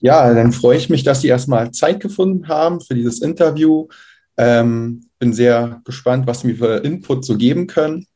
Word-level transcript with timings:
Ja, 0.00 0.32
dann 0.32 0.52
freue 0.52 0.76
ich 0.76 0.88
mich, 0.88 1.02
dass 1.02 1.20
Sie 1.20 1.28
erstmal 1.28 1.72
Zeit 1.72 2.00
gefunden 2.00 2.48
haben 2.48 2.80
für 2.80 2.94
dieses 2.94 3.20
Interview. 3.20 3.88
Ähm, 4.36 5.06
bin 5.18 5.32
sehr 5.32 5.80
gespannt, 5.84 6.26
was 6.26 6.40
Sie 6.40 6.48
mir 6.48 6.56
für 6.56 6.76
Input 6.84 7.24
so 7.24 7.36
geben 7.36 7.66
können. 7.66 8.06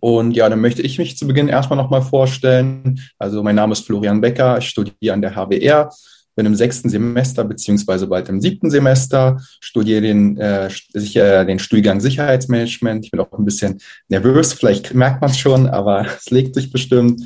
Und 0.00 0.32
ja, 0.32 0.48
dann 0.48 0.60
möchte 0.60 0.82
ich 0.82 0.98
mich 0.98 1.16
zu 1.16 1.26
Beginn 1.26 1.48
erstmal 1.48 1.76
nochmal 1.76 2.02
vorstellen. 2.02 3.00
Also 3.18 3.42
mein 3.42 3.54
Name 3.54 3.72
ist 3.72 3.86
Florian 3.86 4.20
Becker, 4.20 4.58
ich 4.58 4.68
studiere 4.68 5.14
an 5.14 5.22
der 5.22 5.34
HWR, 5.34 5.90
bin 6.36 6.46
im 6.46 6.54
sechsten 6.54 6.88
Semester 6.88 7.44
beziehungsweise 7.44 8.06
bald 8.06 8.28
im 8.28 8.40
siebten 8.40 8.70
Semester, 8.70 9.40
studiere 9.60 10.02
den, 10.02 10.36
äh, 10.36 10.68
sicher, 10.92 11.44
den 11.44 11.58
Studiengang 11.58 12.00
Sicherheitsmanagement. 12.00 13.04
Ich 13.04 13.10
bin 13.12 13.20
auch 13.20 13.32
ein 13.38 13.44
bisschen 13.44 13.80
nervös, 14.08 14.52
vielleicht 14.52 14.94
merkt 14.94 15.20
man 15.20 15.30
es 15.30 15.38
schon, 15.38 15.68
aber 15.68 16.06
es 16.18 16.30
legt 16.30 16.54
sich 16.54 16.70
bestimmt. 16.70 17.22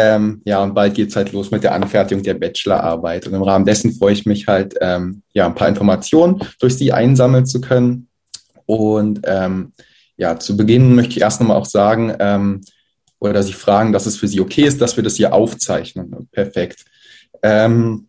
Ähm, 0.00 0.42
ja, 0.44 0.62
und 0.62 0.74
bald 0.74 0.94
geht's 0.94 1.16
halt 1.16 1.32
los 1.32 1.50
mit 1.50 1.64
der 1.64 1.74
Anfertigung 1.74 2.22
der 2.22 2.34
Bachelorarbeit. 2.34 3.26
Und 3.26 3.34
im 3.34 3.42
Rahmen 3.42 3.64
dessen 3.64 3.92
freue 3.92 4.12
ich 4.12 4.26
mich 4.26 4.46
halt, 4.46 4.76
ähm, 4.80 5.22
ja, 5.32 5.46
ein 5.46 5.56
paar 5.56 5.68
Informationen 5.68 6.40
durch 6.60 6.76
Sie 6.76 6.92
einsammeln 6.92 7.46
zu 7.46 7.60
können. 7.60 8.06
Und 8.64 9.22
ähm, 9.24 9.72
ja, 10.16 10.38
zu 10.38 10.56
Beginn 10.56 10.94
möchte 10.94 11.16
ich 11.16 11.20
erst 11.20 11.40
nochmal 11.40 11.56
auch 11.56 11.66
sagen, 11.66 12.14
ähm, 12.20 12.60
oder 13.18 13.42
Sie 13.42 13.52
fragen, 13.52 13.92
dass 13.92 14.06
es 14.06 14.16
für 14.16 14.28
Sie 14.28 14.40
okay 14.40 14.66
ist, 14.66 14.80
dass 14.80 14.94
wir 14.94 15.02
das 15.02 15.16
hier 15.16 15.34
aufzeichnen. 15.34 16.28
Perfekt. 16.30 16.84
Ähm, 17.42 18.06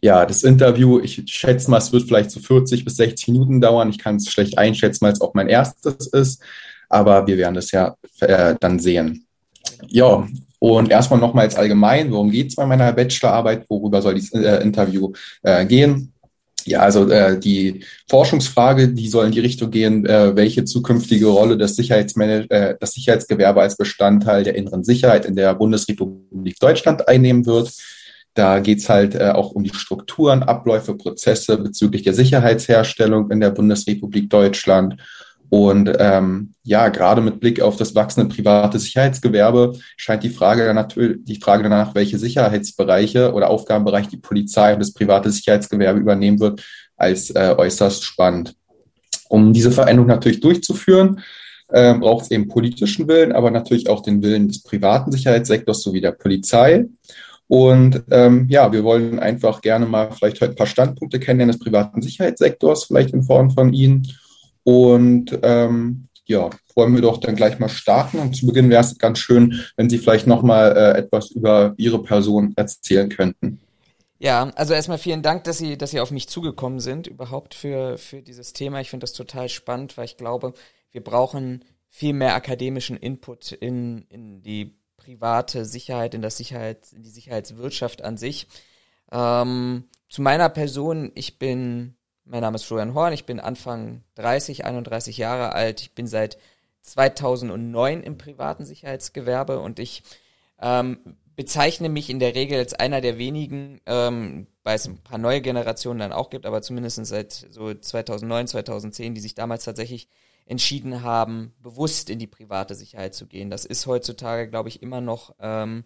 ja, 0.00 0.24
das 0.24 0.44
Interview, 0.44 1.00
ich 1.00 1.24
schätze 1.26 1.68
mal, 1.68 1.78
es 1.78 1.92
wird 1.92 2.04
vielleicht 2.04 2.30
so 2.30 2.38
40 2.38 2.84
bis 2.84 2.94
60 2.94 3.26
Minuten 3.28 3.60
dauern. 3.60 3.90
Ich 3.90 3.98
kann 3.98 4.16
es 4.16 4.30
schlecht 4.30 4.56
einschätzen, 4.56 5.04
weil 5.04 5.14
es 5.14 5.20
auch 5.20 5.34
mein 5.34 5.48
erstes 5.48 6.06
ist. 6.06 6.40
Aber 6.88 7.26
wir 7.26 7.38
werden 7.38 7.56
das 7.56 7.72
ja 7.72 7.96
äh, 8.20 8.54
dann 8.60 8.78
sehen. 8.78 9.26
Ja, 9.88 10.24
und 10.58 10.90
erstmal 10.90 11.20
nochmals 11.20 11.56
allgemein, 11.56 12.10
worum 12.10 12.30
geht 12.30 12.48
es 12.48 12.56
bei 12.56 12.66
meiner 12.66 12.92
Bachelorarbeit? 12.92 13.64
Worüber 13.68 14.02
soll 14.02 14.14
dieses 14.14 14.32
äh, 14.32 14.62
Interview 14.62 15.12
äh, 15.42 15.64
gehen? 15.64 16.12
Ja, 16.64 16.80
also 16.80 17.08
äh, 17.08 17.38
die 17.38 17.84
Forschungsfrage, 18.08 18.88
die 18.88 19.08
soll 19.08 19.26
in 19.26 19.32
die 19.32 19.40
Richtung 19.40 19.70
gehen, 19.70 20.04
äh, 20.04 20.36
welche 20.36 20.64
zukünftige 20.64 21.26
Rolle 21.26 21.56
das, 21.56 21.76
Sicherheitsmanage 21.76 22.50
äh, 22.50 22.76
das 22.78 22.92
Sicherheitsgewerbe 22.92 23.62
als 23.62 23.76
Bestandteil 23.76 24.44
der 24.44 24.54
inneren 24.54 24.84
Sicherheit 24.84 25.24
in 25.24 25.34
der 25.34 25.54
Bundesrepublik 25.54 26.58
Deutschland 26.58 27.08
einnehmen 27.08 27.46
wird. 27.46 27.72
Da 28.34 28.58
geht's 28.58 28.88
halt 28.88 29.14
äh, 29.14 29.30
auch 29.30 29.52
um 29.52 29.64
die 29.64 29.72
Strukturen, 29.72 30.42
Abläufe, 30.42 30.94
Prozesse 30.94 31.56
bezüglich 31.56 32.02
der 32.02 32.14
Sicherheitsherstellung 32.14 33.30
in 33.30 33.40
der 33.40 33.50
Bundesrepublik 33.50 34.28
Deutschland 34.28 34.96
und 35.50 35.90
ähm, 35.98 36.54
ja, 36.62 36.88
gerade 36.88 37.22
mit 37.22 37.40
Blick 37.40 37.60
auf 37.60 37.76
das 37.76 37.94
wachsende 37.94 38.34
private 38.34 38.78
Sicherheitsgewerbe 38.78 39.78
scheint 39.96 40.22
die 40.22 40.28
Frage 40.28 40.72
natürlich 40.74 41.18
die 41.24 41.40
Frage 41.40 41.62
danach, 41.62 41.94
welche 41.94 42.18
Sicherheitsbereiche 42.18 43.32
oder 43.32 43.48
Aufgabenbereiche 43.48 44.10
die 44.10 44.18
Polizei 44.18 44.74
und 44.74 44.80
das 44.80 44.92
private 44.92 45.30
Sicherheitsgewerbe 45.30 46.00
übernehmen 46.00 46.38
wird, 46.40 46.62
als 46.96 47.30
äh, 47.30 47.54
äußerst 47.56 48.04
spannend. 48.04 48.54
Um 49.30 49.52
diese 49.52 49.70
Veränderung 49.70 50.08
natürlich 50.08 50.40
durchzuführen, 50.40 51.20
äh, 51.68 51.94
braucht 51.94 52.24
es 52.24 52.30
eben 52.30 52.48
politischen 52.48 53.08
Willen, 53.08 53.32
aber 53.32 53.50
natürlich 53.50 53.88
auch 53.88 54.02
den 54.02 54.22
Willen 54.22 54.48
des 54.48 54.62
privaten 54.62 55.12
Sicherheitssektors 55.12 55.82
sowie 55.82 56.00
der 56.00 56.12
Polizei. 56.12 56.86
Und 57.46 58.02
ähm, 58.10 58.46
ja, 58.50 58.70
wir 58.72 58.84
wollen 58.84 59.18
einfach 59.18 59.62
gerne 59.62 59.86
mal 59.86 60.10
vielleicht 60.12 60.42
heute 60.42 60.52
ein 60.52 60.56
paar 60.56 60.66
Standpunkte 60.66 61.18
kennenlernen 61.18 61.54
des 61.54 61.62
privaten 61.62 62.02
Sicherheitssektors, 62.02 62.84
vielleicht 62.84 63.14
in 63.14 63.22
Form 63.22 63.50
von 63.50 63.72
Ihnen 63.72 64.06
und 64.64 65.38
ähm, 65.42 66.08
ja, 66.28 66.50
wollen 66.74 66.94
wir 66.94 67.02
doch 67.02 67.18
dann 67.18 67.36
gleich 67.36 67.58
mal 67.58 67.68
starten. 67.68 68.18
Und 68.18 68.36
zu 68.36 68.46
Beginn 68.46 68.70
wäre 68.70 68.82
es 68.82 68.98
ganz 68.98 69.18
schön, 69.18 69.64
wenn 69.76 69.88
Sie 69.88 69.98
vielleicht 69.98 70.26
nochmal 70.26 70.76
äh, 70.76 70.98
etwas 70.98 71.30
über 71.30 71.74
Ihre 71.76 72.02
Person 72.02 72.52
erzählen 72.56 73.08
könnten. 73.08 73.60
Ja, 74.18 74.50
also 74.56 74.74
erstmal 74.74 74.98
vielen 74.98 75.22
Dank, 75.22 75.44
dass 75.44 75.58
Sie, 75.58 75.78
dass 75.78 75.92
Sie 75.92 76.00
auf 76.00 76.10
mich 76.10 76.28
zugekommen 76.28 76.80
sind, 76.80 77.06
überhaupt 77.06 77.54
für, 77.54 77.98
für 77.98 78.20
dieses 78.20 78.52
Thema. 78.52 78.80
Ich 78.80 78.90
finde 78.90 79.04
das 79.04 79.12
total 79.12 79.48
spannend, 79.48 79.96
weil 79.96 80.04
ich 80.04 80.16
glaube, 80.16 80.52
wir 80.90 81.02
brauchen 81.02 81.64
viel 81.88 82.12
mehr 82.12 82.34
akademischen 82.34 82.96
Input 82.96 83.52
in, 83.52 84.06
in 84.08 84.42
die 84.42 84.76
private 84.96 85.64
Sicherheit, 85.64 86.14
in 86.14 86.22
das 86.22 86.36
Sicherheit, 86.36 86.92
in 86.92 87.02
die 87.02 87.10
Sicherheitswirtschaft 87.10 88.02
an 88.02 88.16
sich. 88.16 88.48
Ähm, 89.10 89.84
zu 90.08 90.22
meiner 90.22 90.48
Person, 90.48 91.12
ich 91.14 91.38
bin 91.38 91.94
mein 92.28 92.42
Name 92.42 92.56
ist 92.56 92.64
Florian 92.64 92.94
Horn, 92.94 93.12
ich 93.12 93.24
bin 93.24 93.40
Anfang 93.40 94.02
30, 94.16 94.64
31 94.64 95.16
Jahre 95.16 95.52
alt. 95.52 95.80
Ich 95.80 95.94
bin 95.94 96.06
seit 96.06 96.38
2009 96.82 98.02
im 98.02 98.18
privaten 98.18 98.64
Sicherheitsgewerbe 98.64 99.60
und 99.60 99.78
ich 99.78 100.02
ähm, 100.60 101.16
bezeichne 101.36 101.88
mich 101.88 102.10
in 102.10 102.18
der 102.18 102.34
Regel 102.34 102.58
als 102.58 102.74
einer 102.74 103.00
der 103.00 103.18
wenigen, 103.18 103.80
ähm, 103.86 104.46
weil 104.62 104.76
es 104.76 104.86
ein 104.86 104.98
paar 104.98 105.18
neue 105.18 105.40
Generationen 105.40 106.00
dann 106.00 106.12
auch 106.12 106.30
gibt, 106.30 106.46
aber 106.46 106.62
zumindest 106.62 107.04
seit 107.06 107.32
so 107.32 107.72
2009, 107.72 108.48
2010, 108.48 109.14
die 109.14 109.20
sich 109.20 109.34
damals 109.34 109.64
tatsächlich 109.64 110.08
entschieden 110.46 111.02
haben, 111.02 111.52
bewusst 111.60 112.10
in 112.10 112.18
die 112.18 112.26
private 112.26 112.74
Sicherheit 112.74 113.14
zu 113.14 113.26
gehen. 113.26 113.50
Das 113.50 113.64
ist 113.64 113.86
heutzutage, 113.86 114.48
glaube 114.48 114.68
ich, 114.68 114.82
immer 114.82 115.00
noch 115.00 115.34
ähm, 115.40 115.84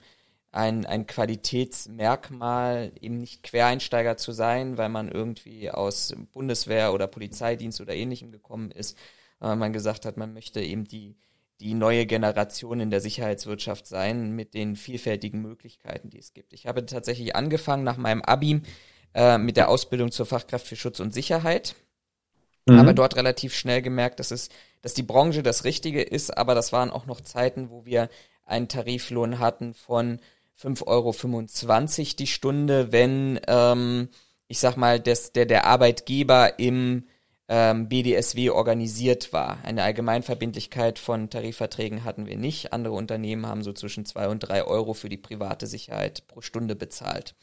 ein, 0.53 0.85
ein 0.85 1.07
Qualitätsmerkmal, 1.07 2.93
eben 3.01 3.19
nicht 3.19 3.43
Quereinsteiger 3.43 4.19
zu 4.19 4.33
sein, 4.33 4.77
weil 4.77 4.91
man 4.91 5.11
irgendwie 5.11 5.71
aus 5.71 6.15
Bundeswehr 6.33 6.93
oder 6.93 7.07
Polizeidienst 7.07 7.81
oder 7.81 7.95
ähnlichem 7.95 8.31
gekommen 8.31 8.71
ist. 8.71 8.97
weil 9.41 9.57
man 9.57 9.73
gesagt 9.73 10.05
hat, 10.05 10.17
man 10.19 10.35
möchte 10.35 10.61
eben 10.61 10.85
die, 10.85 11.17
die 11.59 11.75
neue 11.75 12.07
Generation 12.07 12.81
in 12.81 12.91
der 12.91 13.01
Sicherheitswirtschaft 13.01 13.87
sein 13.87 14.33
mit 14.33 14.53
den 14.53 14.77
vielfältigen 14.77 15.41
Möglichkeiten, 15.41 16.11
die 16.11 16.19
es 16.19 16.35
gibt. 16.35 16.53
Ich 16.53 16.67
habe 16.67 16.85
tatsächlich 16.85 17.35
angefangen 17.35 17.83
nach 17.83 17.97
meinem 17.97 18.21
Abi 18.23 18.61
äh, 19.15 19.39
mit 19.39 19.57
der 19.57 19.71
Ausbildung 19.71 20.13
zur 20.13 20.27
Fachkraft 20.27 20.67
für 20.67 20.77
Schutz 20.77 21.01
und 21.01 21.15
Sicherheit. 21.15 21.77
Mhm. 22.67 22.79
Habe 22.79 22.95
dort 22.95 23.17
relativ 23.17 23.55
schnell 23.55 23.81
gemerkt, 23.81 24.21
dass 24.21 24.31
es, 24.31 24.51
dass 24.83 24.93
die 24.93 25.03
Branche 25.03 25.43
das 25.43 25.65
Richtige 25.65 26.03
ist, 26.03 26.37
aber 26.37 26.55
das 26.55 26.73
waren 26.73 26.91
auch 26.91 27.07
noch 27.07 27.23
Zeiten, 27.23 27.71
wo 27.71 27.87
wir 27.87 28.11
einen 28.45 28.69
Tariflohn 28.69 29.39
hatten 29.39 29.73
von 29.73 30.21
5,25 30.61 30.87
Euro 30.87 32.17
die 32.19 32.27
Stunde, 32.27 32.93
wenn, 32.93 33.41
ähm, 33.47 34.09
ich 34.49 34.59
sag 34.59 34.77
mal, 34.77 35.01
des, 35.01 35.33
der, 35.33 35.47
der 35.47 35.67
Arbeitgeber 35.67 36.59
im 36.59 37.05
ähm, 37.49 37.89
BDSW 37.89 38.51
organisiert 38.51 39.33
war. 39.33 39.59
Eine 39.65 39.83
Allgemeinverbindlichkeit 39.83 40.99
von 40.99 41.29
Tarifverträgen 41.29 42.05
hatten 42.05 42.27
wir 42.27 42.37
nicht. 42.37 42.73
Andere 42.73 42.95
Unternehmen 42.95 43.47
haben 43.47 43.63
so 43.63 43.73
zwischen 43.73 44.07
2 44.07 44.29
und 44.29 44.41
3 44.41 44.65
Euro 44.65 44.95
für 44.95 45.09
die 45.09 45.19
private 45.19 45.67
Sicherheit 45.67 46.27
pro 46.29 46.41
Stunde 46.41 46.77
bezahlt. 46.77 47.35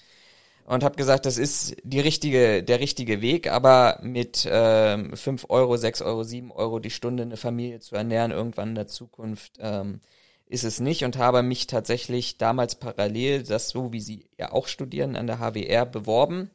Und 0.66 0.84
habe 0.84 0.96
gesagt, 0.96 1.26
das 1.26 1.38
ist 1.38 1.78
die 1.84 2.00
richtige, 2.00 2.64
der 2.64 2.80
richtige 2.80 3.22
Weg, 3.22 3.52
aber 3.52 4.00
mit 4.02 4.48
ähm, 4.50 5.16
5 5.16 5.48
Euro, 5.50 5.78
6 5.78 6.02
Euro, 6.04 6.24
7 6.24 6.52
Euro 6.52 6.80
die 6.80 6.92
Stunde 6.92 7.24
eine 7.24 7.38
Familie 7.38 7.80
zu 7.80 7.96
ernähren, 7.96 8.32
irgendwann 8.32 8.70
in 8.70 8.76
der 8.76 8.88
Zukunft, 8.88 9.54
ähm, 9.60 10.00
ist 10.50 10.64
es 10.64 10.80
nicht 10.80 11.06
und 11.06 11.18
habe 11.18 11.44
mich 11.44 11.68
tatsächlich 11.68 12.38
damals 12.38 12.76
parallel, 12.76 13.44
das 13.44 13.70
so 13.70 13.94
wie 13.94 14.02
Sie 14.02 14.30
ja 14.38 14.52
auch 14.52 14.68
studieren, 14.68 15.16
an 15.16 15.28
der 15.28 15.40
HWR 15.40 15.86
beworben 15.86 16.50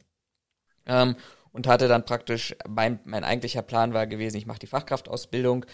ähm, 0.84 1.14
und 1.52 1.68
hatte 1.68 1.86
dann 1.86 2.04
praktisch, 2.04 2.56
mein, 2.68 2.98
mein 3.04 3.22
eigentlicher 3.22 3.62
Plan 3.62 3.94
war 3.94 4.08
gewesen, 4.08 4.36
ich 4.36 4.46
mache 4.46 4.58
die 4.58 4.66
Fachkraftausbildung 4.66 5.64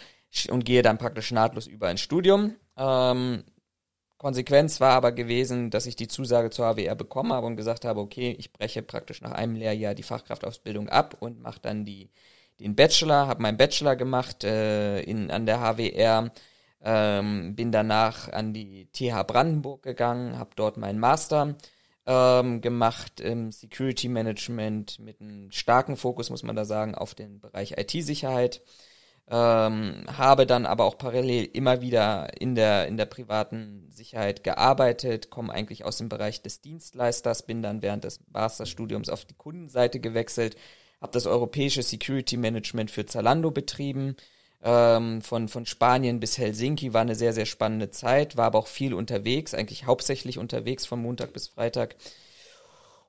und 0.51 0.65
gehe 0.67 0.83
dann 0.83 0.99
praktisch 0.99 1.33
nahtlos 1.33 1.67
über 1.67 1.91
ins 1.91 2.03
Studium. 2.03 2.55
Ähm, 2.77 3.43
Konsequenz 4.19 4.83
war 4.83 4.93
aber 4.93 5.13
gewesen, 5.13 5.71
dass 5.71 5.87
ich 5.87 5.97
die 5.97 6.09
Zusage 6.09 6.51
zur 6.51 6.67
HWR 6.67 6.95
bekommen 6.95 7.33
habe 7.33 7.47
und 7.47 7.57
gesagt 7.57 7.87
habe, 7.87 8.01
okay, 8.01 8.37
ich 8.39 8.53
breche 8.53 8.83
praktisch 8.83 9.23
nach 9.23 9.33
einem 9.33 9.55
Lehrjahr 9.55 9.95
die 9.95 10.03
Fachkraftausbildung 10.03 10.91
ab 10.91 11.17
und 11.21 11.41
mache 11.41 11.61
dann 11.63 11.87
die, 11.87 12.11
den 12.61 12.77
Bachelor, 12.77 13.29
habe 13.29 13.41
meinen 13.41 13.57
Bachelor 13.57 13.97
gemacht 13.97 14.45
äh, 14.45 15.01
in, 15.01 15.31
an 15.31 15.47
der 15.47 15.61
HWR 15.61 16.31
ähm, 16.83 17.55
bin 17.57 17.73
danach 17.73 18.29
an 18.33 18.53
die 18.53 18.89
TH 18.93 19.25
Brandenburg 19.27 19.83
gegangen, 19.83 20.39
habe 20.39 20.51
dort 20.57 20.77
meinen 20.77 20.99
Master 20.99 21.57
ähm, 22.07 22.61
gemacht 22.61 23.21
im 23.21 23.53
Security 23.53 24.09
Management 24.09 24.99
mit 24.99 25.21
einem 25.21 25.51
starken 25.53 25.97
Fokus, 25.97 26.31
muss 26.31 26.43
man 26.43 26.57
da 26.57 26.65
sagen, 26.65 26.95
auf 26.95 27.15
den 27.15 27.41
Bereich 27.41 27.79
IT-Sicherheit. 27.79 28.63
Ähm, 29.33 30.07
habe 30.09 30.45
dann 30.45 30.67
aber 30.67 30.85
auch 30.85 30.99
parallel 30.99 31.45
immer 31.53 31.81
wieder 31.83 32.41
in 32.41 32.57
der, 32.57 32.89
in 32.89 32.97
der 32.97 33.07
privaten 33.07 33.87
Sicherheit 33.93 34.43
gearbeitet, 34.43 35.31
komme 35.31 35.53
eigentlich 35.53 35.85
aus 35.85 35.99
dem 35.99 36.09
Bereich 36.09 36.43
des 36.43 36.63
Dienstleisters, 36.63 37.47
bin 37.47 37.63
dann 37.63 37.81
während 37.81 38.03
des 38.03 38.19
Masterstudiums 38.33 39.09
auf 39.09 39.25
die 39.25 39.35
Kundenseite 39.35 40.01
gewechselt, 40.01 40.57
habe 41.01 41.13
das 41.13 41.27
europäische 41.27 41.85
Security 41.85 42.37
Management 42.39 42.91
für 42.91 43.07
Zalando 43.07 43.53
betrieben, 43.53 44.17
ähm, 44.63 45.23
von, 45.23 45.49
von 45.49 45.67
Spanien 45.67 46.21
bis 46.21 46.39
Helsinki 46.39 46.93
war 46.93 47.01
eine 47.01 47.15
sehr, 47.15 47.33
sehr 47.33 47.47
spannende 47.47 47.91
Zeit, 47.91 48.37
war 48.37 48.47
aber 48.47 48.59
auch 48.59 48.67
viel 48.67 48.95
unterwegs, 48.95 49.55
eigentlich 49.55 49.87
hauptsächlich 49.87 50.39
unterwegs 50.39 50.87
von 50.87 51.01
Montag 51.01 51.33
bis 51.33 51.49
Freitag. 51.49 51.97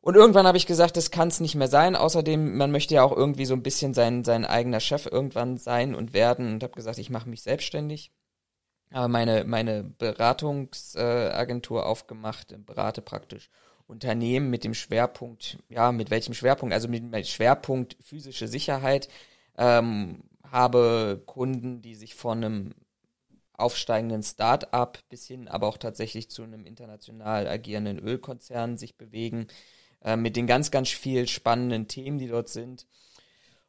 Und 0.02 0.16
irgendwann 0.16 0.48
habe 0.48 0.58
ich 0.58 0.66
gesagt, 0.66 0.98
das 0.98 1.12
kann 1.12 1.28
es 1.28 1.40
nicht 1.40 1.54
mehr 1.54 1.68
sein. 1.68 1.96
Außerdem, 1.96 2.58
man 2.58 2.72
möchte 2.72 2.96
ja 2.96 3.04
auch 3.04 3.16
irgendwie 3.16 3.46
so 3.46 3.54
ein 3.54 3.62
bisschen 3.62 3.94
sein, 3.94 4.24
sein 4.24 4.46
eigener 4.46 4.80
Chef 4.80 5.06
irgendwann 5.06 5.58
sein 5.58 5.94
und 5.94 6.14
werden. 6.14 6.54
Und 6.54 6.64
habe 6.64 6.74
gesagt, 6.74 6.98
ich 6.98 7.12
mache 7.12 7.30
mich 7.30 7.44
selbstständig. 7.44 8.12
Aber 8.90 9.08
meine, 9.08 9.46
meine 9.46 9.84
Beratungsagentur 9.84 11.86
aufgemacht, 11.86 12.56
berate 12.66 13.04
praktisch 13.04 13.52
Unternehmen 13.86 14.50
mit 14.50 14.64
dem 14.64 14.74
Schwerpunkt, 14.74 15.60
ja, 15.70 15.92
mit 15.92 16.10
welchem 16.10 16.34
Schwerpunkt? 16.34 16.74
Also 16.74 16.88
mit 16.88 17.04
dem 17.04 17.24
Schwerpunkt 17.24 17.96
physische 18.02 18.48
Sicherheit. 18.48 19.08
Ähm, 19.56 20.24
habe 20.50 21.22
Kunden, 21.26 21.82
die 21.82 21.96
sich 21.96 22.16
von 22.16 22.44
einem 22.44 22.74
aufsteigenden 23.54 24.24
Start-up 24.24 25.00
bis 25.10 25.28
hin 25.28 25.48
aber 25.48 25.68
auch 25.68 25.78
tatsächlich 25.78 26.30
zu 26.30 26.44
einem 26.44 26.66
international 26.66 27.48
agierenden 27.48 28.00
Ölkonzern 28.00 28.78
sich 28.78 28.98
bewegen, 28.98 29.48
äh, 30.04 30.16
mit 30.18 30.36
den 30.36 30.48
ganz, 30.48 30.72
ganz 30.72 30.90
viel 30.90 31.28
spannenden 31.28 31.88
Themen, 31.88 32.18
die 32.18 32.28
dort 32.28 32.50
sind. 32.50 32.88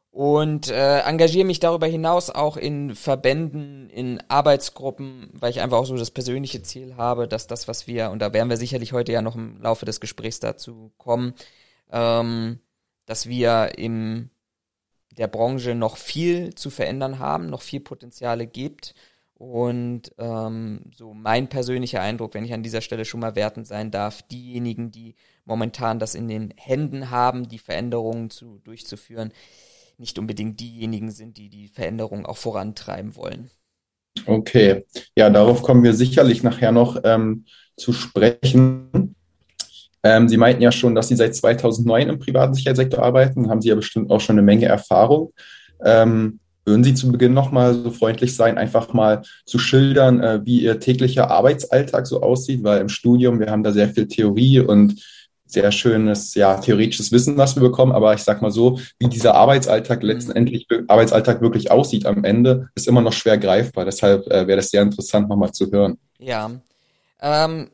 Und 0.09 0.69
äh, 0.69 0.99
engagiere 0.99 1.45
mich 1.45 1.59
darüber 1.59 1.87
hinaus 1.87 2.29
auch 2.29 2.55
in 2.55 2.93
Verbänden, 2.93 3.89
in 3.89 4.21
Arbeitsgruppen, 4.27 5.29
weil 5.33 5.49
ich 5.49 5.61
einfach 5.61 5.79
auch 5.79 5.85
so 5.85 5.97
das 5.97 6.11
persönliche 6.11 6.61
Ziel 6.61 6.97
habe, 6.97 7.27
dass 7.27 7.47
das, 7.47 7.67
was 7.67 7.87
wir, 7.87 8.11
und 8.11 8.19
da 8.19 8.31
werden 8.31 8.49
wir 8.49 8.57
sicherlich 8.57 8.93
heute 8.93 9.11
ja 9.11 9.23
noch 9.23 9.35
im 9.35 9.59
Laufe 9.59 9.85
des 9.85 9.99
Gesprächs 9.99 10.39
dazu 10.39 10.91
kommen, 10.97 11.33
ähm, 11.91 12.59
dass 13.07 13.27
wir 13.27 13.79
im 13.79 14.29
der 15.17 15.27
Branche 15.27 15.75
noch 15.75 15.97
viel 15.97 16.55
zu 16.55 16.69
verändern 16.69 17.19
haben, 17.19 17.47
noch 17.47 17.61
viel 17.61 17.79
Potenziale 17.79 18.47
gibt. 18.47 18.93
Und 19.35 20.13
ähm, 20.19 20.81
so 20.95 21.13
mein 21.13 21.49
persönlicher 21.49 22.01
Eindruck, 22.01 22.33
wenn 22.33 22.45
ich 22.45 22.53
an 22.53 22.63
dieser 22.63 22.81
Stelle 22.81 23.03
schon 23.03 23.19
mal 23.19 23.35
wertend 23.35 23.67
sein 23.67 23.91
darf, 23.91 24.21
diejenigen, 24.21 24.91
die 24.91 25.15
momentan 25.43 25.99
das 25.99 26.15
in 26.15 26.27
den 26.27 26.53
Händen 26.55 27.09
haben, 27.09 27.49
die 27.49 27.59
Veränderungen 27.59 28.29
zu, 28.29 28.59
durchzuführen, 28.63 29.33
nicht 29.97 30.17
unbedingt 30.17 30.59
diejenigen 30.59 31.11
sind, 31.11 31.37
die 31.37 31.49
die 31.49 31.67
Veränderungen 31.67 32.25
auch 32.25 32.37
vorantreiben 32.37 33.15
wollen. 33.15 33.49
Okay, 34.25 34.85
ja, 35.15 35.29
darauf 35.29 35.63
kommen 35.63 35.83
wir 35.83 35.93
sicherlich 35.93 36.43
nachher 36.43 36.71
noch 36.71 37.01
ähm, 37.03 37.45
zu 37.75 37.93
sprechen. 37.93 39.15
Ähm, 40.03 40.27
Sie 40.27 40.37
meinten 40.37 40.61
ja 40.61 40.71
schon, 40.71 40.95
dass 40.95 41.07
Sie 41.07 41.15
seit 41.15 41.35
2009 41.35 42.09
im 42.09 42.19
privaten 42.19 42.53
Sicherheitssektor 42.53 43.03
arbeiten. 43.03 43.49
Haben 43.49 43.61
Sie 43.61 43.69
ja 43.69 43.75
bestimmt 43.75 44.11
auch 44.11 44.19
schon 44.19 44.35
eine 44.35 44.41
Menge 44.41 44.65
Erfahrung. 44.65 45.33
Ähm, 45.83 46.39
würden 46.65 46.83
Sie 46.83 46.93
zu 46.93 47.11
Beginn 47.11 47.33
nochmal 47.33 47.73
so 47.73 47.91
freundlich 47.91 48.35
sein, 48.35 48.57
einfach 48.57 48.93
mal 48.93 49.23
zu 49.45 49.59
schildern, 49.59 50.21
äh, 50.21 50.41
wie 50.45 50.61
Ihr 50.61 50.79
täglicher 50.79 51.29
Arbeitsalltag 51.29 52.07
so 52.07 52.21
aussieht? 52.21 52.63
Weil 52.63 52.81
im 52.81 52.89
Studium, 52.89 53.39
wir 53.39 53.49
haben 53.49 53.63
da 53.63 53.71
sehr 53.71 53.89
viel 53.89 54.07
Theorie 54.07 54.59
und 54.59 55.01
sehr 55.45 55.71
schönes, 55.71 56.33
ja, 56.35 56.55
theoretisches 56.55 57.11
Wissen, 57.11 57.37
was 57.37 57.55
wir 57.55 57.61
bekommen. 57.61 57.91
Aber 57.91 58.13
ich 58.13 58.23
sag 58.23 58.41
mal 58.41 58.51
so, 58.51 58.79
wie 58.99 59.07
dieser 59.07 59.35
Arbeitsalltag 59.35 60.01
mhm. 60.01 60.09
letztendlich, 60.09 60.67
Arbeitsalltag 60.87 61.41
wirklich 61.41 61.71
aussieht 61.71 62.05
am 62.05 62.23
Ende, 62.23 62.69
ist 62.75 62.87
immer 62.87 63.01
noch 63.01 63.13
schwer 63.13 63.37
greifbar. 63.37 63.85
Deshalb 63.85 64.25
äh, 64.27 64.47
wäre 64.47 64.57
das 64.57 64.69
sehr 64.69 64.81
interessant, 64.81 65.29
nochmal 65.29 65.51
zu 65.51 65.71
hören. 65.71 65.97
Ja. 66.19 66.51
Ähm, 67.21 67.69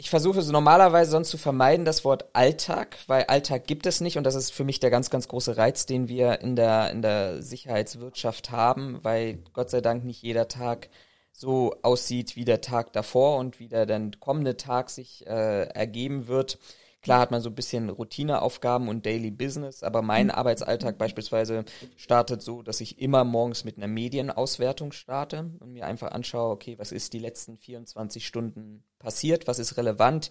ich 0.00 0.08
versuche 0.08 0.40
so 0.40 0.50
normalerweise 0.50 1.10
sonst 1.10 1.28
zu 1.28 1.36
vermeiden 1.36 1.84
das 1.84 2.06
Wort 2.06 2.30
Alltag, 2.32 2.96
weil 3.06 3.24
Alltag 3.24 3.66
gibt 3.66 3.84
es 3.84 4.00
nicht 4.00 4.16
und 4.16 4.24
das 4.24 4.34
ist 4.34 4.50
für 4.50 4.64
mich 4.64 4.80
der 4.80 4.88
ganz, 4.88 5.10
ganz 5.10 5.28
große 5.28 5.58
Reiz, 5.58 5.84
den 5.84 6.08
wir 6.08 6.40
in 6.40 6.56
der, 6.56 6.90
in 6.90 7.02
der 7.02 7.42
Sicherheitswirtschaft 7.42 8.50
haben, 8.50 9.00
weil 9.02 9.40
Gott 9.52 9.68
sei 9.68 9.82
Dank 9.82 10.06
nicht 10.06 10.22
jeder 10.22 10.48
Tag 10.48 10.88
so 11.34 11.76
aussieht 11.82 12.34
wie 12.34 12.46
der 12.46 12.62
Tag 12.62 12.94
davor 12.94 13.36
und 13.36 13.60
wie 13.60 13.68
der 13.68 13.84
dann 13.84 14.18
kommende 14.20 14.56
Tag 14.56 14.88
sich 14.88 15.26
äh, 15.26 15.64
ergeben 15.64 16.28
wird. 16.28 16.58
Klar 17.02 17.20
hat 17.20 17.30
man 17.30 17.40
so 17.40 17.48
ein 17.48 17.54
bisschen 17.54 17.88
Routineaufgaben 17.88 18.88
und 18.88 19.06
Daily 19.06 19.30
Business, 19.30 19.82
aber 19.82 20.02
mein 20.02 20.26
mhm. 20.26 20.32
Arbeitsalltag 20.32 20.98
beispielsweise 20.98 21.64
startet 21.96 22.42
so, 22.42 22.62
dass 22.62 22.80
ich 22.80 23.00
immer 23.00 23.24
morgens 23.24 23.64
mit 23.64 23.78
einer 23.78 23.88
Medienauswertung 23.88 24.92
starte 24.92 25.50
und 25.60 25.72
mir 25.72 25.86
einfach 25.86 26.10
anschaue, 26.10 26.50
okay, 26.50 26.78
was 26.78 26.92
ist 26.92 27.14
die 27.14 27.18
letzten 27.18 27.56
24 27.56 28.26
Stunden 28.26 28.84
passiert, 28.98 29.46
was 29.46 29.58
ist 29.58 29.78
relevant, 29.78 30.30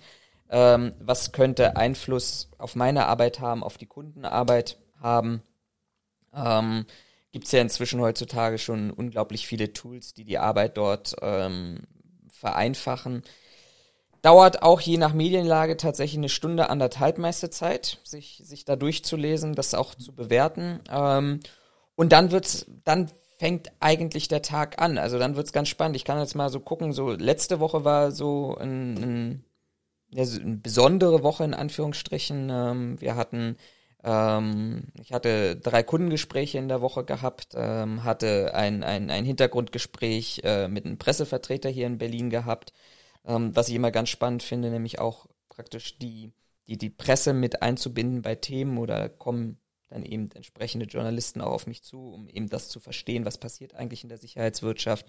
ähm, 0.50 0.94
was 1.00 1.32
könnte 1.32 1.76
Einfluss 1.76 2.52
auf 2.60 2.76
meine 2.76 3.08
Arbeit 3.08 3.40
haben, 3.40 3.64
auf 3.64 3.78
die 3.78 3.88
Kundenarbeit 3.88 4.78
haben. 5.02 5.42
Ähm, 6.34 6.86
Gibt 7.32 7.46
es 7.46 7.52
ja 7.52 7.62
inzwischen 7.62 8.02
heutzutage 8.02 8.58
schon 8.58 8.92
unglaublich 8.92 9.48
viele 9.48 9.74
Tools, 9.74 10.14
die 10.14 10.24
die 10.24 10.40
Arbeit 10.40 10.78
dort 10.78 11.16
ähm, 11.22 11.82
vereinfachen. 12.28 13.24
Dauert 14.22 14.64
auch 14.64 14.82
je 14.82 14.98
nach 14.98 15.14
Medienlage 15.14 15.78
tatsächlich 15.78 16.18
eine 16.18 16.30
Stunde, 16.30 16.70
anderthalb 16.70 17.18
meiste 17.18 17.50
Zeit, 17.50 18.00
sich, 18.04 18.42
sich 18.44 18.66
da 18.66 18.76
durchzulesen, 18.76 19.56
das 19.56 19.74
auch 19.74 19.96
zu 19.96 20.14
bewerten. 20.14 20.82
Ähm, 20.92 21.40
und 21.96 22.12
dann 22.12 22.32
wird's, 22.32 22.66
dann 22.84 23.10
fängt 23.38 23.72
eigentlich 23.80 24.28
der 24.28 24.42
Tag 24.42 24.82
an. 24.82 24.98
Also 24.98 25.18
dann 25.20 25.36
wird's 25.36 25.54
ganz 25.54 25.70
spannend. 25.70 25.96
Ich 25.96 26.06
kann 26.06 26.20
jetzt 26.20 26.36
mal 26.36 26.50
so 26.50 26.60
gucken, 26.60 26.92
so 26.92 27.12
letzte 27.12 27.60
Woche 27.60 27.86
war 27.86 28.12
so 28.12 28.58
ein, 28.60 28.98
ein, 28.98 29.46
eine 30.14 30.58
besondere 30.58 31.24
Woche 31.24 31.46
in 31.46 31.54
Anführungsstrichen. 31.54 32.50
Ähm, 32.52 33.02
wir 33.02 33.16
hatten 33.16 33.56
ähm, 34.04 34.84
ich 35.02 35.12
hatte 35.12 35.56
drei 35.58 35.84
Kundengespräche 35.84 36.58
in 36.58 36.70
der 36.70 36.82
Woche 36.82 37.04
gehabt, 37.04 37.50
ähm, 37.56 38.04
hatte 38.04 38.54
ein, 38.54 38.84
ein, 38.84 39.10
ein 39.10 39.26
Hintergrundgespräch 39.26 40.42
äh, 40.44 40.68
mit 40.68 40.86
einem 40.86 40.98
Pressevertreter 40.98 41.70
hier 41.70 41.88
in 41.88 41.98
Berlin 41.98 42.30
gehabt, 42.30 42.74
ähm, 43.26 43.56
was 43.56 43.70
ich 43.70 43.76
immer 43.76 43.92
ganz 43.92 44.10
spannend 44.10 44.44
finde, 44.44 44.70
nämlich 44.70 45.00
auch 45.00 45.28
praktisch 45.50 45.98
die, 45.98 46.32
die, 46.68 46.78
die 46.78 46.90
Presse 46.90 47.34
mit 47.34 47.62
einzubinden 47.62 48.22
bei 48.22 48.36
Themen 48.36 48.78
oder 48.78 49.10
kommen 49.10 49.60
dann 49.90 50.04
eben 50.04 50.30
entsprechende 50.32 50.86
Journalisten 50.86 51.42
auch 51.42 51.52
auf 51.52 51.68
mich 51.68 51.84
zu, 51.84 52.12
um 52.12 52.30
eben 52.30 52.50
das 52.50 52.70
zu 52.70 52.80
verstehen, 52.80 53.26
was 53.26 53.38
passiert 53.38 53.74
eigentlich 53.74 54.04
in 54.04 54.10
der 54.10 54.20
Sicherheitswirtschaft. 54.20 55.06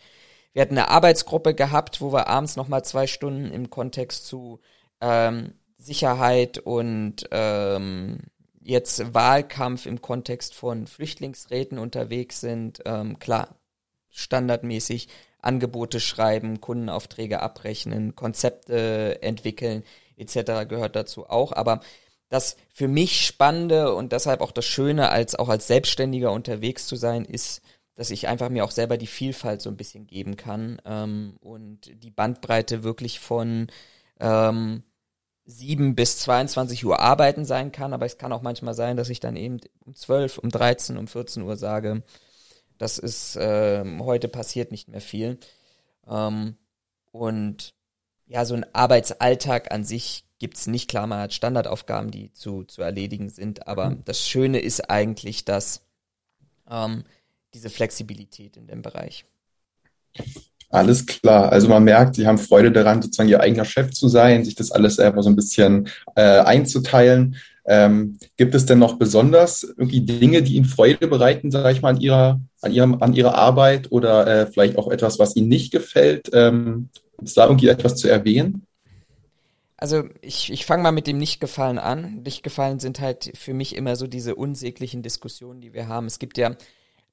Wir 0.53 0.63
hatten 0.63 0.77
eine 0.79 0.89
Arbeitsgruppe 0.89 1.55
gehabt, 1.55 2.01
wo 2.01 2.13
wir 2.13 2.27
abends 2.27 2.57
nochmal 2.57 2.85
zwei 2.85 3.07
Stunden 3.07 3.53
im 3.53 3.71
Kontext 3.71 4.27
zu 4.27 4.61
ähm, 5.01 5.55
Sicherheit 5.79 6.59
und 6.59 7.29
ähm, 7.31 8.21
jetzt 8.61 9.15
Wahlkampf 9.15 9.87
im 9.87 10.01
Kontext 10.01 10.55
von 10.55 10.87
Flüchtlingsräten 10.87 11.79
unterwegs 11.79 12.41
sind. 12.41 12.83
Ähm, 12.85 13.19
klar, 13.19 13.57
standardmäßig 14.11 15.09
Angebote 15.43 16.01
schreiben, 16.01 16.61
Kundenaufträge 16.61 17.41
abrechnen, 17.41 18.15
Konzepte 18.15 19.23
entwickeln 19.23 19.85
etc. 20.21 20.69
gehört 20.69 20.97
dazu 20.97 21.29
auch. 21.29 21.53
Aber 21.53 21.81
das 22.29 22.57
für 22.73 22.89
mich 22.89 23.27
Spannende 23.27 23.95
und 23.95 24.13
deshalb 24.13 24.41
auch 24.41 24.53
das 24.53 24.65
Schöne, 24.65 25.09
als 25.09 25.35
auch 25.35 25.49
als 25.49 25.67
Selbstständiger 25.67 26.31
unterwegs 26.31 26.87
zu 26.87 26.97
sein, 26.97 27.25
ist, 27.25 27.63
dass 27.97 28.11
ich 28.11 28.29
einfach 28.29 28.49
mir 28.49 28.65
auch 28.65 28.71
selber 28.71 28.97
die 28.97 29.07
Vielfalt 29.07 29.61
so 29.61 29.69
ein 29.69 29.77
bisschen 29.77 30.07
geben 30.07 30.37
kann 30.37 30.81
ähm, 30.85 31.37
und 31.41 31.91
die 32.03 32.11
Bandbreite 32.11 32.85
wirklich 32.85 33.19
von 33.19 33.67
ähm, 34.21 34.85
7 35.45 35.97
bis 35.97 36.19
22 36.21 36.85
Uhr 36.87 37.01
arbeiten 37.01 37.45
sein 37.45 37.73
kann, 37.73 37.93
aber 37.93 38.07
es 38.07 38.17
kann 38.17 38.33
auch 38.33 38.43
manchmal 38.43 38.75
sein, 38.75 38.97
dass 38.97 39.09
ich 39.09 39.19
dann 39.19 39.35
eben 39.35 39.59
um 39.85 39.95
12, 39.95 40.39
um 40.39 40.49
13, 40.51 40.97
um 40.97 41.09
14 41.09 41.43
Uhr 41.43 41.57
sage, 41.57 42.03
das 42.81 42.99
ist 42.99 43.37
äh, 43.37 43.85
heute 44.01 44.29
passiert 44.29 44.73
nicht 44.73 44.89
mehr 44.89 45.03
viel. 45.03 45.39
Ähm, 46.09 46.57
und 47.13 47.75
ja, 48.27 48.47
so 48.47 48.55
ein 48.55 48.65
Arbeitsalltag 48.73 49.71
an 49.71 49.85
sich 49.85 50.25
gibt's 50.39 50.67
nicht. 50.67 50.89
Klar, 50.89 51.07
man 51.07 51.21
hat 51.21 51.35
Standardaufgaben, 51.35 52.11
die 52.11 52.33
zu, 52.33 52.65
zu 52.65 52.81
erledigen 52.81 53.29
sind, 53.29 53.69
aber 53.69 53.91
mhm. 53.91 54.03
das 54.07 54.27
Schöne 54.27 54.61
ist 54.61 54.89
eigentlich, 54.89 55.45
dass 55.45 55.83
ähm, 56.71 57.05
diese 57.53 57.69
Flexibilität 57.69 58.57
in 58.57 58.67
dem 58.67 58.81
Bereich. 58.81 59.27
Alles 60.71 61.05
klar. 61.05 61.53
Also 61.53 61.69
man 61.69 61.85
merkt, 61.85 62.15
Sie 62.15 62.27
haben 62.27 62.39
Freude 62.39 62.73
daran, 62.73 63.03
sozusagen 63.03 63.29
Ihr 63.29 63.41
eigener 63.41 63.67
Chef 63.67 63.91
zu 63.91 64.09
sein, 64.09 64.45
sich 64.45 64.55
das 64.55 64.71
alles 64.71 64.97
selber 64.97 65.23
so 65.23 65.29
ein 65.29 65.37
bisschen 65.37 65.89
äh, 66.15 66.23
einzuteilen. 66.23 67.37
Ähm, 67.73 68.19
gibt 68.37 68.57
es 68.57 68.67
denn 68.67 68.81
noch 68.81 68.99
besonders 68.99 69.63
irgendwie 69.63 70.01
Dinge, 70.01 70.43
die 70.43 70.57
Ihnen 70.57 70.65
Freude 70.65 71.07
bereiten, 71.07 71.53
sage 71.53 71.71
ich 71.71 71.83
mal, 71.83 71.91
an 71.91 72.01
Ihrer, 72.01 72.41
an 72.63 72.73
Ihrem, 72.73 73.01
an 73.01 73.13
Ihrer 73.13 73.37
Arbeit 73.37 73.93
oder 73.93 74.27
äh, 74.27 74.47
vielleicht 74.49 74.77
auch 74.77 74.91
etwas, 74.91 75.21
was 75.21 75.37
Ihnen 75.37 75.47
nicht 75.47 75.71
gefällt? 75.71 76.31
Ähm, 76.33 76.89
ist 77.23 77.37
da 77.37 77.45
irgendwie 77.45 77.69
etwas 77.69 77.95
zu 77.95 78.09
erwähnen? 78.09 78.67
Also 79.77 80.03
ich, 80.21 80.53
ich 80.53 80.67
fange 80.67 80.83
mal 80.83 80.91
mit 80.91 81.07
dem 81.07 81.19
Nicht-Gefallen 81.19 81.79
an. 81.79 82.23
Nicht-Gefallen 82.25 82.81
sind 82.81 82.99
halt 82.99 83.31
für 83.39 83.55
mich 83.55 83.77
immer 83.77 83.95
so 83.95 84.09
diese 84.09 84.35
unsäglichen 84.35 85.03
Diskussionen, 85.03 85.61
die 85.61 85.73
wir 85.73 85.87
haben. 85.87 86.07
Es 86.07 86.19
gibt 86.19 86.39
ja 86.39 86.57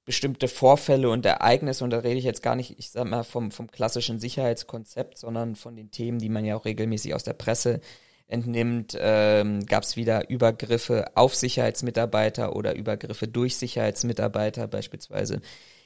bestimmte 0.06 0.48
Vorfälle 0.48 1.12
und 1.12 1.24
Ereignisse, 1.24 1.84
und 1.84 1.92
da 1.92 2.00
rede 2.00 2.18
ich 2.18 2.26
jetzt 2.26 2.42
gar 2.42 2.56
nicht, 2.56 2.80
ich 2.80 2.90
sag 2.90 3.06
mal, 3.06 3.22
vom, 3.22 3.52
vom 3.52 3.70
klassischen 3.70 4.20
Sicherheitskonzept, 4.20 5.20
sondern 5.20 5.56
von 5.56 5.76
den 5.76 5.92
Themen, 5.92 6.18
die 6.18 6.30
man 6.30 6.46
ja 6.46 6.56
auch 6.56 6.66
regelmäßig 6.66 7.14
aus 7.14 7.24
der 7.24 7.34
Presse 7.34 7.80
entnimmt, 8.28 8.98
ähm, 9.00 9.66
gab 9.66 9.84
es 9.84 9.96
wieder 9.96 10.30
Übergriffe 10.30 11.06
auf 11.16 11.36
Sicherheitsmitarbeiter 11.36 12.56
oder 12.56 12.76
Übergriffe 12.76 13.28
durch 13.28 13.58
Sicherheitsmitarbeiter, 13.58 14.68
beispielsweise 14.68 15.42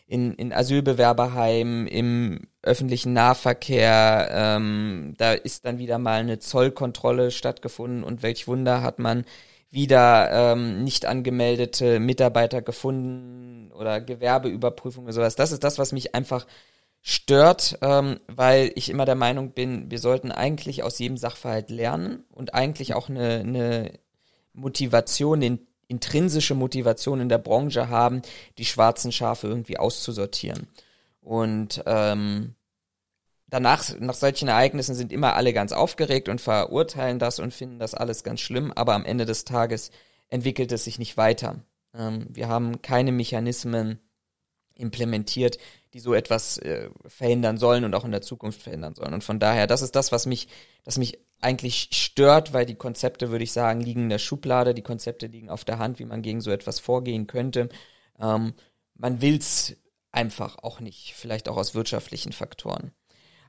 in, 0.08 0.34
in 0.34 0.52
Asylbewerberheimen, 0.52 1.88
im 1.88 2.42
öffentlichen 2.64 3.14
Nahverkehr. 3.14 4.30
Ähm, 4.32 5.14
da 5.18 5.34
ist 5.34 5.66
dann 5.66 5.80
wieder 5.80 6.00
mal 6.00 6.20
eine 6.20 6.40
Zollkontrolle 6.40 7.32
stattgefunden 7.32 8.04
und 8.04 8.22
welch 8.22 8.48
Wunder 8.48 8.82
hat 8.82 9.00
man 9.00 9.24
wieder 9.70 10.30
ähm, 10.54 10.84
nicht 10.84 11.06
angemeldete 11.06 12.02
Mitarbeiter 12.02 12.62
gefunden 12.62 13.72
oder 13.72 14.02
Gewerbeüberprüfung 14.02 15.06
oder 15.06 15.14
sowas. 15.14 15.38
Das 15.38 15.54
ist 15.54 15.64
das, 15.64 15.80
was 15.80 15.94
mich 15.94 16.14
einfach 16.14 16.46
stört, 17.02 17.80
ähm, 17.82 18.20
weil 18.28 18.72
ich 18.76 18.90
immer 18.90 19.06
der 19.06 19.16
Meinung 19.16 19.52
bin, 19.52 19.90
wir 19.90 20.00
sollten 20.00 20.32
eigentlich 20.32 20.84
aus 20.84 21.00
jedem 21.00 21.18
Sachverhalt 21.18 21.70
lernen 21.70 22.24
und 22.30 22.54
eigentlich 22.54 22.94
auch 22.94 23.10
eine, 23.10 23.40
eine 23.40 24.00
Motivation, 24.54 25.42
eine 25.42 25.60
intrinsische 25.88 26.56
Motivation 26.56 27.20
in 27.20 27.30
der 27.30 27.40
Branche 27.40 27.90
haben, 27.90 28.22
die 28.58 28.66
schwarzen 28.66 29.12
Schafe 29.12 29.48
irgendwie 29.48 29.78
auszusortieren. 29.78 30.68
Und 31.22 31.84
ähm, 31.86 32.56
danach, 33.48 34.00
nach 34.00 34.14
solchen 34.14 34.48
Ereignissen 34.48 34.96
sind 34.96 35.12
immer 35.12 35.36
alle 35.36 35.54
ganz 35.54 35.72
aufgeregt 35.72 36.30
und 36.30 36.40
verurteilen 36.40 37.20
das 37.20 37.40
und 37.40 37.54
finden 37.54 37.80
das 37.80 37.94
alles 37.94 38.24
ganz 38.24 38.40
schlimm, 38.40 38.72
aber 38.72 38.94
am 38.94 39.06
Ende 39.06 39.26
des 39.26 39.44
Tages 39.44 39.92
entwickelt 40.30 40.72
es 40.72 40.86
sich 40.86 41.00
nicht 41.00 41.18
weiter. 41.18 41.64
Ähm, 41.94 42.28
wir 42.30 42.48
haben 42.48 42.82
keine 42.82 43.12
Mechanismen 43.12 44.00
implementiert, 44.74 45.58
die 45.94 46.00
so 46.00 46.14
etwas 46.14 46.58
äh, 46.58 46.90
verhindern 47.06 47.58
sollen 47.58 47.84
und 47.84 47.94
auch 47.96 48.06
in 48.06 48.12
der 48.12 48.22
Zukunft 48.22 48.62
verhindern 48.62 48.94
sollen. 48.94 49.14
Und 49.14 49.24
von 49.24 49.40
daher, 49.40 49.68
das 49.68 49.82
ist 49.82 49.96
das, 49.96 50.12
was 50.12 50.26
mich, 50.26 50.48
das 50.84 50.98
mich 50.98 51.20
eigentlich 51.42 51.90
stört, 51.92 52.54
weil 52.54 52.66
die 52.66 52.76
Konzepte, 52.76 53.32
würde 53.32 53.44
ich 53.44 53.52
sagen, 53.52 53.82
liegen 53.82 54.04
in 54.04 54.10
der 54.10 54.20
Schublade, 54.20 54.74
die 54.74 54.84
Konzepte 54.84 55.28
liegen 55.28 55.50
auf 55.50 55.66
der 55.66 55.80
Hand, 55.80 56.00
wie 56.00 56.06
man 56.06 56.22
gegen 56.22 56.42
so 56.42 56.52
etwas 56.52 56.80
vorgehen 56.80 57.28
könnte. 57.28 57.70
Ähm, 58.20 58.54
man 58.96 59.22
will's 59.22 59.76
einfach 60.12 60.60
auch 60.60 60.80
nicht, 60.80 61.14
vielleicht 61.16 61.50
auch 61.50 61.58
aus 61.58 61.74
wirtschaftlichen 61.74 62.32
Faktoren. 62.32 62.92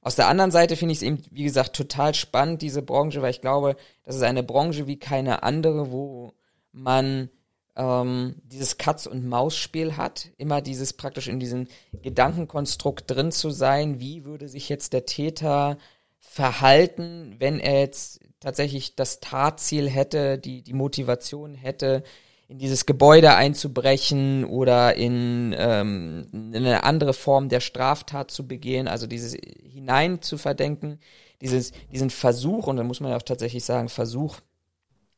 Aus 0.01 0.17
der 0.17 0.27
anderen 0.27 0.51
Seite 0.51 0.77
finde 0.77 0.93
ich 0.93 0.99
es 0.99 1.03
eben, 1.03 1.23
wie 1.31 1.45
gesagt, 1.45 1.77
total 1.77 2.15
spannend, 2.15 2.63
diese 2.63 2.83
Branche, 2.83 3.23
weil 3.23 3.31
ich 3.31 3.41
glaube, 3.41 3.77
das 4.03 4.17
ist 4.17 4.23
eine 4.23 4.43
Branche 4.43 4.87
wie 4.89 4.99
keine 4.99 5.45
andere, 5.45 5.93
wo 5.93 6.35
man 6.73 7.31
ähm, 7.77 8.37
dieses 8.45 8.79
Katz- 8.79 9.07
und 9.07 9.27
Maus-Spiel 9.27 9.97
hat, 9.97 10.29
immer 10.37 10.61
dieses 10.61 10.93
praktisch 10.93 11.29
in 11.29 11.41
diesem 11.41 11.69
Gedankenkonstrukt 12.03 13.11
drin 13.11 13.33
zu 13.33 13.51
sein, 13.51 14.01
wie 14.01 14.25
würde 14.25 14.49
sich 14.49 14.69
jetzt 14.69 14.93
der 14.93 15.07
Täter 15.07 15.79
verhalten, 16.19 17.37
wenn 17.39 17.59
er 17.59 17.81
jetzt 17.81 18.21
tatsächlich 18.41 18.97
das 18.97 19.21
Tatziel 19.21 19.89
hätte, 19.89 20.39
die, 20.39 20.63
die 20.63 20.73
Motivation 20.73 21.55
hätte, 21.55 22.03
in 22.49 22.59
dieses 22.59 22.85
Gebäude 22.85 23.35
einzubrechen 23.35 24.45
oder 24.45 24.95
in, 24.95 25.55
ähm, 25.57 26.27
in 26.33 26.57
eine 26.57 26.85
andere 26.85 27.15
Form 27.15 27.49
der 27.49 27.61
Straftat 27.61 28.31
zu 28.31 28.47
begehen, 28.47 28.89
also 28.89 29.07
dieses 29.07 29.35
hinein 29.63 30.21
zu 30.21 30.37
verdenken, 30.37 30.99
dieses, 31.41 31.73
diesen 31.91 32.11
Versuch, 32.11 32.67
und 32.67 32.77
dann 32.77 32.87
muss 32.87 33.01
man 33.01 33.11
ja 33.11 33.17
auch 33.17 33.23
tatsächlich 33.23 33.65
sagen, 33.65 33.89
Versuch 33.89 34.37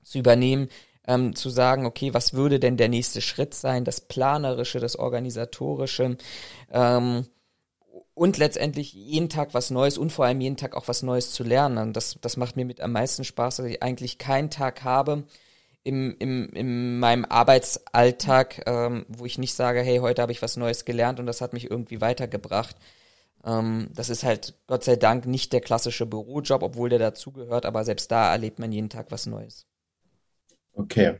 zu 0.05 0.19
übernehmen, 0.19 0.69
ähm, 1.07 1.35
zu 1.35 1.51
sagen, 1.51 1.87
okay, 1.87 2.15
was 2.15 2.35
würde 2.35 2.61
denn 2.61 2.77
der 2.77 2.89
nächste 2.89 3.21
Schritt 3.21 3.55
sein, 3.55 3.85
das 3.85 4.01
Planerische, 4.01 4.81
das 4.81 4.97
Organisatorische 4.97 6.17
ähm, 6.73 7.27
und 8.15 8.39
letztendlich 8.39 8.93
jeden 8.93 9.29
Tag 9.29 9.55
was 9.55 9.71
Neues 9.71 9.99
und 9.99 10.11
vor 10.11 10.25
allem 10.25 10.41
jeden 10.41 10.57
Tag 10.57 10.77
auch 10.77 10.89
was 10.89 11.03
Neues 11.03 11.33
zu 11.33 11.43
lernen. 11.43 11.93
Das, 11.93 12.17
das 12.21 12.37
macht 12.37 12.57
mir 12.57 12.65
mit 12.65 12.81
am 12.81 12.93
meisten 12.93 13.25
Spaß, 13.25 13.57
dass 13.57 13.67
ich 13.67 13.83
eigentlich 13.83 14.19
keinen 14.19 14.51
Tag 14.51 14.85
habe, 14.85 15.25
im, 15.85 16.17
im, 16.19 16.49
in 16.51 16.99
meinem 16.99 17.27
Arbeitsalltag, 17.27 18.63
ähm, 18.67 19.05
wo 19.09 19.27
ich 19.27 19.39
nicht 19.39 19.55
sage, 19.55 19.81
hey, 19.83 19.99
heute 19.99 20.23
habe 20.23 20.33
ich 20.33 20.41
was 20.43 20.57
Neues 20.57 20.87
gelernt 20.87 21.21
und 21.21 21.27
das 21.27 21.43
hat 21.43 21.53
mich 21.53 21.71
irgendwie 21.71 22.01
weitergebracht. 22.01 22.77
Ähm, 23.45 23.91
das 23.95 24.09
ist 24.09 24.25
halt 24.25 24.55
Gott 24.67 24.85
sei 24.85 24.97
Dank 24.97 25.27
nicht 25.27 25.53
der 25.53 25.61
klassische 25.61 26.07
Bürojob, 26.07 26.63
obwohl 26.63 26.89
der 26.89 26.99
dazugehört, 26.99 27.67
aber 27.67 27.85
selbst 27.85 28.11
da 28.11 28.33
erlebt 28.33 28.59
man 28.59 28.73
jeden 28.73 28.89
Tag 28.89 29.09
was 29.11 29.27
Neues. 29.27 29.67
Okay. 30.75 31.15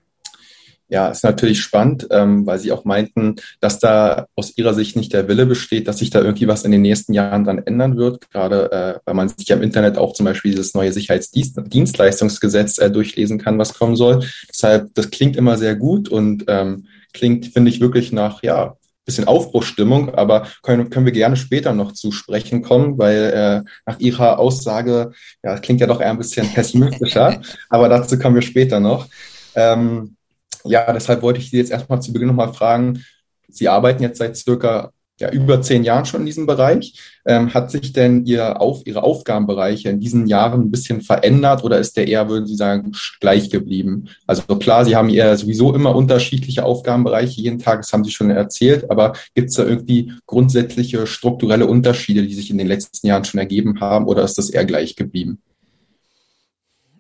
Ja, 0.89 1.09
ist 1.09 1.25
natürlich 1.25 1.61
spannend, 1.61 2.07
ähm, 2.11 2.47
weil 2.47 2.59
Sie 2.59 2.71
auch 2.71 2.85
meinten, 2.85 3.37
dass 3.59 3.79
da 3.79 4.27
aus 4.37 4.57
Ihrer 4.57 4.75
Sicht 4.75 4.97
nicht 4.97 5.15
der 5.15 5.29
Wille 5.29 5.47
besteht, 5.47 5.89
dass 5.89 5.99
sich 5.99 6.11
da 6.11 6.21
irgendwie 6.21 6.47
was 6.47 6.65
in 6.65 6.73
den 6.73 6.83
nächsten 6.83 7.15
Jahren 7.15 7.45
dann 7.45 7.59
ändern 7.59 7.97
wird, 7.97 8.31
gerade 8.31 8.71
äh, 8.71 9.01
weil 9.05 9.15
man 9.15 9.31
sich 9.31 9.49
ja 9.49 9.57
im 9.57 9.63
Internet 9.63 9.97
auch 9.97 10.13
zum 10.13 10.25
Beispiel 10.27 10.51
dieses 10.51 10.75
neue 10.75 10.93
Sicherheitsdienstleistungsgesetz 10.93 12.79
äh, 12.79 12.91
durchlesen 12.91 13.39
kann, 13.39 13.59
was 13.59 13.75
kommen 13.75 13.97
soll. 13.97 14.25
Deshalb, 14.49 14.95
das 14.95 15.11
klingt 15.11 15.37
immer 15.37 15.57
sehr 15.57 15.75
gut 15.75 16.11
und 16.11 16.45
ähm, 16.49 16.87
klingt, 17.15 17.47
finde 17.47 17.71
ich, 17.71 17.81
wirklich 17.81 18.13
nach, 18.13 18.43
ja, 18.43 18.77
bisschen 19.07 19.27
Aufbruchstimmung, 19.27 20.15
aber 20.15 20.47
können, 20.63 20.91
können 20.91 21.07
wir 21.07 21.13
gerne 21.13 21.37
später 21.37 21.73
noch 21.73 21.93
zu 21.93 22.11
sprechen 22.13 22.63
kommen, 22.63 22.99
weil 22.99 23.65
äh, 23.65 23.71
nach 23.87 23.99
Ihrer 24.01 24.39
Aussage, 24.39 25.13
ja, 25.43 25.59
klingt 25.59 25.81
ja 25.81 25.87
doch 25.87 26.01
eher 26.01 26.11
ein 26.11 26.19
bisschen 26.19 26.49
pessimistischer, 26.55 27.41
aber 27.69 27.89
dazu 27.89 28.19
kommen 28.19 28.35
wir 28.35 28.43
später 28.43 28.81
noch. 28.81 29.09
Ähm, 29.55 30.17
ja, 30.65 30.91
deshalb 30.93 31.23
wollte 31.23 31.41
ich 31.41 31.51
Sie 31.51 31.59
jetzt 31.59 31.71
erstmal 31.71 32.01
zu 32.01 32.13
Beginn 32.13 32.29
nochmal 32.29 32.53
fragen. 32.53 33.05
Sie 33.49 33.69
arbeiten 33.69 34.03
jetzt 34.03 34.19
seit 34.19 34.37
circa 34.37 34.91
ja, 35.21 35.31
über 35.31 35.63
zehn 35.63 35.85
Jahren 35.85 36.05
schon 36.05 36.21
in 36.21 36.27
diesem 36.27 36.47
Bereich. 36.47 36.99
Ähm, 37.25 37.55
hat 37.55 37.71
sich 37.71 37.93
denn 37.93 38.27
Ihr 38.27 38.61
auf, 38.61 38.83
Ihre 38.85 39.05
Aufgabenbereiche 39.05 39.89
in 39.89 40.01
diesen 40.01 40.27
Jahren 40.27 40.63
ein 40.63 40.71
bisschen 40.71 41.03
verändert 41.03 41.63
oder 41.63 41.79
ist 41.79 41.97
der 41.97 42.09
eher, 42.09 42.29
würden 42.29 42.47
Sie 42.47 42.57
sagen, 42.57 42.93
gleich 43.21 43.49
geblieben? 43.49 44.09
Also 44.27 44.43
klar, 44.57 44.85
Sie 44.85 44.97
haben 44.97 45.09
ja 45.09 45.37
sowieso 45.37 45.73
immer 45.75 45.95
unterschiedliche 45.95 46.65
Aufgabenbereiche 46.65 47.41
jeden 47.41 47.61
Tag, 47.61 47.83
das 47.83 47.93
haben 47.93 48.05
Sie 48.05 48.11
schon 48.11 48.31
erzählt, 48.31 48.91
aber 48.91 49.13
gibt 49.35 49.51
es 49.51 49.57
da 49.57 49.65
irgendwie 49.65 50.13
grundsätzliche 50.27 51.07
strukturelle 51.07 51.67
Unterschiede, 51.67 52.27
die 52.27 52.35
sich 52.35 52.51
in 52.51 52.59
den 52.59 52.67
letzten 52.67 53.07
Jahren 53.07 53.25
schon 53.25 53.39
ergeben 53.39 53.81
haben 53.81 54.07
oder 54.07 54.25
ist 54.25 54.37
das 54.37 54.51
eher 54.51 54.65
gleich 54.65 54.97
geblieben? 54.97 55.41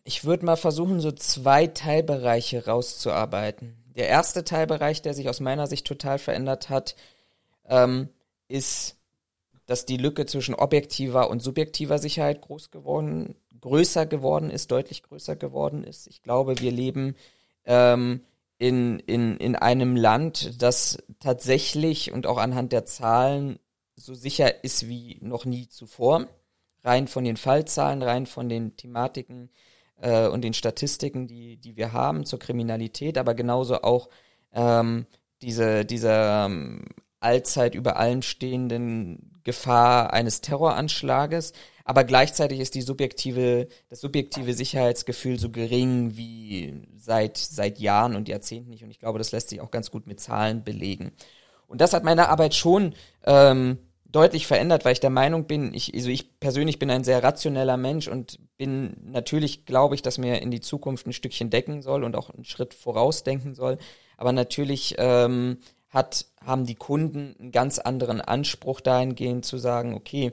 Ich 0.04 0.24
würde 0.24 0.44
mal 0.44 0.56
versuchen, 0.56 1.00
so 1.00 1.12
zwei 1.12 1.66
Teilbereiche 1.66 2.66
rauszuarbeiten. 2.66 3.76
Der 3.96 4.08
erste 4.08 4.44
Teilbereich, 4.44 5.02
der 5.02 5.14
sich 5.14 5.28
aus 5.28 5.40
meiner 5.40 5.66
Sicht 5.66 5.86
total 5.86 6.18
verändert 6.18 6.68
hat, 6.68 6.94
ähm, 7.66 8.10
ist, 8.48 8.96
dass 9.66 9.86
die 9.86 9.96
Lücke 9.96 10.26
zwischen 10.26 10.54
objektiver 10.54 11.30
und 11.30 11.40
subjektiver 11.40 11.98
Sicherheit 11.98 12.42
groß 12.42 12.70
geworden, 12.70 13.34
größer 13.60 14.04
geworden 14.04 14.50
ist, 14.50 14.70
deutlich 14.70 15.02
größer 15.02 15.36
geworden 15.36 15.84
ist. 15.84 16.06
Ich 16.06 16.22
glaube, 16.22 16.60
wir 16.60 16.70
leben 16.70 17.16
ähm, 17.64 18.20
in, 18.58 18.98
in, 19.00 19.38
in 19.38 19.56
einem 19.56 19.96
Land, 19.96 20.60
das 20.62 20.98
tatsächlich 21.18 22.12
und 22.12 22.26
auch 22.26 22.36
anhand 22.36 22.72
der 22.72 22.84
Zahlen 22.84 23.58
so 23.96 24.14
sicher 24.14 24.64
ist 24.64 24.88
wie 24.88 25.18
noch 25.22 25.46
nie 25.46 25.68
zuvor. 25.68 26.26
Rein 26.82 27.08
von 27.08 27.24
den 27.24 27.38
Fallzahlen, 27.38 28.02
rein 28.02 28.26
von 28.26 28.50
den 28.50 28.76
Thematiken, 28.76 29.48
äh, 30.04 30.28
und 30.28 30.42
den 30.42 30.54
Statistiken, 30.54 31.26
die, 31.26 31.56
die 31.56 31.76
wir 31.76 31.92
haben 31.92 32.26
zur 32.26 32.38
Kriminalität, 32.38 33.16
aber 33.18 33.34
genauso 33.34 33.82
auch 33.82 34.10
ähm, 34.52 35.06
diese, 35.42 35.84
diese 35.84 36.10
ähm, 36.12 36.84
allzeit 37.20 37.74
über 37.74 37.96
allen 37.96 38.22
stehenden 38.22 39.40
Gefahr 39.44 40.12
eines 40.12 40.42
Terroranschlages. 40.42 41.54
Aber 41.86 42.04
gleichzeitig 42.04 42.60
ist 42.60 42.74
die 42.74 42.82
subjektive, 42.82 43.68
das 43.88 44.00
subjektive 44.00 44.54
Sicherheitsgefühl 44.54 45.38
so 45.38 45.50
gering 45.50 46.16
wie 46.16 46.82
seit, 46.96 47.36
seit 47.36 47.78
Jahren 47.78 48.14
und 48.14 48.28
Jahrzehnten 48.28 48.70
nicht. 48.70 48.84
Und 48.84 48.90
ich 48.90 49.00
glaube, 49.00 49.18
das 49.18 49.32
lässt 49.32 49.50
sich 49.50 49.60
auch 49.60 49.70
ganz 49.70 49.90
gut 49.90 50.06
mit 50.06 50.20
Zahlen 50.20 50.64
belegen. 50.64 51.12
Und 51.66 51.80
das 51.80 51.92
hat 51.92 52.04
meine 52.04 52.28
Arbeit 52.28 52.54
schon 52.54 52.94
ähm, 53.24 53.78
deutlich 54.14 54.46
verändert, 54.46 54.84
weil 54.84 54.92
ich 54.92 55.00
der 55.00 55.10
Meinung 55.10 55.46
bin, 55.46 55.74
ich, 55.74 55.92
also 55.92 56.08
ich 56.08 56.38
persönlich 56.38 56.78
bin 56.78 56.90
ein 56.90 57.02
sehr 57.02 57.22
rationeller 57.22 57.76
Mensch 57.76 58.06
und 58.06 58.38
bin 58.56 58.96
natürlich, 59.02 59.66
glaube 59.66 59.96
ich, 59.96 60.02
dass 60.02 60.18
mir 60.18 60.40
in 60.40 60.52
die 60.52 60.60
Zukunft 60.60 61.06
ein 61.06 61.12
Stückchen 61.12 61.50
decken 61.50 61.82
soll 61.82 62.04
und 62.04 62.14
auch 62.14 62.30
einen 62.30 62.44
Schritt 62.44 62.74
vorausdenken 62.74 63.54
soll. 63.54 63.76
Aber 64.16 64.32
natürlich 64.32 64.94
ähm, 64.98 65.58
hat, 65.90 66.26
haben 66.44 66.64
die 66.64 66.76
Kunden 66.76 67.34
einen 67.40 67.50
ganz 67.50 67.80
anderen 67.80 68.20
Anspruch 68.20 68.80
dahingehend 68.80 69.44
zu 69.44 69.58
sagen, 69.58 69.94
okay, 69.94 70.30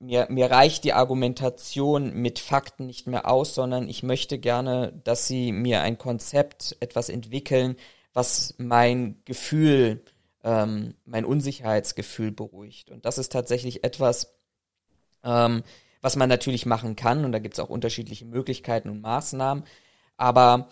mir, 0.00 0.26
mir 0.28 0.50
reicht 0.50 0.84
die 0.84 0.92
Argumentation 0.92 2.12
mit 2.12 2.38
Fakten 2.38 2.84
nicht 2.84 3.06
mehr 3.06 3.26
aus, 3.26 3.54
sondern 3.54 3.88
ich 3.88 4.02
möchte 4.02 4.38
gerne, 4.38 4.92
dass 5.04 5.26
sie 5.26 5.50
mir 5.50 5.80
ein 5.80 5.96
Konzept, 5.96 6.76
etwas 6.80 7.08
entwickeln, 7.08 7.76
was 8.12 8.54
mein 8.58 9.16
Gefühl 9.24 10.02
ähm, 10.44 10.94
mein 11.04 11.24
Unsicherheitsgefühl 11.24 12.30
beruhigt. 12.30 12.90
Und 12.90 13.04
das 13.04 13.18
ist 13.18 13.32
tatsächlich 13.32 13.82
etwas, 13.82 14.34
ähm, 15.24 15.62
was 16.00 16.16
man 16.16 16.28
natürlich 16.28 16.66
machen 16.66 16.94
kann. 16.96 17.24
Und 17.24 17.32
da 17.32 17.38
gibt 17.38 17.54
es 17.54 17.60
auch 17.60 17.70
unterschiedliche 17.70 18.26
Möglichkeiten 18.26 18.90
und 18.90 19.00
Maßnahmen. 19.00 19.64
Aber 20.16 20.68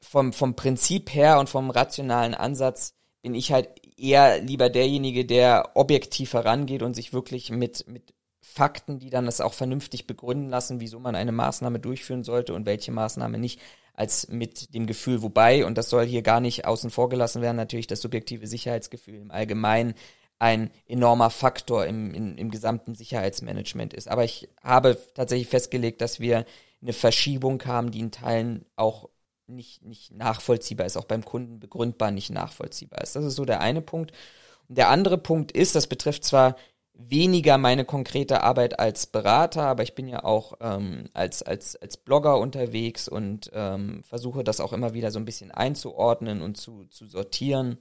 vom, 0.00 0.32
vom 0.32 0.54
Prinzip 0.54 1.12
her 1.14 1.40
und 1.40 1.48
vom 1.48 1.70
rationalen 1.70 2.34
Ansatz 2.34 2.94
bin 3.22 3.34
ich 3.34 3.52
halt 3.52 3.68
eher 3.98 4.40
lieber 4.40 4.70
derjenige, 4.70 5.24
der 5.24 5.72
objektiv 5.74 6.34
herangeht 6.34 6.82
und 6.82 6.94
sich 6.94 7.12
wirklich 7.12 7.50
mit, 7.50 7.86
mit 7.86 8.14
Fakten, 8.40 8.98
die 8.98 9.10
dann 9.10 9.26
das 9.26 9.40
auch 9.40 9.52
vernünftig 9.52 10.06
begründen 10.06 10.48
lassen, 10.48 10.80
wieso 10.80 10.98
man 11.00 11.14
eine 11.14 11.32
Maßnahme 11.32 11.78
durchführen 11.78 12.24
sollte 12.24 12.54
und 12.54 12.66
welche 12.66 12.92
Maßnahme 12.92 13.38
nicht, 13.38 13.60
als 14.00 14.28
mit 14.28 14.72
dem 14.72 14.86
Gefühl, 14.86 15.20
wobei, 15.20 15.66
und 15.66 15.76
das 15.76 15.90
soll 15.90 16.06
hier 16.06 16.22
gar 16.22 16.40
nicht 16.40 16.64
außen 16.64 16.90
vor 16.90 17.10
gelassen 17.10 17.42
werden, 17.42 17.58
natürlich 17.58 17.86
das 17.86 18.00
subjektive 18.00 18.46
Sicherheitsgefühl 18.46 19.16
im 19.16 19.30
Allgemeinen 19.30 19.92
ein 20.38 20.70
enormer 20.86 21.28
Faktor 21.28 21.84
im, 21.84 22.14
im, 22.14 22.38
im 22.38 22.50
gesamten 22.50 22.94
Sicherheitsmanagement 22.94 23.92
ist. 23.92 24.08
Aber 24.08 24.24
ich 24.24 24.48
habe 24.62 24.96
tatsächlich 25.12 25.48
festgelegt, 25.48 26.00
dass 26.00 26.18
wir 26.18 26.46
eine 26.80 26.94
Verschiebung 26.94 27.62
haben, 27.66 27.90
die 27.90 28.00
in 28.00 28.10
Teilen 28.10 28.64
auch 28.74 29.10
nicht, 29.46 29.84
nicht 29.84 30.12
nachvollziehbar 30.12 30.86
ist, 30.86 30.96
auch 30.96 31.04
beim 31.04 31.22
Kunden 31.22 31.60
begründbar 31.60 32.10
nicht 32.10 32.30
nachvollziehbar 32.30 33.02
ist. 33.02 33.16
Das 33.16 33.24
ist 33.26 33.36
so 33.36 33.44
der 33.44 33.60
eine 33.60 33.82
Punkt. 33.82 34.12
Und 34.66 34.78
der 34.78 34.88
andere 34.88 35.18
Punkt 35.18 35.52
ist, 35.52 35.74
das 35.74 35.86
betrifft 35.86 36.24
zwar 36.24 36.56
weniger 37.08 37.58
meine 37.58 37.84
konkrete 37.84 38.42
Arbeit 38.42 38.78
als 38.78 39.06
Berater, 39.06 39.62
aber 39.62 39.82
ich 39.82 39.94
bin 39.94 40.08
ja 40.08 40.24
auch 40.24 40.54
ähm, 40.60 41.08
als, 41.12 41.42
als, 41.42 41.76
als 41.76 41.96
Blogger 41.96 42.38
unterwegs 42.38 43.08
und 43.08 43.50
ähm, 43.54 44.02
versuche 44.04 44.44
das 44.44 44.60
auch 44.60 44.72
immer 44.72 44.92
wieder 44.92 45.10
so 45.10 45.18
ein 45.18 45.24
bisschen 45.24 45.50
einzuordnen 45.50 46.42
und 46.42 46.56
zu, 46.56 46.84
zu 46.84 47.06
sortieren, 47.06 47.78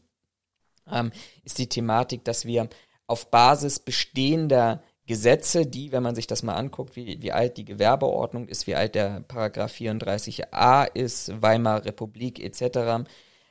ähm, 0.92 1.12
ist 1.44 1.58
die 1.58 1.70
Thematik, 1.70 2.24
dass 2.24 2.46
wir 2.46 2.70
auf 3.08 3.30
Basis 3.30 3.80
bestehender 3.80 4.82
Gesetze, 5.06 5.66
die, 5.66 5.92
wenn 5.92 6.04
man 6.04 6.14
sich 6.14 6.28
das 6.28 6.44
mal 6.44 6.54
anguckt, 6.54 6.96
wie, 6.96 7.22
wie 7.22 7.32
alt 7.32 7.58
die 7.58 7.66
Gewerbeordnung 7.66 8.48
ist, 8.48 8.68
wie 8.68 8.76
alt 8.76 8.94
der 8.94 9.22
Paragraph 9.22 9.74
34a 9.74 10.88
ist, 10.94 11.42
Weimarer 11.42 11.86
Republik 11.86 12.40
etc., 12.40 13.10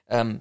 ähm, 0.09 0.41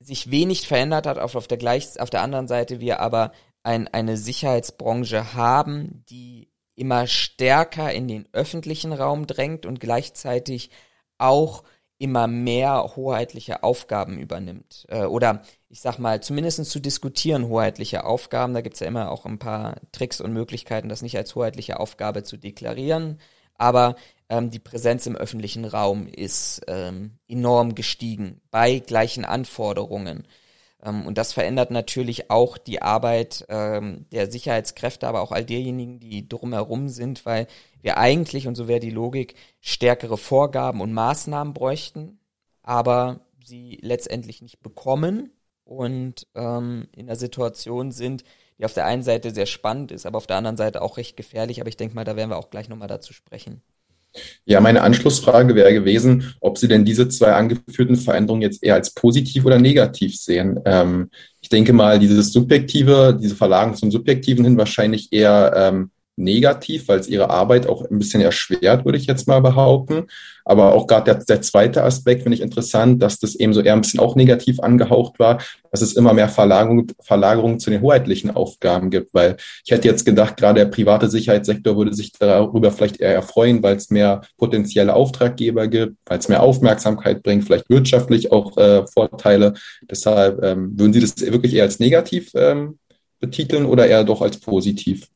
sich 0.00 0.30
wenig 0.30 0.66
verändert 0.66 1.06
hat, 1.06 1.18
auf, 1.18 1.34
auf, 1.36 1.48
der 1.48 1.58
gleich, 1.58 2.00
auf 2.00 2.10
der 2.10 2.22
anderen 2.22 2.48
Seite 2.48 2.80
wir 2.80 3.00
aber 3.00 3.32
ein, 3.66 3.88
eine 3.88 4.16
Sicherheitsbranche 4.16 5.34
haben, 5.34 6.04
die 6.08 6.48
immer 6.76 7.06
stärker 7.08 7.92
in 7.92 8.06
den 8.06 8.28
öffentlichen 8.32 8.92
Raum 8.92 9.26
drängt 9.26 9.66
und 9.66 9.80
gleichzeitig 9.80 10.70
auch 11.18 11.64
immer 11.98 12.26
mehr 12.26 12.92
hoheitliche 12.94 13.62
Aufgaben 13.62 14.18
übernimmt. 14.18 14.86
Äh, 14.88 15.06
oder 15.06 15.42
ich 15.68 15.80
sag 15.80 15.98
mal, 15.98 16.22
zumindest 16.22 16.64
zu 16.66 16.78
diskutieren 16.78 17.48
hoheitliche 17.48 18.04
Aufgaben. 18.04 18.54
Da 18.54 18.60
gibt's 18.60 18.80
ja 18.80 18.86
immer 18.86 19.10
auch 19.10 19.24
ein 19.24 19.38
paar 19.38 19.76
Tricks 19.92 20.20
und 20.20 20.32
Möglichkeiten, 20.32 20.88
das 20.88 21.02
nicht 21.02 21.16
als 21.16 21.34
hoheitliche 21.34 21.80
Aufgabe 21.80 22.22
zu 22.22 22.36
deklarieren. 22.36 23.18
Aber 23.54 23.96
ähm, 24.28 24.50
die 24.50 24.58
Präsenz 24.58 25.06
im 25.06 25.16
öffentlichen 25.16 25.64
Raum 25.64 26.06
ist 26.06 26.60
ähm, 26.68 27.18
enorm 27.26 27.74
gestiegen 27.74 28.42
bei 28.50 28.78
gleichen 28.78 29.24
Anforderungen. 29.24 30.28
Ähm, 30.86 31.06
und 31.06 31.18
das 31.18 31.32
verändert 31.32 31.70
natürlich 31.70 32.30
auch 32.30 32.58
die 32.58 32.82
Arbeit 32.82 33.44
ähm, 33.48 34.06
der 34.12 34.30
Sicherheitskräfte, 34.30 35.06
aber 35.08 35.20
auch 35.22 35.32
all 35.32 35.44
derjenigen, 35.44 36.00
die 36.00 36.28
drumherum 36.28 36.88
sind, 36.88 37.26
weil 37.26 37.46
wir 37.82 37.98
eigentlich, 37.98 38.46
und 38.46 38.54
so 38.54 38.68
wäre 38.68 38.80
die 38.80 38.90
Logik, 38.90 39.34
stärkere 39.60 40.16
Vorgaben 40.16 40.80
und 40.80 40.92
Maßnahmen 40.92 41.54
bräuchten, 41.54 42.18
aber 42.62 43.20
sie 43.44 43.78
letztendlich 43.82 44.42
nicht 44.42 44.62
bekommen 44.62 45.32
und 45.64 46.26
ähm, 46.34 46.88
in 46.92 47.08
einer 47.08 47.16
Situation 47.16 47.92
sind, 47.92 48.24
die 48.58 48.64
auf 48.64 48.72
der 48.72 48.86
einen 48.86 49.02
Seite 49.02 49.32
sehr 49.32 49.46
spannend 49.46 49.92
ist, 49.92 50.06
aber 50.06 50.18
auf 50.18 50.26
der 50.26 50.36
anderen 50.36 50.56
Seite 50.56 50.82
auch 50.82 50.96
recht 50.96 51.16
gefährlich. 51.16 51.60
Aber 51.60 51.68
ich 51.68 51.76
denke 51.76 51.94
mal, 51.94 52.04
da 52.04 52.16
werden 52.16 52.30
wir 52.30 52.38
auch 52.38 52.50
gleich 52.50 52.68
nochmal 52.68 52.88
dazu 52.88 53.12
sprechen. 53.12 53.62
Ja, 54.44 54.60
meine 54.60 54.82
Anschlussfrage 54.82 55.54
wäre 55.54 55.74
gewesen, 55.74 56.34
ob 56.40 56.58
Sie 56.58 56.68
denn 56.68 56.84
diese 56.84 57.08
zwei 57.08 57.32
angeführten 57.32 57.96
Veränderungen 57.96 58.42
jetzt 58.42 58.62
eher 58.62 58.74
als 58.74 58.94
positiv 58.94 59.44
oder 59.44 59.58
negativ 59.58 60.16
sehen. 60.16 60.60
Ähm, 60.64 61.10
ich 61.40 61.48
denke 61.48 61.72
mal, 61.72 61.98
dieses 61.98 62.32
Subjektive, 62.32 63.18
diese 63.20 63.36
Verlagerung 63.36 63.76
zum 63.76 63.90
Subjektiven 63.90 64.44
hin 64.44 64.56
wahrscheinlich 64.56 65.12
eher 65.12 65.52
ähm, 65.54 65.90
negativ, 66.16 66.88
weil 66.88 66.98
es 66.98 67.08
ihre 67.08 67.30
Arbeit 67.30 67.68
auch 67.68 67.84
ein 67.88 67.98
bisschen 67.98 68.22
erschwert, 68.22 68.84
würde 68.84 68.98
ich 68.98 69.06
jetzt 69.06 69.28
mal 69.28 69.40
behaupten. 69.40 70.06
Aber 70.44 70.74
auch 70.74 70.86
gerade 70.86 71.12
der, 71.12 71.24
der 71.24 71.42
zweite 71.42 71.82
Aspekt 71.82 72.22
finde 72.22 72.36
ich 72.36 72.42
interessant, 72.42 73.02
dass 73.02 73.18
das 73.18 73.34
eben 73.34 73.52
so 73.52 73.60
eher 73.60 73.74
ein 73.74 73.80
bisschen 73.80 74.00
auch 74.00 74.16
negativ 74.16 74.60
angehaucht 74.60 75.18
war, 75.18 75.38
dass 75.70 75.82
es 75.82 75.94
immer 75.94 76.14
mehr 76.14 76.28
Verlagerung, 76.28 76.86
Verlagerung 77.02 77.58
zu 77.58 77.68
den 77.68 77.82
hoheitlichen 77.82 78.30
Aufgaben 78.30 78.90
gibt. 78.90 79.12
Weil 79.12 79.36
ich 79.64 79.72
hätte 79.72 79.88
jetzt 79.88 80.06
gedacht, 80.06 80.36
gerade 80.36 80.60
der 80.60 80.70
private 80.70 81.10
Sicherheitssektor 81.10 81.76
würde 81.76 81.92
sich 81.92 82.12
darüber 82.12 82.70
vielleicht 82.70 83.00
eher 83.00 83.12
erfreuen, 83.12 83.62
weil 83.62 83.76
es 83.76 83.90
mehr 83.90 84.22
potenzielle 84.38 84.94
Auftraggeber 84.94 85.66
gibt, 85.66 85.96
weil 86.06 86.18
es 86.18 86.28
mehr 86.28 86.42
Aufmerksamkeit 86.42 87.22
bringt, 87.22 87.44
vielleicht 87.44 87.68
wirtschaftlich 87.68 88.32
auch 88.32 88.56
äh, 88.56 88.86
Vorteile. 88.86 89.54
Deshalb 89.90 90.42
ähm, 90.42 90.78
würden 90.78 90.92
Sie 90.92 91.00
das 91.00 91.20
wirklich 91.20 91.54
eher 91.54 91.64
als 91.64 91.80
negativ 91.80 92.30
ähm, 92.34 92.78
betiteln 93.20 93.66
oder 93.66 93.86
eher 93.86 94.04
doch 94.04 94.22
als 94.22 94.38
positiv? 94.38 95.08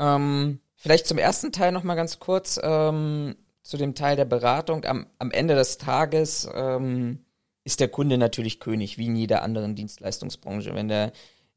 Ähm, 0.00 0.60
vielleicht 0.74 1.06
zum 1.06 1.18
ersten 1.18 1.52
Teil 1.52 1.70
noch 1.70 1.84
mal 1.84 1.94
ganz 1.94 2.18
kurz 2.18 2.58
ähm, 2.62 3.36
zu 3.62 3.76
dem 3.76 3.94
Teil 3.94 4.16
der 4.16 4.24
Beratung. 4.24 4.84
Am, 4.84 5.06
am 5.18 5.30
Ende 5.30 5.54
des 5.54 5.78
Tages 5.78 6.48
ähm, 6.52 7.24
ist 7.62 7.80
der 7.80 7.88
Kunde 7.88 8.18
natürlich 8.18 8.58
König, 8.58 8.98
wie 8.98 9.06
in 9.06 9.16
jeder 9.16 9.42
anderen 9.42 9.76
Dienstleistungsbranche. 9.76 10.74
Wenn 10.74 10.88
der 10.88 11.12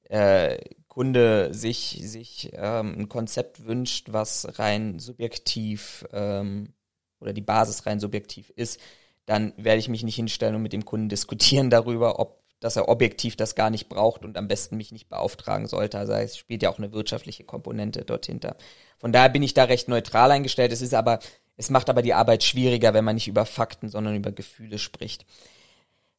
äh, 0.10 0.60
Kunde 0.90 1.54
sich, 1.54 2.02
sich 2.04 2.52
ähm, 2.54 2.96
ein 3.00 3.10
Konzept 3.10 3.66
wünscht, 3.66 4.12
was 4.12 4.60
rein 4.60 5.00
subjektiv 5.00 6.06
ähm, 6.12 6.74
oder 7.20 7.34
die 7.34 7.42
Basis 7.42 7.86
rein 7.86 8.00
subjektiv 8.00 8.52
ist, 8.56 8.80
dann 9.26 9.54
werde 9.56 9.80
ich 9.80 9.88
mich 9.88 10.04
nicht 10.04 10.18
hinstellen 10.18 10.56
und 10.56 10.62
mit 10.62 10.74
dem 10.74 10.86
Kunden 10.86 11.08
diskutieren 11.08 11.70
darüber, 11.70 12.20
ob 12.20 12.43
dass 12.64 12.78
er 12.78 12.88
objektiv 12.88 13.36
das 13.36 13.56
gar 13.56 13.70
nicht 13.70 13.90
braucht 13.90 14.24
und 14.24 14.38
am 14.38 14.48
besten 14.48 14.78
mich 14.78 14.94
nicht 14.94 15.10
beauftragen 15.10 15.68
sollte. 15.68 15.98
Also 15.98 16.14
es 16.14 16.38
spielt 16.38 16.64
ja 16.64 16.70
auch 16.70 16.78
eine 16.78 16.94
wirtschaftliche 16.94 17.44
Komponente 17.44 18.06
dort 18.06 18.26
hinter. 18.26 18.56
Von 18.98 19.12
daher 19.12 19.30
bin 19.30 19.44
ich 19.44 19.54
da 19.54 19.66
recht 19.66 19.90
neutral 19.90 20.32
eingestellt. 20.32 20.72
Es 20.72 20.82
ist 20.82 20.94
aber, 20.94 21.20
es 21.58 21.70
macht 21.70 21.90
aber 21.90 22.02
die 22.02 22.14
Arbeit 22.14 22.44
schwieriger, 22.44 22.94
wenn 22.94 23.04
man 23.04 23.16
nicht 23.16 23.28
über 23.28 23.46
Fakten, 23.46 23.90
sondern 23.90 24.16
über 24.16 24.32
Gefühle 24.32 24.80
spricht. 24.80 25.26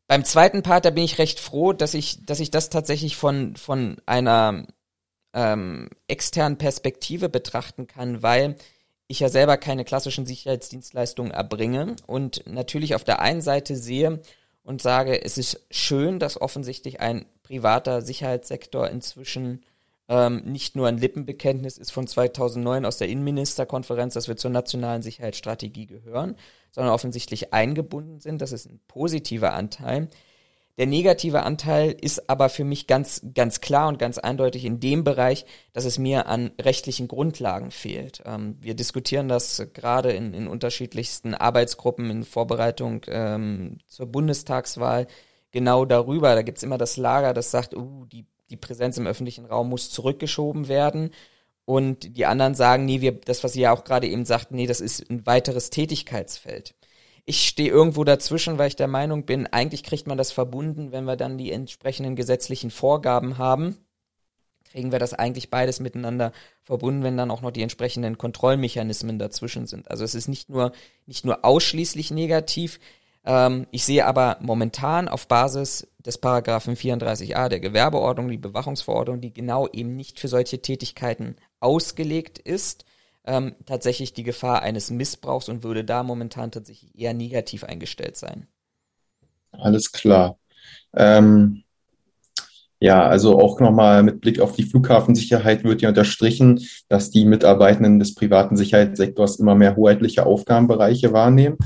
Beim 0.06 0.22
zweiten 0.24 0.62
Part, 0.62 0.84
da 0.84 0.90
bin 0.90 1.04
ich 1.04 1.18
recht 1.18 1.40
froh, 1.40 1.72
dass 1.72 1.94
ich, 1.94 2.26
dass 2.26 2.40
ich 2.40 2.50
das 2.50 2.68
tatsächlich 2.68 3.16
von, 3.16 3.56
von 3.56 3.96
einer 4.04 4.66
ähm, 5.32 5.88
externen 6.08 6.58
Perspektive 6.58 7.30
betrachten 7.30 7.86
kann, 7.86 8.22
weil 8.22 8.56
ich 9.06 9.20
ja 9.20 9.30
selber 9.30 9.56
keine 9.56 9.84
klassischen 9.86 10.26
Sicherheitsdienstleistungen 10.26 11.32
erbringe 11.32 11.96
und 12.06 12.42
natürlich 12.46 12.94
auf 12.94 13.04
der 13.04 13.20
einen 13.20 13.40
Seite 13.40 13.76
sehe, 13.76 14.20
und 14.64 14.82
sage, 14.82 15.22
es 15.22 15.38
ist 15.38 15.60
schön, 15.70 16.18
dass 16.18 16.40
offensichtlich 16.40 17.00
ein 17.00 17.26
privater 17.42 18.02
Sicherheitssektor 18.02 18.88
inzwischen 18.88 19.62
ähm, 20.08 20.42
nicht 20.44 20.76
nur 20.76 20.88
ein 20.88 20.98
Lippenbekenntnis 20.98 21.78
ist 21.78 21.90
von 21.90 22.06
2009 22.06 22.84
aus 22.84 22.98
der 22.98 23.08
Innenministerkonferenz, 23.08 24.14
dass 24.14 24.28
wir 24.28 24.36
zur 24.36 24.50
nationalen 24.50 25.02
Sicherheitsstrategie 25.02 25.86
gehören, 25.86 26.36
sondern 26.72 26.92
offensichtlich 26.92 27.52
eingebunden 27.52 28.20
sind. 28.20 28.42
Das 28.42 28.52
ist 28.52 28.66
ein 28.66 28.80
positiver 28.88 29.54
Anteil. 29.54 30.08
Der 30.76 30.86
negative 30.86 31.44
Anteil 31.44 31.92
ist 31.92 32.28
aber 32.28 32.48
für 32.48 32.64
mich 32.64 32.88
ganz, 32.88 33.24
ganz 33.32 33.60
klar 33.60 33.86
und 33.86 34.00
ganz 34.00 34.18
eindeutig 34.18 34.64
in 34.64 34.80
dem 34.80 35.04
Bereich, 35.04 35.46
dass 35.72 35.84
es 35.84 35.98
mir 35.98 36.26
an 36.26 36.50
rechtlichen 36.60 37.06
Grundlagen 37.06 37.70
fehlt. 37.70 38.22
Ähm, 38.26 38.56
wir 38.60 38.74
diskutieren 38.74 39.28
das 39.28 39.68
gerade 39.72 40.10
in, 40.12 40.34
in 40.34 40.48
unterschiedlichsten 40.48 41.34
Arbeitsgruppen 41.34 42.10
in 42.10 42.24
Vorbereitung 42.24 43.02
ähm, 43.06 43.78
zur 43.86 44.06
Bundestagswahl 44.06 45.06
genau 45.52 45.84
darüber. 45.84 46.34
Da 46.34 46.42
gibt's 46.42 46.64
immer 46.64 46.78
das 46.78 46.96
Lager, 46.96 47.34
das 47.34 47.52
sagt, 47.52 47.76
uh, 47.76 48.04
die, 48.06 48.26
die 48.50 48.56
Präsenz 48.56 48.98
im 48.98 49.06
öffentlichen 49.06 49.46
Raum 49.46 49.68
muss 49.68 49.90
zurückgeschoben 49.90 50.66
werden. 50.66 51.10
Und 51.64 52.16
die 52.16 52.26
anderen 52.26 52.54
sagen, 52.54 52.84
nee, 52.84 53.00
wir, 53.00 53.12
das, 53.12 53.44
was 53.44 53.54
Sie 53.54 53.60
ja 53.60 53.72
auch 53.72 53.84
gerade 53.84 54.08
eben 54.08 54.24
sagten, 54.24 54.56
nee, 54.56 54.66
das 54.66 54.80
ist 54.80 55.08
ein 55.08 55.24
weiteres 55.24 55.70
Tätigkeitsfeld. 55.70 56.74
Ich 57.26 57.46
stehe 57.48 57.70
irgendwo 57.70 58.04
dazwischen, 58.04 58.58
weil 58.58 58.68
ich 58.68 58.76
der 58.76 58.88
Meinung 58.88 59.24
bin, 59.24 59.46
eigentlich 59.46 59.82
kriegt 59.82 60.06
man 60.06 60.18
das 60.18 60.30
verbunden, 60.30 60.92
wenn 60.92 61.04
wir 61.04 61.16
dann 61.16 61.38
die 61.38 61.52
entsprechenden 61.52 62.16
gesetzlichen 62.16 62.70
Vorgaben 62.70 63.38
haben. 63.38 63.78
Kriegen 64.70 64.92
wir 64.92 64.98
das 64.98 65.14
eigentlich 65.14 65.50
beides 65.50 65.80
miteinander 65.80 66.32
verbunden, 66.62 67.02
wenn 67.02 67.16
dann 67.16 67.30
auch 67.30 67.40
noch 67.40 67.52
die 67.52 67.62
entsprechenden 67.62 68.18
Kontrollmechanismen 68.18 69.18
dazwischen 69.18 69.66
sind. 69.66 69.90
Also 69.90 70.04
es 70.04 70.14
ist 70.14 70.28
nicht 70.28 70.50
nur, 70.50 70.72
nicht 71.06 71.24
nur 71.24 71.44
ausschließlich 71.44 72.10
negativ. 72.10 72.78
Ähm, 73.24 73.66
ich 73.70 73.84
sehe 73.84 74.04
aber 74.04 74.36
momentan 74.40 75.08
auf 75.08 75.28
Basis 75.28 75.86
des 75.98 76.18
Paragraphen 76.18 76.76
34a 76.76 77.48
der 77.48 77.60
Gewerbeordnung, 77.60 78.28
die 78.28 78.36
Bewachungsverordnung, 78.36 79.20
die 79.20 79.32
genau 79.32 79.68
eben 79.68 79.96
nicht 79.96 80.20
für 80.20 80.28
solche 80.28 80.60
Tätigkeiten 80.60 81.36
ausgelegt 81.60 82.38
ist, 82.38 82.84
ähm, 83.26 83.54
tatsächlich 83.66 84.12
die 84.12 84.22
Gefahr 84.22 84.62
eines 84.62 84.90
Missbrauchs 84.90 85.48
und 85.48 85.62
würde 85.62 85.84
da 85.84 86.02
momentan 86.02 86.50
tatsächlich 86.50 86.98
eher 86.98 87.14
negativ 87.14 87.64
eingestellt 87.64 88.16
sein. 88.16 88.46
Alles 89.52 89.92
klar. 89.92 90.38
Ähm, 90.94 91.64
ja, 92.80 93.06
also 93.06 93.40
auch 93.40 93.60
nochmal 93.60 94.02
mit 94.02 94.20
Blick 94.20 94.40
auf 94.40 94.56
die 94.56 94.64
Flughafensicherheit 94.64 95.64
wird 95.64 95.80
ja 95.80 95.88
unterstrichen, 95.88 96.60
dass 96.88 97.10
die 97.10 97.24
Mitarbeitenden 97.24 97.98
des 97.98 98.14
privaten 98.14 98.56
Sicherheitssektors 98.56 99.36
immer 99.36 99.54
mehr 99.54 99.76
hoheitliche 99.76 100.26
Aufgabenbereiche 100.26 101.12
wahrnehmen. 101.12 101.56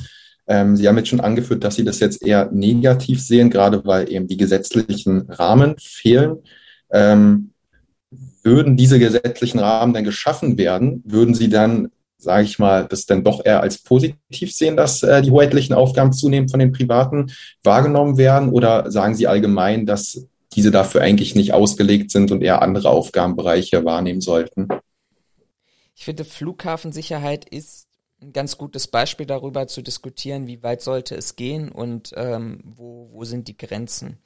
Ähm, 0.47 0.77
Sie 0.77 0.87
haben 0.87 0.97
jetzt 0.97 1.09
schon 1.09 1.21
angeführt, 1.21 1.65
dass 1.65 1.75
Sie 1.75 1.85
das 1.85 2.01
jetzt 2.01 2.25
eher 2.25 2.51
negativ 2.53 3.21
sehen, 3.21 3.51
gerade 3.51 3.85
weil 3.85 4.11
eben 4.13 4.29
die 4.29 4.37
gesetzlichen 4.37 5.23
Rahmen 5.29 5.75
fehlen. 5.79 6.37
Ähm, 6.91 7.48
würden 8.43 8.77
diese 8.77 8.99
gesetzlichen 8.99 9.59
Rahmen 9.59 9.93
dann 9.93 10.05
geschaffen 10.05 10.59
werden, 10.59 11.03
würden 11.05 11.35
Sie 11.35 11.49
dann, 11.49 11.91
sage 12.17 12.45
ich 12.45 12.59
mal, 12.59 12.87
das 12.87 13.07
dann 13.07 13.25
doch 13.25 13.45
eher 13.45 13.61
als 13.61 13.79
positiv 13.79 14.55
sehen, 14.55 14.77
dass 14.77 15.03
äh, 15.03 15.23
die 15.23 15.31
hoheitlichen 15.31 15.75
Aufgaben 15.75 16.13
zunehmend 16.13 16.51
von 16.51 16.61
den 16.61 16.73
Privaten 16.73 17.33
wahrgenommen 17.63 18.17
werden? 18.19 18.51
Oder 18.51 18.91
sagen 18.91 19.15
Sie 19.15 19.27
allgemein, 19.27 19.87
dass 19.87 20.27
diese 20.55 20.71
dafür 20.71 21.03
eigentlich 21.03 21.35
nicht 21.35 21.53
ausgelegt 21.53 22.11
sind 22.11 22.31
und 22.31 22.43
eher 22.43 22.63
andere 22.63 22.91
Aufgabenbereiche 22.91 23.85
wahrnehmen 23.85 24.21
sollten? 24.21 24.69
Ich 25.95 26.05
finde, 26.05 26.25
Flughafensicherheit 26.25 27.49
ist 27.49 27.87
ein 28.21 28.33
ganz 28.33 28.59
gutes 28.59 28.89
Beispiel 28.89 29.27
darüber 29.27 29.67
zu 29.69 29.83
diskutieren, 29.83 30.47
wie 30.47 30.63
weit 30.63 30.83
sollte 30.83 31.15
es 31.15 31.37
gehen 31.37 31.71
und 31.71 32.13
ähm, 32.17 32.61
wo, 32.65 33.11
wo 33.13 33.25
sind 33.25 33.49
die 33.49 33.57
Grenzen 33.57 34.19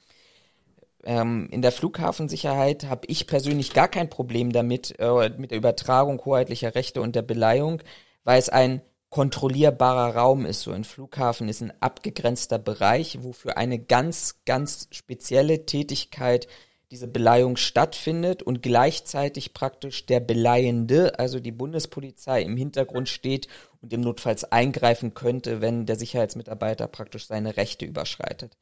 ähm, 1.03 1.47
in 1.51 1.61
der 1.61 1.71
Flughafensicherheit 1.71 2.85
habe 2.85 3.07
ich 3.07 3.27
persönlich 3.27 3.73
gar 3.73 3.87
kein 3.87 4.09
Problem 4.09 4.51
damit, 4.51 4.95
äh, 4.99 5.29
mit 5.37 5.51
der 5.51 5.57
Übertragung 5.57 6.23
hoheitlicher 6.23 6.75
Rechte 6.75 7.01
und 7.01 7.15
der 7.15 7.21
Beleihung, 7.21 7.81
weil 8.23 8.39
es 8.39 8.49
ein 8.49 8.81
kontrollierbarer 9.09 10.15
Raum 10.15 10.45
ist. 10.45 10.61
So 10.61 10.71
ein 10.71 10.83
Flughafen 10.83 11.47
ist 11.47 11.61
ein 11.61 11.73
abgegrenzter 11.81 12.57
Bereich, 12.57 13.19
wo 13.21 13.31
für 13.31 13.57
eine 13.57 13.77
ganz, 13.79 14.41
ganz 14.45 14.87
spezielle 14.91 15.65
Tätigkeit 15.65 16.47
diese 16.89 17.07
Beleihung 17.07 17.57
stattfindet 17.57 18.43
und 18.43 18.61
gleichzeitig 18.61 19.53
praktisch 19.53 20.05
der 20.05 20.19
Beleihende, 20.19 21.17
also 21.19 21.39
die 21.39 21.51
Bundespolizei, 21.51 22.41
im 22.43 22.55
Hintergrund 22.55 23.09
steht 23.09 23.47
und 23.81 23.93
im 23.93 24.01
Notfalls 24.01 24.45
eingreifen 24.45 25.13
könnte, 25.13 25.59
wenn 25.59 25.85
der 25.85 25.95
Sicherheitsmitarbeiter 25.95 26.87
praktisch 26.87 27.27
seine 27.27 27.57
Rechte 27.57 27.85
überschreitet. 27.85 28.57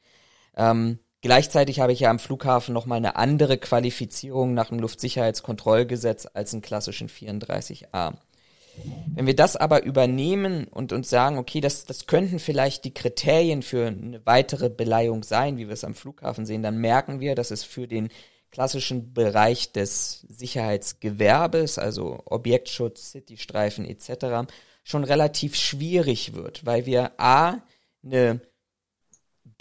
Ähm, 0.55 0.99
gleichzeitig 1.21 1.79
habe 1.79 1.93
ich 1.93 2.01
ja 2.01 2.09
am 2.09 2.19
Flughafen 2.19 2.73
nochmal 2.73 2.97
eine 2.97 3.15
andere 3.15 3.57
Qualifizierung 3.57 4.53
nach 4.53 4.69
dem 4.69 4.79
Luftsicherheitskontrollgesetz 4.79 6.27
als 6.33 6.53
einen 6.53 6.61
klassischen 6.61 7.09
34a. 7.09 8.13
Wenn 9.13 9.27
wir 9.27 9.35
das 9.35 9.55
aber 9.55 9.83
übernehmen 9.83 10.65
und 10.67 10.93
uns 10.93 11.09
sagen, 11.09 11.37
okay, 11.37 11.59
das, 11.61 11.85
das 11.85 12.07
könnten 12.07 12.39
vielleicht 12.39 12.85
die 12.85 12.93
Kriterien 12.93 13.61
für 13.61 13.87
eine 13.87 14.25
weitere 14.25 14.69
Beleihung 14.69 15.23
sein, 15.23 15.57
wie 15.57 15.67
wir 15.67 15.73
es 15.73 15.83
am 15.83 15.93
Flughafen 15.93 16.45
sehen, 16.45 16.63
dann 16.63 16.77
merken 16.77 17.19
wir, 17.19 17.35
dass 17.35 17.51
es 17.51 17.63
für 17.63 17.87
den 17.87 18.09
klassischen 18.51 19.13
Bereich 19.13 19.71
des 19.71 20.21
Sicherheitsgewerbes, 20.29 21.77
also 21.77 22.21
Objektschutz, 22.25 23.11
Citystreifen 23.11 23.85
etc., 23.85 24.51
schon 24.83 25.03
relativ 25.03 25.55
schwierig 25.55 26.33
wird, 26.33 26.65
weil 26.65 26.85
wir 26.85 27.11
a 27.17 27.61
eine 28.03 28.41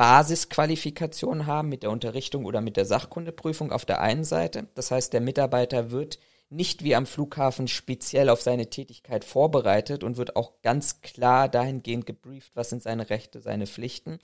Basisqualifikation 0.01 1.45
haben 1.45 1.69
mit 1.69 1.83
der 1.83 1.91
Unterrichtung 1.91 2.47
oder 2.47 2.63
mit 2.63 2.79
der 2.79 2.87
Sachkundeprüfung 2.87 3.71
auf 3.71 3.85
der 3.85 4.01
einen 4.01 4.25
Seite. 4.25 4.67
Das 4.75 4.91
heißt, 4.91 5.13
der 5.13 5.21
Mitarbeiter 5.21 5.91
wird 5.91 6.19
nicht 6.49 6.83
wie 6.83 6.95
am 6.95 7.05
Flughafen 7.05 7.69
speziell 7.69 8.31
auf 8.31 8.41
seine 8.41 8.71
Tätigkeit 8.71 9.27
vorbereitet 9.27 10.03
und 10.03 10.17
wird 10.17 10.37
auch 10.37 10.63
ganz 10.63 11.03
klar 11.03 11.51
dahingehend 11.51 12.07
gebrieft, 12.07 12.53
was 12.55 12.71
sind 12.71 12.83
seine 12.83 13.11
Rechte, 13.11 13.43
seine 13.43 13.67
Pflichten, 13.67 14.21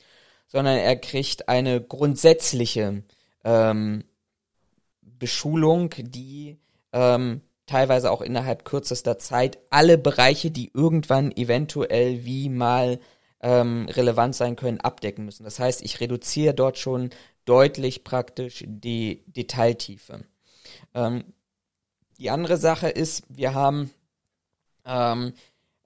sondern 0.46 0.78
er 0.78 0.96
kriegt 0.96 1.50
eine 1.50 1.82
grundsätzliche 1.82 3.02
ähm, 3.44 4.04
Beschulung, 5.02 5.90
die 5.98 6.56
ähm, 6.94 7.42
teilweise 7.66 8.10
auch 8.12 8.22
innerhalb 8.22 8.64
kürzester 8.64 9.18
Zeit 9.18 9.58
alle 9.68 9.98
Bereiche, 9.98 10.50
die 10.50 10.70
irgendwann 10.72 11.36
eventuell 11.36 12.24
wie 12.24 12.48
mal 12.48 12.98
ähm, 13.40 13.86
relevant 13.88 14.34
sein 14.34 14.56
können, 14.56 14.80
abdecken 14.80 15.24
müssen. 15.24 15.44
Das 15.44 15.58
heißt, 15.58 15.82
ich 15.82 16.00
reduziere 16.00 16.54
dort 16.54 16.78
schon 16.78 17.10
deutlich 17.44 18.04
praktisch 18.04 18.64
die 18.66 19.24
Detailtiefe. 19.26 20.24
Ähm, 20.94 21.24
die 22.18 22.30
andere 22.30 22.56
Sache 22.56 22.88
ist, 22.88 23.24
wir 23.28 23.54
haben 23.54 23.90
ähm, 24.84 25.32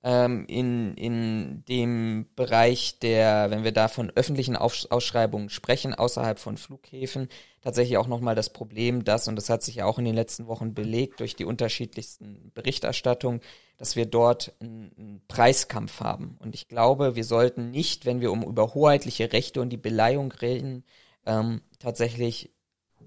ähm, 0.02 0.46
in, 0.48 0.94
in 0.94 1.64
dem 1.68 2.26
Bereich 2.34 2.98
der, 3.00 3.50
wenn 3.50 3.64
wir 3.64 3.72
da 3.72 3.88
von 3.88 4.10
öffentlichen 4.10 4.56
Ausschreibungen 4.56 5.50
sprechen, 5.50 5.94
außerhalb 5.94 6.38
von 6.38 6.56
Flughäfen, 6.56 7.28
tatsächlich 7.60 7.98
auch 7.98 8.06
nochmal 8.06 8.34
das 8.34 8.50
Problem, 8.50 9.04
dass, 9.04 9.28
und 9.28 9.36
das 9.36 9.50
hat 9.50 9.62
sich 9.62 9.76
ja 9.76 9.84
auch 9.84 9.98
in 9.98 10.06
den 10.06 10.14
letzten 10.14 10.46
Wochen 10.46 10.72
belegt 10.72 11.20
durch 11.20 11.36
die 11.36 11.44
unterschiedlichsten 11.44 12.50
Berichterstattungen, 12.54 13.40
dass 13.76 13.96
wir 13.96 14.06
dort 14.06 14.54
einen 14.60 15.22
Preiskampf 15.28 16.00
haben. 16.00 16.36
Und 16.40 16.54
ich 16.54 16.68
glaube, 16.68 17.16
wir 17.16 17.24
sollten 17.24 17.70
nicht, 17.70 18.06
wenn 18.06 18.20
wir 18.20 18.32
um 18.32 18.42
über 18.42 18.74
hoheitliche 18.74 19.32
Rechte 19.32 19.60
und 19.60 19.70
die 19.70 19.76
Beleihung 19.76 20.32
reden, 20.32 20.84
ähm, 21.26 21.60
tatsächlich 21.78 22.50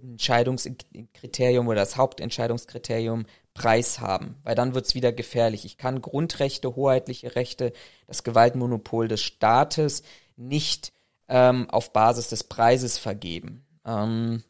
Entscheidungskriterium 0.04 1.68
oder 1.68 1.82
das 1.82 1.98
Hauptentscheidungskriterium 1.98 3.26
Preis 3.54 4.00
haben, 4.00 4.36
weil 4.44 4.56
dann 4.56 4.74
wird's 4.74 4.96
wieder 4.96 5.12
gefährlich. 5.12 5.66
Ich 5.66 5.78
kann 5.78 6.02
Grundrechte, 6.02 6.76
hoheitliche 6.76 7.36
Rechte, 7.36 7.72
das 8.08 8.24
Gewaltmonopol 8.24 9.08
des 9.08 9.22
Staates 9.22 10.04
nicht 10.36 10.92
ähm, 11.30 11.70
auf 11.70 11.94
Basis 11.94 12.30
des 12.30 12.44
Preises 12.44 12.98
vergeben. 12.98 13.66
Ähm, 13.86 14.44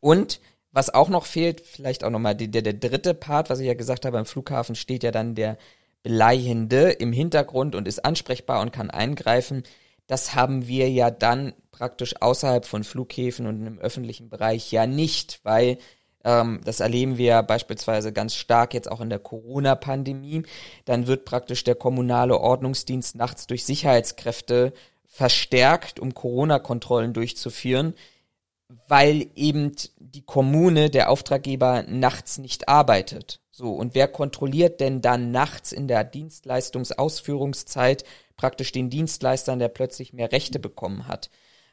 und 0.00 0.40
was 0.72 0.92
auch 0.92 1.08
noch 1.08 1.24
fehlt, 1.24 1.60
vielleicht 1.62 2.04
auch 2.04 2.10
nochmal 2.10 2.34
der, 2.34 2.62
der 2.62 2.74
dritte 2.74 3.14
Part, 3.14 3.48
was 3.48 3.60
ich 3.60 3.66
ja 3.66 3.74
gesagt 3.74 4.04
habe, 4.04 4.16
beim 4.16 4.26
Flughafen 4.26 4.74
steht 4.74 5.02
ja 5.02 5.10
dann 5.10 5.34
der 5.34 5.56
Beleihende 6.02 6.90
im 6.90 7.12
Hintergrund 7.12 7.74
und 7.74 7.88
ist 7.88 8.04
ansprechbar 8.04 8.60
und 8.60 8.72
kann 8.72 8.90
eingreifen. 8.90 9.62
Das 10.06 10.34
haben 10.34 10.68
wir 10.68 10.90
ja 10.90 11.10
dann 11.10 11.54
praktisch 11.72 12.20
außerhalb 12.20 12.64
von 12.64 12.84
Flughäfen 12.84 13.46
und 13.46 13.66
im 13.66 13.78
öffentlichen 13.78 14.28
Bereich 14.28 14.72
ja 14.72 14.86
nicht, 14.86 15.40
weil 15.42 15.78
ähm, 16.24 16.60
das 16.64 16.80
erleben 16.80 17.18
wir 17.18 17.26
ja 17.26 17.42
beispielsweise 17.42 18.12
ganz 18.12 18.34
stark 18.34 18.74
jetzt 18.74 18.90
auch 18.90 19.00
in 19.00 19.10
der 19.10 19.18
Corona-Pandemie. 19.18 20.42
Dann 20.84 21.06
wird 21.06 21.24
praktisch 21.24 21.64
der 21.64 21.76
kommunale 21.76 22.38
Ordnungsdienst 22.38 23.14
nachts 23.14 23.46
durch 23.46 23.64
Sicherheitskräfte 23.64 24.72
verstärkt, 25.06 26.00
um 26.00 26.14
Corona-Kontrollen 26.14 27.12
durchzuführen, 27.12 27.94
weil 28.88 29.28
eben 29.34 29.72
die 29.98 30.22
Kommune, 30.22 30.90
der 30.90 31.10
Auftraggeber, 31.10 31.84
nachts 31.88 32.38
nicht 32.38 32.68
arbeitet. 32.68 33.40
So, 33.58 33.70
und 33.70 33.94
wer 33.94 34.06
kontrolliert 34.06 34.80
denn 34.80 35.00
dann 35.00 35.30
nachts 35.30 35.72
in 35.72 35.88
der 35.88 36.04
Dienstleistungsausführungszeit 36.04 38.04
praktisch 38.36 38.70
den 38.70 38.90
Dienstleistern, 38.90 39.58
der 39.58 39.68
plötzlich 39.68 40.12
mehr 40.12 40.30
Rechte 40.30 40.58
bekommen 40.58 41.08
hat? 41.08 41.30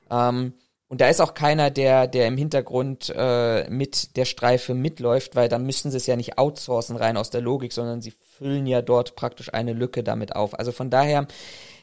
Ähm, 0.09 0.53
und 0.87 1.01
da 1.01 1.09
ist 1.09 1.19
auch 1.19 1.33
keiner, 1.33 1.71
der, 1.71 2.07
der 2.07 2.27
im 2.27 2.37
Hintergrund 2.37 3.13
äh, 3.13 3.69
mit 3.69 4.15
der 4.15 4.23
Streife 4.23 4.73
mitläuft, 4.73 5.35
weil 5.35 5.49
dann 5.49 5.65
müssten 5.65 5.91
sie 5.91 5.97
es 5.97 6.07
ja 6.07 6.15
nicht 6.15 6.37
outsourcen 6.37 6.95
rein 6.95 7.17
aus 7.17 7.31
der 7.31 7.41
Logik, 7.41 7.73
sondern 7.73 8.01
sie 8.01 8.13
füllen 8.37 8.65
ja 8.65 8.81
dort 8.81 9.17
praktisch 9.17 9.53
eine 9.53 9.73
Lücke 9.73 10.05
damit 10.05 10.37
auf. 10.37 10.57
Also 10.57 10.71
von 10.71 10.89
daher 10.89 11.27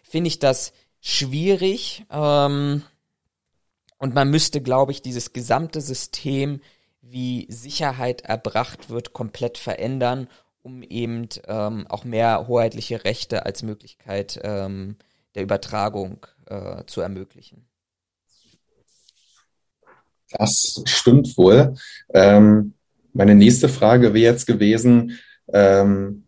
finde 0.03 0.29
ich 0.29 0.39
das 0.39 0.73
schwierig. 1.03 2.07
Ähm, 2.11 2.85
und 3.99 4.15
man 4.15 4.31
müsste, 4.31 4.63
glaube 4.63 4.93
ich, 4.93 5.03
dieses 5.03 5.35
gesamte 5.35 5.83
System, 5.83 6.63
wie 7.11 7.46
Sicherheit 7.49 8.23
erbracht 8.23 8.90
wird, 8.90 9.12
komplett 9.12 9.59
verändern, 9.59 10.29
um 10.62 10.83
eben 10.83 11.29
ähm, 11.46 11.87
auch 11.88 12.05
mehr 12.05 12.46
hoheitliche 12.46 13.05
Rechte 13.05 13.46
als 13.46 13.62
Möglichkeit 13.62 14.38
ähm, 14.42 14.96
der 15.35 15.42
Übertragung 15.42 16.27
äh, 16.46 16.85
zu 16.87 17.01
ermöglichen. 17.01 17.66
Das 20.33 20.83
stimmt 20.85 21.37
wohl. 21.37 21.75
Ähm, 22.14 22.75
meine 23.12 23.35
nächste 23.35 23.68
Frage 23.68 24.14
wäre 24.14 24.33
jetzt 24.33 24.46
gewesen, 24.46 25.18
ähm, 25.53 26.25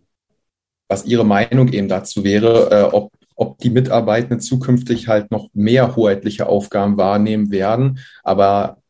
was 0.89 1.05
Ihre 1.05 1.25
Meinung 1.25 1.73
eben 1.73 1.89
dazu 1.89 2.25
wäre, 2.25 2.71
äh, 2.71 2.83
ob, 2.95 3.13
ob 3.37 3.59
die 3.59 3.71
Mitarbeitenden 3.71 4.41
zukünftig 4.41 5.09
halt 5.09 5.31
noch 5.31 5.49
mehr 5.53 5.95
hoheitliche 5.95 6.47
Aufgaben 6.47 6.97
wahrnehmen 6.97 7.51
werden. 7.51 8.01
Aber 8.25 8.82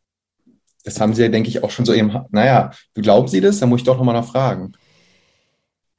das 0.85 1.01
haben 1.01 1.14
Sie 1.14 1.23
ja, 1.23 1.29
denke 1.29 1.49
ich, 1.49 1.62
auch 1.62 1.71
schon 1.71 1.85
so 1.85 1.95
eben, 1.95 2.12
naja, 2.31 2.73
glauben 2.95 3.29
Sie 3.29 3.40
das? 3.40 3.61
Da 3.61 3.66
muss 3.66 3.81
ich 3.81 3.87
doch 3.87 3.97
nochmal 3.97 4.14
nachfragen. 4.14 4.73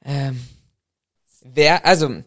Ähm, 0.04 0.40
wer, 1.42 1.86
also 1.86 2.22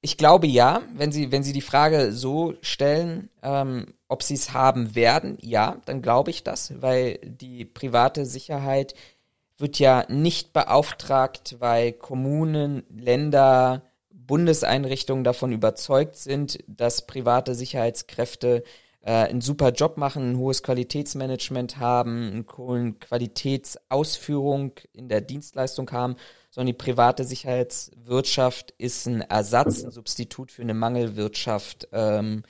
ich 0.00 0.16
glaube 0.16 0.46
ja, 0.46 0.82
wenn 0.94 1.12
Sie, 1.12 1.30
wenn 1.30 1.42
Sie 1.42 1.52
die 1.52 1.60
Frage 1.60 2.12
so 2.12 2.54
stellen, 2.60 3.30
ähm, 3.42 3.94
ob 4.08 4.22
Sie 4.22 4.34
es 4.34 4.52
haben 4.52 4.94
werden, 4.94 5.38
ja, 5.40 5.76
dann 5.84 6.02
glaube 6.02 6.30
ich 6.30 6.42
das, 6.42 6.80
weil 6.82 7.18
die 7.22 7.64
private 7.64 8.26
Sicherheit 8.26 8.94
wird 9.58 9.78
ja 9.78 10.04
nicht 10.08 10.52
beauftragt, 10.52 11.56
weil 11.60 11.92
Kommunen, 11.92 12.82
Länder, 12.90 13.82
Bundeseinrichtungen 14.10 15.24
davon 15.24 15.52
überzeugt 15.52 16.16
sind, 16.16 16.58
dass 16.66 17.06
private 17.06 17.54
Sicherheitskräfte 17.54 18.64
äh, 19.02 19.12
einen 19.12 19.40
super 19.40 19.70
Job 19.70 19.96
machen, 19.96 20.32
ein 20.32 20.38
hohes 20.38 20.62
Qualitätsmanagement 20.62 21.78
haben, 21.78 22.30
eine 22.32 22.44
hohe 22.56 22.92
Qualitätsausführung 22.94 24.72
in 24.92 25.08
der 25.08 25.20
Dienstleistung 25.20 25.90
haben, 25.90 26.16
sondern 26.50 26.74
die 26.74 26.84
private 26.84 27.24
Sicherheitswirtschaft 27.24 28.72
ist 28.78 29.06
ein 29.06 29.22
Ersatz, 29.22 29.82
ein 29.82 29.90
Substitut 29.90 30.52
für 30.52 30.62
eine 30.62 30.74
Mangelwirtschaft 30.74 31.88
ähm, 31.92 32.44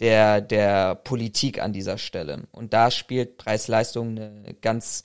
der, 0.00 0.40
der 0.40 0.94
Politik 0.94 1.60
an 1.62 1.72
dieser 1.72 1.98
Stelle. 1.98 2.44
Und 2.52 2.72
da 2.72 2.90
spielt 2.90 3.36
Preis-Leistung 3.36 4.10
eine 4.10 4.54
ganz 4.60 5.04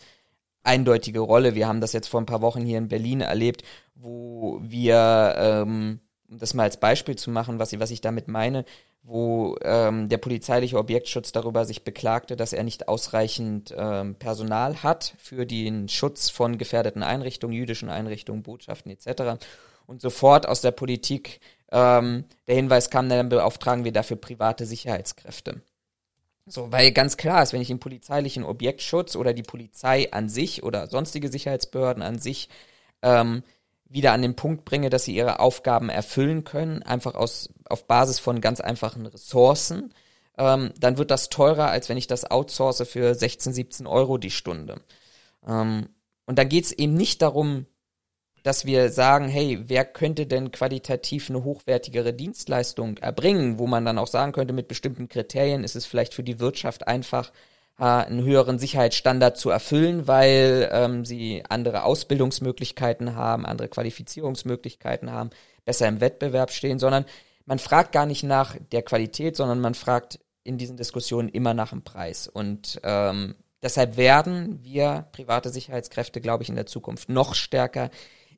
eindeutige 0.64 1.20
Rolle. 1.20 1.56
Wir 1.56 1.68
haben 1.68 1.82
das 1.82 1.94
jetzt 1.94 2.08
vor 2.08 2.22
ein 2.22 2.26
paar 2.26 2.42
Wochen 2.42 2.62
hier 2.62 2.78
in 2.78 2.88
Berlin 2.88 3.22
erlebt, 3.22 3.64
wo 3.96 4.60
wir, 4.62 5.36
ähm, 5.38 6.00
um 6.30 6.40
das 6.40 6.54
mal 6.54 6.64
als 6.64 6.80
Beispiel 6.80 7.16
zu 7.16 7.30
machen, 7.30 7.60
was 7.60 7.78
was 7.78 7.92
ich 7.92 8.02
damit 8.02 8.28
meine, 8.28 8.64
wo 9.08 9.56
ähm, 9.62 10.10
der 10.10 10.18
polizeiliche 10.18 10.80
Objektschutz 10.80 11.32
darüber 11.32 11.66
sich 11.66 11.84
beklagte, 11.84 12.36
dass 12.36 12.54
er 12.54 12.64
nicht 12.64 12.88
ausreichend 12.88 13.74
ähm, 13.78 14.16
Personal 14.16 14.82
hat 14.82 15.14
für 15.20 15.46
den 15.46 15.88
Schutz 15.90 16.30
von 16.32 16.58
gefährdeten 16.58 17.04
Einrichtungen, 17.04 17.56
jüdischen 17.56 17.90
Einrichtungen, 17.90 18.42
Botschaften 18.42 18.92
etc. 18.92 19.40
Und 19.86 20.02
sofort 20.02 20.48
aus 20.48 20.62
der 20.62 20.72
Politik 20.72 21.40
ähm, 21.72 22.26
der 22.48 22.56
Hinweis 22.56 22.90
kam, 22.90 23.08
dann 23.08 23.30
beauftragen 23.30 23.84
wir 23.84 23.92
dafür 23.92 24.18
private 24.18 24.66
Sicherheitskräfte. 24.66 25.62
So, 26.48 26.72
weil 26.72 26.92
ganz 26.92 27.16
klar 27.16 27.44
ist, 27.44 27.54
wenn 27.54 27.62
ich 27.62 27.68
den 27.68 27.80
polizeilichen 27.80 28.44
Objektschutz 28.44 29.16
oder 29.16 29.34
die 29.34 29.44
Polizei 29.44 30.12
an 30.14 30.30
sich 30.30 30.64
oder 30.64 30.88
sonstige 30.88 31.30
Sicherheitsbehörden 31.30 32.02
an 32.02 32.18
sich 32.18 32.50
ähm, 33.04 33.44
wieder 33.88 34.14
an 34.14 34.22
den 34.22 34.36
Punkt 34.36 34.66
bringe, 34.66 34.90
dass 34.90 35.06
sie 35.06 35.16
ihre 35.16 35.40
Aufgaben 35.40 35.90
erfüllen 35.90 36.44
können, 36.44 36.84
einfach 36.84 37.16
aus, 37.16 37.50
auf 37.70 37.88
Basis 37.88 38.20
von 38.20 38.42
ganz 38.42 38.60
einfachen 38.60 39.06
Ressourcen, 39.06 39.94
ähm, 40.38 40.72
dann 40.80 40.98
wird 40.98 41.12
das 41.12 41.30
teurer, 41.30 41.70
als 41.70 41.90
wenn 41.90 41.98
ich 41.98 42.08
das 42.08 42.30
outsource 42.30 42.84
für 42.88 43.16
16, 43.16 43.54
17 43.54 43.88
Euro 43.88 44.18
die 44.18 44.32
Stunde. 44.32 44.82
Ähm, 45.48 45.90
und 46.26 46.40
dann 46.40 46.50
geht 46.50 46.66
es 46.66 46.72
eben 46.72 46.96
nicht 46.96 47.22
darum, 47.22 47.68
dass 48.44 48.66
wir 48.66 48.92
sagen, 48.92 49.28
hey, 49.28 49.64
wer 49.68 49.86
könnte 49.86 50.28
denn 50.28 50.52
qualitativ 50.52 51.30
eine 51.30 51.44
hochwertigere 51.44 52.14
Dienstleistung 52.14 52.98
erbringen, 52.98 53.58
wo 53.58 53.66
man 53.66 53.86
dann 53.86 53.98
auch 53.98 54.08
sagen 54.08 54.34
könnte, 54.34 54.54
mit 54.54 54.68
bestimmten 54.68 55.10
Kriterien 55.10 55.64
ist 55.64 55.76
es 55.76 55.88
vielleicht 55.88 56.14
für 56.14 56.22
die 56.22 56.40
Wirtschaft 56.40 56.88
einfach, 56.88 57.32
einen 57.78 58.24
höheren 58.24 58.58
Sicherheitsstandard 58.58 59.38
zu 59.38 59.50
erfüllen, 59.50 60.08
weil 60.08 60.70
ähm, 60.72 61.04
sie 61.04 61.44
andere 61.50 61.84
Ausbildungsmöglichkeiten 61.84 63.16
haben, 63.16 63.46
andere 63.46 63.68
Qualifizierungsmöglichkeiten 63.68 65.12
haben, 65.12 65.30
besser 65.66 65.88
im 65.88 66.00
Wettbewerb 66.00 66.52
stehen, 66.52 66.80
sondern 66.80 67.06
man 67.46 67.60
fragt 67.60 67.92
gar 67.92 68.06
nicht 68.06 68.24
nach 68.24 68.56
der 68.72 68.82
Qualität, 68.82 69.36
sondern 69.36 69.60
man 69.60 69.76
fragt 69.76 70.20
in 70.44 70.58
diesen 70.58 70.78
Diskussionen 70.78 71.28
immer 71.30 71.54
nach 71.54 71.72
dem 71.72 71.84
Preis. 71.84 72.28
Und 72.28 72.80
ähm, 72.84 73.36
deshalb 73.62 73.98
werden 73.98 74.64
wir 74.64 75.08
private 75.12 75.50
Sicherheitskräfte, 75.50 76.22
glaube 76.22 76.44
ich, 76.44 76.50
in 76.50 76.56
der 76.56 76.68
Zukunft 76.68 77.10
noch 77.10 77.36
stärker 77.36 77.90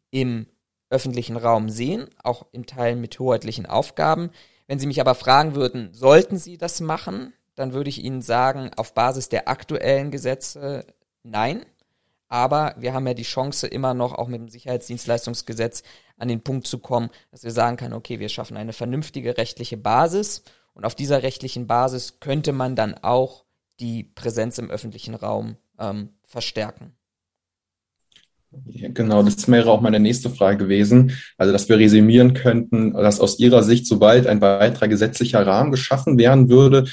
im 0.09 0.47
öffentlichen 0.89 1.37
Raum 1.37 1.69
sehen, 1.69 2.09
auch 2.23 2.47
in 2.51 2.65
Teilen 2.65 3.01
mit 3.01 3.19
hoheitlichen 3.19 3.65
Aufgaben. 3.65 4.31
Wenn 4.67 4.79
Sie 4.79 4.87
mich 4.87 5.01
aber 5.01 5.15
fragen 5.15 5.53
würden, 5.53 5.93
sollten 5.93 6.37
Sie 6.37 6.57
das 6.57 6.79
machen, 6.79 7.33
dann 7.57 7.73
würde 7.73 7.89
ich 7.89 8.03
Ihnen 8.03 8.21
sagen, 8.21 8.71
auf 8.77 8.93
Basis 8.93 9.29
der 9.29 9.49
aktuellen 9.49 10.11
Gesetze 10.11 10.85
nein. 11.23 11.65
Aber 12.29 12.75
wir 12.77 12.93
haben 12.93 13.07
ja 13.07 13.13
die 13.13 13.23
Chance 13.23 13.67
immer 13.67 13.93
noch 13.93 14.13
auch 14.13 14.27
mit 14.27 14.39
dem 14.39 14.49
Sicherheitsdienstleistungsgesetz 14.49 15.83
an 16.17 16.27
den 16.27 16.41
Punkt 16.41 16.67
zu 16.67 16.79
kommen, 16.79 17.09
dass 17.31 17.43
wir 17.43 17.51
sagen 17.51 17.77
können, 17.77 17.93
okay, 17.93 18.19
wir 18.19 18.29
schaffen 18.29 18.57
eine 18.57 18.73
vernünftige 18.73 19.37
rechtliche 19.37 19.77
Basis 19.77 20.43
und 20.73 20.85
auf 20.85 20.93
dieser 20.93 21.23
rechtlichen 21.23 21.67
Basis 21.67 22.19
könnte 22.19 22.51
man 22.51 22.75
dann 22.75 22.95
auch 22.95 23.45
die 23.79 24.03
Präsenz 24.03 24.57
im 24.57 24.69
öffentlichen 24.69 25.15
Raum 25.15 25.57
ähm, 25.79 26.09
verstärken. 26.25 26.93
Genau, 28.51 29.23
das 29.23 29.49
wäre 29.49 29.69
auch 29.69 29.81
meine 29.81 29.99
nächste 29.99 30.29
Frage 30.29 30.57
gewesen. 30.57 31.17
Also, 31.37 31.51
dass 31.51 31.67
wir 31.69 31.77
resümieren 31.77 32.33
könnten, 32.33 32.93
dass 32.93 33.19
aus 33.19 33.39
Ihrer 33.39 33.61
Sicht, 33.63 33.85
sobald 33.85 34.25
ein 34.25 34.41
weiterer 34.41 34.87
gesetzlicher 34.87 35.45
Rahmen 35.45 35.71
geschaffen 35.71 36.17
werden 36.17 36.49
würde, 36.49 36.85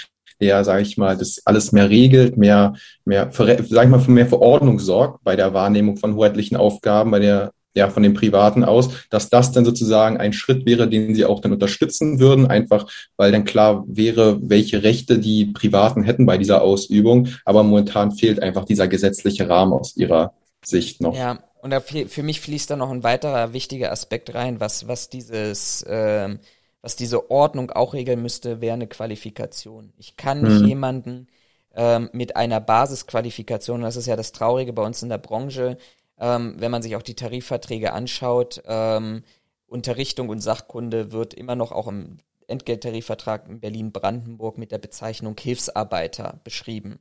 der, 0.45 0.63
sage 0.65 0.83
ich 0.83 0.97
mal, 0.99 1.17
das 1.17 1.41
alles 1.45 1.73
mehr 1.73 1.89
regelt, 1.89 2.37
mehr, 2.37 2.75
mehr, 3.05 3.31
sag 3.33 3.61
ich 3.61 3.91
mal, 3.91 4.01
für 4.01 4.11
mehr 4.11 4.27
Verordnung 4.27 4.79
sorgt 4.79 5.25
bei 5.25 5.37
der 5.37 5.55
Wahrnehmung 5.55 5.97
von 5.97 6.15
hoheitlichen 6.15 6.57
Aufgaben, 6.57 7.11
bei 7.11 7.21
der 7.21 7.53
ja, 7.77 7.91
von 7.91 8.05
den 8.05 8.15
Privaten 8.15 8.63
aus, 8.63 8.91
dass 9.11 9.31
das 9.31 9.51
dann 9.51 9.65
sozusagen 9.65 10.17
ein 10.17 10.33
Schritt 10.33 10.65
wäre, 10.65 10.89
den 10.89 11.15
sie 11.15 11.25
auch 11.25 11.41
dann 11.41 11.53
unterstützen 11.53 12.21
würden, 12.21 12.47
einfach 12.47 12.87
weil 13.17 13.33
dann 13.33 13.45
klar 13.45 13.85
wäre, 13.89 14.39
welche 14.43 14.85
Rechte 14.85 15.19
die 15.19 15.47
Privaten 15.47 16.05
hätten 16.05 16.25
bei 16.25 16.39
dieser 16.39 16.63
Ausübung. 16.63 17.29
Aber 17.45 17.65
momentan 17.65 18.13
fehlt 18.13 18.41
einfach 18.41 18.65
dieser 18.65 18.87
gesetzliche 18.87 19.49
Rahmen 19.49 19.73
aus 19.73 19.97
ihrer 19.97 20.35
Sicht 20.65 21.01
noch. 21.01 21.17
Ja, 21.17 21.41
und 21.63 21.75
für 21.83 22.23
mich 22.23 22.41
fließt 22.41 22.71
da 22.71 22.77
noch 22.77 22.91
ein 22.91 23.03
weiterer 23.03 23.53
wichtiger 23.53 23.91
Aspekt 23.91 24.35
rein, 24.35 24.61
was, 24.61 24.87
was 24.87 25.09
dieses, 25.09 25.85
ähm, 25.89 26.39
was 26.85 26.97
diese 26.97 27.31
Ordnung 27.31 27.71
auch 27.71 27.95
regeln 27.95 28.21
müsste, 28.21 28.61
wäre 28.61 28.75
eine 28.75 28.87
Qualifikation. 28.87 29.95
Ich 29.97 30.19
kann 30.19 30.43
nicht 30.43 30.61
mhm. 30.61 30.69
jemanden 30.69 31.29
ähm, 31.75 32.11
mit 32.13 32.37
einer 32.37 32.61
Basisqualifikation, 32.61 33.81
das 33.81 33.97
ist 33.97 34.05
ja 34.05 34.17
das 34.17 34.33
Traurige 34.33 34.75
bei 34.75 34.83
uns 34.83 35.03
in 35.03 35.09
der 35.09 35.17
Branche, 35.17 35.79
ähm, 36.21 36.57
wenn 36.59 36.71
man 36.71 36.83
sich 36.83 36.95
auch 36.95 37.03
die 37.03 37.15
Tarifverträge 37.15 37.95
anschaut, 37.95 38.63
ähm, 38.67 39.23
Unterrichtung 39.67 40.29
und 40.29 40.41
Sachkunde 40.41 41.11
wird 41.11 41.33
immer 41.33 41.57
noch 41.57 41.73
auch 41.73 41.89
im 41.89 42.19
Entgelttarifvertrag 42.49 43.49
in 43.49 43.61
Berlin-Brandenburg 43.61 44.59
mit 44.59 44.71
der 44.71 44.79
Bezeichnung 44.79 45.37
Hilfsarbeiter 45.41 46.41
beschrieben. 46.45 47.01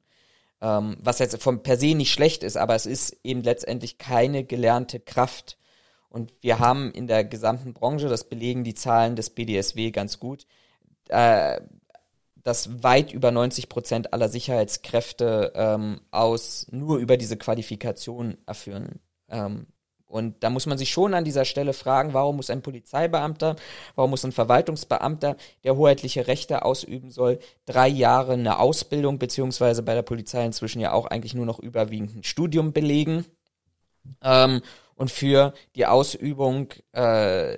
Ähm, 0.61 0.95
was 1.01 1.19
jetzt 1.19 1.43
von 1.43 1.61
per 1.61 1.75
se 1.75 1.93
nicht 1.93 2.13
schlecht 2.13 2.43
ist, 2.43 2.55
aber 2.55 2.73
es 2.73 2.85
ist 2.85 3.17
eben 3.25 3.43
letztendlich 3.43 3.97
keine 3.97 4.45
gelernte 4.45 5.01
Kraft. 5.01 5.57
Und 6.13 6.31
wir 6.41 6.59
haben 6.59 6.91
in 6.91 7.07
der 7.07 7.25
gesamten 7.25 7.73
Branche, 7.73 8.07
das 8.07 8.29
belegen 8.29 8.63
die 8.63 8.75
Zahlen 8.75 9.15
des 9.15 9.31
BDSW 9.31 9.89
ganz 9.89 10.19
gut, 10.19 10.45
äh, 11.09 11.59
dass 12.35 12.83
weit 12.83 13.11
über 13.11 13.31
90 13.31 13.67
Prozent 13.67 14.13
aller 14.13 14.29
Sicherheitskräfte 14.29 15.53
ähm, 15.55 16.01
aus 16.11 16.67
nur 16.69 16.99
über 16.99 17.17
diese 17.17 17.35
Qualifikation 17.35 18.37
erführen. 18.45 18.99
Ähm, 19.27 19.65
und 20.05 20.43
da 20.43 20.51
muss 20.51 20.67
man 20.67 20.77
sich 20.77 20.91
schon 20.91 21.15
an 21.15 21.25
dieser 21.25 21.45
Stelle 21.45 21.73
fragen, 21.73 22.13
warum 22.13 22.35
muss 22.35 22.51
ein 22.51 22.61
Polizeibeamter, 22.61 23.55
warum 23.95 24.11
muss 24.11 24.23
ein 24.23 24.31
Verwaltungsbeamter, 24.31 25.35
der 25.63 25.75
hoheitliche 25.77 26.27
Rechte 26.27 26.63
ausüben 26.63 27.09
soll, 27.09 27.39
drei 27.65 27.87
Jahre 27.87 28.33
eine 28.33 28.59
Ausbildung, 28.59 29.17
beziehungsweise 29.17 29.81
bei 29.81 29.95
der 29.95 30.03
Polizei 30.03 30.45
inzwischen 30.45 30.79
ja 30.79 30.91
auch 30.91 31.07
eigentlich 31.07 31.33
nur 31.33 31.47
noch 31.47 31.57
überwiegend 31.57 32.15
ein 32.15 32.23
Studium 32.23 32.71
belegen. 32.71 33.25
Ähm, 34.21 34.61
und 35.03 35.11
für 35.11 35.53
die 35.75 35.85
Ausübung 35.85 36.69
äh, 36.93 37.57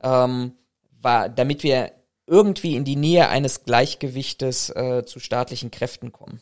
ähm, 0.03 0.53
war, 1.01 1.29
damit 1.29 1.65
wir 1.65 1.93
irgendwie 2.27 2.77
in 2.77 2.85
die 2.85 2.97
Nähe 2.97 3.29
eines 3.29 3.65
Gleichgewichtes 3.65 4.71
äh, 4.71 5.05
zu 5.05 5.21
staatlichen 5.21 5.71
Kräften 5.71 6.13
kommen. 6.13 6.41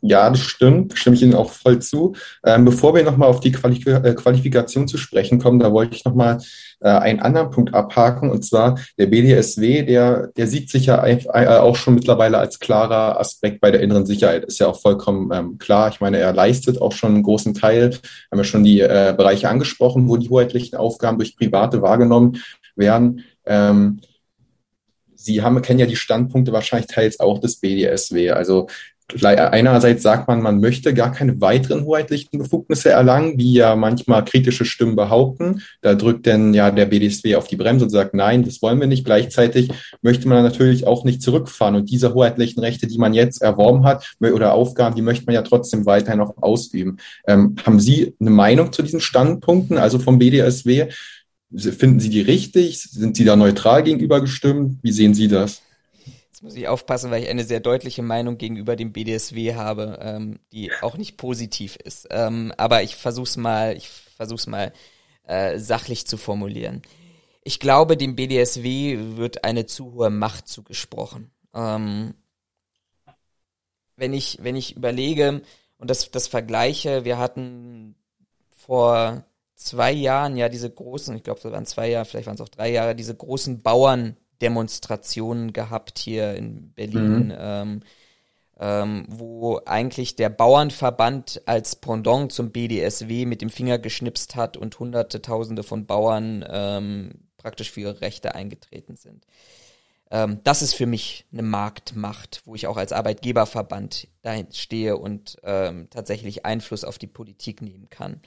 Ja, 0.00 0.30
das 0.30 0.40
stimmt, 0.40 0.96
stimme 0.96 1.16
ich 1.16 1.22
Ihnen 1.22 1.34
auch 1.34 1.50
voll 1.50 1.80
zu. 1.80 2.14
Ähm, 2.44 2.64
bevor 2.64 2.94
wir 2.94 3.02
nochmal 3.02 3.28
auf 3.28 3.40
die 3.40 3.52
Qualif 3.52 3.86
äh, 3.86 4.14
Qualifikation 4.14 4.88
zu 4.88 4.96
sprechen 4.96 5.38
kommen, 5.38 5.58
da 5.58 5.72
wollte 5.72 5.94
ich 5.94 6.04
nochmal 6.04 6.38
äh, 6.80 6.88
einen 6.88 7.20
anderen 7.20 7.50
Punkt 7.50 7.74
abhaken, 7.74 8.30
und 8.30 8.42
zwar 8.44 8.78
der 8.98 9.06
BDSW, 9.06 9.82
der, 9.82 10.28
der 10.28 10.46
sieht 10.46 10.70
sich 10.70 10.86
ja 10.86 11.04
äh, 11.06 11.46
auch 11.58 11.76
schon 11.76 11.94
mittlerweile 11.94 12.38
als 12.38 12.58
klarer 12.58 13.20
Aspekt 13.20 13.60
bei 13.60 13.70
der 13.70 13.82
inneren 13.82 14.06
Sicherheit. 14.06 14.44
Ist 14.44 14.60
ja 14.60 14.68
auch 14.68 14.80
vollkommen 14.80 15.30
ähm, 15.32 15.58
klar. 15.58 15.90
Ich 15.90 16.00
meine, 16.00 16.18
er 16.18 16.32
leistet 16.32 16.80
auch 16.80 16.92
schon 16.92 17.14
einen 17.14 17.22
großen 17.22 17.54
Teil, 17.54 17.90
haben 18.30 18.38
wir 18.38 18.44
schon 18.44 18.64
die 18.64 18.80
äh, 18.80 19.14
Bereiche 19.16 19.48
angesprochen, 19.48 20.08
wo 20.08 20.16
die 20.16 20.30
hoheitlichen 20.30 20.78
Aufgaben 20.78 21.18
durch 21.18 21.36
Private 21.36 21.82
wahrgenommen 21.82 22.40
werden. 22.76 23.24
Ähm, 23.44 24.00
Sie 25.24 25.42
haben, 25.42 25.60
kennen 25.62 25.80
ja 25.80 25.86
die 25.86 25.96
Standpunkte 25.96 26.52
wahrscheinlich 26.52 26.88
teils 26.88 27.20
auch 27.20 27.38
des 27.40 27.56
BDSW. 27.56 28.30
Also 28.30 28.68
einerseits 29.22 30.02
sagt 30.02 30.28
man, 30.28 30.42
man 30.42 30.60
möchte 30.60 30.94
gar 30.94 31.12
keine 31.12 31.40
weiteren 31.40 31.84
hoheitlichen 31.84 32.38
Befugnisse 32.38 32.90
erlangen, 32.90 33.38
wie 33.38 33.54
ja 33.54 33.76
manchmal 33.76 34.24
kritische 34.24 34.64
Stimmen 34.64 34.96
behaupten. 34.96 35.62
Da 35.80 35.94
drückt 35.94 36.26
denn 36.26 36.54
ja 36.54 36.70
der 36.70 36.86
BDSW 36.86 37.36
auf 37.36 37.48
die 37.48 37.56
Bremse 37.56 37.84
und 37.84 37.90
sagt, 37.90 38.14
nein, 38.14 38.44
das 38.44 38.62
wollen 38.62 38.80
wir 38.80 38.86
nicht. 38.86 39.04
Gleichzeitig 39.04 39.70
möchte 40.02 40.28
man 40.28 40.42
natürlich 40.42 40.86
auch 40.86 41.04
nicht 41.04 41.22
zurückfahren 41.22 41.74
und 41.74 41.90
diese 41.90 42.14
hoheitlichen 42.14 42.60
Rechte, 42.60 42.86
die 42.86 42.98
man 42.98 43.14
jetzt 43.14 43.42
erworben 43.42 43.84
hat 43.84 44.14
oder 44.20 44.52
Aufgaben, 44.52 44.94
die 44.94 45.02
möchte 45.02 45.26
man 45.26 45.34
ja 45.34 45.42
trotzdem 45.42 45.86
weiterhin 45.86 46.18
noch 46.18 46.34
ausüben. 46.42 46.98
Ähm, 47.26 47.56
haben 47.64 47.80
Sie 47.80 48.14
eine 48.20 48.30
Meinung 48.30 48.72
zu 48.72 48.82
diesen 48.82 49.00
Standpunkten, 49.00 49.78
also 49.78 49.98
vom 49.98 50.18
BDSW? 50.18 50.88
Finden 51.56 52.00
Sie 52.00 52.10
die 52.10 52.20
richtig? 52.20 52.80
Sind 52.82 53.16
Sie 53.16 53.24
da 53.24 53.36
neutral 53.36 53.82
gegenüber 53.82 54.20
gestimmt? 54.20 54.78
Wie 54.82 54.92
sehen 54.92 55.14
Sie 55.14 55.28
das? 55.28 55.62
Jetzt 56.04 56.42
muss 56.42 56.54
ich 56.54 56.68
aufpassen, 56.68 57.10
weil 57.10 57.22
ich 57.22 57.28
eine 57.28 57.44
sehr 57.44 57.60
deutliche 57.60 58.02
Meinung 58.02 58.38
gegenüber 58.38 58.76
dem 58.76 58.92
BDSW 58.92 59.54
habe, 59.54 59.98
ähm, 60.00 60.38
die 60.52 60.70
auch 60.80 60.96
nicht 60.96 61.16
positiv 61.16 61.76
ist. 61.76 62.06
Ähm, 62.10 62.52
aber 62.56 62.82
ich 62.82 62.96
versuch's 62.96 63.36
mal, 63.36 63.76
ich 63.76 63.88
versuch's 63.88 64.46
mal 64.46 64.72
äh, 65.24 65.58
sachlich 65.58 66.06
zu 66.06 66.16
formulieren. 66.16 66.82
Ich 67.42 67.58
glaube, 67.58 67.96
dem 67.96 68.16
BDSW 68.16 69.16
wird 69.16 69.44
eine 69.44 69.66
zu 69.66 69.92
hohe 69.92 70.10
Macht 70.10 70.48
zugesprochen. 70.48 71.30
Ähm, 71.52 72.14
wenn 73.96 74.12
ich, 74.14 74.38
wenn 74.40 74.56
ich 74.56 74.76
überlege, 74.76 75.42
und 75.78 75.90
das, 75.90 76.10
das 76.10 76.28
vergleiche, 76.28 77.04
wir 77.04 77.18
hatten 77.18 77.96
vor 78.50 79.24
zwei 79.60 79.92
Jahren 79.92 80.36
ja 80.36 80.48
diese 80.48 80.70
großen, 80.70 81.16
ich 81.16 81.22
glaube, 81.22 81.40
das 81.42 81.52
waren 81.52 81.66
zwei 81.66 81.90
Jahre, 81.90 82.04
vielleicht 82.04 82.26
waren 82.26 82.34
es 82.34 82.40
auch 82.40 82.48
drei 82.48 82.70
Jahre, 82.70 82.94
diese 82.94 83.14
großen 83.14 83.62
Bauerndemonstrationen 83.62 85.52
gehabt 85.52 85.98
hier 85.98 86.34
in 86.34 86.72
Berlin, 86.72 87.26
mhm. 87.28 87.36
ähm, 87.38 87.82
ähm, 88.58 89.06
wo 89.08 89.60
eigentlich 89.64 90.16
der 90.16 90.28
Bauernverband 90.28 91.42
als 91.46 91.76
Pendant 91.76 92.32
zum 92.32 92.50
BDSW 92.50 93.26
mit 93.26 93.42
dem 93.42 93.50
Finger 93.50 93.78
geschnipst 93.78 94.36
hat 94.36 94.56
und 94.56 94.78
hunderte, 94.78 95.22
tausende 95.22 95.62
von 95.62 95.86
Bauern 95.86 96.44
ähm, 96.48 97.10
praktisch 97.36 97.70
für 97.70 97.80
ihre 97.80 98.00
Rechte 98.00 98.34
eingetreten 98.34 98.96
sind. 98.96 99.24
Ähm, 100.10 100.40
das 100.44 100.62
ist 100.62 100.74
für 100.74 100.86
mich 100.86 101.26
eine 101.32 101.42
Marktmacht, 101.42 102.42
wo 102.44 102.54
ich 102.54 102.66
auch 102.66 102.76
als 102.76 102.92
Arbeitgeberverband 102.92 104.08
dahin 104.22 104.48
stehe 104.52 104.96
und 104.96 105.38
ähm, 105.42 105.88
tatsächlich 105.90 106.44
Einfluss 106.44 106.84
auf 106.84 106.98
die 106.98 107.06
Politik 107.06 107.62
nehmen 107.62 107.88
kann. 107.88 108.20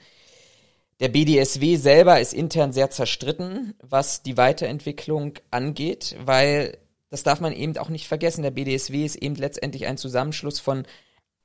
Der 1.00 1.08
BDSW 1.08 1.76
selber 1.76 2.20
ist 2.20 2.32
intern 2.32 2.72
sehr 2.72 2.90
zerstritten, 2.90 3.74
was 3.80 4.22
die 4.22 4.36
Weiterentwicklung 4.36 5.34
angeht, 5.50 6.16
weil 6.24 6.78
das 7.10 7.22
darf 7.22 7.40
man 7.40 7.52
eben 7.52 7.76
auch 7.78 7.88
nicht 7.88 8.08
vergessen. 8.08 8.42
Der 8.42 8.50
BDSW 8.50 9.04
ist 9.04 9.16
eben 9.16 9.34
letztendlich 9.34 9.86
ein 9.86 9.96
Zusammenschluss 9.98 10.60
von 10.60 10.84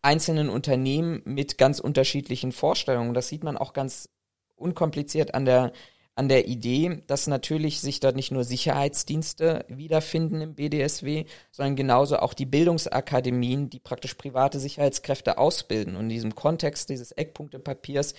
einzelnen 0.01 0.49
Unternehmen 0.49 1.21
mit 1.25 1.57
ganz 1.57 1.79
unterschiedlichen 1.79 2.51
Vorstellungen. 2.51 3.13
Das 3.13 3.27
sieht 3.27 3.43
man 3.43 3.57
auch 3.57 3.73
ganz 3.73 4.09
unkompliziert 4.55 5.33
an 5.33 5.45
der 5.45 5.71
an 6.19 6.27
der 6.27 6.49
Idee, 6.49 7.01
dass 7.07 7.27
natürlich 7.27 7.79
sich 7.79 8.01
dort 8.01 8.17
nicht 8.17 8.29
nur 8.29 8.43
Sicherheitsdienste 8.43 9.63
wiederfinden 9.69 10.41
im 10.41 10.55
BDSW, 10.55 11.23
sondern 11.49 11.77
genauso 11.77 12.17
auch 12.17 12.33
die 12.33 12.45
Bildungsakademien, 12.45 13.69
die 13.69 13.79
praktisch 13.79 14.15
private 14.15 14.59
Sicherheitskräfte 14.59 15.37
ausbilden. 15.37 15.95
Und 15.95 16.03
in 16.03 16.09
diesem 16.09 16.35
Kontext 16.35 16.89
dieses 16.89 17.13
Eckpunktepapiers 17.13 18.15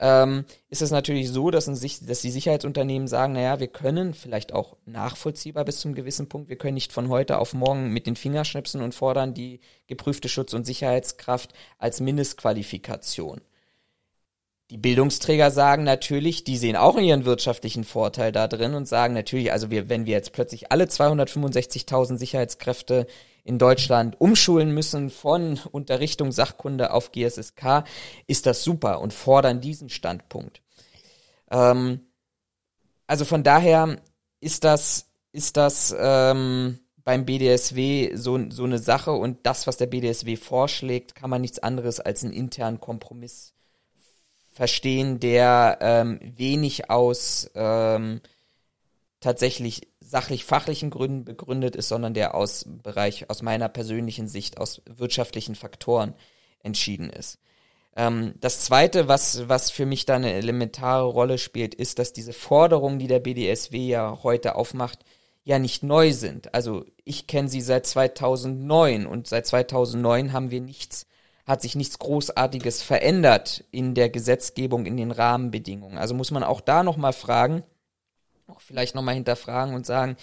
ähm, 0.00 0.44
ist 0.68 0.82
es 0.82 0.90
natürlich 0.90 1.30
so, 1.30 1.50
dass, 1.50 1.66
sich, 1.66 2.04
dass 2.04 2.20
die 2.22 2.30
Sicherheitsunternehmen 2.30 3.08
sagen, 3.08 3.34
naja, 3.34 3.60
wir 3.60 3.68
können 3.68 4.14
vielleicht 4.14 4.52
auch 4.52 4.76
nachvollziehbar 4.84 5.64
bis 5.64 5.80
zum 5.80 5.94
gewissen 5.94 6.28
Punkt, 6.28 6.48
wir 6.48 6.56
können 6.56 6.74
nicht 6.74 6.92
von 6.92 7.08
heute 7.08 7.38
auf 7.38 7.54
morgen 7.54 7.92
mit 7.92 8.06
den 8.06 8.16
Fingerschnipsen 8.16 8.82
und 8.82 8.94
fordern 8.94 9.34
die 9.34 9.60
geprüfte 9.86 10.28
Schutz- 10.28 10.54
und 10.54 10.64
Sicherheitskraft 10.64 11.52
als 11.78 12.00
Mindestqualifikation. 12.00 13.40
Die 14.72 14.78
Bildungsträger 14.78 15.50
sagen 15.50 15.84
natürlich, 15.84 16.44
die 16.44 16.56
sehen 16.56 16.76
auch 16.76 16.96
ihren 16.96 17.26
wirtschaftlichen 17.26 17.84
Vorteil 17.84 18.32
da 18.32 18.48
drin 18.48 18.72
und 18.72 18.88
sagen 18.88 19.12
natürlich, 19.12 19.52
also 19.52 19.70
wir, 19.70 19.90
wenn 19.90 20.06
wir 20.06 20.14
jetzt 20.14 20.32
plötzlich 20.32 20.72
alle 20.72 20.84
265.000 20.84 22.16
Sicherheitskräfte 22.16 23.06
in 23.44 23.58
Deutschland 23.58 24.20
umschulen 24.20 24.72
müssen 24.72 25.10
von 25.10 25.58
Unterrichtung 25.70 26.32
Sachkunde 26.32 26.92
auf 26.92 27.12
GSSK, 27.12 27.84
ist 28.26 28.46
das 28.46 28.62
super 28.62 29.00
und 29.00 29.12
fordern 29.12 29.60
diesen 29.60 29.88
Standpunkt. 29.88 30.62
Ähm, 31.50 32.00
also 33.06 33.24
von 33.24 33.42
daher 33.42 33.96
ist 34.40 34.64
das, 34.64 35.06
ist 35.32 35.56
das 35.56 35.94
ähm, 35.98 36.78
beim 37.04 37.24
BDSW 37.24 38.14
so, 38.14 38.38
so 38.50 38.64
eine 38.64 38.78
Sache 38.78 39.12
und 39.12 39.44
das, 39.44 39.66
was 39.66 39.76
der 39.76 39.86
BDSW 39.86 40.36
vorschlägt, 40.36 41.14
kann 41.14 41.30
man 41.30 41.40
nichts 41.40 41.58
anderes 41.58 42.00
als 42.00 42.22
einen 42.22 42.32
internen 42.32 42.80
Kompromiss 42.80 43.54
verstehen, 44.52 45.18
der 45.18 45.78
ähm, 45.80 46.20
wenig 46.22 46.90
aus 46.90 47.50
ähm, 47.54 48.20
tatsächlich 49.20 49.88
sachlich-fachlichen 50.12 50.90
Gründen 50.90 51.24
begründet 51.24 51.74
ist, 51.74 51.88
sondern 51.88 52.14
der 52.14 52.34
aus 52.34 52.66
Bereich, 52.68 53.28
aus 53.30 53.42
meiner 53.42 53.68
persönlichen 53.68 54.28
Sicht, 54.28 54.58
aus 54.58 54.82
wirtschaftlichen 54.86 55.54
Faktoren 55.54 56.14
entschieden 56.62 57.10
ist. 57.10 57.38
Ähm, 57.96 58.34
das 58.38 58.60
zweite, 58.60 59.08
was, 59.08 59.48
was 59.48 59.70
für 59.70 59.86
mich 59.86 60.04
da 60.04 60.16
eine 60.16 60.34
elementare 60.34 61.06
Rolle 61.06 61.38
spielt, 61.38 61.74
ist, 61.74 61.98
dass 61.98 62.12
diese 62.12 62.34
Forderungen, 62.34 62.98
die 62.98 63.08
der 63.08 63.20
BDSW 63.20 63.88
ja 63.88 64.18
heute 64.22 64.54
aufmacht, 64.54 65.00
ja 65.44 65.58
nicht 65.58 65.82
neu 65.82 66.12
sind. 66.12 66.54
Also 66.54 66.84
ich 67.04 67.26
kenne 67.26 67.48
sie 67.48 67.62
seit 67.62 67.86
2009 67.86 69.06
und 69.06 69.26
seit 69.26 69.46
2009 69.46 70.32
haben 70.32 70.50
wir 70.50 70.60
nichts 70.60 71.06
hat 71.44 71.60
sich 71.60 71.74
nichts 71.74 71.98
Großartiges 71.98 72.82
verändert 72.82 73.64
in 73.72 73.94
der 73.94 74.08
Gesetzgebung, 74.08 74.86
in 74.86 74.96
den 74.96 75.10
Rahmenbedingungen. 75.10 75.98
Also 75.98 76.14
muss 76.14 76.30
man 76.30 76.44
auch 76.44 76.60
da 76.60 76.84
nochmal 76.84 77.12
fragen, 77.12 77.64
auch 78.46 78.60
vielleicht 78.60 78.94
nochmal 78.94 79.14
hinterfragen 79.14 79.74
und 79.74 79.86
sagen, 79.86 80.16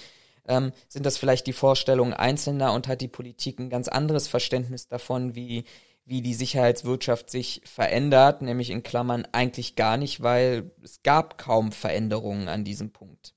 ähm, 0.48 0.72
sind 0.88 1.06
das 1.06 1.18
vielleicht 1.18 1.48
die 1.48 1.54
Vorstellungen 1.54 2.14
Einzelner 2.14 2.74
und 2.74 2.88
hat 2.88 3.02
die 3.02 3.08
Politik 3.08 3.60
ein 3.60 3.70
ganz 3.70 3.88
anderes 3.88 4.28
Verständnis 4.28 4.88
davon, 4.88 5.36
wie, 5.36 5.66
wie 6.06 6.22
die 6.22 6.34
Sicherheitswirtschaft 6.34 7.30
sich 7.30 7.62
verändert, 7.66 8.42
nämlich 8.42 8.72
in 8.72 8.84
Klammern 8.84 9.28
eigentlich 9.32 9.76
gar 9.76 9.98
nicht, 9.98 10.22
weil 10.22 10.72
es 10.84 11.04
gab 11.04 11.38
kaum 11.38 11.72
Veränderungen 11.72 12.48
an 12.48 12.64
diesem 12.64 12.92
Punkt. 12.92 13.36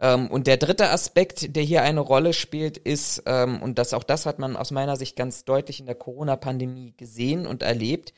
Ähm, 0.00 0.28
und 0.30 0.46
der 0.46 0.56
dritte 0.56 0.90
Aspekt, 0.90 1.54
der 1.54 1.62
hier 1.62 1.82
eine 1.82 2.00
Rolle 2.00 2.32
spielt, 2.32 2.78
ist, 2.78 3.22
ähm, 3.26 3.62
und 3.62 3.78
das 3.78 3.92
auch 3.92 4.04
das 4.04 4.24
hat 4.24 4.38
man 4.38 4.56
aus 4.56 4.70
meiner 4.70 4.96
Sicht 4.96 5.14
ganz 5.14 5.44
deutlich 5.44 5.78
in 5.78 5.86
der 5.86 5.94
Corona-Pandemie 5.94 6.94
gesehen 6.96 7.46
und 7.46 7.62
erlebt, 7.62 8.14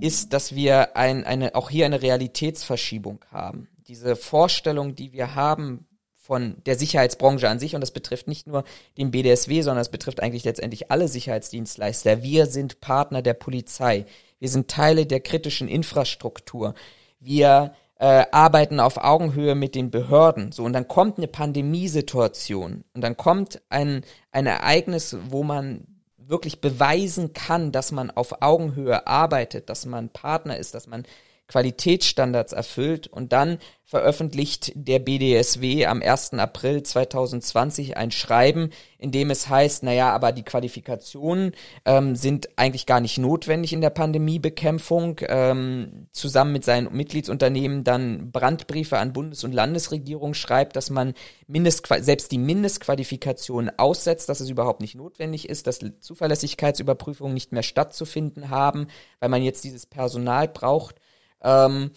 ist, 0.00 0.32
dass 0.32 0.54
wir 0.54 0.96
ein, 0.96 1.24
eine, 1.24 1.54
auch 1.54 1.70
hier 1.70 1.86
eine 1.86 2.02
Realitätsverschiebung 2.02 3.24
haben. 3.30 3.68
Diese 3.90 4.14
Vorstellung, 4.14 4.94
die 4.94 5.12
wir 5.12 5.34
haben 5.34 5.84
von 6.14 6.62
der 6.64 6.78
Sicherheitsbranche 6.78 7.48
an 7.48 7.58
sich, 7.58 7.74
und 7.74 7.80
das 7.80 7.90
betrifft 7.90 8.28
nicht 8.28 8.46
nur 8.46 8.62
den 8.96 9.10
BDSW, 9.10 9.62
sondern 9.62 9.82
es 9.82 9.88
betrifft 9.88 10.22
eigentlich 10.22 10.44
letztendlich 10.44 10.92
alle 10.92 11.08
Sicherheitsdienstleister. 11.08 12.22
Wir 12.22 12.46
sind 12.46 12.80
Partner 12.80 13.20
der 13.20 13.34
Polizei. 13.34 14.06
Wir 14.38 14.48
sind 14.48 14.68
Teile 14.68 15.06
der 15.06 15.18
kritischen 15.18 15.66
Infrastruktur. 15.66 16.74
Wir 17.18 17.74
äh, 17.96 18.26
arbeiten 18.30 18.78
auf 18.78 18.96
Augenhöhe 18.96 19.56
mit 19.56 19.74
den 19.74 19.90
Behörden. 19.90 20.52
So, 20.52 20.62
und 20.62 20.72
dann 20.72 20.86
kommt 20.86 21.18
eine 21.18 21.26
Pandemiesituation 21.26 22.84
und 22.94 23.00
dann 23.00 23.16
kommt 23.16 23.60
ein, 23.70 24.04
ein 24.30 24.46
Ereignis, 24.46 25.16
wo 25.30 25.42
man 25.42 25.84
wirklich 26.16 26.60
beweisen 26.60 27.32
kann, 27.32 27.72
dass 27.72 27.90
man 27.90 28.12
auf 28.12 28.40
Augenhöhe 28.40 29.08
arbeitet, 29.08 29.68
dass 29.68 29.84
man 29.84 30.10
Partner 30.10 30.56
ist, 30.58 30.74
dass 30.74 30.86
man 30.86 31.04
Qualitätsstandards 31.50 32.52
erfüllt 32.52 33.08
und 33.08 33.32
dann 33.32 33.58
veröffentlicht 33.84 34.70
der 34.76 35.00
BDSW 35.00 35.84
am 35.86 36.00
1. 36.00 36.34
April 36.34 36.84
2020 36.84 37.96
ein 37.96 38.12
Schreiben, 38.12 38.70
in 38.98 39.10
dem 39.10 39.30
es 39.30 39.48
heißt, 39.48 39.82
naja, 39.82 40.12
aber 40.12 40.30
die 40.30 40.44
Qualifikationen 40.44 41.56
ähm, 41.84 42.14
sind 42.14 42.50
eigentlich 42.54 42.86
gar 42.86 43.00
nicht 43.00 43.18
notwendig 43.18 43.72
in 43.72 43.80
der 43.80 43.90
Pandemiebekämpfung, 43.90 45.16
ähm, 45.26 46.06
zusammen 46.12 46.52
mit 46.52 46.64
seinen 46.64 46.92
Mitgliedsunternehmen 46.92 47.82
dann 47.82 48.30
Brandbriefe 48.30 48.98
an 48.98 49.12
Bundes- 49.12 49.42
und 49.42 49.52
Landesregierung 49.52 50.34
schreibt, 50.34 50.76
dass 50.76 50.88
man 50.88 51.14
Mindest, 51.48 51.84
selbst 51.98 52.30
die 52.30 52.38
Mindestqualifikation 52.38 53.72
aussetzt, 53.76 54.28
dass 54.28 54.38
es 54.38 54.50
überhaupt 54.50 54.82
nicht 54.82 54.94
notwendig 54.94 55.48
ist, 55.48 55.66
dass 55.66 55.80
Zuverlässigkeitsüberprüfungen 55.98 57.34
nicht 57.34 57.50
mehr 57.50 57.64
stattzufinden 57.64 58.50
haben, 58.50 58.86
weil 59.18 59.30
man 59.30 59.42
jetzt 59.42 59.64
dieses 59.64 59.84
Personal 59.84 60.46
braucht. 60.46 61.00
Ähm, 61.42 61.90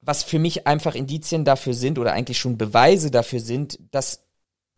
was 0.00 0.22
für 0.22 0.38
mich 0.38 0.66
einfach 0.66 0.94
Indizien 0.94 1.44
dafür 1.44 1.74
sind 1.74 1.98
oder 1.98 2.12
eigentlich 2.12 2.38
schon 2.38 2.58
Beweise 2.58 3.10
dafür 3.10 3.40
sind, 3.40 3.78
dass 3.90 4.24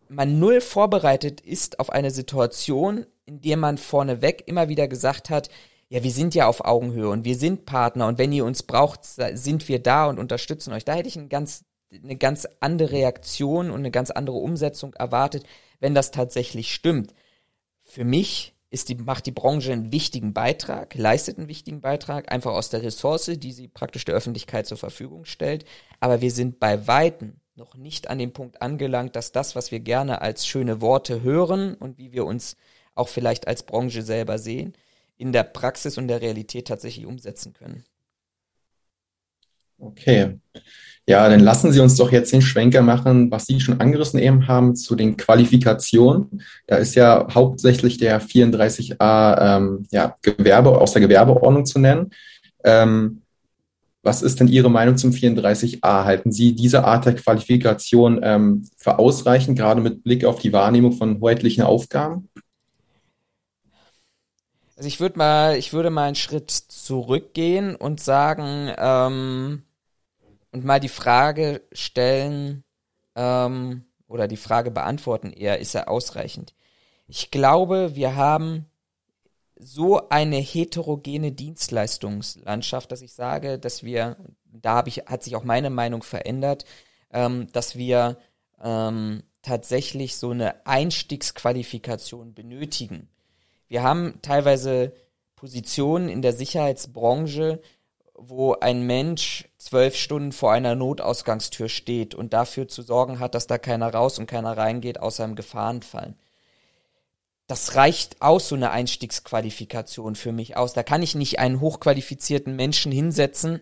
man 0.09 0.39
null 0.39 0.61
vorbereitet 0.61 1.41
ist 1.41 1.81
auf 1.81 1.91
eine 1.91 2.11
Situation, 2.11 3.07
in 3.25 3.41
der 3.41 3.57
man 3.57 3.77
vorneweg 3.77 4.45
immer 4.47 4.69
wieder 4.69 4.87
gesagt 4.87 5.31
hat, 5.31 5.51
ja, 5.89 6.03
wir 6.03 6.11
sind 6.11 6.35
ja 6.35 6.47
auf 6.49 6.65
Augenhöhe 6.65 7.09
und 7.09 7.25
wir 7.25 7.37
sind 7.37 7.65
Partner 7.65 8.09
und 8.09 8.19
wenn 8.19 8.33
ihr 8.33 8.45
uns 8.45 8.63
braucht, 8.65 9.05
sind 9.05 9.69
wir 9.69 9.81
da 9.81 10.07
und 10.07 10.19
unterstützen 10.19 10.73
euch. 10.73 10.85
Da 10.85 10.95
hätte 10.95 11.09
ich 11.09 11.17
eine 11.17 11.29
ganz, 11.29 11.65
eine 11.93 12.17
ganz 12.17 12.47
andere 12.61 12.91
Reaktion 12.91 13.71
und 13.71 13.79
eine 13.79 13.93
ganz 13.93 14.11
andere 14.11 14.37
Umsetzung 14.37 14.95
erwartet, 14.95 15.45
wenn 15.79 15.95
das 15.95 16.11
tatsächlich 16.11 16.75
stimmt. 16.75 17.15
Für 17.85 18.05
mich 18.05 18.56
ist 18.77 18.91
die, 18.91 18.95
macht 18.97 19.25
die 19.25 19.33
Branche 19.33 19.73
einen 19.73 19.91
wichtigen 19.91 20.35
Beitrag, 20.35 20.95
leistet 20.95 21.39
einen 21.39 21.49
wichtigen 21.49 21.81
Beitrag, 21.81 22.31
einfach 22.31 22.53
aus 22.53 22.69
der 22.69 22.83
Ressource, 22.83 23.31
die 23.39 23.53
sie 23.53 23.69
praktisch 23.69 24.05
der 24.05 24.15
Öffentlichkeit 24.15 24.67
zur 24.67 24.77
Verfügung 24.77 25.25
stellt. 25.25 25.65
Aber 25.99 26.21
wir 26.21 26.31
sind 26.31 26.61
bei 26.61 26.87
Weitem 26.87 27.41
noch 27.55 27.75
nicht 27.75 28.11
an 28.11 28.19
dem 28.19 28.35
Punkt 28.35 28.61
angelangt, 28.61 29.17
dass 29.17 29.33
das, 29.33 29.57
was 29.57 29.71
wir 29.71 29.81
gerne 29.81 30.21
als 30.21 30.47
schöne 30.47 30.83
Worte 30.83 31.23
hören 31.23 31.73
und 31.73 31.97
wie 31.97 32.13
wir 32.13 32.27
uns 32.27 32.59
auch 32.95 33.09
vielleicht 33.09 33.49
als 33.49 33.63
Branche 33.63 34.03
selber 34.03 34.39
sehen, 34.39 34.75
in 35.17 35.33
der 35.33 35.45
Praxis 35.45 35.97
und 35.97 36.09
der 36.09 36.21
Realität 36.21 36.69
tatsächlich 36.69 37.07
umsetzen 37.07 37.55
können. 37.55 37.83
Okay. 39.79 40.39
Ja, 41.09 41.29
dann 41.29 41.41
lassen 41.41 41.73
Sie 41.73 41.79
uns 41.79 41.95
doch 41.95 42.11
jetzt 42.11 42.33
den 42.33 42.43
Schwenker 42.43 42.83
machen, 42.83 43.31
was 43.31 43.47
Sie 43.47 43.61
schon 43.61 43.81
angerissen 43.81 44.19
eben 44.19 44.49
haben 44.49 44.75
zu 44.75 44.97
den 44.97 45.17
Qualifikationen. 45.17 46.43
Da 46.67 46.77
ist 46.77 46.97
ja 46.97 47.29
hauptsächlich 47.33 47.99
der 47.99 48.21
34a 48.21 49.57
ähm, 49.57 49.87
ja, 49.93 50.17
Gewerbe 50.23 50.81
aus 50.81 50.93
der 50.93 51.03
Gewerbeordnung 51.03 51.65
zu 51.65 51.79
nennen. 51.79 52.11
Ähm, 52.65 53.23
was 54.03 54.23
ist 54.23 54.41
denn 54.41 54.49
Ihre 54.49 54.71
Meinung 54.71 54.97
zum 54.97 55.13
34a? 55.13 56.05
Halten 56.05 56.33
Sie 56.33 56.55
diese 56.55 56.85
Art 56.85 57.07
der 57.07 57.15
Qualifikation 57.15 58.21
ähm, 58.23 58.69
für 58.77 58.99
ausreichend, 58.99 59.59
gerade 59.59 59.81
mit 59.81 60.03
Blick 60.03 60.25
auf 60.25 60.41
die 60.41 60.53
Wahrnehmung 60.53 60.93
von 60.93 61.21
hoheitlichen 61.21 61.63
Aufgaben? 61.63 62.29
Also 64.77 64.89
ich 64.89 65.01
würde 65.01 65.19
mal, 65.19 65.57
ich 65.57 65.73
würde 65.73 65.91
mal 65.91 66.05
einen 66.05 66.17
Schritt 66.17 66.51
zurückgehen 66.51 67.75
und 67.77 68.01
sagen 68.01 68.71
ähm, 68.77 69.63
und 70.53 70.65
mal 70.65 70.81
die 70.81 70.91
Frage 70.91 71.63
stellen 71.73 72.63
ähm, 73.15 73.87
oder 74.07 74.29
die 74.29 74.37
Frage 74.37 74.71
beantworten 74.71 75.33
eher, 75.33 75.59
ist 75.61 75.75
er 75.75 75.89
ausreichend? 75.89 76.55
Ich 77.09 77.31
glaube, 77.31 77.97
wir 77.97 78.17
haben 78.17 78.67
so 79.59 80.11
eine 80.11 80.37
heterogene 80.37 81.33
Dienstleistungslandschaft, 81.33 82.93
dass 82.93 83.01
ich 83.01 83.15
sage, 83.15 83.59
dass 83.59 83.83
wir, 83.83 84.19
da 84.45 84.75
habe 84.75 84.91
ich, 84.91 84.99
hat 85.07 85.23
sich 85.23 85.37
auch 85.37 85.45
meine 85.45 85.71
Meinung 85.71 86.03
verändert, 86.03 86.67
ähm, 87.11 87.51
dass 87.53 87.77
wir 87.77 88.19
ähm, 88.63 89.23
tatsächlich 89.41 90.17
so 90.17 90.31
eine 90.31 90.67
Einstiegsqualifikation 90.67 92.35
benötigen. 92.35 93.09
Wir 93.69 93.83
haben 93.83 94.21
teilweise 94.23 94.93
Positionen 95.35 96.09
in 96.09 96.23
der 96.23 96.33
Sicherheitsbranche, 96.33 97.61
wo 98.15 98.55
ein 98.55 98.87
Mensch 98.87 99.49
zwölf 99.59 99.97
Stunden 99.97 100.33
vor 100.33 100.53
einer 100.53 100.75
Notausgangstür 100.75 101.69
steht 101.69 102.15
und 102.15 102.33
dafür 102.33 102.69
zu 102.69 102.83
sorgen 102.83 103.19
hat, 103.19 103.35
dass 103.35 103.47
da 103.47 103.59
keiner 103.59 103.93
raus 103.93 104.19
und 104.19 104.27
keiner 104.27 104.57
reingeht, 104.57 105.01
außer 105.01 105.25
im 105.25 105.35
Gefahrenfall. 105.35 106.15
Das 107.47 107.77
reicht 107.77 108.23
aus, 108.23 108.49
so 108.49 108.57
eine 108.57 108.71
Einstiegsqualifikation 108.71 110.17
für 110.17 110.33
mich 110.33 110.57
aus. 110.57 110.73
Da 110.73 110.83
kann 110.83 111.03
ich 111.03 111.15
nicht 111.15 111.39
einen 111.39 111.61
hochqualifizierten 111.61 112.57
Menschen 112.57 112.91
hinsetzen, 112.91 113.61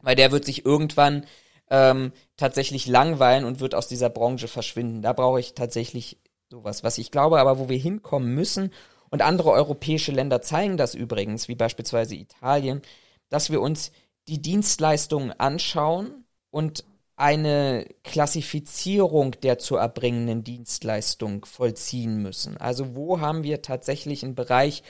weil 0.00 0.16
der 0.16 0.32
wird 0.32 0.44
sich 0.44 0.64
irgendwann 0.64 1.26
ähm, 1.70 2.12
tatsächlich 2.36 2.86
langweilen 2.86 3.44
und 3.44 3.60
wird 3.60 3.74
aus 3.74 3.88
dieser 3.88 4.08
Branche 4.08 4.48
verschwinden. 4.48 5.02
Da 5.02 5.12
brauche 5.12 5.38
ich 5.38 5.54
tatsächlich 5.54 6.18
sowas. 6.48 6.82
Was 6.82 6.98
ich 6.98 7.10
glaube 7.10 7.38
aber, 7.38 7.58
wo 7.58 7.68
wir 7.68 7.78
hinkommen 7.78 8.34
müssen, 8.34 8.72
und 9.10 9.22
andere 9.22 9.50
europäische 9.50 10.12
Länder 10.12 10.42
zeigen 10.42 10.76
das 10.76 10.94
übrigens, 10.94 11.48
wie 11.48 11.54
beispielsweise 11.54 12.14
Italien, 12.14 12.82
dass 13.28 13.50
wir 13.50 13.60
uns 13.60 13.92
die 14.28 14.40
Dienstleistungen 14.42 15.32
anschauen 15.32 16.24
und 16.50 16.84
eine 17.16 17.86
Klassifizierung 18.04 19.32
der 19.42 19.58
zu 19.58 19.76
erbringenden 19.76 20.44
Dienstleistung 20.44 21.44
vollziehen 21.44 22.22
müssen. 22.22 22.56
Also 22.58 22.94
wo 22.94 23.20
haben 23.20 23.42
wir 23.42 23.60
tatsächlich 23.60 24.22
einen 24.22 24.36
Bereich, 24.36 24.84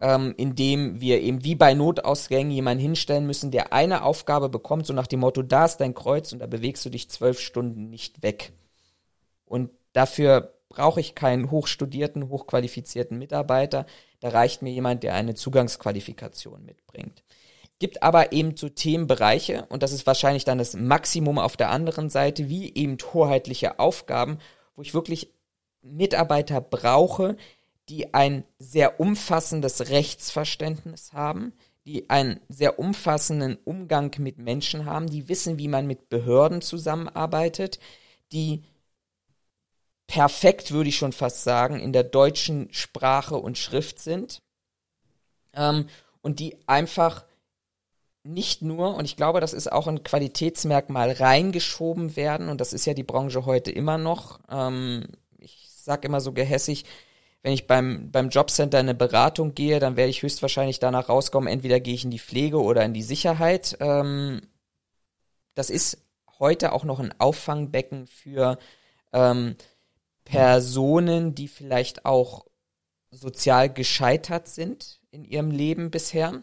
ähm, 0.00 0.34
in 0.38 0.54
dem 0.54 1.00
wir 1.00 1.20
eben 1.20 1.44
wie 1.44 1.54
bei 1.54 1.74
Notausgängen 1.74 2.50
jemanden 2.50 2.80
hinstellen 2.80 3.26
müssen, 3.26 3.50
der 3.50 3.72
eine 3.74 4.02
Aufgabe 4.02 4.48
bekommt, 4.48 4.86
so 4.86 4.94
nach 4.94 5.06
dem 5.06 5.20
Motto, 5.20 5.42
da 5.42 5.66
ist 5.66 5.78
dein 5.78 5.94
Kreuz 5.94 6.32
und 6.32 6.38
da 6.38 6.46
bewegst 6.46 6.86
du 6.86 6.90
dich 6.90 7.10
zwölf 7.10 7.38
Stunden 7.38 7.90
nicht 7.90 8.22
weg. 8.22 8.52
Und 9.44 9.70
dafür 9.92 10.57
brauche 10.78 11.00
ich 11.00 11.16
keinen 11.16 11.50
hochstudierten, 11.50 12.28
hochqualifizierten 12.28 13.18
Mitarbeiter. 13.18 13.84
Da 14.20 14.28
reicht 14.28 14.62
mir 14.62 14.70
jemand, 14.70 15.02
der 15.02 15.14
eine 15.14 15.34
Zugangsqualifikation 15.34 16.64
mitbringt. 16.64 17.24
Gibt 17.80 18.04
aber 18.04 18.32
eben 18.32 18.56
so 18.56 18.68
Themenbereiche, 18.68 19.66
und 19.70 19.82
das 19.82 19.92
ist 19.92 20.06
wahrscheinlich 20.06 20.44
dann 20.44 20.58
das 20.58 20.74
Maximum 20.74 21.38
auf 21.38 21.56
der 21.56 21.70
anderen 21.70 22.10
Seite, 22.10 22.48
wie 22.48 22.72
eben 22.74 22.96
hoheitliche 23.12 23.80
Aufgaben, 23.80 24.38
wo 24.76 24.82
ich 24.82 24.94
wirklich 24.94 25.32
Mitarbeiter 25.82 26.60
brauche, 26.60 27.36
die 27.88 28.14
ein 28.14 28.44
sehr 28.60 29.00
umfassendes 29.00 29.90
Rechtsverständnis 29.90 31.12
haben, 31.12 31.54
die 31.86 32.08
einen 32.08 32.38
sehr 32.48 32.78
umfassenden 32.78 33.58
Umgang 33.64 34.14
mit 34.18 34.38
Menschen 34.38 34.84
haben, 34.84 35.08
die 35.08 35.28
wissen, 35.28 35.58
wie 35.58 35.68
man 35.68 35.88
mit 35.88 36.08
Behörden 36.08 36.62
zusammenarbeitet, 36.62 37.80
die 38.30 38.62
perfekt, 40.08 40.72
würde 40.72 40.88
ich 40.88 40.96
schon 40.96 41.12
fast 41.12 41.44
sagen, 41.44 41.78
in 41.78 41.92
der 41.92 42.02
deutschen 42.02 42.68
Sprache 42.72 43.36
und 43.36 43.56
Schrift 43.56 44.00
sind 44.00 44.42
ähm, 45.52 45.86
und 46.22 46.40
die 46.40 46.56
einfach 46.66 47.24
nicht 48.24 48.62
nur, 48.62 48.96
und 48.96 49.04
ich 49.04 49.16
glaube, 49.16 49.40
das 49.40 49.52
ist 49.52 49.70
auch 49.70 49.86
ein 49.86 50.02
Qualitätsmerkmal, 50.02 51.12
reingeschoben 51.12 52.16
werden, 52.16 52.48
und 52.48 52.60
das 52.60 52.72
ist 52.72 52.84
ja 52.84 52.94
die 52.94 53.04
Branche 53.04 53.46
heute 53.46 53.70
immer 53.70 53.96
noch. 53.96 54.40
Ähm, 54.50 55.06
ich 55.38 55.70
sag 55.70 56.04
immer 56.04 56.20
so 56.20 56.32
gehässig, 56.32 56.84
wenn 57.42 57.52
ich 57.52 57.66
beim, 57.66 58.10
beim 58.10 58.30
Jobcenter 58.30 58.80
in 58.80 58.86
eine 58.86 58.94
Beratung 58.94 59.54
gehe, 59.54 59.78
dann 59.78 59.96
werde 59.96 60.10
ich 60.10 60.22
höchstwahrscheinlich 60.22 60.80
danach 60.80 61.08
rauskommen, 61.08 61.48
entweder 61.48 61.80
gehe 61.80 61.94
ich 61.94 62.04
in 62.04 62.10
die 62.10 62.18
Pflege 62.18 62.60
oder 62.60 62.84
in 62.84 62.94
die 62.94 63.02
Sicherheit. 63.02 63.76
Ähm, 63.80 64.40
das 65.54 65.70
ist 65.70 65.98
heute 66.38 66.72
auch 66.72 66.84
noch 66.84 66.98
ein 66.98 67.14
Auffangbecken 67.18 68.06
für 68.06 68.58
ähm, 69.12 69.56
Personen, 70.28 71.34
die 71.34 71.48
vielleicht 71.48 72.04
auch 72.04 72.44
sozial 73.10 73.72
gescheitert 73.72 74.46
sind 74.46 75.00
in 75.10 75.24
ihrem 75.24 75.50
Leben 75.50 75.90
bisher. 75.90 76.42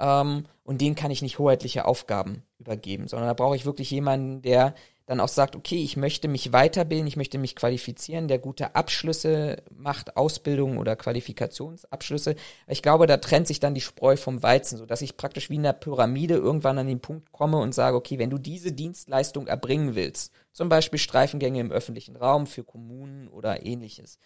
Ähm, 0.00 0.46
und 0.64 0.80
denen 0.80 0.94
kann 0.94 1.10
ich 1.10 1.20
nicht 1.20 1.38
hoheitliche 1.38 1.84
Aufgaben 1.84 2.42
übergeben, 2.58 3.08
sondern 3.08 3.28
da 3.28 3.34
brauche 3.34 3.56
ich 3.56 3.66
wirklich 3.66 3.90
jemanden, 3.90 4.40
der 4.40 4.74
dann 5.06 5.20
auch 5.20 5.28
sagt, 5.28 5.56
okay, 5.56 5.82
ich 5.82 5.96
möchte 5.96 6.28
mich 6.28 6.52
weiterbilden, 6.52 7.06
ich 7.06 7.16
möchte 7.16 7.38
mich 7.38 7.56
qualifizieren, 7.56 8.28
der 8.28 8.38
gute 8.38 8.74
Abschlüsse 8.74 9.62
macht, 9.74 10.16
Ausbildung 10.16 10.78
oder 10.78 10.96
Qualifikationsabschlüsse. 10.96 12.36
Ich 12.68 12.82
glaube, 12.82 13.06
da 13.06 13.16
trennt 13.16 13.48
sich 13.48 13.58
dann 13.58 13.74
die 13.74 13.80
Spreu 13.80 14.16
vom 14.16 14.42
Weizen, 14.42 14.78
so 14.78 14.86
dass 14.86 15.02
ich 15.02 15.16
praktisch 15.16 15.50
wie 15.50 15.56
in 15.56 15.64
der 15.64 15.72
Pyramide 15.72 16.34
irgendwann 16.34 16.78
an 16.78 16.86
den 16.86 17.00
Punkt 17.00 17.32
komme 17.32 17.58
und 17.58 17.74
sage, 17.74 17.96
okay, 17.96 18.18
wenn 18.18 18.30
du 18.30 18.38
diese 18.38 18.72
Dienstleistung 18.72 19.48
erbringen 19.48 19.94
willst, 19.94 20.32
zum 20.52 20.68
Beispiel 20.68 20.98
Streifengänge 20.98 21.60
im 21.60 21.72
öffentlichen 21.72 22.16
Raum 22.16 22.46
für 22.46 22.62
Kommunen 22.62 23.28
oder 23.28 23.66
ähnliches, 23.66 24.18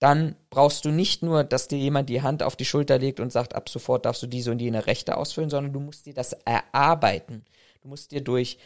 dann 0.00 0.34
brauchst 0.48 0.86
du 0.86 0.90
nicht 0.90 1.22
nur, 1.22 1.44
dass 1.44 1.68
dir 1.68 1.78
jemand 1.78 2.08
die 2.08 2.22
Hand 2.22 2.42
auf 2.42 2.56
die 2.56 2.64
Schulter 2.64 2.98
legt 2.98 3.20
und 3.20 3.30
sagt, 3.30 3.54
ab 3.54 3.68
sofort 3.68 4.06
darfst 4.06 4.22
du 4.22 4.26
diese 4.26 4.50
und 4.50 4.60
jene 4.60 4.86
Rechte 4.86 5.16
ausfüllen, 5.16 5.50
sondern 5.50 5.74
du 5.74 5.80
musst 5.80 6.06
dir 6.06 6.14
das 6.14 6.32
erarbeiten. 6.32 7.44
Du 7.82 7.88
musst 7.88 8.10
dir 8.10 8.22
durch 8.22 8.58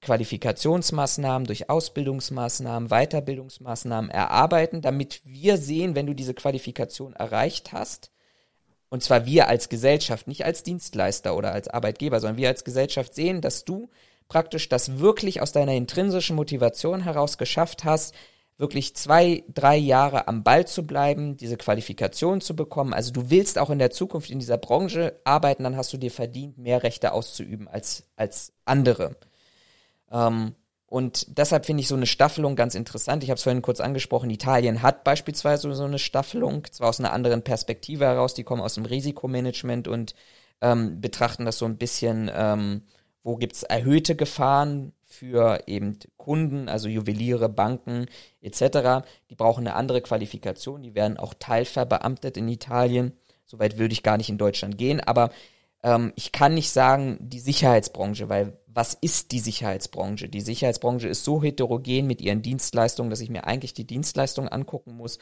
Qualifikationsmaßnahmen, 0.00 1.46
durch 1.46 1.68
Ausbildungsmaßnahmen, 1.68 2.88
Weiterbildungsmaßnahmen 2.88 4.10
erarbeiten, 4.10 4.80
damit 4.80 5.22
wir 5.24 5.56
sehen, 5.56 5.94
wenn 5.94 6.06
du 6.06 6.14
diese 6.14 6.34
Qualifikation 6.34 7.14
erreicht 7.14 7.72
hast, 7.72 8.10
und 8.90 9.04
zwar 9.04 9.24
wir 9.24 9.48
als 9.48 9.68
Gesellschaft, 9.68 10.26
nicht 10.26 10.44
als 10.44 10.64
Dienstleister 10.64 11.36
oder 11.36 11.52
als 11.52 11.68
Arbeitgeber, 11.68 12.18
sondern 12.18 12.38
wir 12.38 12.48
als 12.48 12.64
Gesellschaft 12.64 13.14
sehen, 13.14 13.40
dass 13.40 13.64
du 13.64 13.88
praktisch 14.28 14.68
das 14.68 14.98
wirklich 14.98 15.40
aus 15.40 15.52
deiner 15.52 15.74
intrinsischen 15.74 16.36
Motivation 16.36 17.02
heraus 17.02 17.38
geschafft 17.38 17.84
hast, 17.84 18.14
wirklich 18.58 18.94
zwei, 18.94 19.42
drei 19.48 19.76
Jahre 19.76 20.28
am 20.28 20.42
Ball 20.42 20.66
zu 20.66 20.86
bleiben, 20.86 21.36
diese 21.36 21.56
Qualifikation 21.56 22.40
zu 22.40 22.54
bekommen. 22.54 22.92
Also 22.92 23.10
du 23.12 23.30
willst 23.30 23.58
auch 23.58 23.70
in 23.70 23.78
der 23.78 23.90
Zukunft 23.90 24.28
in 24.28 24.38
dieser 24.38 24.58
Branche 24.58 25.18
arbeiten, 25.24 25.64
dann 25.64 25.76
hast 25.76 25.92
du 25.92 25.96
dir 25.96 26.10
verdient, 26.10 26.58
mehr 26.58 26.82
Rechte 26.82 27.12
auszuüben 27.12 27.68
als, 27.68 28.04
als 28.16 28.52
andere. 28.66 29.16
Ähm, 30.10 30.54
und 30.86 31.38
deshalb 31.38 31.66
finde 31.66 31.82
ich 31.82 31.88
so 31.88 31.94
eine 31.94 32.06
Staffelung 32.06 32.56
ganz 32.56 32.74
interessant. 32.74 33.22
Ich 33.22 33.30
habe 33.30 33.36
es 33.36 33.44
vorhin 33.44 33.62
kurz 33.62 33.78
angesprochen, 33.78 34.28
Italien 34.28 34.82
hat 34.82 35.04
beispielsweise 35.04 35.72
so 35.72 35.84
eine 35.84 36.00
Staffelung, 36.00 36.66
zwar 36.72 36.88
aus 36.88 36.98
einer 36.98 37.12
anderen 37.12 37.42
Perspektive 37.42 38.06
heraus, 38.06 38.34
die 38.34 38.42
kommen 38.42 38.60
aus 38.60 38.74
dem 38.74 38.84
Risikomanagement 38.84 39.86
und 39.86 40.16
ähm, 40.60 41.00
betrachten 41.00 41.44
das 41.44 41.58
so 41.58 41.64
ein 41.64 41.78
bisschen, 41.78 42.28
ähm, 42.34 42.82
wo 43.22 43.36
gibt's 43.36 43.62
erhöhte 43.62 44.16
Gefahren 44.16 44.92
für 45.04 45.62
eben 45.68 45.96
Kunden, 46.16 46.68
also 46.68 46.88
Juweliere, 46.88 47.48
Banken 47.48 48.06
etc. 48.40 49.06
Die 49.30 49.36
brauchen 49.36 49.66
eine 49.66 49.76
andere 49.76 50.00
Qualifikation, 50.00 50.82
die 50.82 50.96
werden 50.96 51.18
auch 51.18 51.34
teilverbeamtet 51.34 52.36
in 52.36 52.48
Italien. 52.48 53.12
Soweit 53.44 53.78
würde 53.78 53.92
ich 53.92 54.02
gar 54.02 54.16
nicht 54.16 54.28
in 54.28 54.38
Deutschland 54.38 54.76
gehen, 54.76 55.00
aber 55.00 55.30
ähm, 55.82 56.12
ich 56.16 56.32
kann 56.32 56.54
nicht 56.54 56.70
sagen, 56.70 57.18
die 57.20 57.40
Sicherheitsbranche, 57.40 58.28
weil 58.28 58.58
was 58.66 58.94
ist 58.94 59.32
die 59.32 59.40
Sicherheitsbranche? 59.40 60.28
Die 60.28 60.40
Sicherheitsbranche 60.40 61.08
ist 61.08 61.24
so 61.24 61.42
heterogen 61.42 62.06
mit 62.06 62.20
ihren 62.20 62.42
Dienstleistungen, 62.42 63.10
dass 63.10 63.20
ich 63.20 63.30
mir 63.30 63.44
eigentlich 63.44 63.74
die 63.74 63.86
Dienstleistungen 63.86 64.48
angucken 64.48 64.96
muss 64.96 65.18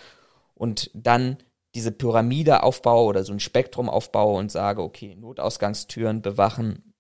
und 0.55 0.91
dann 0.95 1.39
diese 1.75 1.93
Pyramide 1.93 2.63
aufbaue 2.63 3.07
oder 3.07 3.25
so 3.25 3.33
ein 3.33 3.41
Spektrum 3.41 3.89
aufbaue 3.89 4.39
und 4.39 4.51
sage, 4.51 4.83
okay, 4.83 5.15
Notausgangstüren 5.15 6.23
bewachen, 6.23 6.95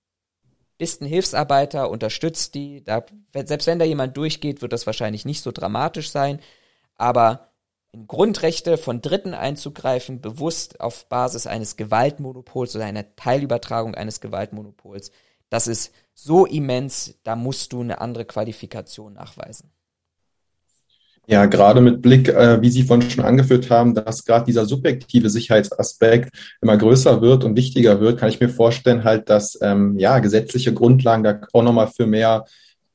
bist 0.78 1.02
ein 1.02 1.06
Hilfsarbeiter, 1.06 1.90
unterstützt 1.90 2.54
die, 2.54 2.84
da, 2.84 3.04
selbst 3.34 3.66
wenn 3.66 3.80
da 3.80 3.84
jemand 3.84 4.16
durchgeht, 4.16 4.62
wird 4.62 4.72
das 4.72 4.86
wahrscheinlich 4.86 5.24
nicht 5.24 5.42
so 5.42 5.50
dramatisch 5.50 6.10
sein, 6.10 6.40
aber 6.96 7.47
in 7.92 8.06
Grundrechte 8.06 8.76
von 8.76 9.00
Dritten 9.00 9.34
einzugreifen, 9.34 10.20
bewusst 10.20 10.80
auf 10.80 11.08
Basis 11.08 11.46
eines 11.46 11.76
Gewaltmonopols 11.76 12.76
oder 12.76 12.84
einer 12.84 13.16
Teilübertragung 13.16 13.94
eines 13.94 14.20
Gewaltmonopols, 14.20 15.10
das 15.50 15.66
ist 15.66 15.92
so 16.14 16.44
immens, 16.44 17.18
da 17.24 17.36
musst 17.36 17.72
du 17.72 17.80
eine 17.80 18.00
andere 18.00 18.24
Qualifikation 18.24 19.14
nachweisen. 19.14 19.70
Ja, 21.26 21.44
gerade 21.44 21.82
mit 21.82 22.00
Blick, 22.00 22.28
äh, 22.28 22.62
wie 22.62 22.70
Sie 22.70 22.84
vorhin 22.84 23.10
schon 23.10 23.24
angeführt 23.24 23.68
haben, 23.68 23.94
dass 23.94 24.24
gerade 24.24 24.46
dieser 24.46 24.64
subjektive 24.64 25.28
Sicherheitsaspekt 25.28 26.30
immer 26.62 26.78
größer 26.78 27.20
wird 27.20 27.44
und 27.44 27.54
wichtiger 27.54 28.00
wird, 28.00 28.18
kann 28.18 28.30
ich 28.30 28.40
mir 28.40 28.48
vorstellen, 28.48 29.04
halt, 29.04 29.28
dass 29.28 29.58
ähm, 29.60 29.98
ja 29.98 30.20
gesetzliche 30.20 30.72
Grundlagen 30.72 31.24
da 31.24 31.40
auch 31.52 31.62
nochmal 31.62 31.88
für 31.88 32.06
mehr 32.06 32.46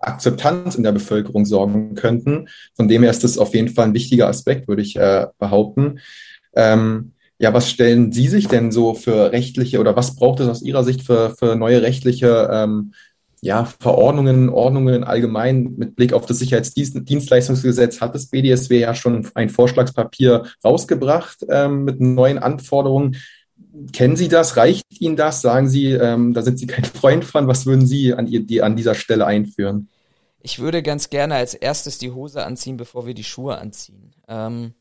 Akzeptanz 0.07 0.75
in 0.75 0.83
der 0.83 0.91
Bevölkerung 0.91 1.45
sorgen 1.45 1.95
könnten. 1.95 2.47
Von 2.75 2.87
dem 2.87 3.03
her 3.03 3.11
ist 3.11 3.23
das 3.23 3.37
auf 3.37 3.53
jeden 3.53 3.69
Fall 3.69 3.87
ein 3.87 3.93
wichtiger 3.93 4.27
Aspekt, 4.27 4.67
würde 4.67 4.81
ich 4.81 4.95
äh, 4.95 5.27
behaupten. 5.39 5.99
Ähm, 6.55 7.13
Ja, 7.39 7.53
was 7.53 7.69
stellen 7.69 8.11
Sie 8.13 8.27
sich 8.29 8.47
denn 8.47 8.71
so 8.71 8.93
für 8.93 9.31
rechtliche 9.31 9.79
oder 9.79 9.95
was 9.95 10.15
braucht 10.15 10.39
es 10.39 10.47
aus 10.47 10.61
Ihrer 10.61 10.83
Sicht 10.83 11.01
für, 11.01 11.35
für 11.37 11.55
neue 11.55 11.81
rechtliche 11.81 12.49
ähm, 12.51 12.93
ja, 13.41 13.65
Verordnungen, 13.65 14.47
Ordnungen 14.47 15.03
allgemein 15.03 15.73
mit 15.75 15.97
Blick 15.97 16.13
auf 16.13 16.25
das 16.25 16.39
Sicherheitsdienstleistungsgesetz 16.39 17.99
hat 17.99 18.15
das 18.15 18.27
BDSW 18.27 18.79
ja 18.79 18.95
schon 18.95 19.27
ein 19.33 19.49
Vorschlagspapier 19.49 20.43
rausgebracht 20.63 21.45
ähm, 21.49 21.83
mit 21.83 21.99
neuen 21.99 22.37
Anforderungen. 22.37 23.17
Kennen 23.91 24.15
Sie 24.15 24.29
das? 24.29 24.55
Reicht 24.55 24.85
Ihnen 25.01 25.17
das? 25.17 25.41
Sagen 25.41 25.67
Sie, 25.67 25.87
ähm, 25.91 26.33
da 26.33 26.41
sind 26.41 26.57
Sie 26.57 26.67
kein 26.67 26.85
Freund 26.85 27.25
von. 27.25 27.47
Was 27.47 27.65
würden 27.65 27.85
Sie 27.85 28.13
an, 28.13 28.27
die, 28.27 28.61
an 28.61 28.77
dieser 28.77 28.95
Stelle 28.95 29.25
einführen? 29.25 29.89
Ich 30.45 30.59
würde 30.59 30.83
ganz 30.83 31.09
gerne 31.09 31.35
als 31.35 31.53
erstes 31.53 31.99
die 31.99 32.11
Hose 32.11 32.45
anziehen, 32.45 32.75
bevor 32.75 33.07
wir 33.07 33.13
die 33.13 33.23
Schuhe 33.23 33.57
anziehen. 33.57 34.13
Ähm, 34.27 34.73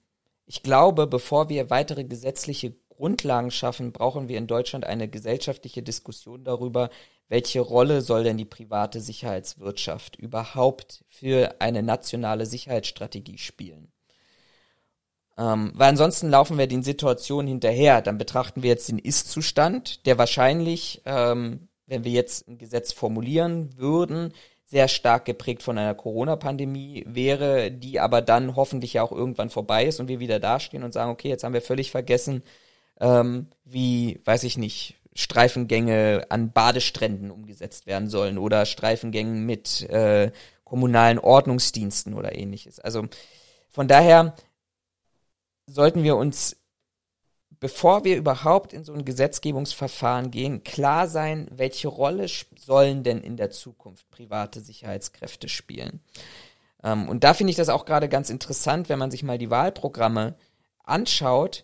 ich 0.45 0.65
glaube, 0.65 1.07
bevor 1.07 1.49
wir 1.49 1.71
weitere 1.71 2.03
gesetzliche 2.03 2.75
Grundlagen 2.89 3.53
schaffen, 3.53 3.93
brauchen 3.93 4.27
wir 4.27 4.39
in 4.39 4.49
Deutschland 4.49 4.85
eine 4.85 5.09
gesellschaftliche 5.09 5.85
Diskussion 5.85 6.43
darüber, 6.43 6.91
welche 7.29 7.61
Rolle 7.61 8.01
soll 8.01 8.25
denn 8.25 8.39
die 8.39 8.45
private 8.45 9.01
Sicherheitswirtschaft 9.01 10.17
überhaupt 10.17 11.05
für 11.09 11.55
eine 11.61 11.85
nationale 11.85 12.45
Sicherheitsstrategie 12.45 13.39
spielen? 13.39 13.93
Ähm, 15.39 15.71
weil 15.77 15.91
ansonsten 15.91 16.29
laufen 16.29 16.59
wir 16.59 16.67
den 16.67 16.83
Situationen 16.83 17.47
hinterher. 17.47 18.03
Dann 18.03 18.19
betrachten 18.19 18.65
wir 18.65 18.71
jetzt 18.71 18.89
den 18.89 18.99
Ist-Zustand, 18.99 20.07
der 20.07 20.19
wahrscheinlich, 20.19 21.03
ähm, 21.05 21.69
wenn 21.87 22.03
wir 22.03 22.13
jetzt 22.13 22.49
ein 22.49 22.59
Gesetz 22.59 22.93
formulieren 22.93 23.79
würden, 23.79 24.35
sehr 24.73 24.89
stark 24.89 25.27
geprägt 25.27 25.63
von 25.63 25.77
einer 25.77 25.95
Corona-Pandemie 25.95 27.05
wäre, 27.07 27.71
die 27.71 28.01
aber 28.01 28.23
dann 28.23 28.57
hoffentlich 28.57 28.95
ja 28.95 29.03
auch 29.03 29.13
irgendwann 29.13 29.51
vorbei 29.51 29.85
ist 29.85 30.01
und 30.01 30.09
wir 30.09 30.19
wieder 30.19 30.41
dastehen 30.41 30.83
und 30.83 30.95
sagen, 30.95 31.11
okay, 31.11 31.29
jetzt 31.29 31.45
haben 31.45 31.53
wir 31.53 31.61
völlig 31.61 31.91
vergessen, 31.91 32.43
ähm, 32.99 33.49
wie, 33.67 34.19
weiß 34.25 34.45
ich 34.45 34.57
nicht, 34.57 34.95
Streifengänge 35.15 36.25
an 36.31 36.53
Badestränden 36.53 37.31
umgesetzt 37.31 37.87
werden 37.87 38.09
sollen 38.09 38.39
oder 38.39 38.65
Streifengängen 38.65 39.45
mit 39.45 39.83
äh, 39.91 40.33
kommunalen 40.65 41.19
Ordnungsdiensten 41.19 42.15
oder 42.15 42.35
ähnliches. 42.35 42.81
Also 42.81 43.05
von 43.69 43.89
daher 43.89 44.35
sollten 45.67 46.03
wir 46.03 46.17
uns, 46.17 46.57
bevor 47.63 48.03
wir 48.03 48.17
überhaupt 48.17 48.73
in 48.73 48.83
so 48.83 48.93
ein 48.93 49.05
Gesetzgebungsverfahren 49.05 50.33
gehen, 50.33 50.65
klar 50.65 51.07
sein, 51.07 51.47
welche 51.53 51.87
Rolle 51.87 52.27
sollen 52.59 53.05
denn 53.05 53.21
in 53.21 53.37
der 53.37 53.53
Zukunft 53.53 54.11
private 54.11 54.61
Sicherheitskräfte 54.61 55.49
spielen. 55.49 56.01
Ähm, 56.83 57.09
und 57.09 57.23
da 57.23 57.35
finde 57.35 57.53
ich 57.53 57.57
das 57.57 57.69
auch 57.69 57.85
gerade 57.85 58.09
ganz 58.09 58.31
interessant, 58.31 58.89
wenn 58.89 58.99
man 58.99 59.13
sich 59.13 59.23
mal 59.23 59.39
die 59.39 59.51
Wahlprogramme 59.51 60.35
anschaut, 60.83 61.63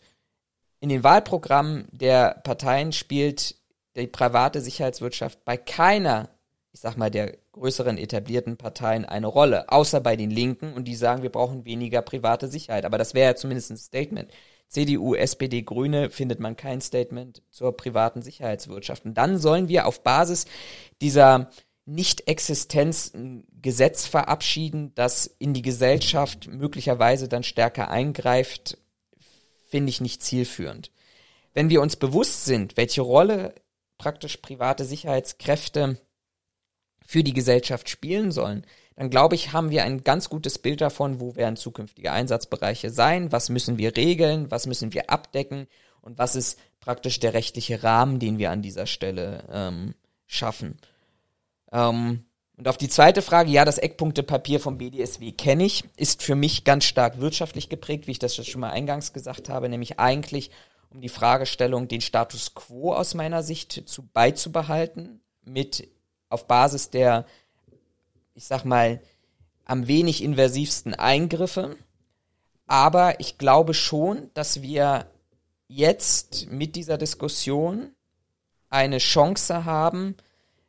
in 0.79 0.89
den 0.89 1.03
Wahlprogrammen 1.03 1.89
der 1.91 2.43
Parteien 2.45 2.93
spielt 2.93 3.57
die 3.97 4.07
private 4.07 4.61
Sicherheitswirtschaft 4.61 5.45
bei 5.45 5.57
keiner, 5.57 6.29
ich 6.71 6.79
sag 6.79 6.97
mal, 6.97 7.11
der 7.11 7.37
größeren 7.51 7.99
etablierten 7.99 8.57
Parteien 8.57 9.05
eine 9.05 9.27
Rolle, 9.27 9.69
außer 9.69 10.01
bei 10.01 10.15
den 10.15 10.31
Linken 10.31 10.75
und 10.75 10.85
die 10.85 10.95
sagen, 10.95 11.25
wir 11.25 11.33
brauchen 11.33 11.65
weniger 11.65 12.03
private 12.03 12.47
Sicherheit. 12.47 12.85
Aber 12.85 12.99
das 12.99 13.15
wäre 13.15 13.31
ja 13.31 13.35
zumindest 13.35 13.73
ein 13.73 13.77
Statement. 13.77 14.31
CDU, 14.69 15.15
SPD, 15.15 15.63
Grüne 15.63 16.11
findet 16.11 16.41
man 16.41 16.57
kein 16.57 16.81
Statement 16.81 17.43
zur 17.51 17.77
privaten 17.77 18.23
Sicherheitswirtschaft. 18.23 19.05
Und 19.05 19.15
dann 19.15 19.39
sollen 19.39 19.69
wir 19.69 19.87
auf 19.87 20.03
Basis 20.03 20.47
dieser 21.01 21.51
Nicht-Existenz 21.87 23.13
ein 23.15 23.45
Gesetz 23.63 24.07
verabschieden, 24.07 24.93
das 24.95 25.27
in 25.39 25.55
die 25.55 25.63
Gesellschaft 25.63 26.49
möglicherweise 26.49 27.29
dann 27.29 27.43
stärker 27.43 27.91
eingreift 27.91 28.79
finde 29.69 29.91
ich 29.91 30.01
nicht 30.01 30.23
zielführend. 30.23 30.91
Wenn 31.55 31.71
wir 31.71 31.83
uns 31.83 31.97
bewusst 31.97 32.45
sind, 32.45 32.77
welche 32.77 33.03
Rolle 33.03 33.55
praktisch 33.99 34.39
private 34.39 34.85
Sicherheitskräfte 34.85 36.01
für 37.05 37.23
die 37.23 37.33
Gesellschaft 37.33 37.89
spielen 37.89 38.33
sollen, 38.33 38.67
dann 38.99 39.11
glaube 39.11 39.37
ich, 39.37 39.53
haben 39.53 39.71
wir 39.71 39.85
ein 39.85 40.03
ganz 40.03 40.29
gutes 40.29 40.59
Bild 40.59 40.81
davon, 40.81 41.21
wo 41.21 41.37
werden 41.37 41.55
zukünftige 41.55 42.11
Einsatzbereiche 42.11 42.91
sein, 42.91 43.31
was 43.31 43.49
müssen 43.49 43.79
wir 43.79 43.97
regeln, 43.97 44.51
was 44.51 44.67
müssen 44.67 44.93
wir 44.93 45.09
abdecken 45.09 45.69
und 46.01 46.19
was 46.19 46.35
ist 46.35 46.59
praktisch 46.81 47.21
der 47.21 47.33
rechtliche 47.33 47.85
Rahmen, 47.85 48.19
den 48.19 48.39
wir 48.39 48.51
an 48.51 48.61
dieser 48.61 48.87
Stelle 48.87 49.45
ähm, 49.53 49.95
schaffen. 50.27 50.79
Ähm, 51.71 52.25
und 52.57 52.67
auf 52.67 52.77
die 52.77 52.89
zweite 52.89 53.23
Frage, 53.23 53.53
ja, 53.53 53.65
das 53.65 53.79
Eckpunktepapier 53.79 54.59
vom 54.59 54.79
BDSW 54.79 55.31
kenne 55.31 55.65
ich, 55.65 55.85
ist 55.97 56.25
für 56.25 56.35
mich 56.35 56.65
ganz 56.65 56.83
stark 56.83 57.21
wirtschaftlich 57.21 57.69
geprägt, 57.69 58.09
wie 58.09 58.13
ich 58.13 58.19
das 58.19 58.35
schon 58.35 58.61
mal 58.61 58.71
eingangs 58.71 59.13
gesagt 59.13 59.49
habe, 59.49 59.69
nämlich 59.69 60.01
eigentlich 60.01 60.51
um 60.91 61.01
die 61.01 61.09
Fragestellung, 61.09 61.87
den 61.87 62.01
Status 62.01 62.53
quo 62.55 62.95
aus 62.95 63.15
meiner 63.15 63.45
Sicht 63.45 63.85
zu 63.87 64.09
beizubehalten, 64.09 65.21
mit 65.45 65.87
auf 66.31 66.49
Basis 66.49 66.91
der, 66.91 67.27
ich 68.39 68.45
sag 68.45 68.65
mal, 68.65 69.01
am 69.65 69.89
wenig 69.89 70.23
inversivsten 70.23 70.95
Eingriffe. 70.95 71.77
Aber 72.69 73.19
ich 73.19 73.37
glaube 73.37 73.75
schon, 73.75 74.31
dass 74.33 74.63
wir 74.63 75.07
jetzt 75.67 76.49
mit 76.49 76.77
dieser 76.77 76.99
Diskussion 76.99 77.91
eine 78.71 78.99
Chance 78.99 79.65
haben, 79.65 80.17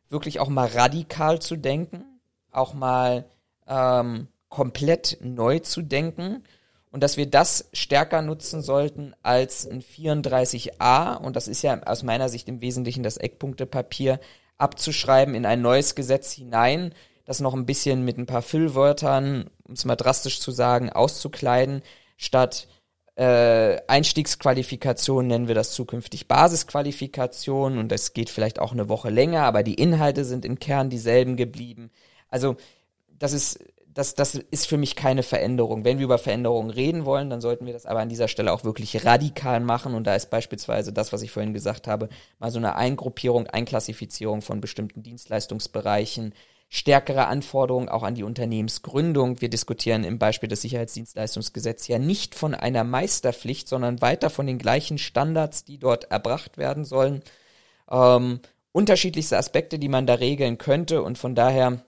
wirklich 0.10 0.40
auch 0.40 0.50
mal 0.50 0.68
radikal 0.68 1.40
zu 1.40 1.58
denken, 1.58 2.04
auch 2.50 2.74
mal 2.74 3.30
ähm, 3.68 4.30
komplett 4.50 5.20
neu 5.22 5.60
zu 5.60 5.84
denken 5.84 6.44
und 6.90 7.04
dass 7.04 7.18
wir 7.18 7.30
das 7.30 7.70
stärker 7.72 8.24
nutzen 8.24 8.64
sollten 8.64 9.14
als 9.22 9.68
ein 9.68 9.84
34a 9.84 11.18
und 11.18 11.36
das 11.36 11.48
ist 11.48 11.62
ja 11.62 11.80
aus 11.84 12.02
meiner 12.02 12.30
Sicht 12.30 12.48
im 12.50 12.62
Wesentlichen 12.62 13.04
das 13.04 13.18
Eckpunktepapier 13.18 14.20
abzuschreiben 14.58 15.36
in 15.36 15.46
ein 15.46 15.62
neues 15.62 15.94
Gesetz 15.94 16.34
hinein, 16.34 16.96
das 17.30 17.42
noch 17.42 17.54
ein 17.54 17.68
bisschen 17.68 18.04
mit 18.04 18.18
ein 18.18 18.26
paar 18.26 18.42
Füllwörtern, 18.42 19.52
um 19.68 19.74
es 19.74 19.86
mal 19.86 19.96
drastisch 19.96 20.40
zu 20.40 20.50
sagen, 20.50 20.90
auszukleiden, 20.90 21.84
statt 22.18 22.68
äh, 23.16 23.80
Einstiegsqualifikation 23.88 25.28
nennen 25.28 25.48
wir 25.48 25.54
das 25.54 25.74
zukünftig 25.74 26.28
Basisqualifikation 26.28 27.78
und 27.78 27.92
es 27.92 28.14
geht 28.14 28.32
vielleicht 28.32 28.58
auch 28.58 28.72
eine 28.72 28.90
Woche 28.90 29.12
länger, 29.12 29.44
aber 29.44 29.62
die 29.62 29.76
Inhalte 29.76 30.26
sind 30.26 30.44
im 30.44 30.58
Kern 30.58 30.90
dieselben 30.90 31.38
geblieben. 31.38 31.92
Also 32.30 32.56
das 33.10 33.34
ist 33.34 33.60
das, 33.94 34.16
das 34.16 34.34
ist 34.36 34.66
für 34.66 34.78
mich 34.78 34.96
keine 34.96 35.22
Veränderung. 35.22 35.84
Wenn 35.84 36.00
wir 36.00 36.06
über 36.06 36.18
Veränderungen 36.18 36.70
reden 36.70 37.06
wollen, 37.06 37.30
dann 37.30 37.42
sollten 37.42 37.66
wir 37.66 37.74
das 37.74 37.86
aber 37.86 38.00
an 38.00 38.10
dieser 38.10 38.28
Stelle 38.28 38.54
auch 38.54 38.64
wirklich 38.64 39.06
radikal 39.06 39.60
machen. 39.60 39.94
Und 39.94 40.06
da 40.06 40.16
ist 40.16 40.30
beispielsweise 40.30 40.94
das, 40.94 41.12
was 41.12 41.22
ich 41.22 41.32
vorhin 41.32 41.54
gesagt 41.54 41.88
habe, 41.88 42.10
mal 42.40 42.50
so 42.50 42.60
eine 42.60 42.76
Eingruppierung, 42.76 43.48
Einklassifizierung 43.48 44.42
von 44.42 44.62
bestimmten 44.62 45.04
Dienstleistungsbereichen, 45.04 46.34
stärkere 46.70 47.26
Anforderungen 47.26 47.90
auch 47.90 48.04
an 48.04 48.14
die 48.14 48.24
Unternehmensgründung. 48.24 49.42
Wir 49.42 49.50
diskutieren 49.50 50.04
im 50.04 50.20
Beispiel 50.20 50.48
des 50.48 50.62
Sicherheitsdienstleistungsgesetzes 50.62 51.88
ja 51.88 51.98
nicht 51.98 52.36
von 52.36 52.54
einer 52.54 52.84
Meisterpflicht, 52.84 53.68
sondern 53.68 54.02
weiter 54.02 54.30
von 54.30 54.46
den 54.46 54.60
gleichen 54.60 55.00
Standards, 55.00 55.66
die 55.66 55.80
dort 55.80 56.12
erbracht 56.12 56.58
werden 56.60 56.86
sollen. 56.86 57.24
Ähm, 57.90 58.40
unterschiedlichste 58.72 59.38
Aspekte, 59.38 59.80
die 59.80 59.90
man 59.90 60.06
da 60.06 60.14
regeln 60.16 60.60
könnte 60.60 61.02
und 61.02 61.18
von 61.18 61.34
daher 61.34 61.84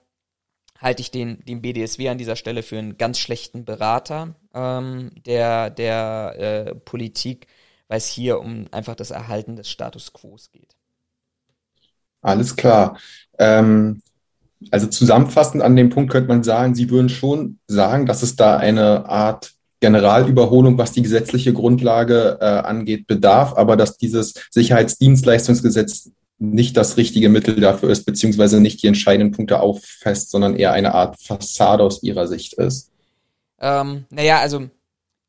halte 0.82 1.00
ich 1.00 1.12
den, 1.12 1.44
den 1.44 1.62
BDSW 1.62 2.08
an 2.08 2.18
dieser 2.18 2.34
Stelle 2.34 2.64
für 2.64 2.76
einen 2.76 2.98
ganz 2.98 3.18
schlechten 3.20 3.64
Berater 3.64 4.34
ähm, 4.52 5.12
der, 5.24 5.70
der 5.70 6.34
äh, 6.38 6.74
Politik, 6.74 7.46
weil 7.86 7.98
es 7.98 8.08
hier 8.08 8.40
um 8.40 8.66
einfach 8.72 8.96
das 8.96 9.12
Erhalten 9.12 9.54
des 9.54 9.70
Status 9.70 10.12
quo 10.12 10.36
geht. 10.50 10.74
Alles 12.20 12.56
klar. 12.56 12.98
Ähm, 13.38 14.02
also 14.70 14.86
zusammenfassend 14.86 15.62
an 15.62 15.76
dem 15.76 15.90
Punkt 15.90 16.10
könnte 16.10 16.28
man 16.28 16.42
sagen, 16.42 16.74
Sie 16.74 16.90
würden 16.90 17.08
schon 17.08 17.58
sagen, 17.66 18.06
dass 18.06 18.22
es 18.22 18.36
da 18.36 18.56
eine 18.56 19.08
Art 19.08 19.52
Generalüberholung, 19.80 20.78
was 20.78 20.92
die 20.92 21.02
gesetzliche 21.02 21.52
Grundlage 21.52 22.38
äh, 22.40 22.44
angeht, 22.44 23.06
bedarf, 23.06 23.54
aber 23.56 23.76
dass 23.76 23.96
dieses 23.96 24.34
Sicherheitsdienstleistungsgesetz 24.50 26.10
nicht 26.38 26.76
das 26.76 26.96
richtige 26.96 27.28
Mittel 27.28 27.60
dafür 27.60 27.90
ist, 27.90 28.04
beziehungsweise 28.04 28.60
nicht 28.60 28.82
die 28.82 28.86
entscheidenden 28.86 29.32
Punkte 29.32 29.60
auffasst, 29.60 30.30
sondern 30.30 30.56
eher 30.56 30.72
eine 30.72 30.94
Art 30.94 31.20
Fassade 31.20 31.82
aus 31.82 32.02
Ihrer 32.02 32.26
Sicht 32.26 32.54
ist. 32.54 32.90
Ähm, 33.60 34.04
naja, 34.10 34.40
also 34.40 34.68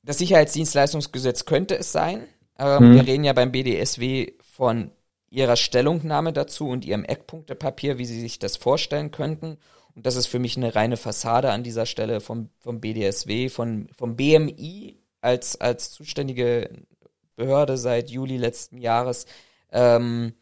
das 0.04 0.18
Sicherheitsdienstleistungsgesetz 0.18 1.46
könnte 1.46 1.78
es 1.78 1.92
sein. 1.92 2.24
Ähm, 2.60 2.80
hm. 2.80 2.96
Wir 2.96 3.08
reden 3.08 3.24
ja 3.24 3.34
beim 3.34 3.52
BDSW 3.52 4.34
von 4.42 4.92
ihrer 5.34 5.56
Stellungnahme 5.56 6.32
dazu 6.32 6.68
und 6.68 6.86
ihrem 6.86 7.04
Eckpunktepapier, 7.04 7.98
wie 7.98 8.06
sie 8.06 8.22
sich 8.22 8.38
das 8.38 8.56
vorstellen 8.56 9.10
könnten. 9.10 9.58
Und 9.96 10.06
das 10.06 10.16
ist 10.16 10.28
für 10.28 10.38
mich 10.38 10.58
eine 10.58 10.76
reine 10.76 10.96
Fassade 10.96 11.52
an 11.52 11.64
dieser 11.64 11.88
Stelle 11.88 12.22
vom, 12.22 12.50
vom 12.60 12.80
BDSW, 12.80 13.50
von, 13.50 13.90
vom 13.98 14.16
BMI 14.16 15.00
als, 15.22 15.60
als 15.60 15.92
zuständige 15.92 16.70
Behörde 17.36 17.78
seit 17.78 18.12
Juli 18.12 18.38
letzten 18.38 18.78
Jahres. 18.78 19.26
Ähm, 19.72 20.34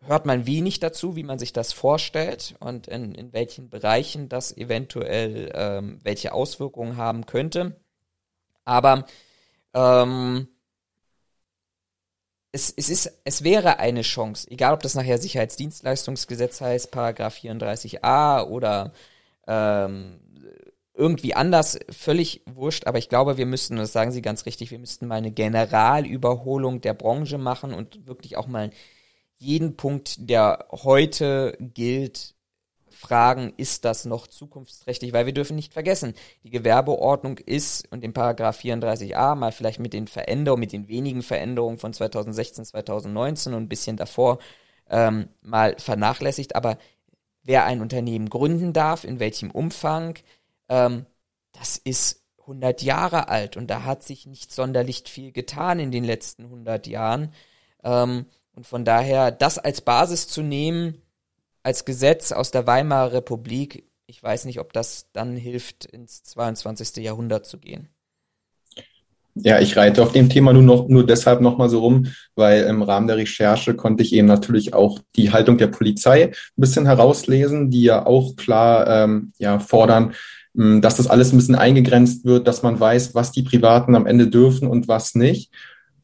hört 0.00 0.26
man 0.26 0.46
wenig 0.46 0.80
dazu, 0.80 1.14
wie 1.14 1.22
man 1.22 1.38
sich 1.38 1.52
das 1.52 1.72
vorstellt 1.72 2.56
und 2.58 2.88
in, 2.88 3.14
in 3.14 3.32
welchen 3.32 3.70
Bereichen 3.70 4.28
das 4.28 4.56
eventuell 4.56 5.52
ähm, 5.54 6.00
welche 6.02 6.32
Auswirkungen 6.32 6.96
haben 6.96 7.26
könnte. 7.26 7.80
Aber 8.64 9.06
ähm, 9.74 10.48
es, 12.54 12.72
es 12.76 12.88
ist, 12.88 13.12
es 13.24 13.42
wäre 13.42 13.80
eine 13.80 14.02
Chance, 14.02 14.48
egal 14.48 14.74
ob 14.74 14.80
das 14.80 14.94
nachher 14.94 15.18
Sicherheitsdienstleistungsgesetz 15.18 16.60
heißt, 16.60 16.92
Paragraph 16.92 17.36
34a 17.36 18.46
oder 18.46 18.92
ähm, 19.48 20.20
irgendwie 20.94 21.34
anders, 21.34 21.80
völlig 21.90 22.42
wurscht, 22.46 22.86
aber 22.86 22.98
ich 22.98 23.08
glaube, 23.08 23.36
wir 23.36 23.46
müssten, 23.46 23.74
das 23.74 23.92
sagen 23.92 24.12
Sie 24.12 24.22
ganz 24.22 24.46
richtig, 24.46 24.70
wir 24.70 24.78
müssten 24.78 25.08
mal 25.08 25.16
eine 25.16 25.32
Generalüberholung 25.32 26.80
der 26.80 26.94
Branche 26.94 27.38
machen 27.38 27.74
und 27.74 28.06
wirklich 28.06 28.36
auch 28.36 28.46
mal 28.46 28.70
jeden 29.38 29.76
Punkt, 29.76 30.30
der 30.30 30.66
heute 30.70 31.56
gilt, 31.58 32.33
fragen, 33.04 33.52
ist 33.56 33.84
das 33.84 34.04
noch 34.04 34.26
zukunftsträchtig? 34.26 35.12
Weil 35.12 35.26
wir 35.26 35.34
dürfen 35.34 35.56
nicht 35.56 35.72
vergessen, 35.72 36.14
die 36.42 36.50
Gewerbeordnung 36.50 37.38
ist 37.38 37.90
und 37.92 38.02
im 38.02 38.12
Paragraph 38.12 38.60
34a 38.60 39.34
mal 39.34 39.52
vielleicht 39.52 39.80
mit 39.80 39.92
den 39.92 40.08
Veränderungen, 40.08 40.60
mit 40.60 40.72
den 40.72 40.88
wenigen 40.88 41.22
Veränderungen 41.22 41.78
von 41.78 41.92
2016, 41.92 42.64
2019 42.64 43.54
und 43.54 43.64
ein 43.64 43.68
bisschen 43.68 43.96
davor 43.96 44.38
ähm, 44.88 45.28
mal 45.42 45.76
vernachlässigt, 45.78 46.56
aber 46.56 46.78
wer 47.42 47.64
ein 47.64 47.80
Unternehmen 47.80 48.28
gründen 48.30 48.72
darf, 48.72 49.04
in 49.04 49.20
welchem 49.20 49.50
Umfang, 49.50 50.18
ähm, 50.68 51.06
das 51.52 51.76
ist 51.76 52.22
100 52.40 52.82
Jahre 52.82 53.28
alt 53.28 53.56
und 53.56 53.68
da 53.68 53.84
hat 53.84 54.02
sich 54.02 54.26
nicht 54.26 54.52
sonderlich 54.52 55.04
viel 55.06 55.32
getan 55.32 55.78
in 55.78 55.90
den 55.90 56.04
letzten 56.04 56.44
100 56.44 56.86
Jahren. 56.86 57.32
Ähm, 57.82 58.26
und 58.54 58.66
von 58.66 58.84
daher, 58.84 59.30
das 59.30 59.58
als 59.58 59.80
Basis 59.80 60.28
zu 60.28 60.42
nehmen, 60.42 61.02
als 61.64 61.84
Gesetz 61.84 62.30
aus 62.30 62.52
der 62.52 62.66
Weimarer 62.66 63.14
Republik, 63.14 63.84
ich 64.06 64.22
weiß 64.22 64.44
nicht, 64.44 64.60
ob 64.60 64.72
das 64.72 65.06
dann 65.12 65.34
hilft, 65.34 65.86
ins 65.86 66.22
22. 66.22 67.02
Jahrhundert 67.02 67.46
zu 67.46 67.58
gehen. 67.58 67.88
Ja, 69.36 69.58
ich 69.58 69.76
reite 69.76 70.00
auf 70.00 70.12
dem 70.12 70.28
Thema 70.28 70.52
nur 70.52 70.62
noch 70.62 70.86
nur 70.86 71.04
deshalb 71.04 71.40
nochmal 71.40 71.68
so 71.68 71.80
rum, 71.80 72.06
weil 72.36 72.62
im 72.64 72.82
Rahmen 72.82 73.08
der 73.08 73.16
Recherche 73.16 73.74
konnte 73.74 74.04
ich 74.04 74.12
eben 74.12 74.28
natürlich 74.28 74.74
auch 74.74 75.00
die 75.16 75.32
Haltung 75.32 75.58
der 75.58 75.66
Polizei 75.66 76.26
ein 76.26 76.32
bisschen 76.54 76.86
herauslesen, 76.86 77.68
die 77.68 77.82
ja 77.82 78.06
auch 78.06 78.36
klar 78.36 78.86
ähm, 78.86 79.32
ja, 79.38 79.58
fordern, 79.58 80.14
hm, 80.54 80.80
dass 80.82 80.96
das 80.96 81.08
alles 81.08 81.32
ein 81.32 81.38
bisschen 81.38 81.56
eingegrenzt 81.56 82.24
wird, 82.24 82.46
dass 82.46 82.62
man 82.62 82.78
weiß, 82.78 83.16
was 83.16 83.32
die 83.32 83.42
Privaten 83.42 83.96
am 83.96 84.06
Ende 84.06 84.28
dürfen 84.28 84.68
und 84.68 84.86
was 84.86 85.16
nicht. 85.16 85.50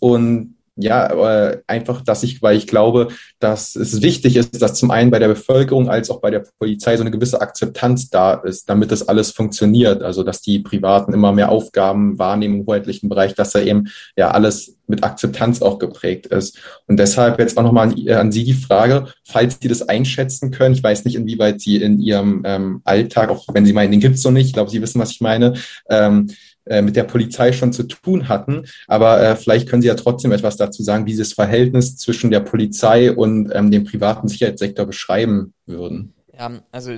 Und 0.01 0.57
ja, 0.83 1.11
aber 1.11 1.59
einfach, 1.67 2.03
dass 2.03 2.23
ich, 2.23 2.43
weil 2.43 2.57
ich 2.57 2.67
glaube, 2.67 3.09
dass 3.39 3.77
es 3.77 4.03
wichtig 4.03 4.37
ist, 4.37 4.61
dass 4.63 4.75
zum 4.75 4.91
einen 4.91 5.11
bei 5.11 5.19
der 5.19 5.29
Bevölkerung 5.29 5.89
als 5.89 6.11
auch 6.11 6.21
bei 6.21 6.31
der 6.31 6.45
Polizei 6.59 6.97
so 6.97 7.03
eine 7.03 7.11
gewisse 7.11 7.41
Akzeptanz 7.41 8.09
da 8.11 8.35
ist, 8.35 8.69
damit 8.69 8.91
das 8.91 9.07
alles 9.07 9.31
funktioniert. 9.31 10.03
Also, 10.03 10.23
dass 10.23 10.41
die 10.41 10.61
Privaten 10.61 11.13
immer 11.13 11.33
mehr 11.33 11.51
Aufgaben 11.51 12.19
wahrnehmen 12.19 12.61
im 12.61 12.67
hoheitlichen 12.67 13.09
Bereich, 13.09 13.35
dass 13.35 13.53
da 13.53 13.61
eben 13.61 13.89
ja 14.17 14.31
alles 14.31 14.77
mit 14.87 15.05
Akzeptanz 15.05 15.63
auch 15.63 15.79
geprägt 15.79 16.27
ist. 16.27 16.59
Und 16.87 16.99
deshalb 16.99 17.39
jetzt 17.39 17.57
auch 17.57 17.63
nochmal 17.63 17.89
an, 17.89 18.09
an 18.09 18.33
Sie 18.33 18.45
die 18.45 18.55
Frage, 18.55 19.07
falls 19.25 19.59
Sie 19.61 19.69
das 19.69 19.89
einschätzen 19.89 20.51
können, 20.51 20.75
ich 20.75 20.83
weiß 20.83 21.05
nicht, 21.05 21.15
inwieweit 21.15 21.61
Sie 21.61 21.77
in 21.77 22.01
Ihrem 22.01 22.43
ähm, 22.45 22.83
Alltag, 22.85 23.31
auch 23.31 23.47
wenn 23.53 23.65
Sie 23.65 23.73
meinen, 23.73 23.93
den 23.93 24.01
gibt's 24.01 24.23
so 24.23 24.31
nicht, 24.31 24.47
ich 24.47 24.53
glaube, 24.53 24.71
Sie 24.71 24.83
wissen, 24.83 25.01
was 25.01 25.13
ich 25.13 25.21
meine, 25.21 25.55
ähm, 25.89 26.29
äh, 26.71 26.83
mit 26.83 26.95
der 26.95 27.03
Polizei 27.03 27.53
schon 27.53 27.73
zu 27.73 27.83
tun 27.83 28.29
hatten. 28.29 28.65
Aber 28.87 29.21
äh, 29.21 29.35
vielleicht 29.35 29.69
können 29.69 29.83
Sie 29.83 29.89
ja 29.89 29.97
trotzdem 29.97 30.31
etwas 30.31 30.57
dazu 30.57 30.85
sagen, 30.85 31.05
wie 31.05 31.13
Sie 31.13 31.19
das 31.19 31.33
Verhältnis 31.33 31.97
zwischen 31.97 32.31
der 32.31 32.39
Polizei 32.39 33.11
und 33.11 33.51
ähm, 33.53 33.73
dem 33.73 33.83
privaten 33.83 34.29
Sicherheitssektor 34.29 34.87
beschreiben 34.87 35.53
würden. 35.67 36.15
Ja, 36.33 36.63
also 36.71 36.93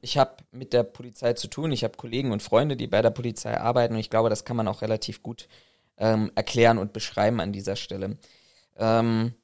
ich 0.00 0.16
habe 0.16 0.36
mit 0.52 0.72
der 0.72 0.84
Polizei 0.84 1.34
zu 1.34 1.48
tun. 1.48 1.70
Ich 1.70 1.84
habe 1.84 1.98
Kollegen 1.98 2.32
und 2.32 2.42
Freunde, 2.42 2.76
die 2.76 2.86
bei 2.86 3.02
der 3.02 3.10
Polizei 3.10 3.60
arbeiten 3.60 3.92
und 3.92 4.00
ich 4.00 4.08
glaube, 4.08 4.30
das 4.30 4.46
kann 4.46 4.56
man 4.56 4.66
auch 4.68 4.80
relativ 4.80 5.22
gut 5.22 5.48
ähm, 5.98 6.32
erklären 6.34 6.78
und 6.78 6.94
beschreiben 6.94 7.40
an 7.40 7.52
dieser 7.52 7.76
Stelle. 7.76 8.16
Ähm, 8.78 9.34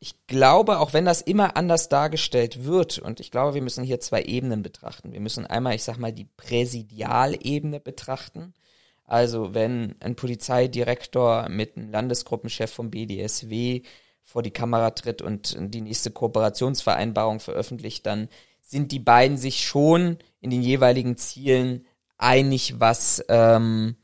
ich 0.00 0.14
glaube, 0.26 0.78
auch 0.78 0.92
wenn 0.92 1.04
das 1.04 1.20
immer 1.20 1.56
anders 1.56 1.88
dargestellt 1.88 2.64
wird, 2.64 2.98
und 2.98 3.20
ich 3.20 3.30
glaube, 3.30 3.54
wir 3.54 3.62
müssen 3.62 3.82
hier 3.82 4.00
zwei 4.00 4.22
Ebenen 4.22 4.62
betrachten. 4.62 5.12
Wir 5.12 5.20
müssen 5.20 5.46
einmal, 5.46 5.74
ich 5.74 5.82
sag 5.82 5.98
mal, 5.98 6.12
die 6.12 6.28
Präsidialebene 6.36 7.80
betrachten. 7.80 8.54
Also 9.04 9.54
wenn 9.54 9.96
ein 10.00 10.14
Polizeidirektor 10.14 11.48
mit 11.48 11.76
einem 11.76 11.90
Landesgruppenchef 11.90 12.70
vom 12.70 12.90
BDSW 12.90 13.82
vor 14.22 14.42
die 14.42 14.50
Kamera 14.50 14.90
tritt 14.90 15.22
und 15.22 15.56
die 15.58 15.80
nächste 15.80 16.10
Kooperationsvereinbarung 16.10 17.40
veröffentlicht, 17.40 18.06
dann 18.06 18.28
sind 18.60 18.92
die 18.92 18.98
beiden 18.98 19.38
sich 19.38 19.66
schon 19.66 20.18
in 20.40 20.50
den 20.50 20.62
jeweiligen 20.62 21.16
Zielen 21.16 21.86
einig, 22.18 22.74
was 22.78 23.24
ähm, 23.30 23.96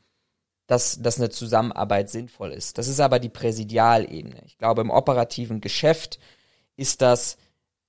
dass, 0.67 1.01
dass 1.01 1.17
eine 1.17 1.29
Zusammenarbeit 1.29 2.09
sinnvoll 2.09 2.51
ist. 2.51 2.77
Das 2.77 2.87
ist 2.87 2.99
aber 2.99 3.19
die 3.19 3.29
Präsidialebene. 3.29 4.41
Ich 4.45 4.57
glaube, 4.57 4.81
im 4.81 4.89
operativen 4.89 5.61
Geschäft 5.61 6.19
ist 6.75 7.01
das 7.01 7.37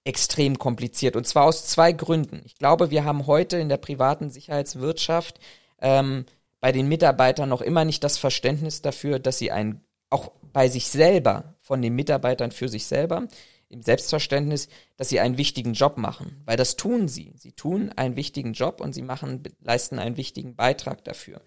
extrem 0.04 0.58
kompliziert. 0.58 1.16
Und 1.16 1.26
zwar 1.26 1.44
aus 1.44 1.66
zwei 1.66 1.92
Gründen. 1.92 2.42
Ich 2.44 2.56
glaube, 2.56 2.90
wir 2.90 3.04
haben 3.04 3.26
heute 3.26 3.56
in 3.56 3.68
der 3.68 3.76
privaten 3.76 4.30
Sicherheitswirtschaft 4.30 5.40
ähm, 5.80 6.24
bei 6.60 6.72
den 6.72 6.88
Mitarbeitern 6.88 7.48
noch 7.48 7.60
immer 7.60 7.84
nicht 7.84 8.04
das 8.04 8.18
Verständnis 8.18 8.82
dafür, 8.82 9.18
dass 9.18 9.38
sie 9.38 9.50
ein, 9.50 9.80
auch 10.10 10.30
bei 10.52 10.68
sich 10.68 10.88
selber, 10.88 11.54
von 11.60 11.82
den 11.82 11.94
Mitarbeitern 11.94 12.52
für 12.52 12.68
sich 12.68 12.86
selber, 12.86 13.26
im 13.68 13.82
Selbstverständnis, 13.82 14.68
dass 14.96 15.08
sie 15.08 15.18
einen 15.18 15.38
wichtigen 15.38 15.72
Job 15.72 15.98
machen. 15.98 16.40
Weil 16.44 16.56
das 16.56 16.76
tun 16.76 17.08
sie. 17.08 17.32
Sie 17.36 17.52
tun 17.52 17.92
einen 17.96 18.16
wichtigen 18.16 18.52
Job 18.52 18.80
und 18.80 18.94
sie 18.94 19.02
machen, 19.02 19.42
leisten 19.60 19.98
einen 19.98 20.16
wichtigen 20.16 20.54
Beitrag 20.54 21.02
dafür. 21.04 21.42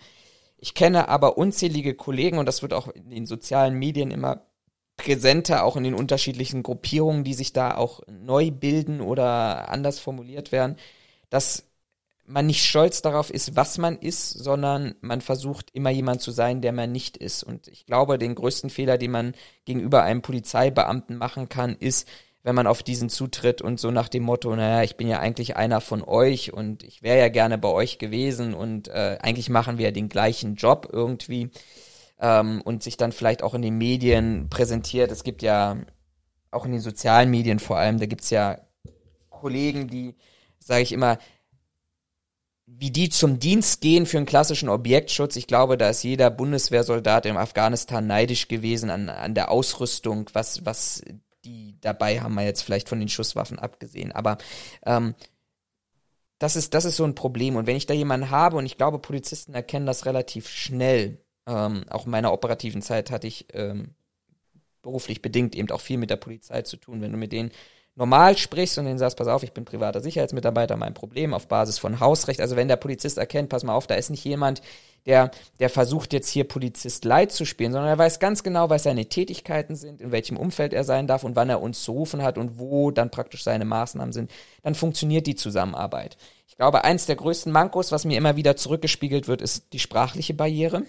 Ich 0.62 0.74
kenne 0.74 1.08
aber 1.08 1.38
unzählige 1.38 1.96
Kollegen 1.96 2.38
und 2.38 2.46
das 2.46 2.62
wird 2.62 2.74
auch 2.74 2.88
in 2.90 3.10
den 3.10 3.26
sozialen 3.26 3.76
Medien 3.76 4.12
immer 4.12 4.46
präsenter, 4.98 5.64
auch 5.64 5.78
in 5.78 5.84
den 5.86 5.94
unterschiedlichen 5.94 6.62
Gruppierungen, 6.64 7.24
die 7.24 7.34
sich 7.34 7.54
da 7.54 7.76
auch 7.76 8.02
neu 8.08 8.52
bilden 8.52 9.00
oder 9.00 9.70
anders 9.70 10.00
formuliert 10.00 10.52
werden, 10.52 10.76
dass 11.30 11.64
man 12.26 12.46
nicht 12.46 12.64
stolz 12.64 13.02
darauf 13.02 13.32
ist, 13.32 13.56
was 13.56 13.78
man 13.78 13.98
ist, 13.98 14.32
sondern 14.32 14.96
man 15.02 15.22
versucht 15.22 15.72
immer 15.74 15.90
jemand 15.90 16.22
zu 16.22 16.32
sein, 16.32 16.62
der 16.62 16.74
man 16.74 16.92
nicht 16.92 17.18
ist. 17.18 17.44
Und 17.44 17.68
ich 17.70 17.86
glaube, 17.86 18.20
den 18.20 18.36
größten 18.36 18.70
Fehler, 18.70 18.98
den 18.98 19.12
man 19.12 19.34
gegenüber 19.66 20.04
einem 20.04 20.22
Polizeibeamten 20.22 21.18
machen 21.18 21.50
kann, 21.50 21.76
ist, 21.76 22.08
wenn 22.44 22.56
man 22.56 22.68
auf 22.68 22.84
diesen 22.84 23.10
zutritt 23.10 23.62
und 23.62 23.80
so 23.80 23.92
nach 23.92 24.08
dem 24.08 24.24
Motto, 24.24 24.56
naja, 24.56 24.84
ich 24.84 24.96
bin 24.96 25.08
ja 25.08 25.20
eigentlich 25.20 25.58
einer 25.58 25.82
von 25.82 26.04
euch 26.04 26.54
und 26.54 26.84
ich 26.84 27.04
wäre 27.04 27.20
ja 27.20 27.28
gerne 27.28 27.58
bei 27.58 27.70
euch 27.70 27.98
gewesen 27.98 28.54
und 28.54 28.88
äh, 28.88 29.18
eigentlich 29.22 29.50
machen 29.50 29.78
wir 29.78 29.86
ja 29.86 29.92
den 29.92 30.10
gleichen 30.10 30.56
Job 30.56 30.88
irgendwie 30.92 31.50
ähm, 32.20 32.62
und 32.64 32.82
sich 32.82 32.96
dann 32.96 33.12
vielleicht 33.12 33.44
auch 33.44 33.54
in 33.54 33.62
den 33.62 33.78
Medien 33.78 34.48
präsentiert. 34.50 35.12
Es 35.12 35.24
gibt 35.24 35.42
ja 35.42 35.78
auch 36.52 36.66
in 36.66 36.72
den 36.72 36.82
sozialen 36.82 37.30
Medien 37.30 37.60
vor 37.60 37.78
allem, 37.78 38.00
da 38.00 38.06
gibt's 38.06 38.30
ja 38.30 38.60
Kollegen, 39.30 39.88
die, 39.88 40.16
sage 40.60 40.84
ich 40.84 40.92
immer, 40.94 41.18
wie 42.66 42.92
die 42.92 43.10
zum 43.10 43.40
Dienst 43.40 43.82
gehen 43.82 44.06
für 44.06 44.18
einen 44.18 44.26
klassischen 44.26 44.70
Objektschutz. 44.70 45.36
Ich 45.36 45.48
glaube, 45.48 45.78
da 45.78 45.90
ist 45.90 46.04
jeder 46.04 46.30
Bundeswehrsoldat 46.30 47.26
im 47.26 47.36
Afghanistan 47.36 48.06
neidisch 48.06 48.48
gewesen 48.48 48.90
an, 48.90 49.10
an 49.10 49.34
der 49.34 49.50
Ausrüstung, 49.50 50.30
was, 50.34 50.66
was 50.66 51.02
die 51.46 51.76
dabei 51.82 52.22
haben 52.22 52.36
wir 52.36 52.44
jetzt 52.44 52.62
vielleicht 52.62 52.90
von 52.90 53.00
den 53.00 53.10
Schusswaffen 53.10 53.60
abgesehen. 53.60 54.12
Aber 54.12 54.38
ähm, 54.86 55.16
das 56.40 56.56
ist, 56.56 56.74
das 56.74 56.86
ist 56.86 56.96
so 56.96 57.04
ein 57.04 57.16
Problem. 57.16 57.56
Und 57.56 57.68
wenn 57.68 57.76
ich 57.76 57.86
da 57.86 57.94
jemanden 57.94 58.30
habe, 58.30 58.58
und 58.58 58.66
ich 58.66 58.78
glaube, 58.78 59.00
Polizisten 59.00 59.54
erkennen 59.54 59.86
das 59.86 60.06
relativ 60.06 60.48
schnell, 60.48 61.20
ähm, 61.48 61.84
auch 61.90 62.06
in 62.06 62.12
meiner 62.12 62.34
operativen 62.34 62.82
Zeit 62.82 63.12
hatte 63.12 63.28
ich 63.28 63.48
ähm, 63.54 63.96
beruflich 64.82 65.22
bedingt 65.22 65.56
eben 65.56 65.70
auch 65.72 65.82
viel 65.82 65.98
mit 65.98 66.10
der 66.10 66.16
Polizei 66.16 66.62
zu 66.62 66.78
tun. 66.78 67.02
Wenn 67.02 67.12
du 67.12 67.18
mit 67.18 67.32
denen 67.32 67.52
normal 67.96 68.38
sprichst 68.38 68.78
und 68.78 68.86
denen 68.86 68.98
sagst, 68.98 69.18
pass 69.18 69.28
auf, 69.28 69.44
ich 69.44 69.52
bin 69.52 69.66
privater 69.66 70.00
Sicherheitsmitarbeiter, 70.00 70.78
mein 70.78 70.94
Problem 70.94 71.34
auf 71.34 71.48
Basis 71.48 71.78
von 71.78 72.00
Hausrecht. 72.00 72.40
Also 72.40 72.56
wenn 72.56 72.70
der 72.70 72.78
Polizist 72.78 73.18
erkennt, 73.18 73.50
pass 73.50 73.64
mal 73.64 73.74
auf, 73.74 73.88
da 73.88 73.96
ist 73.96 74.10
nicht 74.10 74.24
jemand, 74.24 74.62
der, 75.06 75.32
der 75.60 75.70
versucht 75.70 76.14
jetzt 76.14 76.30
hier 76.30 76.44
Polizist 76.44 77.06
Leid 77.06 77.32
zu 77.32 77.46
spielen, 77.46 77.72
sondern 77.72 77.90
er 77.90 77.98
weiß 77.98 78.20
ganz 78.20 78.44
genau, 78.44 78.70
was 78.70 78.84
seine 78.84 79.08
Tätigkeiten 79.08 79.76
sind, 79.76 80.02
in 80.02 80.12
welchem 80.12 80.38
Umfeld 80.38 80.74
er 80.74 80.84
sein 80.84 81.08
darf 81.08 81.24
und 81.24 81.36
wann 81.36 81.50
er 81.50 81.62
uns 81.62 81.84
zu 81.84 81.92
rufen 81.92 82.22
hat 82.22 82.38
und 82.38 82.60
wo 82.60 82.92
dann 82.92 83.12
praktisch 83.12 83.44
seine 83.44 83.66
Maßnahmen 83.66 84.14
sind, 84.14 84.32
dann 84.64 84.76
funktioniert 84.76 85.28
die 85.28 85.36
Zusammenarbeit. 85.36 86.18
Ich 86.48 86.56
glaube, 86.56 86.84
eins 86.84 87.06
der 87.06 87.16
größten 87.16 87.52
Mankos, 87.52 87.92
was 87.92 88.06
mir 88.06 88.18
immer 88.18 88.36
wieder 88.36 88.56
zurückgespiegelt 88.56 89.28
wird, 89.28 89.42
ist 89.42 89.74
die 89.74 89.80
sprachliche 89.80 90.34
Barriere. 90.34 90.84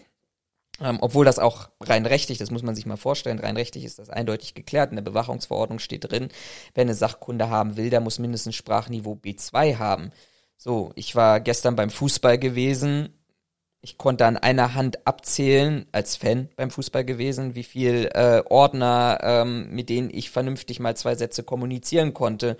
Ähm, 0.80 0.98
obwohl 1.00 1.26
das 1.26 1.38
auch 1.38 1.68
rein 1.80 2.06
rechtlich, 2.06 2.38
das 2.38 2.50
muss 2.50 2.62
man 2.62 2.74
sich 2.74 2.86
mal 2.86 2.96
vorstellen, 2.96 3.38
rein 3.38 3.56
rechtlich 3.56 3.84
ist 3.84 3.98
das 3.98 4.08
eindeutig 4.08 4.54
geklärt. 4.54 4.90
In 4.90 4.96
der 4.96 5.02
Bewachungsverordnung 5.02 5.78
steht 5.78 6.10
drin, 6.10 6.28
wer 6.74 6.82
eine 6.82 6.94
Sachkunde 6.94 7.50
haben 7.50 7.76
will, 7.76 7.90
der 7.90 8.00
muss 8.00 8.18
mindestens 8.18 8.56
Sprachniveau 8.56 9.12
B2 9.22 9.76
haben. 9.78 10.10
So, 10.56 10.92
ich 10.94 11.14
war 11.14 11.40
gestern 11.40 11.76
beim 11.76 11.90
Fußball 11.90 12.38
gewesen. 12.38 13.19
Ich 13.82 13.96
konnte 13.96 14.26
an 14.26 14.36
einer 14.36 14.74
Hand 14.74 15.06
abzählen, 15.06 15.86
als 15.92 16.16
Fan 16.16 16.50
beim 16.56 16.70
Fußball 16.70 17.04
gewesen, 17.04 17.54
wie 17.54 17.62
viel 17.62 18.10
äh, 18.12 18.42
Ordner, 18.48 19.18
ähm, 19.22 19.70
mit 19.70 19.88
denen 19.88 20.10
ich 20.12 20.30
vernünftig 20.30 20.80
mal 20.80 20.96
zwei 20.96 21.14
Sätze 21.14 21.42
kommunizieren 21.42 22.12
konnte. 22.12 22.58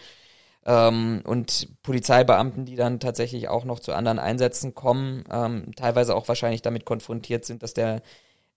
Ähm, 0.64 1.22
und 1.24 1.68
Polizeibeamten, 1.82 2.64
die 2.64 2.76
dann 2.76 3.00
tatsächlich 3.00 3.48
auch 3.48 3.64
noch 3.64 3.80
zu 3.80 3.92
anderen 3.92 4.18
Einsätzen 4.18 4.74
kommen, 4.74 5.24
ähm, 5.30 5.74
teilweise 5.76 6.14
auch 6.14 6.28
wahrscheinlich 6.28 6.62
damit 6.62 6.84
konfrontiert 6.86 7.44
sind, 7.44 7.62
dass 7.62 7.74
der 7.74 8.02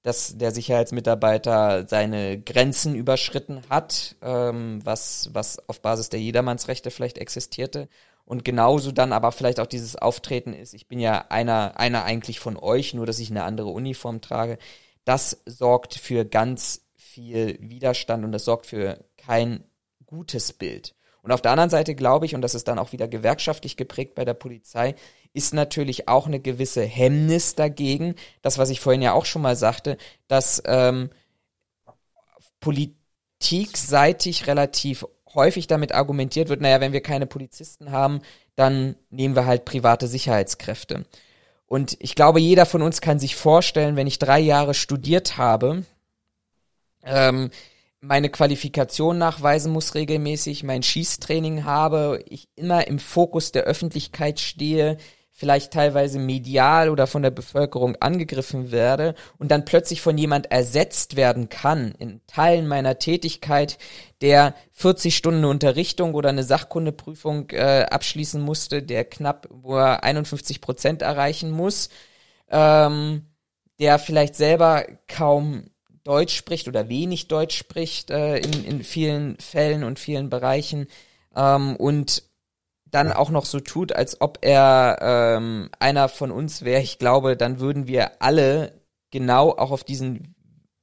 dass 0.04 0.38
der 0.38 0.52
Sicherheitsmitarbeiter 0.52 1.88
seine 1.88 2.40
Grenzen 2.40 2.94
überschritten 2.94 3.62
hat, 3.70 4.16
ähm, 4.22 4.82
was, 4.84 5.30
was 5.32 5.68
auf 5.70 5.82
Basis 5.82 6.10
der 6.10 6.20
Jedermannsrechte 6.20 6.92
vielleicht 6.92 7.18
existierte. 7.18 7.88
Und 8.26 8.46
genauso 8.46 8.92
dann 8.92 9.12
aber 9.12 9.32
vielleicht 9.32 9.60
auch 9.60 9.68
dieses 9.68 9.96
Auftreten 9.96 10.54
ist, 10.54 10.74
ich 10.74 10.88
bin 10.88 11.00
ja 11.00 11.26
einer, 11.30 11.78
einer 11.78 12.06
eigentlich 12.06 12.40
von 12.40 12.58
euch, 12.58 12.94
nur 12.94 13.06
dass 13.06 13.20
ich 13.20 13.30
eine 13.30 13.44
andere 13.44 13.68
Uniform 13.68 14.22
trage. 14.22 14.58
Das 15.04 15.42
sorgt 15.46 15.96
für 15.96 16.24
ganz 16.24 16.86
viel 16.96 17.58
Widerstand 17.60 18.24
und 18.24 18.32
das 18.32 18.46
sorgt 18.46 18.66
für 18.66 19.04
kein 19.18 19.64
gutes 20.06 20.54
Bild. 20.54 20.96
Und 21.22 21.32
auf 21.32 21.42
der 21.42 21.52
anderen 21.52 21.70
Seite 21.70 21.96
glaube 21.96 22.26
ich, 22.26 22.36
und 22.36 22.42
das 22.42 22.56
ist 22.56 22.68
dann 22.68 22.80
auch 22.80 22.92
wieder 22.92 23.08
gewerkschaftlich 23.08 23.78
geprägt 23.78 24.16
bei 24.16 24.26
der 24.26 24.34
Polizei, 24.34 24.96
ist 25.34 25.54
natürlich 25.54 26.08
auch 26.08 26.28
eine 26.28 26.40
gewisse 26.40 26.84
Hemmnis 26.84 27.56
dagegen. 27.56 28.16
Das, 28.42 28.58
was 28.58 28.70
ich 28.70 28.80
vorhin 28.80 29.02
ja 29.02 29.14
auch 29.14 29.26
schon 29.26 29.42
mal 29.42 29.56
sagte, 29.56 29.98
dass 30.28 30.62
ähm, 30.66 31.10
politikseitig 32.60 34.48
relativ 34.48 35.06
häufig 35.36 35.68
damit 35.68 35.94
argumentiert 35.94 36.50
wird, 36.50 36.62
naja, 36.62 36.82
wenn 36.82 36.94
wir 36.94 37.02
keine 37.02 37.26
Polizisten 37.26 37.92
haben, 37.92 38.22
dann 38.56 38.96
nehmen 39.10 39.36
wir 39.36 39.46
halt 39.46 39.66
private 39.66 40.08
Sicherheitskräfte. 40.08 41.06
Und 41.66 41.98
ich 42.00 42.16
glaube, 42.16 42.40
jeder 42.40 42.66
von 42.66 42.82
uns 42.82 43.02
kann 43.02 43.20
sich 43.20 43.36
vorstellen, 43.36 43.96
wenn 43.96 44.08
ich 44.08 44.20
drei 44.20 44.40
Jahre 44.40 44.74
studiert 44.74 45.38
habe, 45.38 45.84
ähm, 47.04 47.50
meine 48.00 48.30
Qualifikation 48.30 49.18
nachweisen 49.18 49.72
muss 49.72 49.96
regelmäßig, 49.96 50.64
mein 50.64 50.84
Schießtraining 50.84 51.64
habe, 51.64 52.24
ich 52.28 52.50
immer 52.56 52.86
im 52.88 53.00
Fokus 53.00 53.54
der 53.54 53.64
Öffentlichkeit 53.64 54.40
stehe, 54.40 54.98
vielleicht 55.36 55.74
teilweise 55.74 56.20
medial 56.20 56.90
oder 56.90 57.08
von 57.08 57.24
der 57.24 57.32
Bevölkerung 57.32 57.96
angegriffen 57.96 58.72
werde 58.72 59.16
und 59.40 59.50
dann 59.50 59.66
plötzlich 59.66 60.00
von 60.00 60.16
jemand 60.16 60.52
ersetzt 60.52 61.16
werden 61.16 61.50
kann 61.50 61.94
in 61.98 62.22
Teilen 62.28 62.68
meiner 62.68 63.00
Tätigkeit, 63.00 63.80
der 64.22 64.54
40 64.74 65.18
Stunden 65.18 65.44
Unterrichtung 65.46 66.14
oder 66.14 66.30
eine 66.30 66.44
Sachkundeprüfung 66.44 67.50
äh, 67.50 67.86
abschließen 67.90 68.42
musste, 68.42 68.84
der 68.84 69.06
knapp 69.06 69.50
er 69.68 70.04
51 70.04 70.62
Prozent 70.62 71.02
erreichen 71.02 71.50
muss, 71.50 71.90
ähm, 72.50 73.26
der 73.80 73.98
vielleicht 73.98 74.36
selber 74.36 74.86
kaum 75.08 75.72
Deutsch 76.04 76.36
spricht 76.36 76.68
oder 76.68 76.90
wenig 76.90 77.28
Deutsch 77.28 77.58
spricht 77.58 78.12
äh, 78.12 78.38
in, 78.38 78.66
in 78.66 78.84
vielen 78.84 79.38
Fällen 79.40 79.84
und 79.84 79.98
vielen 79.98 80.30
Bereichen 80.30 80.88
ähm, 81.36 81.76
und 81.76 82.24
dann 82.94 83.12
auch 83.12 83.30
noch 83.30 83.46
so 83.46 83.60
tut, 83.60 83.92
als 83.92 84.22
ob 84.22 84.40
er 84.42 85.00
ähm, 85.02 85.70
einer 85.80 86.10
von 86.10 86.32
uns 86.32 86.64
wäre, 86.64 86.82
ich 86.82 87.00
glaube, 87.00 87.36
dann 87.36 87.60
würden 87.60 87.88
wir 87.88 88.22
alle 88.22 88.82
genau 89.12 89.52
auch 89.52 89.72
auf 89.72 89.84
diesen, 89.84 90.36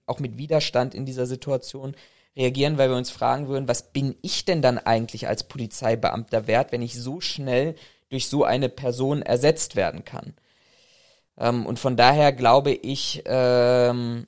auch 0.07 0.19
mit 0.19 0.37
Widerstand 0.37 0.95
in 0.95 1.07
dieser 1.07 1.27
Situation 1.27 1.95
reagieren, 2.37 2.79
weil 2.79 2.91
wir 2.91 2.97
uns 2.97 3.11
fragen 3.11 3.49
würden, 3.49 3.69
was 3.69 3.93
bin 3.93 4.17
ich 4.23 4.45
denn 4.45 4.63
dann 4.63 4.79
eigentlich 4.79 5.29
als 5.29 5.45
Polizeibeamter 5.45 6.47
wert, 6.47 6.73
wenn 6.73 6.83
ich 6.83 7.01
so 7.01 7.21
schnell 7.21 7.75
durch 8.09 8.29
so 8.29 8.45
eine 8.45 8.69
Person 8.69 9.23
ersetzt 9.23 9.77
werden 9.77 10.05
kann? 10.05 10.35
Ähm, 11.39 11.65
und 11.65 11.79
von 11.79 11.97
daher 11.97 12.33
glaube 12.33 12.73
ich, 12.73 13.23
ähm, 13.27 14.27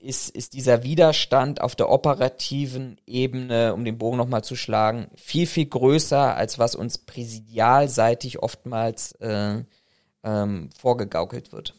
ist, 0.00 0.30
ist 0.30 0.54
dieser 0.54 0.82
Widerstand 0.82 1.60
auf 1.60 1.76
der 1.76 1.90
operativen 1.90 2.98
Ebene, 3.06 3.74
um 3.74 3.84
den 3.84 3.98
Bogen 3.98 4.16
nochmal 4.16 4.42
zu 4.42 4.56
schlagen, 4.56 5.08
viel, 5.14 5.46
viel 5.46 5.66
größer, 5.66 6.36
als 6.36 6.58
was 6.58 6.74
uns 6.74 6.98
präsidialseitig 6.98 8.42
oftmals 8.42 9.12
äh, 9.20 9.62
ähm, 10.24 10.70
vorgegaukelt 10.78 11.52
wird. 11.52 11.74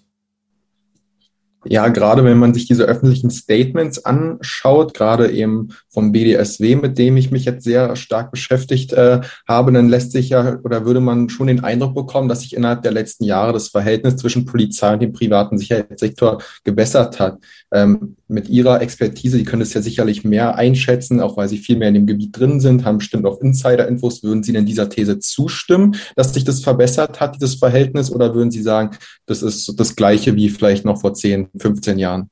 Ja, 1.65 1.89
gerade 1.89 2.23
wenn 2.23 2.39
man 2.39 2.55
sich 2.55 2.65
diese 2.65 2.85
öffentlichen 2.85 3.29
Statements 3.29 4.03
anschaut, 4.03 4.95
gerade 4.95 5.31
eben 5.31 5.69
vom 5.91 6.11
BDSW, 6.11 6.75
mit 6.75 6.97
dem 6.97 7.17
ich 7.17 7.31
mich 7.31 7.45
jetzt 7.45 7.63
sehr 7.63 7.95
stark 7.95 8.31
beschäftigt 8.31 8.93
äh, 8.93 9.21
habe, 9.47 9.71
dann 9.71 9.89
lässt 9.89 10.13
sich 10.13 10.29
ja 10.29 10.59
oder 10.63 10.85
würde 10.85 11.01
man 11.01 11.29
schon 11.29 11.47
den 11.47 11.63
Eindruck 11.63 11.93
bekommen, 11.95 12.29
dass 12.29 12.41
sich 12.41 12.55
innerhalb 12.55 12.81
der 12.81 12.93
letzten 12.93 13.25
Jahre 13.25 13.53
das 13.53 13.67
Verhältnis 13.67 14.15
zwischen 14.15 14.45
Polizei 14.45 14.93
und 14.93 15.01
dem 15.01 15.11
privaten 15.11 15.57
Sicherheitssektor 15.57 16.41
gebessert 16.63 17.19
hat. 17.19 17.39
Ähm, 17.73 18.15
mit 18.27 18.47
Ihrer 18.47 18.81
Expertise, 18.81 19.37
die 19.37 19.43
können 19.43 19.61
es 19.61 19.73
ja 19.73 19.81
sicherlich 19.81 20.23
mehr 20.23 20.55
einschätzen, 20.55 21.19
auch 21.19 21.35
weil 21.35 21.49
Sie 21.49 21.57
viel 21.57 21.77
mehr 21.77 21.89
in 21.89 21.95
dem 21.95 22.07
Gebiet 22.07 22.37
drin 22.37 22.61
sind, 22.61 22.85
haben 22.85 22.99
bestimmt 22.99 23.25
auch 23.25 23.41
Insider-Infos. 23.41 24.23
Würden 24.23 24.43
Sie 24.43 24.53
denn 24.53 24.65
dieser 24.65 24.89
These 24.89 25.19
zustimmen, 25.19 25.95
dass 26.15 26.33
sich 26.33 26.45
das 26.45 26.61
verbessert 26.61 27.19
hat, 27.19 27.35
dieses 27.35 27.55
Verhältnis, 27.55 28.11
oder 28.11 28.33
würden 28.33 28.51
Sie 28.51 28.61
sagen, 28.61 28.91
das 29.25 29.43
ist 29.43 29.73
das 29.77 29.95
Gleiche 29.95 30.35
wie 30.35 30.49
vielleicht 30.49 30.85
noch 30.85 31.01
vor 31.01 31.13
10, 31.13 31.49
15 31.57 31.99
Jahren? 31.99 32.29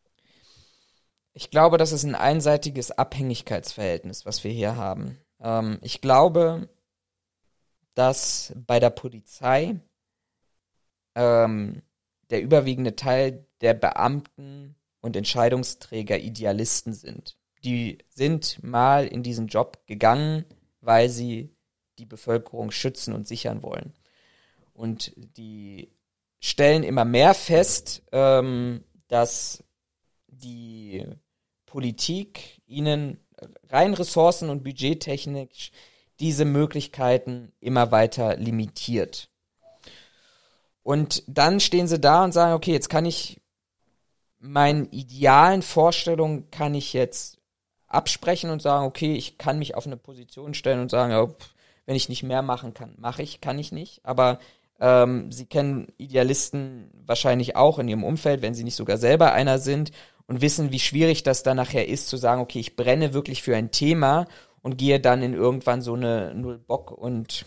Ich 1.34 1.52
glaube, 1.52 1.78
das 1.78 1.92
ist 1.92 2.04
ein 2.04 2.16
einseitiges 2.16 2.92
Abhängigkeitsverhältnis, 2.92 4.26
was 4.26 4.44
wir 4.44 4.52
hier 4.52 4.76
haben. 4.76 5.18
Ähm, 5.40 5.80
ich 5.82 6.02
glaube, 6.02 6.70
dass 7.96 8.54
bei 8.56 8.80
der 8.80 8.90
Polizei 8.90 9.80
ähm, 11.16 11.82
der 12.30 12.42
überwiegende 12.42 12.96
Teil 12.96 13.46
der 13.62 13.74
Beamten 13.74 14.76
und 15.02 15.16
Entscheidungsträger 15.16 16.18
Idealisten 16.18 16.94
sind. 16.94 17.38
Die 17.64 17.98
sind 18.10 18.64
mal 18.64 19.06
in 19.06 19.24
diesen 19.24 19.48
Job 19.48 19.86
gegangen, 19.86 20.46
weil 20.82 21.10
sie 21.10 21.50
die 21.98 22.06
Bevölkerung 22.06 22.72
schützen 22.72 23.14
und 23.14 23.28
sichern 23.28 23.64
wollen. 23.64 23.94
Und 24.74 25.14
die 25.16 25.90
stellen 26.40 26.84
immer 26.84 27.04
mehr 27.04 27.34
fest, 27.34 28.02
ähm, 28.14 28.84
dass 29.10 29.64
die 30.40 31.06
Politik 31.66 32.62
ihnen 32.66 33.20
rein 33.70 33.94
ressourcen- 33.94 34.50
und 34.50 34.64
budgettechnisch 34.64 35.72
diese 36.20 36.46
Möglichkeiten 36.46 37.54
immer 37.60 37.92
weiter 37.92 38.36
limitiert. 38.36 39.30
Und 40.84 41.24
dann 41.28 41.60
stehen 41.60 41.88
sie 41.88 42.00
da 42.00 42.24
und 42.24 42.34
sagen, 42.34 42.54
okay, 42.54 42.72
jetzt 42.72 42.90
kann 42.90 43.06
ich 43.06 43.42
meinen 44.40 44.90
idealen 44.92 45.62
Vorstellungen 45.62 46.50
kann 46.50 46.74
ich 46.74 46.94
jetzt 46.94 47.38
absprechen 47.88 48.50
und 48.50 48.62
sagen, 48.62 48.86
okay, 48.86 49.14
ich 49.14 49.38
kann 49.38 49.60
mich 49.60 49.76
auf 49.76 49.86
eine 49.86 49.98
Position 49.98 50.54
stellen 50.54 50.80
und 50.80 50.92
sagen, 50.92 51.12
ja, 51.12 51.28
wenn 51.86 51.96
ich 51.96 52.10
nicht 52.10 52.24
mehr 52.24 52.42
machen 52.42 52.74
kann, 52.74 52.96
mache 52.98 53.24
ich, 53.24 53.42
kann 53.42 53.60
ich 53.60 53.72
nicht. 53.72 54.06
Aber 54.06 54.40
ähm, 54.80 55.32
Sie 55.32 55.46
kennen 55.46 55.88
Idealisten 55.98 56.90
wahrscheinlich 57.06 57.56
auch 57.56 57.80
in 57.80 57.88
Ihrem 57.88 58.04
Umfeld, 58.04 58.42
wenn 58.42 58.54
Sie 58.54 58.64
nicht 58.64 58.76
sogar 58.76 58.98
selber 58.98 59.34
einer 59.34 59.60
sind 59.60 59.92
und 60.30 60.42
wissen, 60.42 60.72
wie 60.72 60.80
schwierig 60.80 61.24
das 61.24 61.42
dann 61.42 61.58
nachher 61.58 61.88
ist, 61.88 62.08
zu 62.08 62.16
sagen, 62.16 62.40
okay, 62.40 62.60
ich 62.60 62.76
brenne 62.76 63.14
wirklich 63.16 63.42
für 63.42 63.56
ein 63.56 63.72
Thema 63.72 64.28
und 64.62 64.78
gehe 64.78 65.00
dann 65.00 65.24
in 65.24 65.34
irgendwann 65.34 65.82
so 65.82 65.96
eine 65.96 66.36
Null-Bock 66.36 66.92
und 66.92 67.46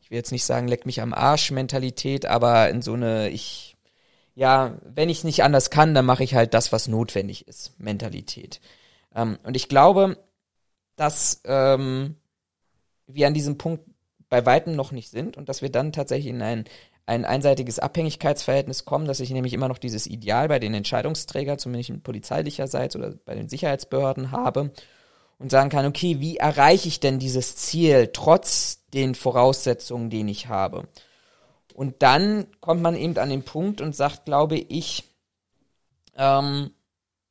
ich 0.00 0.10
will 0.10 0.18
jetzt 0.18 0.32
nicht 0.32 0.44
sagen, 0.44 0.66
leck 0.66 0.86
mich 0.86 1.00
am 1.00 1.14
Arsch 1.14 1.52
Mentalität, 1.52 2.26
aber 2.26 2.68
in 2.68 2.82
so 2.82 2.94
eine, 2.94 3.30
ich, 3.30 3.76
ja, 4.34 4.76
wenn 4.82 5.08
ich 5.08 5.22
nicht 5.22 5.44
anders 5.44 5.70
kann, 5.70 5.94
dann 5.94 6.04
mache 6.04 6.24
ich 6.24 6.34
halt 6.34 6.52
das, 6.52 6.72
was 6.72 6.88
notwendig 6.88 7.46
ist, 7.46 7.78
Mentalität. 7.78 8.60
Ähm, 9.14 9.38
und 9.44 9.54
ich 9.54 9.68
glaube, 9.68 10.18
dass 10.96 11.42
ähm, 11.44 12.16
wir 13.06 13.28
an 13.28 13.34
diesem 13.34 13.56
Punkt 13.56 13.84
bei 14.28 14.44
weitem 14.44 14.74
noch 14.74 14.90
nicht 14.90 15.10
sind 15.10 15.36
und 15.36 15.48
dass 15.48 15.62
wir 15.62 15.70
dann 15.70 15.92
tatsächlich 15.92 16.34
in 16.34 16.42
ein 16.42 16.64
ein 17.06 17.24
einseitiges 17.24 17.78
Abhängigkeitsverhältnis 17.78 18.84
kommen, 18.84 19.06
dass 19.06 19.20
ich 19.20 19.30
nämlich 19.30 19.52
immer 19.52 19.68
noch 19.68 19.78
dieses 19.78 20.06
Ideal 20.06 20.48
bei 20.48 20.58
den 20.58 20.74
Entscheidungsträgern, 20.74 21.58
zumindest 21.58 22.02
polizeilicherseits 22.02 22.96
oder 22.96 23.14
bei 23.24 23.36
den 23.36 23.48
Sicherheitsbehörden 23.48 24.32
habe 24.32 24.72
und 25.38 25.50
sagen 25.50 25.70
kann, 25.70 25.86
okay, 25.86 26.18
wie 26.18 26.36
erreiche 26.36 26.88
ich 26.88 26.98
denn 26.98 27.20
dieses 27.20 27.56
Ziel 27.56 28.10
trotz 28.12 28.84
den 28.92 29.14
Voraussetzungen, 29.14 30.10
die 30.10 30.28
ich 30.28 30.48
habe? 30.48 30.88
Und 31.74 32.02
dann 32.02 32.46
kommt 32.60 32.82
man 32.82 32.96
eben 32.96 33.16
an 33.18 33.30
den 33.30 33.44
Punkt 33.44 33.80
und 33.80 33.94
sagt, 33.94 34.24
glaube 34.24 34.56
ich, 34.56 35.04
ähm, 36.16 36.70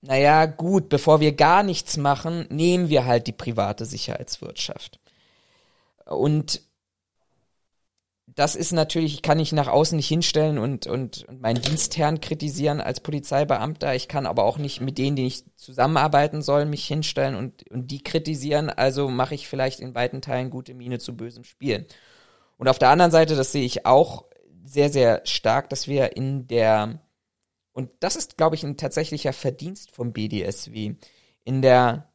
naja, 0.01 0.45
gut, 0.45 0.87
bevor 0.87 1.19
wir 1.19 1.33
gar 1.33 1.63
nichts 1.63 1.97
machen, 1.97 2.45
nehmen 2.49 2.89
wir 2.89 3.05
halt 3.05 3.27
die 3.27 3.31
private 3.31 3.85
Sicherheitswirtschaft. 3.85 4.99
Und 6.05 6.61
das 8.35 8.55
ist 8.55 8.73
natürlich, 8.73 9.13
ich 9.13 9.21
kann 9.21 9.37
nicht 9.37 9.53
nach 9.53 9.69
außen 9.69 9.95
nicht 9.95 10.09
hinstellen 10.09 10.57
und, 10.57 10.87
und, 10.87 11.23
und 11.23 11.41
meinen 11.41 11.61
Dienstherrn 11.61 12.19
kritisieren 12.19 12.81
als 12.81 12.99
Polizeibeamter. 12.99 13.95
Ich 13.95 14.09
kann 14.09 14.25
aber 14.25 14.43
auch 14.43 14.57
nicht 14.57 14.81
mit 14.81 14.97
denen, 14.97 15.15
die 15.15 15.27
ich 15.27 15.45
zusammenarbeiten 15.55 16.41
soll, 16.41 16.65
mich 16.65 16.85
hinstellen 16.85 17.35
und, 17.35 17.69
und 17.71 17.91
die 17.91 18.03
kritisieren. 18.03 18.69
Also 18.69 19.09
mache 19.09 19.35
ich 19.35 19.47
vielleicht 19.47 19.79
in 19.79 19.95
weiten 19.95 20.21
Teilen 20.21 20.49
gute 20.49 20.73
Miene 20.73 20.99
zu 20.99 21.15
bösem 21.15 21.45
Spielen. 21.45 21.85
Und 22.57 22.67
auf 22.67 22.77
der 22.77 22.89
anderen 22.89 23.11
Seite, 23.11 23.37
das 23.37 23.53
sehe 23.53 23.65
ich 23.65 23.85
auch 23.85 24.25
sehr, 24.65 24.89
sehr 24.89 25.21
stark, 25.25 25.69
dass 25.69 25.87
wir 25.87 26.17
in 26.17 26.47
der, 26.47 26.99
und 27.71 27.89
das 28.01 28.17
ist, 28.17 28.35
glaube 28.35 28.55
ich, 28.55 28.65
ein 28.65 28.75
tatsächlicher 28.75 29.31
Verdienst 29.31 29.91
vom 29.91 30.11
BDSW, 30.11 30.95
in 31.45 31.61
der, 31.61 32.09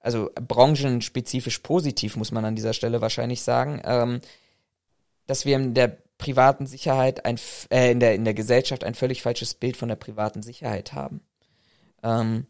also 0.00 0.30
branchenspezifisch 0.34 1.60
positiv, 1.60 2.16
muss 2.16 2.32
man 2.32 2.44
an 2.44 2.56
dieser 2.56 2.72
Stelle 2.72 3.00
wahrscheinlich 3.00 3.42
sagen, 3.42 3.80
ähm, 3.84 4.20
dass 5.30 5.44
wir 5.44 5.56
in 5.56 5.74
der 5.74 5.96
privaten 6.18 6.66
Sicherheit 6.66 7.24
ein, 7.24 7.38
äh, 7.70 7.92
in 7.92 8.00
der, 8.00 8.14
in 8.14 8.24
der 8.24 8.34
Gesellschaft 8.34 8.84
ein 8.84 8.94
völlig 8.94 9.22
falsches 9.22 9.54
Bild 9.54 9.76
von 9.76 9.88
der 9.88 9.96
privaten 9.96 10.42
Sicherheit 10.42 10.92
haben. 10.92 11.22
Ähm, 12.02 12.46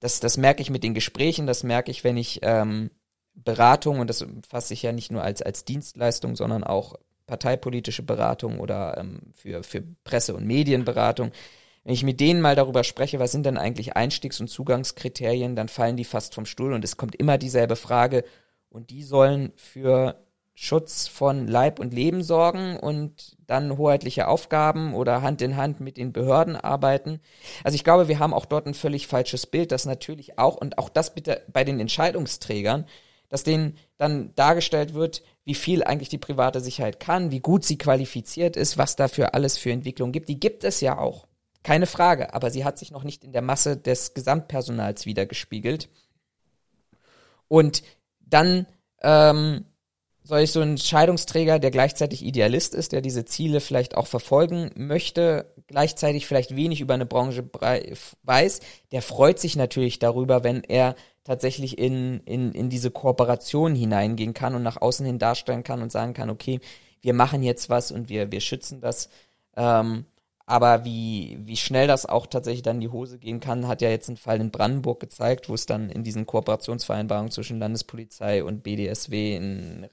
das, 0.00 0.18
das 0.18 0.36
merke 0.36 0.62
ich 0.62 0.70
mit 0.70 0.82
den 0.82 0.94
Gesprächen, 0.94 1.46
das 1.46 1.62
merke 1.62 1.90
ich, 1.90 2.02
wenn 2.02 2.16
ich 2.16 2.40
ähm, 2.42 2.90
Beratung, 3.34 4.00
und 4.00 4.08
das 4.08 4.26
fasse 4.48 4.74
ich 4.74 4.82
ja 4.82 4.92
nicht 4.92 5.12
nur 5.12 5.22
als, 5.22 5.42
als 5.42 5.64
Dienstleistung, 5.64 6.34
sondern 6.34 6.64
auch 6.64 6.96
parteipolitische 7.26 8.02
Beratung 8.02 8.58
oder 8.58 8.96
ähm, 8.98 9.20
für, 9.34 9.62
für 9.62 9.82
Presse- 10.04 10.34
und 10.34 10.46
Medienberatung. 10.46 11.30
Wenn 11.84 11.94
ich 11.94 12.02
mit 12.02 12.18
denen 12.18 12.40
mal 12.40 12.56
darüber 12.56 12.82
spreche, 12.82 13.18
was 13.18 13.32
sind 13.32 13.46
denn 13.46 13.58
eigentlich 13.58 13.96
Einstiegs- 13.96 14.40
und 14.40 14.48
Zugangskriterien, 14.48 15.54
dann 15.54 15.68
fallen 15.68 15.96
die 15.96 16.04
fast 16.04 16.34
vom 16.34 16.46
Stuhl 16.46 16.72
und 16.72 16.84
es 16.84 16.96
kommt 16.96 17.14
immer 17.14 17.38
dieselbe 17.38 17.76
Frage 17.76 18.24
und 18.68 18.90
die 18.90 19.02
sollen 19.02 19.52
für 19.56 20.16
Schutz 20.54 21.08
von 21.08 21.48
Leib 21.48 21.78
und 21.78 21.94
Leben 21.94 22.22
sorgen 22.22 22.76
und 22.78 23.36
dann 23.46 23.78
hoheitliche 23.78 24.28
Aufgaben 24.28 24.94
oder 24.94 25.22
Hand 25.22 25.40
in 25.40 25.56
Hand 25.56 25.80
mit 25.80 25.96
den 25.96 26.12
Behörden 26.12 26.56
arbeiten. 26.56 27.20
Also 27.64 27.74
ich 27.74 27.84
glaube, 27.84 28.08
wir 28.08 28.18
haben 28.18 28.34
auch 28.34 28.44
dort 28.44 28.66
ein 28.66 28.74
völlig 28.74 29.06
falsches 29.06 29.46
Bild, 29.46 29.72
das 29.72 29.86
natürlich 29.86 30.38
auch, 30.38 30.56
und 30.56 30.78
auch 30.78 30.88
das 30.88 31.14
bitte 31.14 31.42
bei 31.52 31.64
den 31.64 31.80
Entscheidungsträgern, 31.80 32.86
dass 33.30 33.44
denen 33.44 33.78
dann 33.96 34.34
dargestellt 34.34 34.92
wird, 34.92 35.22
wie 35.44 35.54
viel 35.54 35.82
eigentlich 35.82 36.10
die 36.10 36.18
private 36.18 36.60
Sicherheit 36.60 37.00
kann, 37.00 37.30
wie 37.30 37.40
gut 37.40 37.64
sie 37.64 37.78
qualifiziert 37.78 38.56
ist, 38.56 38.76
was 38.76 38.94
dafür 38.94 39.34
alles 39.34 39.56
für 39.56 39.72
Entwicklung 39.72 40.12
gibt. 40.12 40.28
Die 40.28 40.38
gibt 40.38 40.64
es 40.64 40.82
ja 40.82 40.98
auch. 40.98 41.26
Keine 41.62 41.86
Frage, 41.86 42.34
aber 42.34 42.50
sie 42.50 42.64
hat 42.64 42.78
sich 42.78 42.90
noch 42.90 43.04
nicht 43.04 43.24
in 43.24 43.32
der 43.32 43.40
Masse 43.40 43.76
des 43.76 44.12
Gesamtpersonals 44.12 45.06
wiedergespiegelt. 45.06 45.88
Und 47.48 47.82
dann 48.20 48.66
ähm, 49.02 49.64
soll 50.24 50.40
ich 50.40 50.52
so 50.52 50.60
ein 50.60 50.70
Entscheidungsträger, 50.70 51.58
der 51.58 51.70
gleichzeitig 51.70 52.24
Idealist 52.24 52.74
ist, 52.74 52.92
der 52.92 53.00
diese 53.00 53.24
Ziele 53.24 53.60
vielleicht 53.60 53.96
auch 53.96 54.06
verfolgen 54.06 54.70
möchte, 54.76 55.52
gleichzeitig 55.66 56.26
vielleicht 56.26 56.54
wenig 56.54 56.80
über 56.80 56.94
eine 56.94 57.06
Branche 57.06 57.44
weiß, 58.22 58.60
der 58.92 59.02
freut 59.02 59.40
sich 59.40 59.56
natürlich 59.56 59.98
darüber, 59.98 60.44
wenn 60.44 60.62
er 60.62 60.94
tatsächlich 61.24 61.78
in, 61.78 62.20
in, 62.20 62.52
in 62.52 62.68
diese 62.70 62.90
Kooperation 62.90 63.74
hineingehen 63.74 64.34
kann 64.34 64.54
und 64.54 64.62
nach 64.62 64.80
außen 64.80 65.06
hin 65.06 65.18
darstellen 65.18 65.64
kann 65.64 65.82
und 65.82 65.90
sagen 65.90 66.14
kann, 66.14 66.30
okay, 66.30 66.60
wir 67.00 67.14
machen 67.14 67.42
jetzt 67.42 67.68
was 67.68 67.90
und 67.90 68.08
wir, 68.08 68.30
wir 68.30 68.40
schützen 68.40 68.80
das. 68.80 69.08
Ähm, 69.56 70.06
aber 70.46 70.84
wie, 70.84 71.38
wie 71.40 71.56
schnell 71.56 71.86
das 71.86 72.06
auch 72.06 72.26
tatsächlich 72.26 72.62
dann 72.62 72.76
in 72.76 72.82
die 72.82 72.88
Hose 72.88 73.18
gehen 73.18 73.40
kann, 73.40 73.68
hat 73.68 73.80
ja 73.82 73.90
jetzt 73.90 74.08
ein 74.08 74.16
Fall 74.16 74.40
in 74.40 74.50
Brandenburg 74.50 75.00
gezeigt, 75.00 75.48
wo 75.48 75.54
es 75.54 75.66
dann 75.66 75.88
in 75.90 76.04
diesen 76.04 76.26
Kooperationsvereinbarungen 76.26 77.30
zwischen 77.30 77.58
Landespolizei 77.58 78.42
und 78.44 78.62
BDSW 78.62 79.36
ein 79.36 79.88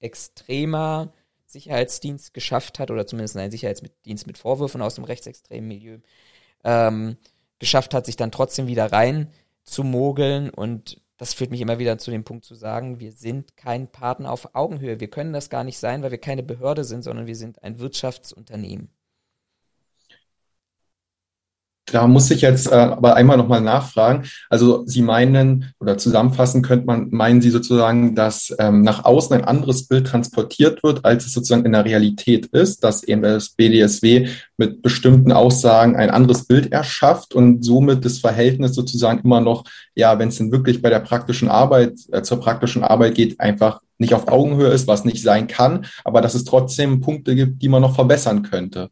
rechtsextremer 0.00 1.12
Sicherheitsdienst 1.46 2.34
geschafft 2.34 2.78
hat, 2.78 2.90
oder 2.90 3.06
zumindest 3.06 3.36
ein 3.36 3.50
Sicherheitsdienst 3.50 4.26
mit 4.26 4.38
Vorwürfen 4.38 4.82
aus 4.82 4.94
dem 4.94 5.04
rechtsextremen 5.04 5.68
Milieu, 5.68 5.98
ähm, 6.64 7.16
geschafft 7.58 7.94
hat, 7.94 8.06
sich 8.06 8.16
dann 8.16 8.32
trotzdem 8.32 8.66
wieder 8.66 8.92
rein 8.92 9.32
zu 9.64 9.84
mogeln 9.84 10.50
und 10.50 11.00
das 11.18 11.34
führt 11.34 11.50
mich 11.50 11.60
immer 11.60 11.80
wieder 11.80 11.98
zu 11.98 12.12
dem 12.12 12.24
Punkt 12.24 12.44
zu 12.44 12.54
sagen, 12.54 13.00
wir 13.00 13.12
sind 13.12 13.56
kein 13.56 13.90
Partner 13.90 14.32
auf 14.32 14.54
Augenhöhe. 14.54 15.00
Wir 15.00 15.10
können 15.10 15.32
das 15.32 15.50
gar 15.50 15.64
nicht 15.64 15.78
sein, 15.78 16.02
weil 16.02 16.12
wir 16.12 16.18
keine 16.18 16.44
Behörde 16.44 16.84
sind, 16.84 17.02
sondern 17.02 17.26
wir 17.26 17.36
sind 17.36 17.62
ein 17.64 17.80
Wirtschaftsunternehmen. 17.80 18.88
Da 21.92 22.06
muss 22.06 22.30
ich 22.30 22.40
jetzt 22.40 22.70
äh, 22.70 22.74
aber 22.74 23.16
einmal 23.16 23.36
nochmal 23.36 23.60
nachfragen. 23.60 24.24
Also 24.48 24.84
Sie 24.86 25.02
meinen 25.02 25.72
oder 25.80 25.98
zusammenfassen 25.98 26.62
könnte 26.62 26.86
man, 26.86 27.08
meinen 27.10 27.40
Sie 27.40 27.50
sozusagen, 27.50 28.14
dass 28.14 28.54
ähm, 28.58 28.82
nach 28.82 29.04
außen 29.04 29.34
ein 29.36 29.44
anderes 29.44 29.86
Bild 29.86 30.06
transportiert 30.06 30.82
wird, 30.82 31.04
als 31.04 31.26
es 31.26 31.32
sozusagen 31.32 31.64
in 31.64 31.72
der 31.72 31.84
Realität 31.84 32.46
ist, 32.46 32.84
dass 32.84 33.02
eben 33.02 33.22
das 33.22 33.50
BDSW 33.50 34.28
mit 34.56 34.82
bestimmten 34.82 35.32
Aussagen 35.32 35.96
ein 35.96 36.10
anderes 36.10 36.44
Bild 36.44 36.72
erschafft 36.72 37.34
und 37.34 37.64
somit 37.64 38.04
das 38.04 38.18
Verhältnis 38.18 38.74
sozusagen 38.74 39.20
immer 39.20 39.40
noch, 39.40 39.64
ja, 39.94 40.18
wenn 40.18 40.28
es 40.28 40.38
denn 40.38 40.52
wirklich 40.52 40.82
bei 40.82 40.90
der 40.90 41.00
praktischen 41.00 41.48
Arbeit, 41.48 41.94
äh, 42.12 42.22
zur 42.22 42.40
praktischen 42.40 42.84
Arbeit 42.84 43.14
geht, 43.14 43.40
einfach 43.40 43.80
nicht 43.98 44.14
auf 44.14 44.28
Augenhöhe 44.28 44.68
ist, 44.68 44.86
was 44.86 45.04
nicht 45.04 45.22
sein 45.22 45.48
kann, 45.48 45.86
aber 46.04 46.20
dass 46.20 46.34
es 46.34 46.44
trotzdem 46.44 47.00
Punkte 47.00 47.34
gibt, 47.34 47.62
die 47.62 47.68
man 47.68 47.82
noch 47.82 47.94
verbessern 47.94 48.42
könnte. 48.42 48.90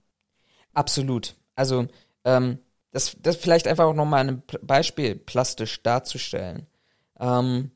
Absolut. 0.74 1.34
Also 1.54 1.86
ähm, 2.24 2.58
das, 2.90 3.16
das 3.20 3.36
vielleicht 3.36 3.68
einfach 3.68 3.84
auch 3.84 3.94
nochmal 3.94 4.28
ein 4.28 4.42
Beispiel 4.62 5.16
plastisch 5.16 5.82
darzustellen. 5.82 6.66
Ähm, 7.18 7.70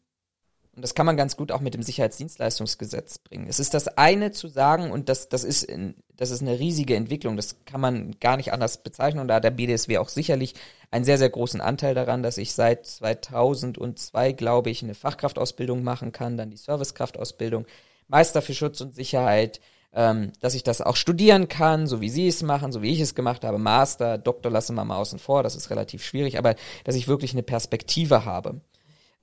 und 0.80 0.82
das 0.82 0.94
kann 0.94 1.04
man 1.04 1.16
ganz 1.16 1.36
gut 1.36 1.52
auch 1.52 1.60
mit 1.60 1.74
dem 1.74 1.82
Sicherheitsdienstleistungsgesetz 1.82 3.18
bringen. 3.18 3.48
Es 3.48 3.58
ist 3.58 3.74
das 3.74 3.88
eine 3.88 4.30
zu 4.30 4.48
sagen, 4.48 4.92
und 4.92 5.08
das, 5.08 5.28
das, 5.28 5.44
ist, 5.44 5.64
in, 5.64 5.96
das 6.16 6.30
ist 6.30 6.42
eine 6.42 6.58
riesige 6.58 6.94
Entwicklung, 6.94 7.36
das 7.36 7.56
kann 7.66 7.80
man 7.80 8.16
gar 8.20 8.36
nicht 8.36 8.52
anders 8.52 8.82
bezeichnen. 8.82 9.20
Und 9.20 9.28
da 9.28 9.34
hat 9.34 9.44
der 9.44 9.50
BDSW 9.50 9.98
auch 9.98 10.08
sicherlich 10.08 10.54
einen 10.90 11.04
sehr, 11.04 11.18
sehr 11.18 11.28
großen 11.28 11.60
Anteil 11.60 11.94
daran, 11.94 12.22
dass 12.22 12.38
ich 12.38 12.54
seit 12.54 12.86
2002, 12.86 14.32
glaube 14.32 14.70
ich, 14.70 14.82
eine 14.82 14.94
Fachkraftausbildung 14.94 15.82
machen 15.82 16.12
kann, 16.12 16.36
dann 16.36 16.50
die 16.50 16.56
Servicekraftausbildung, 16.56 17.66
Meister 18.06 18.40
für 18.40 18.54
Schutz 18.54 18.80
und 18.80 18.94
Sicherheit, 18.94 19.60
ähm, 19.92 20.32
dass 20.40 20.54
ich 20.54 20.62
das 20.62 20.80
auch 20.80 20.96
studieren 20.96 21.48
kann, 21.48 21.86
so 21.86 22.00
wie 22.00 22.10
Sie 22.10 22.28
es 22.28 22.42
machen, 22.42 22.72
so 22.72 22.82
wie 22.82 22.92
ich 22.92 23.00
es 23.00 23.14
gemacht 23.14 23.44
habe. 23.44 23.58
Master, 23.58 24.18
Doktor 24.18 24.50
lassen 24.50 24.74
wir 24.74 24.84
mal 24.84 24.96
außen 24.96 25.18
vor, 25.18 25.42
das 25.42 25.56
ist 25.56 25.70
relativ 25.70 26.04
schwierig, 26.04 26.38
aber 26.38 26.54
dass 26.84 26.94
ich 26.94 27.08
wirklich 27.08 27.32
eine 27.32 27.42
Perspektive 27.42 28.24
habe. 28.24 28.60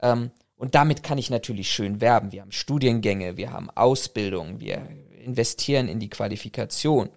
Ähm, 0.02 0.32
und 0.58 0.76
damit 0.76 1.04
kann 1.04 1.18
ich 1.18 1.30
natürlich 1.30 1.72
schön 1.72 2.02
werben. 2.02 2.32
Wir 2.32 2.42
haben 2.42 2.52
Studiengänge, 2.52 3.38
wir 3.38 3.52
haben 3.52 3.70
Ausbildung, 3.70 4.60
wir 4.60 4.88
investieren 5.24 5.88
in 5.88 6.00
die 6.00 6.10
Qualifikation. 6.10 7.10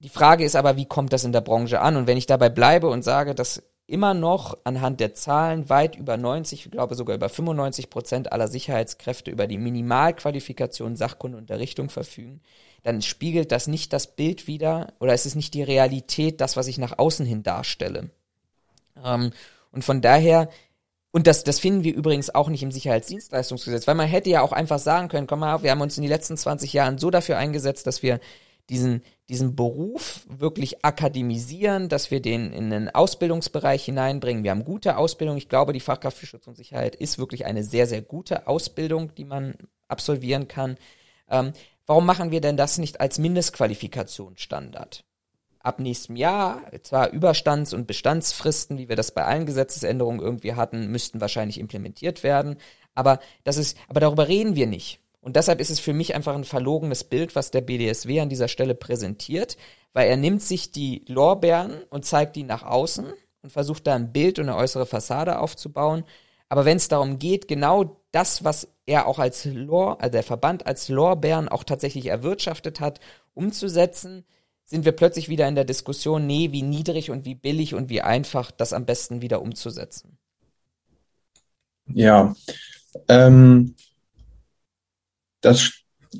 Die 0.00 0.08
Frage 0.08 0.44
ist 0.44 0.56
aber, 0.56 0.76
wie 0.76 0.86
kommt 0.86 1.12
das 1.12 1.24
in 1.24 1.32
der 1.32 1.40
Branche 1.40 1.80
an? 1.80 1.96
Und 1.96 2.06
wenn 2.06 2.16
ich 2.16 2.26
dabei 2.26 2.48
bleibe 2.48 2.88
und 2.88 3.02
sage, 3.02 3.34
dass 3.34 3.62
immer 3.92 4.14
noch 4.14 4.56
anhand 4.64 5.00
der 5.00 5.12
Zahlen 5.12 5.68
weit 5.68 5.96
über 5.96 6.16
90, 6.16 6.64
ich 6.64 6.70
glaube 6.70 6.94
sogar 6.94 7.14
über 7.14 7.28
95 7.28 7.90
Prozent 7.90 8.32
aller 8.32 8.48
Sicherheitskräfte 8.48 9.30
über 9.30 9.46
die 9.46 9.58
Minimalqualifikation 9.58 10.96
Sachkunde 10.96 11.36
und 11.36 11.42
Unterrichtung 11.42 11.90
verfügen, 11.90 12.40
dann 12.84 13.02
spiegelt 13.02 13.52
das 13.52 13.66
nicht 13.66 13.92
das 13.92 14.16
Bild 14.16 14.46
wider 14.46 14.94
oder 14.98 15.12
es 15.12 15.26
ist 15.26 15.34
nicht 15.34 15.52
die 15.52 15.62
Realität, 15.62 16.40
das, 16.40 16.56
was 16.56 16.68
ich 16.68 16.78
nach 16.78 16.98
außen 16.98 17.26
hin 17.26 17.42
darstelle. 17.42 18.08
Ähm, 19.04 19.30
und 19.72 19.84
von 19.84 20.00
daher, 20.00 20.48
und 21.10 21.26
das, 21.26 21.44
das 21.44 21.60
finden 21.60 21.84
wir 21.84 21.94
übrigens 21.94 22.34
auch 22.34 22.48
nicht 22.48 22.62
im 22.62 22.72
Sicherheitsdienstleistungsgesetz, 22.72 23.86
weil 23.86 23.94
man 23.94 24.08
hätte 24.08 24.30
ja 24.30 24.40
auch 24.40 24.52
einfach 24.52 24.78
sagen 24.78 25.08
können, 25.08 25.26
komm 25.26 25.40
mal, 25.40 25.62
wir 25.62 25.70
haben 25.70 25.82
uns 25.82 25.98
in 25.98 26.02
den 26.02 26.10
letzten 26.10 26.38
20 26.38 26.72
Jahren 26.72 26.96
so 26.96 27.10
dafür 27.10 27.36
eingesetzt, 27.36 27.86
dass 27.86 28.02
wir 28.02 28.20
diesen, 28.70 29.02
diesen 29.28 29.56
Beruf 29.56 30.26
wirklich 30.28 30.84
akademisieren, 30.84 31.88
dass 31.88 32.10
wir 32.10 32.20
den 32.20 32.52
in 32.52 32.70
den 32.70 32.88
Ausbildungsbereich 32.88 33.84
hineinbringen. 33.84 34.44
Wir 34.44 34.50
haben 34.50 34.64
gute 34.64 34.96
Ausbildung. 34.96 35.36
Ich 35.36 35.48
glaube, 35.48 35.72
die 35.72 35.80
Fachkraft 35.80 36.16
für 36.16 36.26
Schutz 36.26 36.46
und 36.46 36.56
Sicherheit 36.56 36.94
ist 36.94 37.18
wirklich 37.18 37.44
eine 37.44 37.64
sehr, 37.64 37.86
sehr 37.86 38.02
gute 38.02 38.46
Ausbildung, 38.46 39.14
die 39.14 39.24
man 39.24 39.54
absolvieren 39.88 40.48
kann. 40.48 40.76
Ähm, 41.28 41.52
warum 41.86 42.06
machen 42.06 42.30
wir 42.30 42.40
denn 42.40 42.56
das 42.56 42.78
nicht 42.78 43.00
als 43.00 43.18
Mindestqualifikationsstandard? 43.18 45.04
Ab 45.60 45.78
nächstem 45.78 46.16
Jahr, 46.16 46.62
zwar 46.82 47.10
Überstands- 47.10 47.72
und 47.72 47.86
Bestandsfristen, 47.86 48.78
wie 48.78 48.88
wir 48.88 48.96
das 48.96 49.12
bei 49.12 49.24
allen 49.24 49.46
Gesetzesänderungen 49.46 50.20
irgendwie 50.20 50.54
hatten, 50.54 50.90
müssten 50.90 51.20
wahrscheinlich 51.20 51.60
implementiert 51.60 52.24
werden. 52.24 52.56
Aber 52.94 53.20
das 53.44 53.58
ist, 53.58 53.78
aber 53.88 54.00
darüber 54.00 54.26
reden 54.26 54.56
wir 54.56 54.66
nicht. 54.66 55.01
Und 55.22 55.36
deshalb 55.36 55.60
ist 55.60 55.70
es 55.70 55.78
für 55.78 55.92
mich 55.92 56.14
einfach 56.14 56.34
ein 56.34 56.44
verlogenes 56.44 57.04
Bild, 57.04 57.36
was 57.36 57.52
der 57.52 57.60
BDSW 57.60 58.20
an 58.20 58.28
dieser 58.28 58.48
Stelle 58.48 58.74
präsentiert, 58.74 59.56
weil 59.92 60.08
er 60.08 60.16
nimmt 60.16 60.42
sich 60.42 60.72
die 60.72 61.04
Lorbeeren 61.06 61.84
und 61.90 62.04
zeigt 62.04 62.34
die 62.34 62.42
nach 62.42 62.64
außen 62.64 63.06
und 63.42 63.52
versucht 63.52 63.86
da 63.86 63.94
ein 63.94 64.12
Bild 64.12 64.40
und 64.40 64.48
eine 64.48 64.58
äußere 64.58 64.84
Fassade 64.84 65.38
aufzubauen. 65.38 66.04
Aber 66.48 66.64
wenn 66.64 66.76
es 66.76 66.88
darum 66.88 67.20
geht, 67.20 67.46
genau 67.46 68.02
das, 68.10 68.42
was 68.42 68.68
er 68.84 69.06
auch 69.06 69.20
als 69.20 69.44
Lor, 69.44 70.00
also 70.00 70.10
der 70.10 70.24
Verband 70.24 70.66
als 70.66 70.88
Lorbeeren 70.88 71.48
auch 71.48 71.62
tatsächlich 71.62 72.06
erwirtschaftet 72.06 72.80
hat, 72.80 72.98
umzusetzen, 73.32 74.24
sind 74.64 74.84
wir 74.84 74.92
plötzlich 74.92 75.28
wieder 75.28 75.46
in 75.46 75.54
der 75.54 75.64
Diskussion, 75.64 76.26
nee, 76.26 76.50
wie 76.50 76.62
niedrig 76.62 77.10
und 77.10 77.24
wie 77.24 77.36
billig 77.36 77.74
und 77.74 77.90
wie 77.90 78.02
einfach 78.02 78.50
das 78.50 78.72
am 78.72 78.86
besten 78.86 79.22
wieder 79.22 79.40
umzusetzen. 79.40 80.18
Ja, 81.86 82.34
ähm, 83.08 83.76
das, 85.42 85.70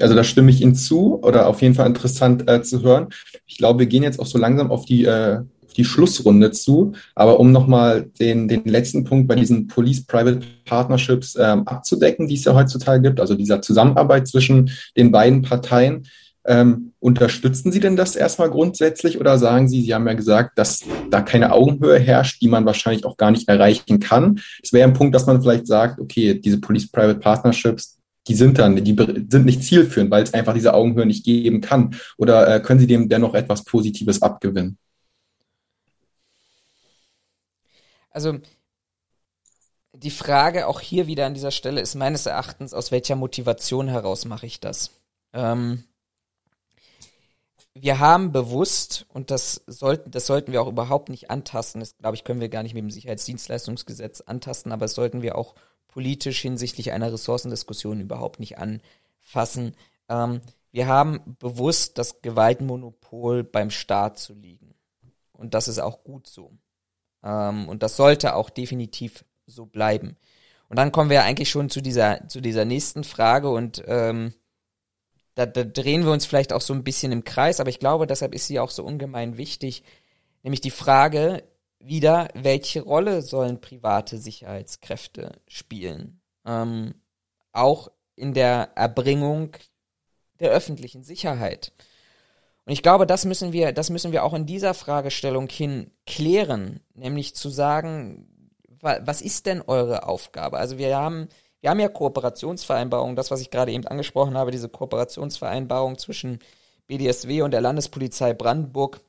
also 0.01 0.15
da 0.15 0.25
stimme 0.25 0.51
ich 0.51 0.61
Ihnen 0.61 0.75
zu 0.75 1.23
oder 1.23 1.47
auf 1.47 1.63
jeden 1.63 1.75
Fall 1.75 1.87
interessant 1.87 2.49
äh, 2.49 2.63
zu 2.63 2.83
hören. 2.83 3.09
Ich 3.47 3.57
glaube, 3.57 3.81
wir 3.81 3.87
gehen 3.87 4.03
jetzt 4.03 4.21
auch 4.21 4.27
so 4.27 4.39
langsam 4.39 4.71
auf 4.71 4.85
die, 4.85 5.05
äh, 5.05 5.41
die 5.77 5.85
Schlussrunde 5.85 6.51
zu. 6.51 6.93
Aber 7.15 7.41
um 7.41 7.53
nochmal 7.53 8.11
den, 8.21 8.49
den 8.49 8.65
letzten 8.65 9.05
Punkt 9.05 9.29
bei 9.29 9.35
diesen 9.35 9.67
Police-Private 9.67 10.41
Partnerships 10.65 11.37
ähm, 11.41 11.67
abzudecken, 11.67 12.27
die 12.27 12.35
es 12.35 12.45
ja 12.45 12.55
heutzutage 12.55 13.03
gibt, 13.03 13.21
also 13.21 13.35
dieser 13.35 13.63
Zusammenarbeit 13.63 14.29
zwischen 14.29 14.71
den 14.97 15.11
beiden 15.11 15.43
Parteien, 15.43 16.07
ähm, 16.45 16.93
unterstützen 16.99 17.71
Sie 17.71 17.79
denn 17.79 17.95
das 17.95 18.17
erstmal 18.17 18.51
grundsätzlich 18.51 19.21
oder 19.21 19.39
sagen 19.39 19.69
Sie, 19.69 19.83
Sie 19.83 19.95
haben 19.95 20.09
ja 20.09 20.15
gesagt, 20.15 20.59
dass 20.59 20.81
da 21.09 21.21
keine 21.21 21.53
Augenhöhe 21.53 21.99
herrscht, 21.99 22.43
die 22.43 22.49
man 22.49 22.67
wahrscheinlich 22.67 23.05
auch 23.05 23.17
gar 23.17 23.31
nicht 23.31 23.49
erreichen 23.49 24.01
kann? 24.01 24.41
Es 24.63 24.73
wäre 24.73 24.89
ein 24.89 24.95
Punkt, 24.95 25.15
dass 25.15 25.27
man 25.27 25.41
vielleicht 25.41 25.69
sagt, 25.69 26.01
okay, 26.01 26.35
diese 26.41 26.61
Police-Private 26.61 27.21
Partnerships, 27.21 27.99
die 28.29 28.35
sind 28.35 28.59
dann, 28.59 28.77
die 28.77 28.97
sind 29.29 29.45
nicht 29.45 29.65
zielführend, 29.65 30.11
weil 30.11 30.23
es 30.23 30.35
einfach 30.35 30.55
diese 30.55 30.75
Augenhöhe 30.75 31.07
nicht 31.07 31.25
geben 31.25 31.61
kann. 31.61 31.97
Oder 32.19 32.57
äh, 32.57 32.61
können 32.61 32.81
Sie 32.81 32.87
dem 32.87 33.09
dennoch 33.09 33.35
etwas 33.35 33.65
Positives 33.65 34.23
abgewinnen? 34.23 34.79
also 38.13 38.39
die 39.93 40.11
Frage 40.11 40.67
auch 40.67 40.81
hier 40.81 41.07
wieder 41.07 41.27
an 41.27 41.35
dieser 41.35 41.51
Stelle 41.51 41.81
ist 41.81 41.95
meines 41.95 42.27
Erachtens, 42.27 42.75
aus 42.75 42.91
welcher 42.91 43.17
Motivation 43.17 43.89
heraus 43.89 44.25
mache 44.25 44.47
ich 44.47 44.61
das? 44.61 44.91
Ähm, 45.33 45.85
wir 47.75 48.01
haben 48.01 48.33
bewusst, 48.33 49.07
und 49.09 49.31
das 49.31 49.63
sollten, 49.67 50.11
das 50.11 50.27
sollten 50.27 50.53
wir 50.53 50.61
auch 50.63 50.69
überhaupt 50.69 51.09
nicht 51.09 51.31
antasten, 51.31 51.81
das 51.81 51.97
glaube 51.97 52.17
ich, 52.17 52.25
können 52.25 52.41
wir 52.41 52.49
gar 52.49 52.63
nicht 52.63 52.75
mit 52.75 52.83
dem 52.83 52.91
Sicherheitsdienstleistungsgesetz 52.91 54.23
antasten, 54.23 54.73
aber 54.73 54.85
das 54.85 54.95
sollten 54.95 55.23
wir 55.23 55.37
auch 55.37 55.55
politisch 55.93 56.41
hinsichtlich 56.41 56.91
einer 56.91 57.13
Ressourcendiskussion 57.13 58.01
überhaupt 58.01 58.41
nicht 58.41 58.59
anfassen. 58.59 59.77
Ähm, 60.09 60.41
wir 60.73 60.89
haben 60.89 61.37
bewusst 61.39 61.99
das 61.99 62.23
Gewaltmonopol 62.23 63.45
beim 63.45 63.71
Staat 63.71 64.19
zu 64.19 64.35
liegen. 64.35 64.75
Und 65.33 65.55
das 65.55 65.69
ist 65.69 65.79
auch 65.79 66.03
gut 66.03 66.27
so. 66.27 66.53
Ähm, 67.23 67.69
und 67.69 67.83
das 67.83 67.97
sollte 67.97 68.35
auch 68.35 68.51
definitiv 68.51 69.25
so 69.47 69.67
bleiben. 69.67 70.17
Und 70.69 70.79
dann 70.79 70.91
kommen 70.91 71.11
wir 71.11 71.23
eigentlich 71.23 71.51
schon 71.51 71.69
zu 71.69 71.83
dieser, 71.83 72.27
zu 72.29 72.41
dieser 72.41 72.65
nächsten 72.65 73.05
Frage 73.05 73.51
und 73.51 73.85
ähm, 73.87 74.33
da, 75.35 75.47
da 75.47 75.65
drehen 75.65 76.05
wir 76.05 76.13
uns 76.13 76.25
vielleicht 76.25 76.53
auch 76.53 76.61
so 76.61 76.73
ein 76.73 76.85
bisschen 76.85 77.13
im 77.13 77.25
Kreis, 77.25 77.61
aber 77.61 77.71
ich 77.71 77.79
glaube, 77.79 78.07
deshalb 78.07 78.35
ist 78.35 78.47
sie 78.47 78.59
auch 78.59 78.71
so 78.71 78.85
ungemein 78.85 79.37
wichtig, 79.37 79.83
nämlich 80.43 80.61
die 80.63 80.71
Frage 80.71 81.43
wieder, 81.85 82.29
welche 82.35 82.83
Rolle 82.83 83.23
sollen 83.23 83.61
private 83.61 84.19
Sicherheitskräfte 84.19 85.33
spielen? 85.47 86.21
Ähm, 86.47 86.95
auch 87.53 87.91
in 88.17 88.35
der 88.35 88.71
Erbringung 88.77 89.57
der 90.41 90.51
öffentlichen 90.51 91.03
Sicherheit. 91.03 91.73
Und 92.65 92.73
ich 92.73 92.83
glaube, 92.83 93.07
das 93.07 93.25
müssen 93.25 93.53
wir, 93.53 93.73
das 93.73 93.91
müssen 93.91 94.13
wir 94.13 94.25
auch 94.25 94.35
in 94.35 94.47
dieser 94.47 94.75
Fragestellung 94.75 95.49
hin 95.49 95.91
klären, 96.07 96.81
nämlich 96.95 97.35
zu 97.35 97.49
sagen, 97.49 98.29
was 98.81 99.21
ist 99.21 99.47
denn 99.47 99.63
eure 99.63 100.09
Aufgabe? 100.09 100.59
Also 100.59 100.77
wir 100.77 100.97
haben, 100.97 101.29
wir 101.61 101.71
haben 101.71 101.81
ja 101.81 101.89
Kooperationsvereinbarungen, 101.89 103.15
das, 103.15 103.31
was 103.31 103.41
ich 103.41 103.51
gerade 103.51 103.73
eben 103.73 103.87
angesprochen 103.87 104.37
habe, 104.37 104.51
diese 104.51 104.69
Kooperationsvereinbarung 104.69 105.99
zwischen 105.99 106.41
BDSW 106.89 107.43
und 107.43 107.53
der 107.53 107.61
Landespolizei 107.61 108.35
Brandenburg, 108.35 109.01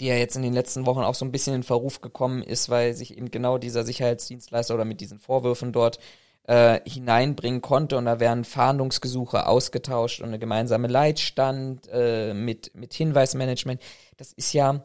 die 0.00 0.06
ja 0.06 0.16
jetzt 0.16 0.36
in 0.36 0.42
den 0.42 0.52
letzten 0.52 0.86
Wochen 0.86 1.00
auch 1.00 1.14
so 1.14 1.24
ein 1.24 1.32
bisschen 1.32 1.54
in 1.54 1.62
Verruf 1.62 2.00
gekommen 2.00 2.42
ist, 2.42 2.68
weil 2.68 2.94
sich 2.94 3.16
eben 3.16 3.30
genau 3.30 3.58
dieser 3.58 3.84
Sicherheitsdienstleister 3.84 4.74
oder 4.74 4.84
mit 4.84 5.00
diesen 5.00 5.18
Vorwürfen 5.18 5.72
dort 5.72 5.98
äh, 6.44 6.80
hineinbringen 6.88 7.60
konnte 7.60 7.96
und 7.96 8.06
da 8.06 8.18
werden 8.18 8.44
Fahndungsgesuche 8.44 9.46
ausgetauscht 9.46 10.20
und 10.20 10.28
eine 10.28 10.38
gemeinsame 10.38 10.88
Leitstand 10.88 11.88
äh, 11.92 12.34
mit, 12.34 12.74
mit 12.74 12.94
Hinweismanagement. 12.94 13.80
Das 14.16 14.32
ist 14.32 14.52
ja 14.52 14.82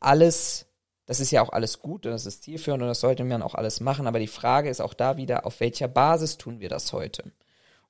alles 0.00 0.66
das 1.06 1.20
ist 1.20 1.30
ja 1.30 1.40
auch 1.40 1.50
alles 1.50 1.78
gut 1.78 2.04
und 2.04 2.12
das 2.12 2.26
ist 2.26 2.42
zielführend 2.42 2.82
und 2.82 2.88
das 2.88 3.00
sollte 3.00 3.24
man 3.24 3.42
auch 3.42 3.54
alles 3.54 3.80
machen. 3.80 4.08
Aber 4.08 4.18
die 4.18 4.26
Frage 4.26 4.68
ist 4.68 4.80
auch 4.80 4.92
da 4.92 5.16
wieder, 5.16 5.46
auf 5.46 5.60
welcher 5.60 5.86
Basis 5.86 6.36
tun 6.36 6.60
wir 6.60 6.68
das 6.68 6.92
heute? 6.92 7.32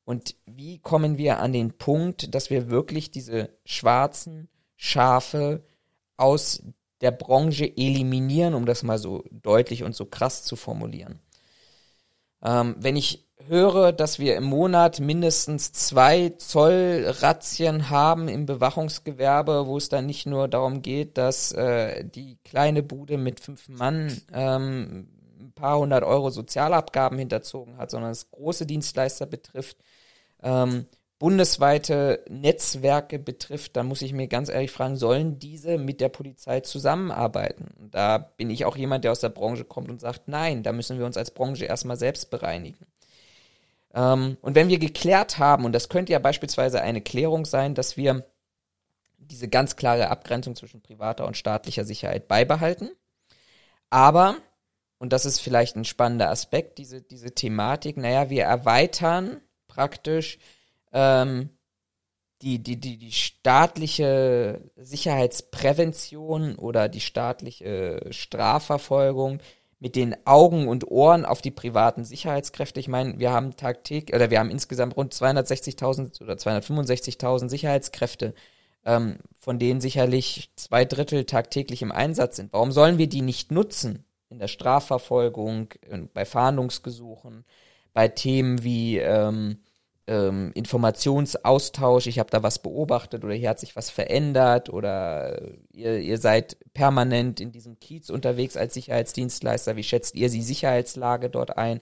Und 0.04 0.36
wie 0.44 0.78
kommen 0.78 1.18
wir 1.18 1.40
an 1.40 1.52
den 1.52 1.72
Punkt, 1.72 2.34
dass 2.34 2.50
wir 2.50 2.70
wirklich 2.70 3.10
diese 3.10 3.48
schwarzen 3.64 4.48
Schafe 4.76 5.64
aus 6.16 6.62
der 7.00 7.10
Branche 7.10 7.66
eliminieren, 7.76 8.54
um 8.54 8.66
das 8.66 8.82
mal 8.82 8.98
so 8.98 9.24
deutlich 9.30 9.82
und 9.82 9.94
so 9.94 10.06
krass 10.06 10.44
zu 10.44 10.56
formulieren? 10.56 11.20
Ähm, 12.42 12.76
wenn 12.78 12.96
ich 12.96 13.26
höre, 13.48 13.92
dass 13.92 14.18
wir 14.18 14.36
im 14.36 14.44
Monat 14.44 15.00
mindestens 15.00 15.72
zwei 15.72 16.30
Zollrazzien 16.30 17.90
haben 17.90 18.28
im 18.28 18.46
Bewachungsgewerbe, 18.46 19.66
wo 19.66 19.76
es 19.76 19.88
dann 19.88 20.06
nicht 20.06 20.26
nur 20.26 20.48
darum 20.48 20.82
geht, 20.82 21.18
dass 21.18 21.52
äh, 21.52 22.04
die 22.04 22.38
kleine 22.44 22.82
Bude 22.82 23.18
mit 23.18 23.40
fünf 23.40 23.68
Mann 23.68 24.20
ähm, 24.32 25.08
ein 25.38 25.52
paar 25.52 25.78
hundert 25.78 26.04
Euro 26.04 26.30
Sozialabgaben 26.30 27.18
hinterzogen 27.18 27.76
hat, 27.78 27.90
sondern 27.90 28.10
es 28.10 28.30
große 28.30 28.66
Dienstleister 28.66 29.26
betrifft, 29.26 29.76
ähm, 30.42 30.86
bundesweite 31.18 32.22
Netzwerke 32.28 33.18
betrifft, 33.18 33.76
dann 33.76 33.86
muss 33.86 34.02
ich 34.02 34.12
mir 34.12 34.28
ganz 34.28 34.48
ehrlich 34.48 34.70
fragen, 34.70 34.96
sollen 34.96 35.38
diese 35.38 35.78
mit 35.78 36.00
der 36.00 36.10
Polizei 36.10 36.60
zusammenarbeiten? 36.60 37.88
Da 37.90 38.18
bin 38.18 38.50
ich 38.50 38.64
auch 38.64 38.76
jemand, 38.76 39.04
der 39.04 39.12
aus 39.12 39.20
der 39.20 39.30
Branche 39.30 39.64
kommt 39.64 39.90
und 39.90 40.00
sagt, 40.00 40.28
nein, 40.28 40.62
da 40.62 40.72
müssen 40.72 40.98
wir 40.98 41.06
uns 41.06 41.16
als 41.16 41.30
Branche 41.30 41.64
erstmal 41.64 41.96
selbst 41.96 42.30
bereinigen. 42.30 42.86
Ähm, 43.94 44.36
und 44.42 44.54
wenn 44.54 44.68
wir 44.68 44.78
geklärt 44.78 45.38
haben, 45.38 45.64
und 45.64 45.72
das 45.72 45.88
könnte 45.88 46.12
ja 46.12 46.18
beispielsweise 46.18 46.82
eine 46.82 47.00
Klärung 47.00 47.46
sein, 47.46 47.74
dass 47.74 47.96
wir 47.96 48.26
diese 49.16 49.48
ganz 49.48 49.76
klare 49.76 50.10
Abgrenzung 50.10 50.54
zwischen 50.54 50.82
privater 50.82 51.26
und 51.26 51.36
staatlicher 51.36 51.84
Sicherheit 51.84 52.28
beibehalten, 52.28 52.90
aber, 53.88 54.36
und 54.98 55.12
das 55.12 55.24
ist 55.24 55.40
vielleicht 55.40 55.76
ein 55.76 55.84
spannender 55.84 56.28
Aspekt, 56.28 56.76
diese, 56.76 57.00
diese 57.00 57.32
Thematik, 57.32 57.96
naja, 57.96 58.28
wir 58.28 58.44
erweitern 58.44 59.40
praktisch 59.66 60.38
ähm, 60.96 61.50
die, 62.42 62.62
die, 62.62 62.80
die, 62.80 62.96
die 62.96 63.12
staatliche 63.12 64.62
Sicherheitsprävention 64.76 66.56
oder 66.56 66.88
die 66.88 67.00
staatliche 67.00 68.00
Strafverfolgung 68.10 69.40
mit 69.78 69.94
den 69.94 70.16
Augen 70.26 70.68
und 70.68 70.90
Ohren 70.90 71.26
auf 71.26 71.42
die 71.42 71.50
privaten 71.50 72.04
Sicherheitskräfte. 72.04 72.80
Ich 72.80 72.88
meine, 72.88 73.18
wir 73.18 73.30
haben 73.30 73.56
tagtäglich 73.56 74.14
oder 74.14 74.30
wir 74.30 74.38
haben 74.38 74.50
insgesamt 74.50 74.96
rund 74.96 75.14
260.000 75.14 76.22
oder 76.22 76.34
265.000 76.34 77.50
Sicherheitskräfte, 77.50 78.34
ähm, 78.86 79.18
von 79.38 79.58
denen 79.58 79.82
sicherlich 79.82 80.50
zwei 80.56 80.86
Drittel 80.86 81.24
tagtäglich 81.24 81.82
im 81.82 81.92
Einsatz 81.92 82.36
sind. 82.36 82.54
Warum 82.54 82.72
sollen 82.72 82.96
wir 82.96 83.08
die 83.08 83.22
nicht 83.22 83.52
nutzen 83.52 84.04
in 84.30 84.38
der 84.38 84.48
Strafverfolgung, 84.48 85.68
bei 86.14 86.24
Fahndungsgesuchen, 86.24 87.44
bei 87.92 88.08
Themen 88.08 88.62
wie 88.64 88.98
ähm, 88.98 89.58
ähm, 90.06 90.52
Informationsaustausch, 90.54 92.06
ich 92.06 92.18
habe 92.18 92.30
da 92.30 92.42
was 92.42 92.60
beobachtet 92.60 93.24
oder 93.24 93.34
hier 93.34 93.50
hat 93.50 93.60
sich 93.60 93.74
was 93.74 93.90
verändert 93.90 94.70
oder 94.70 95.40
ihr, 95.72 95.98
ihr 95.98 96.18
seid 96.18 96.56
permanent 96.74 97.40
in 97.40 97.52
diesem 97.52 97.80
Kiez 97.80 98.10
unterwegs 98.10 98.56
als 98.56 98.74
Sicherheitsdienstleister, 98.74 99.76
wie 99.76 99.82
schätzt 99.82 100.14
ihr 100.14 100.30
die 100.30 100.42
Sicherheitslage 100.42 101.28
dort 101.28 101.56
ein? 101.58 101.80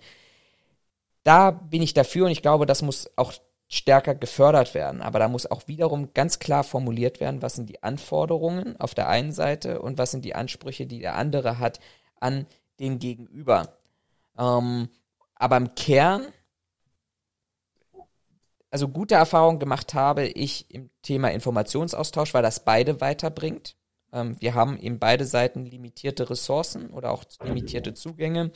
Da 1.22 1.51
bin 1.51 1.83
ich 1.83 1.95
dafür 1.95 2.27
und 2.27 2.33
ich 2.33 2.43
glaube, 2.43 2.66
das 2.66 2.83
muss 2.83 3.11
auch 3.16 3.33
stärker 3.68 4.14
gefördert 4.14 4.75
werden. 4.75 5.03
Aber 5.03 5.18
da 5.18 5.29
muss 5.29 5.51
auch 5.51 5.66
wiederum 5.66 6.12
ganz 6.14 6.39
klar 6.39 6.64
formuliert 6.64 7.20
werden, 7.20 7.43
was 7.43 7.55
sind 7.55 7.68
die 7.68 7.83
Anforderungen 7.83 8.79
auf 8.79 8.95
der 8.95 9.09
einen 9.09 9.33
Seite 9.33 9.81
und 9.81 9.99
was 9.99 10.11
sind 10.11 10.25
die 10.25 10.35
Ansprüche, 10.35 10.87
die 10.87 11.01
der 11.01 11.16
andere 11.16 11.59
hat 11.59 11.81
an 12.20 12.47
den 12.79 12.99
Gegenüber. 12.99 13.77
Ähm, 14.39 14.89
aber 15.35 15.57
im 15.57 15.75
Kern 15.75 16.27
also 18.75 18.89
gute 18.89 19.14
Erfahrungen 19.14 19.61
gemacht 19.61 19.95
habe 19.95 20.27
ich 20.27 20.68
im 20.68 20.91
Thema 21.03 21.31
Informationsaustausch, 21.31 22.35
weil 22.35 22.43
das 22.43 22.64
beide 22.64 23.01
weiterbringt. 23.01 23.77
Ähm, 24.12 24.35
wir 24.41 24.55
haben 24.57 24.81
eben 24.81 24.99
beide 24.99 25.27
Seiten 25.27 25.64
limitierte 25.64 26.29
Ressourcen 26.29 26.91
oder 26.91 27.12
auch 27.12 27.22
limitierte 27.45 27.95
Zugänge. 27.95 28.51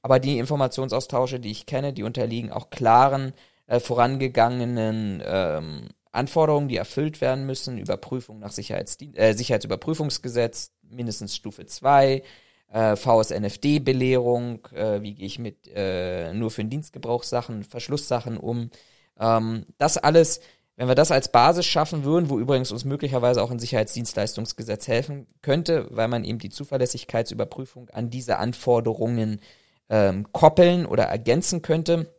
Aber 0.00 0.20
die 0.20 0.38
Informationsaustausche, 0.38 1.40
die 1.40 1.50
ich 1.50 1.66
kenne, 1.66 1.92
die 1.92 2.04
unterliegen 2.04 2.52
auch 2.52 2.70
klaren, 2.70 3.32
äh, 3.66 3.80
vorangegangenen 3.80 5.20
ähm, 5.26 5.88
Anforderungen, 6.12 6.68
die 6.68 6.76
erfüllt 6.76 7.20
werden 7.20 7.44
müssen. 7.44 7.76
Überprüfung 7.76 8.38
nach 8.38 8.52
Sicherheitsdien 8.52 9.16
äh, 9.16 9.34
Sicherheitsüberprüfungsgesetz, 9.34 10.70
mindestens 10.88 11.34
Stufe 11.34 11.66
2, 11.66 12.22
äh, 12.68 12.94
VSNFD-Belehrung, 12.94 14.68
äh, 14.72 15.02
wie 15.02 15.16
gehe 15.16 15.26
ich 15.26 15.40
mit 15.40 15.66
äh, 15.74 16.32
nur 16.32 16.52
für 16.52 16.62
den 16.62 16.70
Dienstgebrauchssachen, 16.70 17.64
Verschlusssachen 17.64 18.36
um, 18.36 18.70
ähm, 19.18 19.66
das 19.78 19.98
alles, 19.98 20.40
wenn 20.76 20.88
wir 20.88 20.94
das 20.94 21.10
als 21.10 21.30
Basis 21.30 21.66
schaffen 21.66 22.04
würden, 22.04 22.28
wo 22.30 22.38
übrigens 22.38 22.72
uns 22.72 22.84
möglicherweise 22.84 23.42
auch 23.42 23.50
ein 23.50 23.58
Sicherheitsdienstleistungsgesetz 23.58 24.88
helfen 24.88 25.26
könnte, 25.42 25.86
weil 25.90 26.08
man 26.08 26.24
eben 26.24 26.38
die 26.38 26.50
Zuverlässigkeitsüberprüfung 26.50 27.90
an 27.90 28.10
diese 28.10 28.38
Anforderungen 28.38 29.40
ähm, 29.88 30.32
koppeln 30.32 30.86
oder 30.86 31.04
ergänzen 31.04 31.62
könnte. 31.62 32.12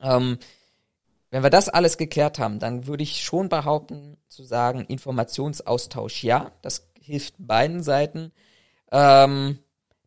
Ähm, 0.00 0.38
wenn 1.30 1.42
wir 1.42 1.50
das 1.50 1.70
alles 1.70 1.96
geklärt 1.96 2.38
haben, 2.38 2.58
dann 2.58 2.86
würde 2.86 3.02
ich 3.02 3.22
schon 3.22 3.48
behaupten, 3.48 4.18
zu 4.28 4.44
sagen, 4.44 4.84
Informationsaustausch 4.84 6.22
ja, 6.24 6.52
das 6.60 6.90
hilft 7.00 7.34
beiden 7.38 7.82
Seiten. 7.82 8.32
Ähm, 8.90 9.58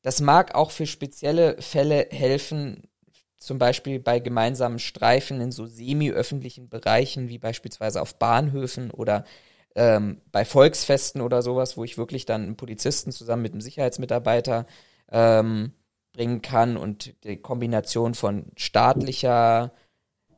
das 0.03 0.21
mag 0.21 0.53
auch 0.53 0.69
für 0.69 0.85
spezielle 0.85 1.59
Fälle 1.61 2.07
helfen, 2.11 2.83
zum 3.37 3.57
Beispiel 3.59 3.99
bei 3.99 4.19
gemeinsamen 4.19 4.79
Streifen 4.79 5.41
in 5.41 5.51
so 5.51 5.65
semi-öffentlichen 5.65 6.69
Bereichen, 6.69 7.29
wie 7.29 7.37
beispielsweise 7.37 8.01
auf 8.01 8.15
Bahnhöfen 8.15 8.91
oder 8.91 9.25
ähm, 9.75 10.21
bei 10.31 10.45
Volksfesten 10.45 11.21
oder 11.21 11.41
sowas, 11.41 11.77
wo 11.77 11.83
ich 11.83 11.97
wirklich 11.97 12.25
dann 12.25 12.43
einen 12.43 12.57
Polizisten 12.57 13.11
zusammen 13.11 13.41
mit 13.41 13.51
einem 13.51 13.61
Sicherheitsmitarbeiter 13.61 14.65
ähm, 15.11 15.73
bringen 16.13 16.41
kann 16.41 16.77
und 16.77 17.13
die 17.25 17.37
Kombination 17.37 18.13
von 18.13 18.45
staatlicher 18.55 19.73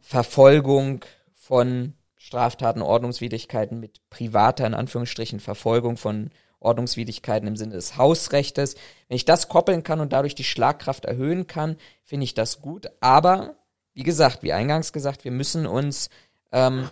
Verfolgung 0.02 1.06
von 1.34 1.94
Straftaten, 2.16 2.82
Ordnungswidrigkeiten 2.82 3.80
mit 3.80 4.02
privater, 4.10 4.66
in 4.66 4.74
Anführungsstrichen, 4.74 5.40
Verfolgung 5.40 5.98
von 5.98 6.32
Ordnungswidrigkeiten 6.60 7.48
im 7.48 7.56
Sinne 7.56 7.76
des 7.76 7.98
Hausrechtes. 7.98 8.76
Wenn 9.08 9.16
ich 9.16 9.26
das 9.26 9.48
koppeln 9.48 9.84
kann 9.84 10.00
und 10.00 10.14
dadurch 10.14 10.36
die 10.36 10.44
Schlagkraft 10.44 11.06
erhöhen 11.06 11.48
kann, 11.48 11.78
finde 12.04 12.24
ich 12.24 12.34
das 12.34 12.62
gut. 12.62 12.88
Aber, 13.00 13.56
wie 13.94 14.04
gesagt, 14.04 14.44
wie 14.44 14.54
eingangs 14.54 14.94
gesagt, 14.94 15.24
wir 15.24 15.32
müssen 15.32 15.68
uns 15.68 16.10
ähm, 16.52 16.90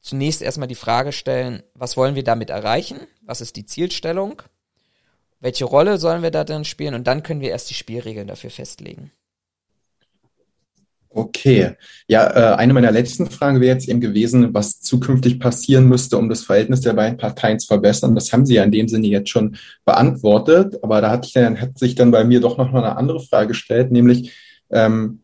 zunächst 0.00 0.42
erstmal 0.42 0.68
die 0.68 0.74
Frage 0.74 1.12
stellen, 1.12 1.62
was 1.74 1.96
wollen 1.96 2.14
wir 2.14 2.24
damit 2.24 2.50
erreichen? 2.50 3.00
Was 3.22 3.40
ist 3.40 3.56
die 3.56 3.66
Zielstellung? 3.66 4.42
Welche 5.40 5.64
Rolle 5.64 5.98
sollen 5.98 6.22
wir 6.22 6.30
da 6.30 6.44
drin 6.44 6.64
spielen? 6.64 6.94
Und 6.94 7.06
dann 7.06 7.22
können 7.22 7.40
wir 7.40 7.50
erst 7.50 7.70
die 7.70 7.74
Spielregeln 7.74 8.28
dafür 8.28 8.50
festlegen. 8.50 9.12
Okay. 11.12 11.72
Ja, 12.06 12.52
äh, 12.52 12.56
eine 12.56 12.72
meiner 12.72 12.92
letzten 12.92 13.28
Fragen 13.28 13.60
wäre 13.60 13.74
jetzt 13.74 13.88
eben 13.88 14.00
gewesen, 14.00 14.54
was 14.54 14.80
zukünftig 14.80 15.40
passieren 15.40 15.88
müsste, 15.88 16.16
um 16.16 16.28
das 16.28 16.44
Verhältnis 16.44 16.82
der 16.82 16.92
beiden 16.92 17.18
Parteien 17.18 17.58
zu 17.58 17.66
verbessern. 17.66 18.14
Das 18.14 18.32
haben 18.32 18.46
Sie 18.46 18.54
ja 18.54 18.62
in 18.62 18.70
dem 18.70 18.86
Sinne 18.86 19.08
jetzt 19.08 19.28
schon 19.28 19.56
beantwortet. 19.84 20.78
Aber 20.82 21.00
da 21.00 21.10
hat, 21.10 21.34
dann, 21.34 21.60
hat 21.60 21.78
sich 21.78 21.96
dann 21.96 22.12
bei 22.12 22.22
mir 22.22 22.40
doch 22.40 22.58
noch 22.58 22.70
mal 22.70 22.84
eine 22.84 22.96
andere 22.96 23.20
Frage 23.20 23.48
gestellt, 23.48 23.90
nämlich, 23.90 24.32
ähm, 24.70 25.22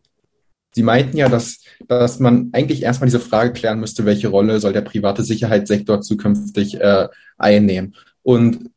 Sie 0.75 0.83
meinten 0.83 1.17
ja, 1.17 1.27
dass, 1.27 1.63
dass 1.87 2.19
man 2.19 2.49
eigentlich 2.51 2.83
erstmal 2.83 3.07
diese 3.07 3.19
Frage 3.19 3.51
klären 3.51 3.79
müsste, 3.79 4.05
welche 4.05 4.27
Rolle 4.27 4.59
soll 4.59 4.73
der 4.73 4.81
private 4.81 5.23
Sicherheitssektor 5.23 6.01
zukünftig 6.01 6.79
äh, 6.79 7.07
einnehmen. 7.37 7.95
Und 8.21 8.69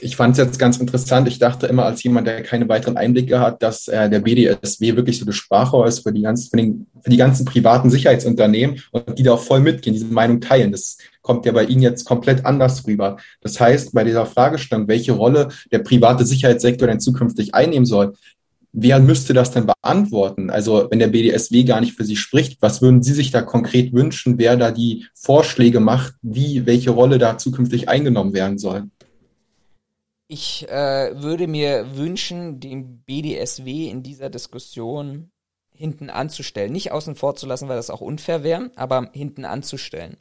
ich 0.00 0.16
fand 0.16 0.32
es 0.32 0.38
jetzt 0.38 0.58
ganz 0.58 0.78
interessant. 0.78 1.26
Ich 1.26 1.38
dachte 1.38 1.66
immer 1.66 1.84
als 1.84 2.02
jemand, 2.02 2.26
der 2.26 2.42
keine 2.42 2.68
weiteren 2.68 2.96
Einblicke 2.96 3.40
hat, 3.40 3.62
dass 3.62 3.88
äh, 3.88 4.08
der 4.08 4.20
BDSW 4.20 4.96
wirklich 4.96 5.18
so 5.18 5.24
das 5.24 5.34
Sprachrohr 5.34 5.86
ist 5.86 6.00
für 6.00 6.12
die, 6.12 6.22
ganzen, 6.22 6.50
für, 6.50 6.56
den, 6.56 6.86
für 7.02 7.10
die 7.10 7.16
ganzen 7.16 7.44
privaten 7.44 7.90
Sicherheitsunternehmen 7.90 8.80
und 8.92 9.18
die 9.18 9.24
da 9.24 9.32
auch 9.32 9.42
voll 9.42 9.60
mitgehen, 9.60 9.94
diese 9.94 10.06
Meinung 10.06 10.40
teilen. 10.40 10.70
Das 10.70 10.98
kommt 11.20 11.46
ja 11.46 11.52
bei 11.52 11.64
Ihnen 11.64 11.82
jetzt 11.82 12.04
komplett 12.04 12.46
anders 12.46 12.86
rüber. 12.86 13.16
Das 13.40 13.58
heißt, 13.58 13.92
bei 13.92 14.04
dieser 14.04 14.24
Fragestellung, 14.24 14.86
welche 14.86 15.12
Rolle 15.12 15.48
der 15.72 15.80
private 15.80 16.24
Sicherheitssektor 16.24 16.86
denn 16.86 17.00
zukünftig 17.00 17.54
einnehmen 17.54 17.86
soll, 17.86 18.14
wer 18.72 19.00
müsste 19.00 19.34
das 19.34 19.50
denn 19.50 19.66
beantworten? 19.66 20.50
Also 20.50 20.86
wenn 20.90 21.00
der 21.00 21.08
BDSW 21.08 21.64
gar 21.64 21.80
nicht 21.80 21.96
für 21.96 22.04
Sie 22.04 22.16
spricht, 22.16 22.62
was 22.62 22.82
würden 22.82 23.02
Sie 23.02 23.14
sich 23.14 23.32
da 23.32 23.42
konkret 23.42 23.92
wünschen, 23.92 24.38
wer 24.38 24.56
da 24.56 24.70
die 24.70 25.06
Vorschläge 25.14 25.80
macht, 25.80 26.14
wie 26.22 26.66
welche 26.66 26.90
Rolle 26.90 27.18
da 27.18 27.36
zukünftig 27.36 27.88
eingenommen 27.88 28.32
werden 28.32 28.58
soll? 28.58 28.84
Ich 30.28 30.68
äh, 30.68 31.22
würde 31.22 31.46
mir 31.46 31.96
wünschen, 31.96 32.60
den 32.60 33.00
BDSW 33.02 33.88
in 33.88 34.02
dieser 34.02 34.28
Diskussion 34.28 35.30
hinten 35.72 36.10
anzustellen. 36.10 36.72
Nicht 36.72 36.92
außen 36.92 37.14
vor 37.16 37.34
zu 37.34 37.46
lassen, 37.46 37.68
weil 37.68 37.76
das 37.76 37.90
auch 37.90 38.02
unfair 38.02 38.42
wäre, 38.42 38.70
aber 38.76 39.10
hinten 39.14 39.44
anzustellen. 39.44 40.18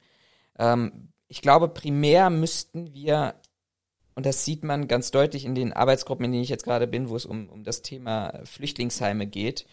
Ähm, 0.57 1.09
ich 1.27 1.41
glaube, 1.41 1.67
primär 1.67 2.29
müssten 2.29 2.93
wir 2.93 3.35
und 4.17 4.25
das 4.25 4.45
sieht 4.45 4.63
man 4.63 4.87
ganz 4.87 5.11
deutlich 5.11 5.45
in 5.45 5.53
den 5.53 5.73
Arbeitsgruppen, 5.73 6.25
in 6.25 6.31
denen 6.31 6.43
ich 6.43 6.49
jetzt 6.49 6.63
gerade 6.63 6.87
bin, 6.87 7.09
wo 7.09 7.15
es 7.15 7.27
um, 7.27 7.49
um 7.49 7.63
das 7.63 7.83
Thema 7.83 8.41
Flüchtlingsheime 8.45 9.27
geht. 9.27 9.67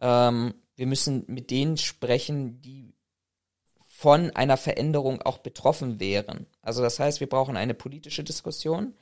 Ähm, 0.00 0.54
wir 0.74 0.88
müssen 0.88 1.22
mit 1.28 1.52
denen 1.52 1.76
sprechen, 1.76 2.60
die 2.60 2.92
von 3.86 4.32
einer 4.32 4.56
Veränderung 4.56 5.22
auch 5.22 5.38
betroffen 5.38 6.00
wären. 6.00 6.46
Also 6.60 6.82
das 6.82 6.98
heißt, 6.98 7.20
wir 7.20 7.28
brauchen 7.28 7.56
eine 7.56 7.74
politische 7.74 8.24
Diskussion, 8.24 8.94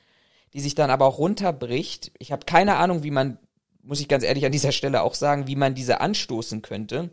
die 0.53 0.61
sich 0.61 0.75
dann 0.75 0.89
aber 0.89 1.05
auch 1.05 1.17
runterbricht. 1.17 2.11
Ich 2.19 2.31
habe 2.31 2.45
keine 2.45 2.75
Ahnung, 2.75 3.03
wie 3.03 3.11
man, 3.11 3.37
muss 3.81 3.99
ich 3.99 4.07
ganz 4.07 4.23
ehrlich 4.23 4.45
an 4.45 4.51
dieser 4.51 4.71
Stelle 4.71 5.01
auch 5.01 5.15
sagen, 5.15 5.47
wie 5.47 5.55
man 5.55 5.75
diese 5.75 6.01
anstoßen 6.01 6.61
könnte 6.61 7.09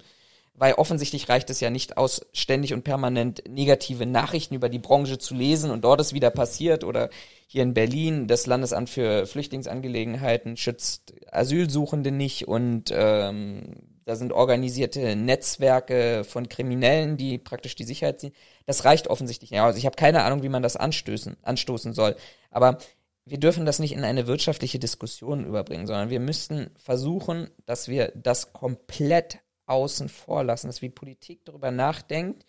weil 0.60 0.74
offensichtlich 0.74 1.30
reicht 1.30 1.48
es 1.48 1.60
ja 1.60 1.70
nicht 1.70 1.96
aus, 1.96 2.20
ständig 2.34 2.74
und 2.74 2.84
permanent 2.84 3.42
negative 3.48 4.04
Nachrichten 4.04 4.54
über 4.54 4.68
die 4.68 4.78
Branche 4.78 5.16
zu 5.16 5.34
lesen 5.34 5.70
und 5.70 5.84
dort 5.84 6.02
ist 6.02 6.12
wieder 6.12 6.28
passiert 6.28 6.84
oder 6.84 7.08
hier 7.46 7.62
in 7.62 7.72
Berlin 7.72 8.26
das 8.26 8.46
Landesamt 8.46 8.90
für 8.90 9.26
Flüchtlingsangelegenheiten 9.26 10.58
schützt 10.58 11.14
Asylsuchende 11.32 12.10
nicht 12.10 12.46
und 12.46 12.92
ähm, 12.92 13.72
da 14.04 14.16
sind 14.16 14.32
organisierte 14.32 15.16
Netzwerke 15.16 16.24
von 16.24 16.50
Kriminellen, 16.50 17.16
die 17.16 17.38
praktisch 17.38 17.74
die 17.74 17.84
Sicherheit 17.84 18.20
ziehen. 18.20 18.32
Das 18.66 18.84
reicht 18.84 19.08
offensichtlich 19.08 19.52
nicht. 19.52 19.60
Also 19.60 19.78
ich 19.78 19.86
habe 19.86 19.96
keine 19.96 20.24
Ahnung, 20.24 20.42
wie 20.42 20.48
man 20.50 20.62
das 20.62 20.76
anstößen, 20.76 21.38
anstoßen 21.42 21.94
soll. 21.94 22.16
Aber 22.50 22.78
wir 23.24 23.38
dürfen 23.38 23.66
das 23.66 23.78
nicht 23.78 23.92
in 23.92 24.04
eine 24.04 24.26
wirtschaftliche 24.26 24.78
Diskussion 24.78 25.44
überbringen, 25.44 25.86
sondern 25.86 26.10
wir 26.10 26.20
müssten 26.20 26.70
versuchen, 26.76 27.50
dass 27.66 27.88
wir 27.88 28.12
das 28.14 28.52
komplett 28.52 29.40
außen 29.66 30.08
vor 30.08 30.42
lassen, 30.42 30.66
dass 30.66 30.80
die 30.80 30.88
Politik 30.88 31.44
darüber 31.44 31.70
nachdenkt 31.70 32.44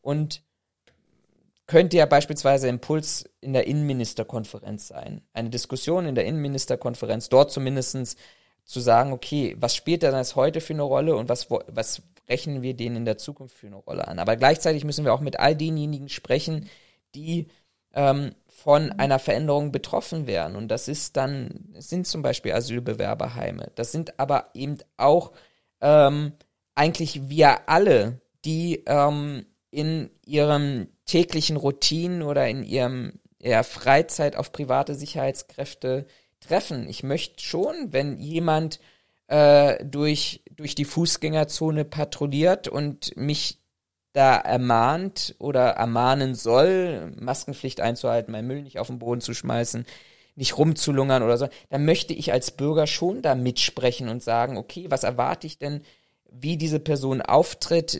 und 0.00 0.42
könnte 1.66 1.96
ja 1.96 2.06
beispielsweise 2.06 2.68
Impuls 2.68 3.24
in 3.40 3.54
der 3.54 3.66
Innenministerkonferenz 3.66 4.88
sein. 4.88 5.22
Eine 5.32 5.50
Diskussion 5.50 6.06
in 6.06 6.14
der 6.14 6.26
Innenministerkonferenz, 6.26 7.28
dort 7.28 7.50
zumindest 7.50 8.16
zu 8.64 8.80
sagen, 8.80 9.12
okay, 9.12 9.56
was 9.58 9.74
spielt 9.74 10.02
denn 10.02 10.12
das 10.12 10.36
heute 10.36 10.60
für 10.60 10.74
eine 10.74 10.82
Rolle 10.82 11.16
und 11.16 11.28
was, 11.28 11.50
was 11.50 12.02
rechnen 12.28 12.62
wir 12.62 12.74
denen 12.74 12.96
in 12.96 13.04
der 13.04 13.18
Zukunft 13.18 13.56
für 13.56 13.66
eine 13.66 13.76
Rolle 13.76 14.06
an? 14.08 14.18
Aber 14.18 14.36
gleichzeitig 14.36 14.84
müssen 14.84 15.04
wir 15.04 15.14
auch 15.14 15.20
mit 15.20 15.38
all 15.40 15.56
denjenigen 15.56 16.08
sprechen, 16.08 16.68
die 17.14 17.48
ähm, 17.94 18.34
von 18.62 18.92
einer 18.92 19.18
Veränderung 19.18 19.72
betroffen 19.72 20.26
werden. 20.26 20.56
Und 20.56 20.68
das 20.68 20.88
ist 20.88 21.16
dann, 21.16 21.74
sind 21.78 22.06
zum 22.06 22.22
Beispiel 22.22 22.52
Asylbewerberheime. 22.52 23.72
Das 23.74 23.92
sind 23.92 24.18
aber 24.18 24.50
eben 24.54 24.78
auch 24.96 25.32
ähm, 25.80 26.32
eigentlich 26.74 27.28
wir 27.28 27.68
alle, 27.68 28.20
die 28.44 28.82
ähm, 28.86 29.46
in 29.70 30.10
ihrem 30.24 30.88
täglichen 31.04 31.56
Routinen 31.56 32.22
oder 32.22 32.48
in 32.48 32.62
ihrem 32.62 33.20
ihrer 33.44 33.64
Freizeit 33.64 34.36
auf 34.36 34.52
private 34.52 34.94
Sicherheitskräfte 34.94 36.06
treffen. 36.40 36.88
Ich 36.88 37.02
möchte 37.02 37.42
schon, 37.42 37.92
wenn 37.92 38.18
jemand 38.18 38.80
äh, 39.26 39.84
durch, 39.84 40.42
durch 40.50 40.74
die 40.74 40.84
Fußgängerzone 40.84 41.84
patrouilliert 41.84 42.68
und 42.68 43.16
mich 43.16 43.60
da 44.14 44.36
ermahnt 44.36 45.34
oder 45.38 45.70
ermahnen 45.70 46.34
soll, 46.34 47.12
Maskenpflicht 47.20 47.80
einzuhalten, 47.80 48.32
meinen 48.32 48.46
Müll 48.46 48.62
nicht 48.62 48.78
auf 48.78 48.86
den 48.86 49.00
Boden 49.00 49.20
zu 49.20 49.34
schmeißen, 49.34 49.84
nicht 50.36 50.56
rumzulungern 50.56 51.22
oder 51.22 51.36
so, 51.36 51.48
dann 51.68 51.84
möchte 51.84 52.14
ich 52.14 52.32
als 52.32 52.52
Bürger 52.52 52.86
schon 52.86 53.22
da 53.22 53.34
mitsprechen 53.34 54.08
und 54.08 54.22
sagen, 54.22 54.56
okay, 54.56 54.86
was 54.88 55.04
erwarte 55.04 55.46
ich 55.46 55.58
denn 55.58 55.82
wie 56.30 56.56
diese 56.56 56.80
Person 56.80 57.22
auftritt, 57.22 57.98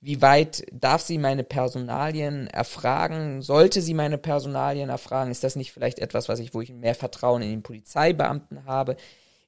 wie 0.00 0.22
weit 0.22 0.64
darf 0.72 1.02
sie 1.02 1.18
meine 1.18 1.42
Personalien 1.42 2.46
erfragen? 2.46 3.42
Sollte 3.42 3.82
sie 3.82 3.94
meine 3.94 4.18
Personalien 4.18 4.88
erfragen? 4.88 5.30
Ist 5.30 5.42
das 5.42 5.56
nicht 5.56 5.72
vielleicht 5.72 5.98
etwas, 5.98 6.28
was 6.28 6.38
ich, 6.38 6.54
wo 6.54 6.60
ich 6.60 6.72
mehr 6.72 6.94
Vertrauen 6.94 7.42
in 7.42 7.50
den 7.50 7.62
Polizeibeamten 7.62 8.66
habe, 8.66 8.96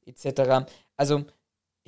etc. 0.04 0.66
Also 0.96 1.24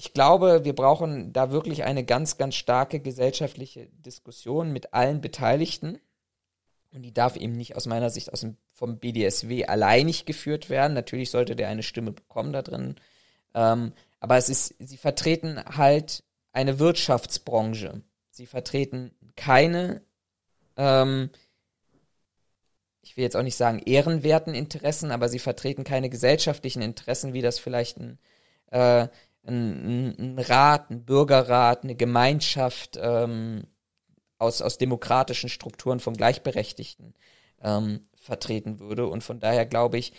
ich 0.01 0.15
glaube, 0.15 0.65
wir 0.65 0.75
brauchen 0.75 1.35
da 1.35 1.51
wirklich 1.51 1.85
eine 1.85 2.03
ganz, 2.07 2.39
ganz 2.39 2.55
starke 2.55 3.01
gesellschaftliche 3.01 3.89
Diskussion 3.89 4.72
mit 4.72 4.95
allen 4.95 5.21
Beteiligten. 5.21 5.99
Und 6.95 7.03
die 7.03 7.13
darf 7.13 7.37
eben 7.37 7.53
nicht 7.53 7.77
aus 7.77 7.85
meiner 7.85 8.09
Sicht 8.09 8.33
aus 8.33 8.41
dem, 8.41 8.57
vom 8.72 8.99
BDSW 8.99 9.67
alleinig 9.67 10.25
geführt 10.25 10.71
werden. 10.71 10.95
Natürlich 10.95 11.31
sollte 11.31 11.55
der 11.55 11.68
eine 11.68 11.83
Stimme 11.83 12.13
bekommen 12.13 12.55
da 12.55 12.63
drin. 12.63 12.97
Ähm, 13.53 13.93
aber 14.21 14.39
es 14.39 14.49
ist, 14.49 14.75
sie 14.79 14.97
vertreten 14.97 15.63
halt 15.63 16.25
eine 16.55 16.79
Wirtschaftsbranche. 16.79 18.01
Sie 18.31 18.47
vertreten 18.47 19.11
keine, 19.37 20.01
ähm, 20.79 21.29
ich 23.03 23.18
will 23.18 23.25
jetzt 23.25 23.37
auch 23.37 23.43
nicht 23.43 23.57
sagen 23.57 23.83
ehrenwerten 23.85 24.55
Interessen, 24.55 25.11
aber 25.11 25.29
sie 25.29 25.41
vertreten 25.41 25.85
keine 25.85 26.09
gesellschaftlichen 26.09 26.81
Interessen, 26.81 27.35
wie 27.35 27.43
das 27.43 27.59
vielleicht 27.59 27.99
ein, 27.99 28.18
äh, 28.71 29.09
ein, 29.46 30.17
ein 30.18 30.38
Rat, 30.38 30.91
ein 30.91 31.04
Bürgerrat, 31.04 31.84
eine 31.84 31.95
Gemeinschaft 31.95 32.99
ähm, 33.00 33.64
aus, 34.38 34.62
aus 34.62 34.79
demokratischen 34.79 35.49
Strukturen 35.49 36.00
vom 36.00 36.14
Gleichberechtigten 36.14 37.14
ähm, 37.62 38.08
vertreten 38.14 38.79
würde. 38.80 39.07
Und 39.07 39.22
von 39.25 39.41
daher 39.41 39.67
glaube 39.67 39.99
ich, 39.99 40.12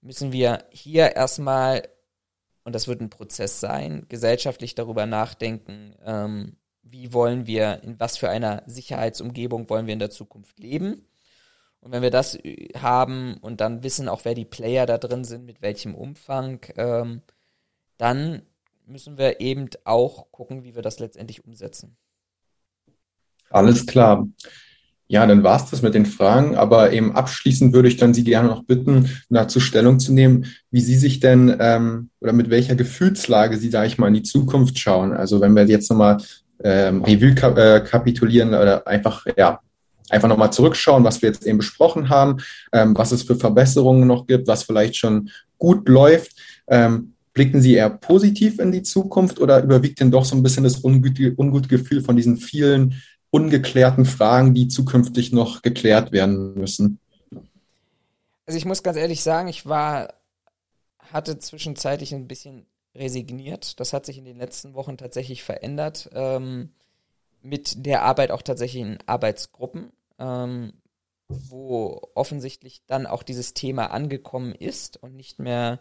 müssen 0.00 0.32
wir 0.32 0.64
hier 0.70 1.16
erstmal 1.16 1.82
und 2.64 2.74
das 2.74 2.88
wird 2.88 3.00
ein 3.00 3.10
Prozess 3.10 3.60
sein, 3.60 4.06
gesellschaftlich 4.08 4.74
darüber 4.74 5.06
nachdenken, 5.06 5.94
ähm, 6.04 6.56
wie 6.82 7.12
wollen 7.12 7.46
wir, 7.46 7.82
in 7.82 8.00
was 8.00 8.16
für 8.16 8.30
einer 8.30 8.62
Sicherheitsumgebung 8.66 9.68
wollen 9.68 9.86
wir 9.86 9.92
in 9.92 9.98
der 9.98 10.10
Zukunft 10.10 10.58
leben. 10.58 11.06
Und 11.80 11.92
wenn 11.92 12.02
wir 12.02 12.10
das 12.10 12.34
äh, 12.36 12.70
haben 12.78 13.36
und 13.38 13.60
dann 13.60 13.82
wissen 13.82 14.08
auch, 14.08 14.24
wer 14.24 14.34
die 14.34 14.46
Player 14.46 14.86
da 14.86 14.96
drin 14.98 15.24
sind, 15.24 15.44
mit 15.44 15.60
welchem 15.60 15.94
Umfang, 15.94 16.60
ähm, 16.76 17.22
dann 17.98 18.42
müssen 18.86 19.18
wir 19.18 19.40
eben 19.40 19.68
auch 19.84 20.30
gucken, 20.30 20.64
wie 20.64 20.74
wir 20.74 20.82
das 20.82 20.98
letztendlich 20.98 21.44
umsetzen. 21.44 21.96
Alles 23.50 23.86
klar. 23.86 24.26
Ja, 25.06 25.26
dann 25.26 25.42
war 25.42 25.56
es 25.56 25.70
das 25.70 25.82
mit 25.82 25.94
den 25.94 26.06
Fragen, 26.06 26.56
aber 26.56 26.92
eben 26.92 27.14
abschließend 27.14 27.74
würde 27.74 27.88
ich 27.88 27.98
dann 27.98 28.14
Sie 28.14 28.24
gerne 28.24 28.48
noch 28.48 28.64
bitten, 28.64 29.10
dazu 29.28 29.60
Stellung 29.60 29.98
zu 29.98 30.14
nehmen, 30.14 30.46
wie 30.70 30.80
Sie 30.80 30.96
sich 30.96 31.20
denn 31.20 31.54
ähm, 31.60 32.10
oder 32.20 32.32
mit 32.32 32.48
welcher 32.48 32.74
Gefühlslage 32.74 33.58
Sie, 33.58 33.68
sage 33.68 33.86
ich 33.86 33.98
mal, 33.98 34.08
in 34.08 34.14
die 34.14 34.22
Zukunft 34.22 34.78
schauen. 34.78 35.12
Also 35.12 35.40
wenn 35.42 35.54
wir 35.54 35.66
jetzt 35.66 35.90
nochmal 35.90 36.22
ähm, 36.62 37.02
Revue 37.04 37.34
ka 37.34 37.50
äh, 37.50 37.80
kapitulieren 37.80 38.48
oder 38.48 38.86
einfach, 38.86 39.26
ja, 39.36 39.60
einfach 40.08 40.28
nochmal 40.28 40.52
zurückschauen, 40.52 41.04
was 41.04 41.20
wir 41.20 41.28
jetzt 41.28 41.46
eben 41.46 41.58
besprochen 41.58 42.08
haben, 42.08 42.38
ähm, 42.72 42.96
was 42.96 43.12
es 43.12 43.22
für 43.22 43.36
Verbesserungen 43.36 44.06
noch 44.06 44.26
gibt, 44.26 44.48
was 44.48 44.64
vielleicht 44.64 44.96
schon 44.96 45.30
gut 45.58 45.88
läuft. 45.88 46.32
Ähm, 46.66 47.13
blicken 47.34 47.60
Sie 47.60 47.74
eher 47.74 47.90
positiv 47.90 48.60
in 48.60 48.72
die 48.72 48.82
Zukunft 48.82 49.40
oder 49.40 49.62
überwiegt 49.62 50.00
denn 50.00 50.10
doch 50.10 50.24
so 50.24 50.36
ein 50.36 50.42
bisschen 50.42 50.64
das 50.64 50.82
ungute, 50.82 51.34
Gefühl 51.68 52.00
von 52.02 52.16
diesen 52.16 52.36
vielen 52.36 53.02
ungeklärten 53.30 54.04
Fragen, 54.04 54.54
die 54.54 54.68
zukünftig 54.68 55.32
noch 55.32 55.60
geklärt 55.60 56.12
werden 56.12 56.54
müssen? 56.54 57.00
Also 58.46 58.56
ich 58.56 58.64
muss 58.64 58.82
ganz 58.82 58.96
ehrlich 58.96 59.22
sagen, 59.22 59.48
ich 59.48 59.66
war, 59.66 60.14
hatte 60.98 61.38
zwischenzeitlich 61.38 62.14
ein 62.14 62.28
bisschen 62.28 62.66
resigniert. 62.94 63.80
Das 63.80 63.92
hat 63.92 64.06
sich 64.06 64.18
in 64.18 64.24
den 64.24 64.38
letzten 64.38 64.74
Wochen 64.74 64.96
tatsächlich 64.96 65.42
verändert. 65.42 66.10
Ähm, 66.12 66.70
mit 67.42 67.84
der 67.84 68.02
Arbeit 68.02 68.30
auch 68.30 68.42
tatsächlich 68.42 68.82
in 68.82 68.98
Arbeitsgruppen, 69.06 69.92
ähm, 70.18 70.72
wo 71.28 72.00
offensichtlich 72.14 72.82
dann 72.86 73.06
auch 73.06 73.22
dieses 73.22 73.54
Thema 73.54 73.86
angekommen 73.90 74.54
ist 74.54 75.02
und 75.02 75.16
nicht 75.16 75.38
mehr 75.38 75.80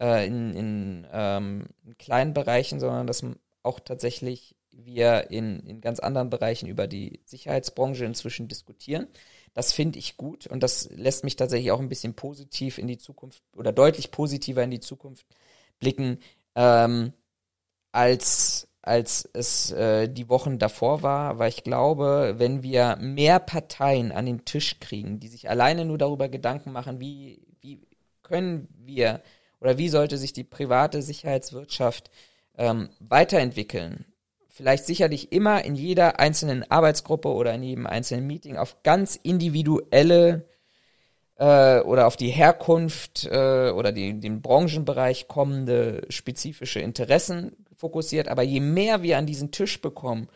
äh, 0.00 0.26
in, 0.26 0.54
in, 0.54 1.06
ähm, 1.12 1.66
in, 1.84 1.98
kleinen 1.98 2.34
Bereichen, 2.34 2.80
sondern 2.80 3.06
dass 3.06 3.24
auch 3.62 3.80
tatsächlich 3.80 4.56
wir 4.70 5.30
in, 5.30 5.60
in 5.60 5.80
ganz 5.80 6.00
anderen 6.00 6.30
Bereichen 6.30 6.68
über 6.68 6.86
die 6.86 7.20
Sicherheitsbranche 7.24 8.04
inzwischen 8.04 8.48
diskutieren. 8.48 9.06
Das 9.54 9.72
finde 9.72 9.98
ich 9.98 10.16
gut 10.16 10.46
und 10.46 10.62
das 10.62 10.88
lässt 10.90 11.24
mich 11.24 11.36
tatsächlich 11.36 11.72
auch 11.72 11.80
ein 11.80 11.90
bisschen 11.90 12.14
positiv 12.14 12.78
in 12.78 12.86
die 12.86 12.98
Zukunft 12.98 13.42
oder 13.54 13.70
deutlich 13.70 14.10
positiver 14.10 14.62
in 14.62 14.70
die 14.70 14.80
Zukunft 14.80 15.26
blicken, 15.78 16.18
ähm, 16.54 17.12
als 17.92 18.68
als 18.82 19.28
es 19.32 19.70
äh, 19.70 20.08
die 20.08 20.28
Wochen 20.28 20.58
davor 20.58 21.02
war, 21.02 21.38
weil 21.38 21.48
ich 21.48 21.62
glaube, 21.62 22.34
wenn 22.38 22.64
wir 22.64 22.96
mehr 23.00 23.38
Parteien 23.38 24.10
an 24.10 24.26
den 24.26 24.44
Tisch 24.44 24.80
kriegen, 24.80 25.20
die 25.20 25.28
sich 25.28 25.48
alleine 25.48 25.84
nur 25.84 25.98
darüber 25.98 26.28
Gedanken 26.28 26.72
machen, 26.72 26.98
wie, 26.98 27.46
wie 27.60 27.80
können 28.22 28.66
wir 28.76 29.22
oder 29.62 29.78
wie 29.78 29.88
sollte 29.88 30.18
sich 30.18 30.32
die 30.32 30.44
private 30.44 31.02
Sicherheitswirtschaft 31.02 32.10
ähm, 32.58 32.90
weiterentwickeln, 32.98 34.04
vielleicht 34.48 34.84
sicherlich 34.84 35.32
immer 35.32 35.64
in 35.64 35.76
jeder 35.76 36.18
einzelnen 36.18 36.68
Arbeitsgruppe 36.68 37.28
oder 37.28 37.54
in 37.54 37.62
jedem 37.62 37.86
einzelnen 37.86 38.26
Meeting 38.26 38.56
auf 38.56 38.82
ganz 38.82 39.14
individuelle 39.14 40.46
äh, 41.36 41.80
oder 41.80 42.08
auf 42.08 42.16
die 42.16 42.30
Herkunft 42.30 43.24
äh, 43.30 43.70
oder 43.70 43.92
die, 43.92 44.18
den 44.18 44.42
Branchenbereich 44.42 45.28
kommende 45.28 46.02
spezifische 46.08 46.80
Interessen 46.80 47.56
fokussiert. 47.76 48.26
Aber 48.26 48.42
je 48.42 48.60
mehr 48.60 49.02
wir 49.02 49.16
an 49.16 49.26
diesen 49.26 49.52
Tisch 49.52 49.80
bekommen, 49.80 50.28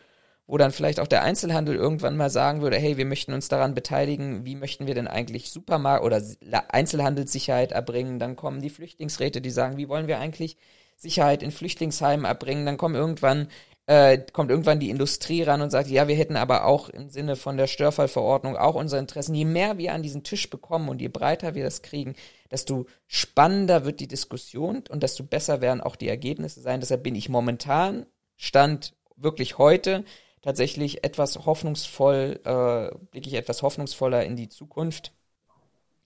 wo 0.47 0.57
dann 0.57 0.71
vielleicht 0.71 0.99
auch 0.99 1.07
der 1.07 1.23
Einzelhandel 1.23 1.75
irgendwann 1.75 2.17
mal 2.17 2.29
sagen 2.29 2.61
würde, 2.61 2.77
hey, 2.77 2.97
wir 2.97 3.05
möchten 3.05 3.33
uns 3.33 3.49
daran 3.49 3.75
beteiligen, 3.75 4.45
wie 4.45 4.55
möchten 4.55 4.87
wir 4.87 4.95
denn 4.95 5.07
eigentlich 5.07 5.51
Supermarkt 5.51 6.05
oder 6.05 6.21
Einzelhandelssicherheit 6.69 7.73
erbringen, 7.73 8.17
dann 8.17 8.37
kommen 8.37 8.61
die 8.61 8.69
Flüchtlingsräte, 8.69 9.41
die 9.41 9.51
sagen, 9.51 9.77
wie 9.77 9.89
wollen 9.89 10.07
wir 10.07 10.19
eigentlich 10.19 10.57
Sicherheit 10.95 11.43
in 11.43 11.51
Flüchtlingsheimen 11.51 12.25
erbringen, 12.25 12.65
dann 12.65 12.77
kommen 12.77 12.95
irgendwann 12.95 13.49
äh, 13.87 14.17
kommt 14.33 14.51
irgendwann 14.51 14.81
die 14.81 14.89
Industrie 14.89 15.43
ran 15.43 15.61
und 15.61 15.69
sagt, 15.69 15.89
ja, 15.89 16.09
wir 16.09 16.15
hätten 16.15 16.35
aber 16.35 16.65
auch 16.65 16.89
im 16.89 17.09
Sinne 17.09 17.37
von 17.37 17.55
der 17.55 17.67
Störfallverordnung 17.67 18.57
auch 18.57 18.75
unsere 18.75 18.99
Interessen. 18.99 19.33
Je 19.33 19.45
mehr 19.45 19.77
wir 19.77 19.93
an 19.93 20.03
diesen 20.03 20.23
Tisch 20.23 20.49
bekommen 20.49 20.89
und 20.89 20.99
je 20.99 21.07
breiter 21.07 21.55
wir 21.55 21.63
das 21.63 21.81
kriegen, 21.81 22.15
desto 22.51 22.85
spannender 23.07 23.85
wird 23.85 24.01
die 24.01 24.09
Diskussion 24.09 24.83
und 24.89 25.03
desto 25.03 25.23
besser 25.23 25.61
werden 25.61 25.79
auch 25.79 25.95
die 25.95 26.09
Ergebnisse 26.09 26.59
sein. 26.59 26.81
Deshalb 26.81 27.01
bin 27.01 27.15
ich 27.15 27.29
momentan, 27.29 28.05
Stand 28.35 28.93
wirklich 29.15 29.57
heute, 29.57 30.03
tatsächlich 30.47 31.03
etwas 31.03 31.45
hoffnungsvoll, 31.45 32.39
äh, 32.45 32.97
blicke 33.11 33.27
ich 33.27 33.33
etwas 33.33 33.63
hoffnungsvoller 33.63 34.23
in 34.23 34.37
die 34.37 34.47
Zukunft. 34.47 35.11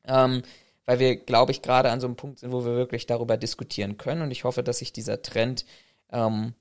Ähm, 0.03 0.41
weil 0.87 0.97
wir, 0.97 1.15
glaube 1.15 1.51
ich, 1.51 1.61
gerade 1.61 1.91
an 1.91 1.99
so 1.99 2.07
einem 2.07 2.15
Punkt 2.15 2.39
sind, 2.39 2.51
wo 2.51 2.65
wir 2.65 2.73
wirklich 2.73 3.05
darüber 3.05 3.37
diskutieren 3.37 3.97
können. 3.97 4.23
Und 4.23 4.31
ich 4.31 4.43
hoffe, 4.43 4.63
dass 4.63 4.79
sich 4.79 4.91
dieser 4.91 5.21
Trend 5.21 5.67
ähm, 6.11 6.55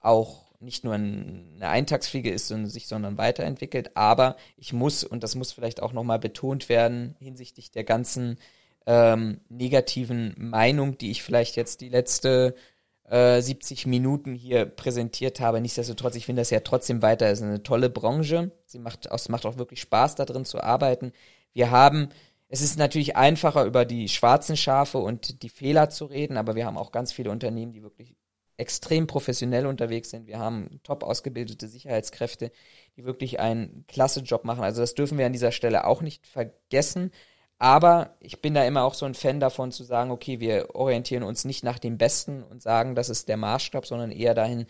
auch 0.00 0.52
nicht 0.60 0.84
nur 0.84 0.94
eine 0.94 1.68
Eintagsfliege 1.68 2.30
ist 2.30 2.50
und 2.50 2.64
sich, 2.64 2.86
sondern 2.86 3.18
weiterentwickelt. 3.18 3.94
Aber 3.94 4.36
ich 4.56 4.72
muss, 4.72 5.04
und 5.04 5.22
das 5.22 5.34
muss 5.34 5.52
vielleicht 5.52 5.82
auch 5.82 5.92
nochmal 5.92 6.18
betont 6.18 6.70
werden, 6.70 7.14
hinsichtlich 7.18 7.70
der 7.70 7.84
ganzen 7.84 8.38
ähm, 8.86 9.42
negativen 9.50 10.34
Meinung, 10.38 10.96
die 10.96 11.10
ich 11.10 11.22
vielleicht 11.22 11.56
jetzt 11.56 11.82
die 11.82 11.90
letzte 11.90 12.54
äh, 13.10 13.40
70 13.40 13.86
Minuten 13.86 14.34
hier 14.34 14.66
präsentiert 14.66 15.40
habe. 15.40 15.60
Nichtsdestotrotz, 15.60 16.14
ich 16.16 16.26
finde 16.26 16.42
das 16.42 16.50
ja 16.50 16.60
trotzdem 16.60 17.02
weiter. 17.02 17.26
Es 17.26 17.40
ist 17.40 17.46
eine 17.46 17.62
tolle 17.62 17.90
Branche. 17.90 18.52
Sie 18.66 18.78
macht, 18.78 19.06
es 19.06 19.28
macht 19.28 19.46
auch 19.46 19.58
wirklich 19.58 19.80
Spaß, 19.80 20.14
da 20.14 20.24
drin 20.24 20.44
zu 20.44 20.60
arbeiten. 20.62 21.12
Wir 21.52 21.70
haben, 21.70 22.10
es 22.48 22.60
ist 22.60 22.78
natürlich 22.78 23.16
einfacher, 23.16 23.64
über 23.64 23.84
die 23.84 24.08
schwarzen 24.08 24.56
Schafe 24.56 24.98
und 24.98 25.42
die 25.42 25.48
Fehler 25.48 25.90
zu 25.90 26.04
reden, 26.04 26.36
aber 26.36 26.54
wir 26.54 26.66
haben 26.66 26.78
auch 26.78 26.92
ganz 26.92 27.12
viele 27.12 27.30
Unternehmen, 27.30 27.72
die 27.72 27.82
wirklich 27.82 28.14
extrem 28.58 29.06
professionell 29.06 29.66
unterwegs 29.66 30.10
sind. 30.10 30.26
Wir 30.26 30.38
haben 30.38 30.80
top 30.82 31.04
ausgebildete 31.04 31.68
Sicherheitskräfte, 31.68 32.50
die 32.96 33.04
wirklich 33.04 33.38
einen 33.40 33.84
klasse 33.86 34.20
Job 34.20 34.44
machen. 34.44 34.64
Also 34.64 34.80
das 34.80 34.94
dürfen 34.94 35.16
wir 35.16 35.26
an 35.26 35.32
dieser 35.32 35.52
Stelle 35.52 35.86
auch 35.86 36.02
nicht 36.02 36.26
vergessen. 36.26 37.12
Aber 37.58 38.14
ich 38.20 38.40
bin 38.40 38.54
da 38.54 38.64
immer 38.64 38.84
auch 38.84 38.94
so 38.94 39.04
ein 39.04 39.14
Fan 39.14 39.40
davon 39.40 39.72
zu 39.72 39.82
sagen, 39.82 40.10
okay, 40.10 40.38
wir 40.38 40.74
orientieren 40.74 41.24
uns 41.24 41.44
nicht 41.44 41.64
nach 41.64 41.78
dem 41.78 41.98
Besten 41.98 42.42
und 42.44 42.62
sagen, 42.62 42.94
das 42.94 43.08
ist 43.08 43.28
der 43.28 43.36
Maßstab, 43.36 43.84
sondern 43.84 44.12
eher 44.12 44.34
dahin, 44.34 44.66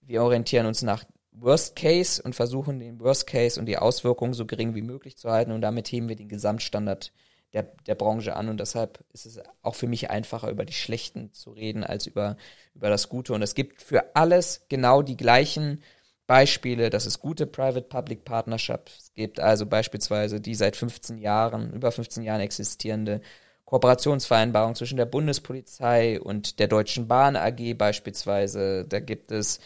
wir 0.00 0.22
orientieren 0.22 0.66
uns 0.66 0.82
nach 0.82 1.04
Worst 1.32 1.76
Case 1.76 2.22
und 2.22 2.34
versuchen 2.34 2.80
den 2.80 2.98
Worst 2.98 3.26
Case 3.26 3.60
und 3.60 3.66
die 3.66 3.78
Auswirkungen 3.78 4.32
so 4.32 4.46
gering 4.46 4.74
wie 4.74 4.82
möglich 4.82 5.16
zu 5.16 5.30
halten 5.30 5.52
und 5.52 5.60
damit 5.60 5.88
heben 5.88 6.08
wir 6.08 6.16
den 6.16 6.28
Gesamtstandard 6.28 7.12
der, 7.52 7.64
der 7.86 7.94
Branche 7.94 8.36
an 8.36 8.48
und 8.48 8.60
deshalb 8.60 9.04
ist 9.12 9.26
es 9.26 9.40
auch 9.62 9.74
für 9.74 9.86
mich 9.86 10.10
einfacher, 10.10 10.50
über 10.50 10.64
die 10.64 10.72
Schlechten 10.72 11.32
zu 11.32 11.50
reden, 11.50 11.84
als 11.84 12.06
über, 12.06 12.36
über 12.74 12.88
das 12.88 13.08
Gute. 13.08 13.32
Und 13.32 13.42
es 13.42 13.54
gibt 13.54 13.82
für 13.82 14.14
alles 14.14 14.66
genau 14.68 15.02
die 15.02 15.16
gleichen 15.16 15.82
Beispiele, 16.30 16.90
dass 16.90 17.06
es 17.06 17.18
gute 17.18 17.44
Private-Public 17.44 18.24
Partnerships 18.24 19.10
gibt, 19.16 19.40
also 19.40 19.66
beispielsweise 19.66 20.40
die 20.40 20.54
seit 20.54 20.76
15 20.76 21.18
Jahren, 21.18 21.72
über 21.72 21.90
15 21.90 22.22
Jahren 22.22 22.40
existierende 22.40 23.20
Kooperationsvereinbarung 23.64 24.76
zwischen 24.76 24.96
der 24.96 25.06
Bundespolizei 25.06 26.20
und 26.20 26.60
der 26.60 26.68
Deutschen 26.68 27.08
Bahn 27.08 27.34
AG 27.34 27.74
beispielsweise. 27.76 28.84
Da 28.84 29.00
gibt 29.00 29.32
es 29.32 29.58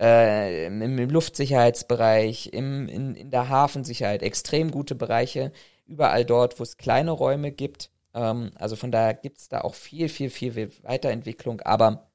äh, 0.00 0.66
im, 0.66 0.82
im 0.82 1.08
Luftsicherheitsbereich, 1.08 2.50
im, 2.52 2.88
in, 2.88 3.14
in 3.14 3.30
der 3.30 3.48
Hafensicherheit 3.48 4.24
extrem 4.24 4.72
gute 4.72 4.96
Bereiche, 4.96 5.52
überall 5.86 6.24
dort, 6.24 6.58
wo 6.58 6.64
es 6.64 6.78
kleine 6.78 7.12
Räume 7.12 7.52
gibt. 7.52 7.90
Ähm, 8.12 8.50
also 8.56 8.74
von 8.74 8.90
daher 8.90 9.14
gibt 9.14 9.38
es 9.38 9.48
da 9.48 9.60
auch 9.60 9.74
viel, 9.74 10.08
viel, 10.08 10.30
viel 10.30 10.72
Weiterentwicklung. 10.82 11.60
Aber 11.60 12.08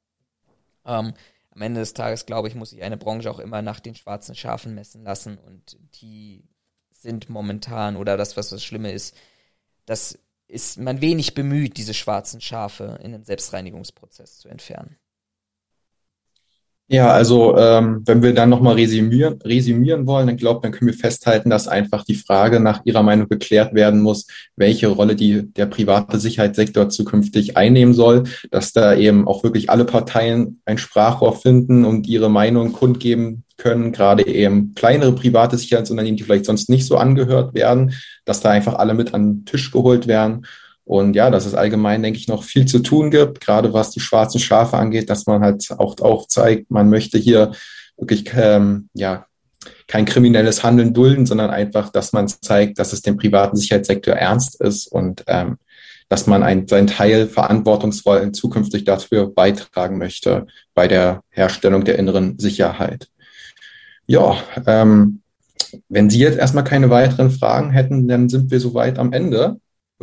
ähm, 0.86 1.14
am 1.54 1.62
Ende 1.62 1.82
des 1.82 1.94
Tages, 1.94 2.26
glaube 2.26 2.48
ich, 2.48 2.56
muss 2.56 2.72
sich 2.72 2.84
eine 2.84 2.98
Branche 2.98 3.30
auch 3.30 3.40
immer 3.40 3.62
nach 3.62 3.80
den 3.80 3.96
schwarzen 3.96 4.36
Schafen 4.36 4.74
messen 4.74 5.04
lassen. 5.04 5.38
Und 5.38 5.78
die 6.02 6.44
sind 6.92 7.30
momentan, 7.30 7.96
oder 7.96 8.18
das, 8.18 8.38
was 8.38 8.50
das 8.50 8.64
Schlimme 8.64 8.92
ist, 8.92 9.16
dass 9.86 10.18
ist 10.48 10.78
man 10.78 11.02
wenig 11.02 11.34
bemüht, 11.34 11.78
diese 11.78 11.94
schwarzen 11.96 12.40
Schafe 12.40 13.00
in 13.02 13.14
einem 13.14 13.24
Selbstreinigungsprozess 13.24 14.38
zu 14.38 14.50
entfernen. 14.50 14.98
Ja, 16.90 17.12
also 17.12 17.58
ähm, 17.58 18.04
wenn 18.06 18.22
wir 18.22 18.34
dann 18.34 18.50
nochmal 18.50 18.76
resümieren, 18.76 19.42
resümieren 19.42 20.06
wollen, 20.06 20.28
dann 20.28 20.36
glaube 20.36 20.60
dann 20.62 20.74
können 20.74 20.92
wir 20.92 20.98
festhalten, 20.98 21.50
dass 21.50 21.68
einfach 21.70 22.04
die 22.04 22.16
Frage 22.16 22.60
nach 22.60 22.82
Ihrer 22.84 23.04
Meinung 23.04 23.30
geklärt 23.30 23.74
werden 23.74 24.02
muss, 24.02 24.28
welche 24.58 24.88
Rolle 24.88 25.16
die, 25.16 25.52
der 25.54 25.66
private 25.66 26.20
Sicherheitssektor 26.20 26.90
zukünftig 26.90 27.56
einnehmen 27.56 27.94
soll, 27.94 28.24
dass 28.52 28.74
da 28.74 28.96
eben 28.96 29.28
auch 29.28 29.44
wirklich 29.44 29.70
alle 29.70 29.86
Parteien 29.86 30.62
ein 30.66 30.78
Sprachrohr 30.78 31.36
finden 31.36 31.86
und 31.86 32.06
ihre 32.08 32.30
Meinung 32.30 32.74
kundgeben 32.74 33.46
können, 33.56 33.94
gerade 33.94 34.28
eben 34.28 34.74
kleinere 34.76 35.14
private 35.14 35.58
Sicherheitsunternehmen, 35.58 36.18
die 36.18 36.24
vielleicht 36.24 36.46
sonst 36.46 36.70
nicht 36.70 36.86
so 36.86 36.98
angehört 36.98 37.54
werden, 37.54 37.94
dass 38.26 38.42
da 38.42 38.50
einfach 38.50 38.76
alle 38.76 38.94
mit 38.94 39.14
an 39.14 39.24
den 39.24 39.46
Tisch 39.46 39.72
geholt 39.72 40.08
werden 40.08 40.46
und 40.86 41.16
ja, 41.16 41.30
dass 41.30 41.46
es 41.46 41.54
allgemein, 41.54 42.04
denke 42.04 42.20
ich, 42.20 42.28
noch 42.28 42.44
viel 42.44 42.66
zu 42.66 42.80
tun 42.80 43.10
gibt, 43.10 43.40
gerade 43.40 43.74
was 43.74 43.92
die 43.92 44.02
schwarzen 44.02 44.40
Schafe 44.40 44.78
angeht, 44.78 45.10
dass 45.10 45.26
man 45.26 45.42
halt 45.42 45.66
auch, 45.78 45.98
auch 46.00 46.28
zeigt, 46.28 46.72
man 46.72 46.90
möchte 46.90 47.18
hier 47.18 47.52
wirklich 47.98 48.26
ähm, 48.36 48.90
ja, 48.94 49.26
kein 49.88 50.06
kriminelles 50.06 50.64
Handeln 50.64 50.94
dulden, 50.94 51.26
sondern 51.26 51.50
einfach, 51.50 51.90
dass 51.90 52.12
man 52.12 52.28
zeigt, 52.28 52.80
dass 52.80 52.92
es 52.92 53.02
dem 53.02 53.18
privaten 53.18 53.56
Sicherheitssektor 53.56 54.16
ernst 54.16 54.60
ist 54.60 54.88
und 54.88 55.24
ähm, 55.28 55.58
dass 56.10 56.28
man 56.28 56.44
ein, 56.44 56.68
seinen 56.68 56.88
Teil 56.88 57.28
verantwortungsvoll 57.28 58.34
zukünftig 58.34 58.84
dafür 58.84 59.34
beitragen 59.34 59.98
möchte 59.98 60.48
bei 60.74 60.88
der 60.88 61.22
Herstellung 61.30 61.86
der 61.86 61.98
inneren 61.98 62.38
Sicherheit. 62.40 63.08
Ja, 64.06 64.38
ähm, 64.68 65.22
wenn 65.90 66.10
Sie 66.10 66.20
jetzt 66.20 66.38
erstmal 66.38 66.66
keine 66.66 66.90
weiteren 66.90 67.32
Fragen 67.32 67.72
hätten, 67.72 68.08
dann 68.08 68.30
sind 68.30 68.52
wir 68.52 68.60
soweit 68.60 69.00
am 69.00 69.14
Ende 69.14 69.58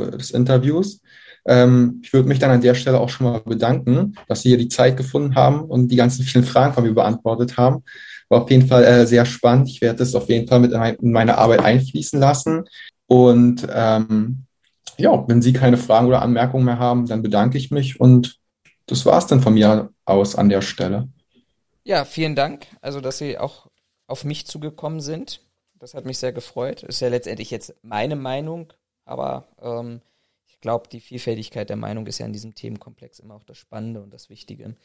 des 0.07 0.31
Interviews. 0.31 1.01
Ähm, 1.47 2.01
ich 2.03 2.13
würde 2.13 2.29
mich 2.29 2.39
dann 2.39 2.51
an 2.51 2.61
der 2.61 2.75
Stelle 2.75 3.01
auch 3.01 3.09
schon 3.09 3.27
mal 3.27 3.41
bedanken, 3.41 4.15
dass 4.29 4.43
Sie 4.43 4.51
hier 4.51 4.59
die 4.59 4.69
Zeit 4.69 4.97
gefunden 4.97 5.35
haben 5.35 5.63
und 5.63 5.89
die 5.89 5.97
ganzen 5.97 6.25
vielen 6.25 6.45
Fragen 6.45 6.75
von 6.75 6.85
mir 6.85 6.95
beantwortet 6.95 7.57
haben. 7.57 7.83
War 8.29 8.43
auf 8.43 8.51
jeden 8.51 8.67
Fall 8.67 8.85
äh, 8.85 9.07
sehr 9.07 9.25
spannend. 9.25 9.69
Ich 9.69 9.81
werde 9.81 9.99
das 9.99 10.15
auf 10.15 10.29
jeden 10.29 10.47
Fall 10.49 10.61
mit 10.61 10.73
in 10.73 11.13
meine 11.13 11.39
Arbeit 11.39 11.61
einfließen 11.61 12.21
lassen. 12.21 12.65
Und 13.07 13.67
ähm, 13.73 14.45
ja, 14.99 15.25
wenn 15.27 15.43
Sie 15.43 15.53
keine 15.53 15.77
Fragen 15.77 16.07
oder 16.07 16.23
Anmerkungen 16.23 16.65
mehr 16.65 16.79
haben, 16.79 17.07
dann 17.07 17.23
bedanke 17.23 17.59
ich 17.59 17.71
mich 17.71 17.99
und 17.99 18.39
das 18.87 19.07
war 19.07 19.19
es 19.19 19.27
dann 19.27 19.41
von 19.41 19.55
mir 19.55 19.91
aus 20.05 20.35
an 20.35 20.49
der 20.49 20.63
Stelle. 20.63 21.09
Ja, 21.85 22.05
vielen 22.05 22.35
Dank. 22.35 22.67
Also, 22.81 23.01
dass 23.01 23.19
Sie 23.19 23.39
auch 23.39 23.69
auf 24.07 24.25
mich 24.25 24.47
zugekommen 24.47 25.01
sind. 25.01 25.41
Das 25.79 25.95
hat 25.95 26.05
mich 26.05 26.19
sehr 26.19 26.33
gefreut. 26.33 26.83
Ist 26.83 27.01
ja 27.01 27.09
letztendlich 27.09 27.51
jetzt 27.51 27.75
meine 27.83 28.17
Meinung, 28.17 28.73
aber 29.11 29.49
ähm, 29.61 30.01
ich 30.47 30.61
glaube, 30.61 30.89
die 30.89 31.01
Vielfältigkeit 31.01 31.69
der 31.69 31.77
Meinung 31.77 32.07
ist 32.07 32.19
ja 32.19 32.27
in 32.27 32.33
diesem 32.33 32.55
Themenkomplex 32.55 33.19
immer 33.19 33.35
auch 33.35 33.45
das 33.45 33.59
Spannende 33.59 34.03
und 34.03 34.13
das 34.13 34.31
Wichtige. 34.31 34.77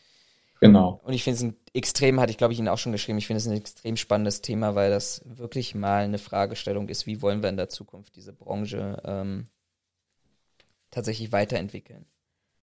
Genau. 0.62 1.02
Und 1.04 1.14
ich 1.14 1.24
finde 1.24 1.36
es 1.36 1.44
ein 1.44 1.56
extrem, 1.74 2.20
hatte 2.20 2.32
ich 2.32 2.38
glaube 2.38 2.54
ich 2.54 2.60
Ihnen 2.60 2.70
auch 2.70 2.78
schon 2.78 2.92
geschrieben, 2.92 3.18
ich 3.18 3.28
finde 3.28 3.40
es 3.40 3.48
ein 3.48 3.58
extrem 3.58 3.98
spannendes 3.98 4.42
Thema, 4.42 4.74
weil 4.76 4.90
das 4.90 5.22
wirklich 5.26 5.76
mal 5.76 6.04
eine 6.04 6.18
Fragestellung 6.18 6.88
ist, 6.88 7.06
wie 7.06 7.22
wollen 7.22 7.44
wir 7.44 7.50
in 7.50 7.58
der 7.58 7.70
Zukunft 7.70 8.16
diese 8.16 8.34
Branche 8.34 9.02
ähm, 9.06 9.48
tatsächlich 10.92 11.32
weiterentwickeln. 11.32 12.06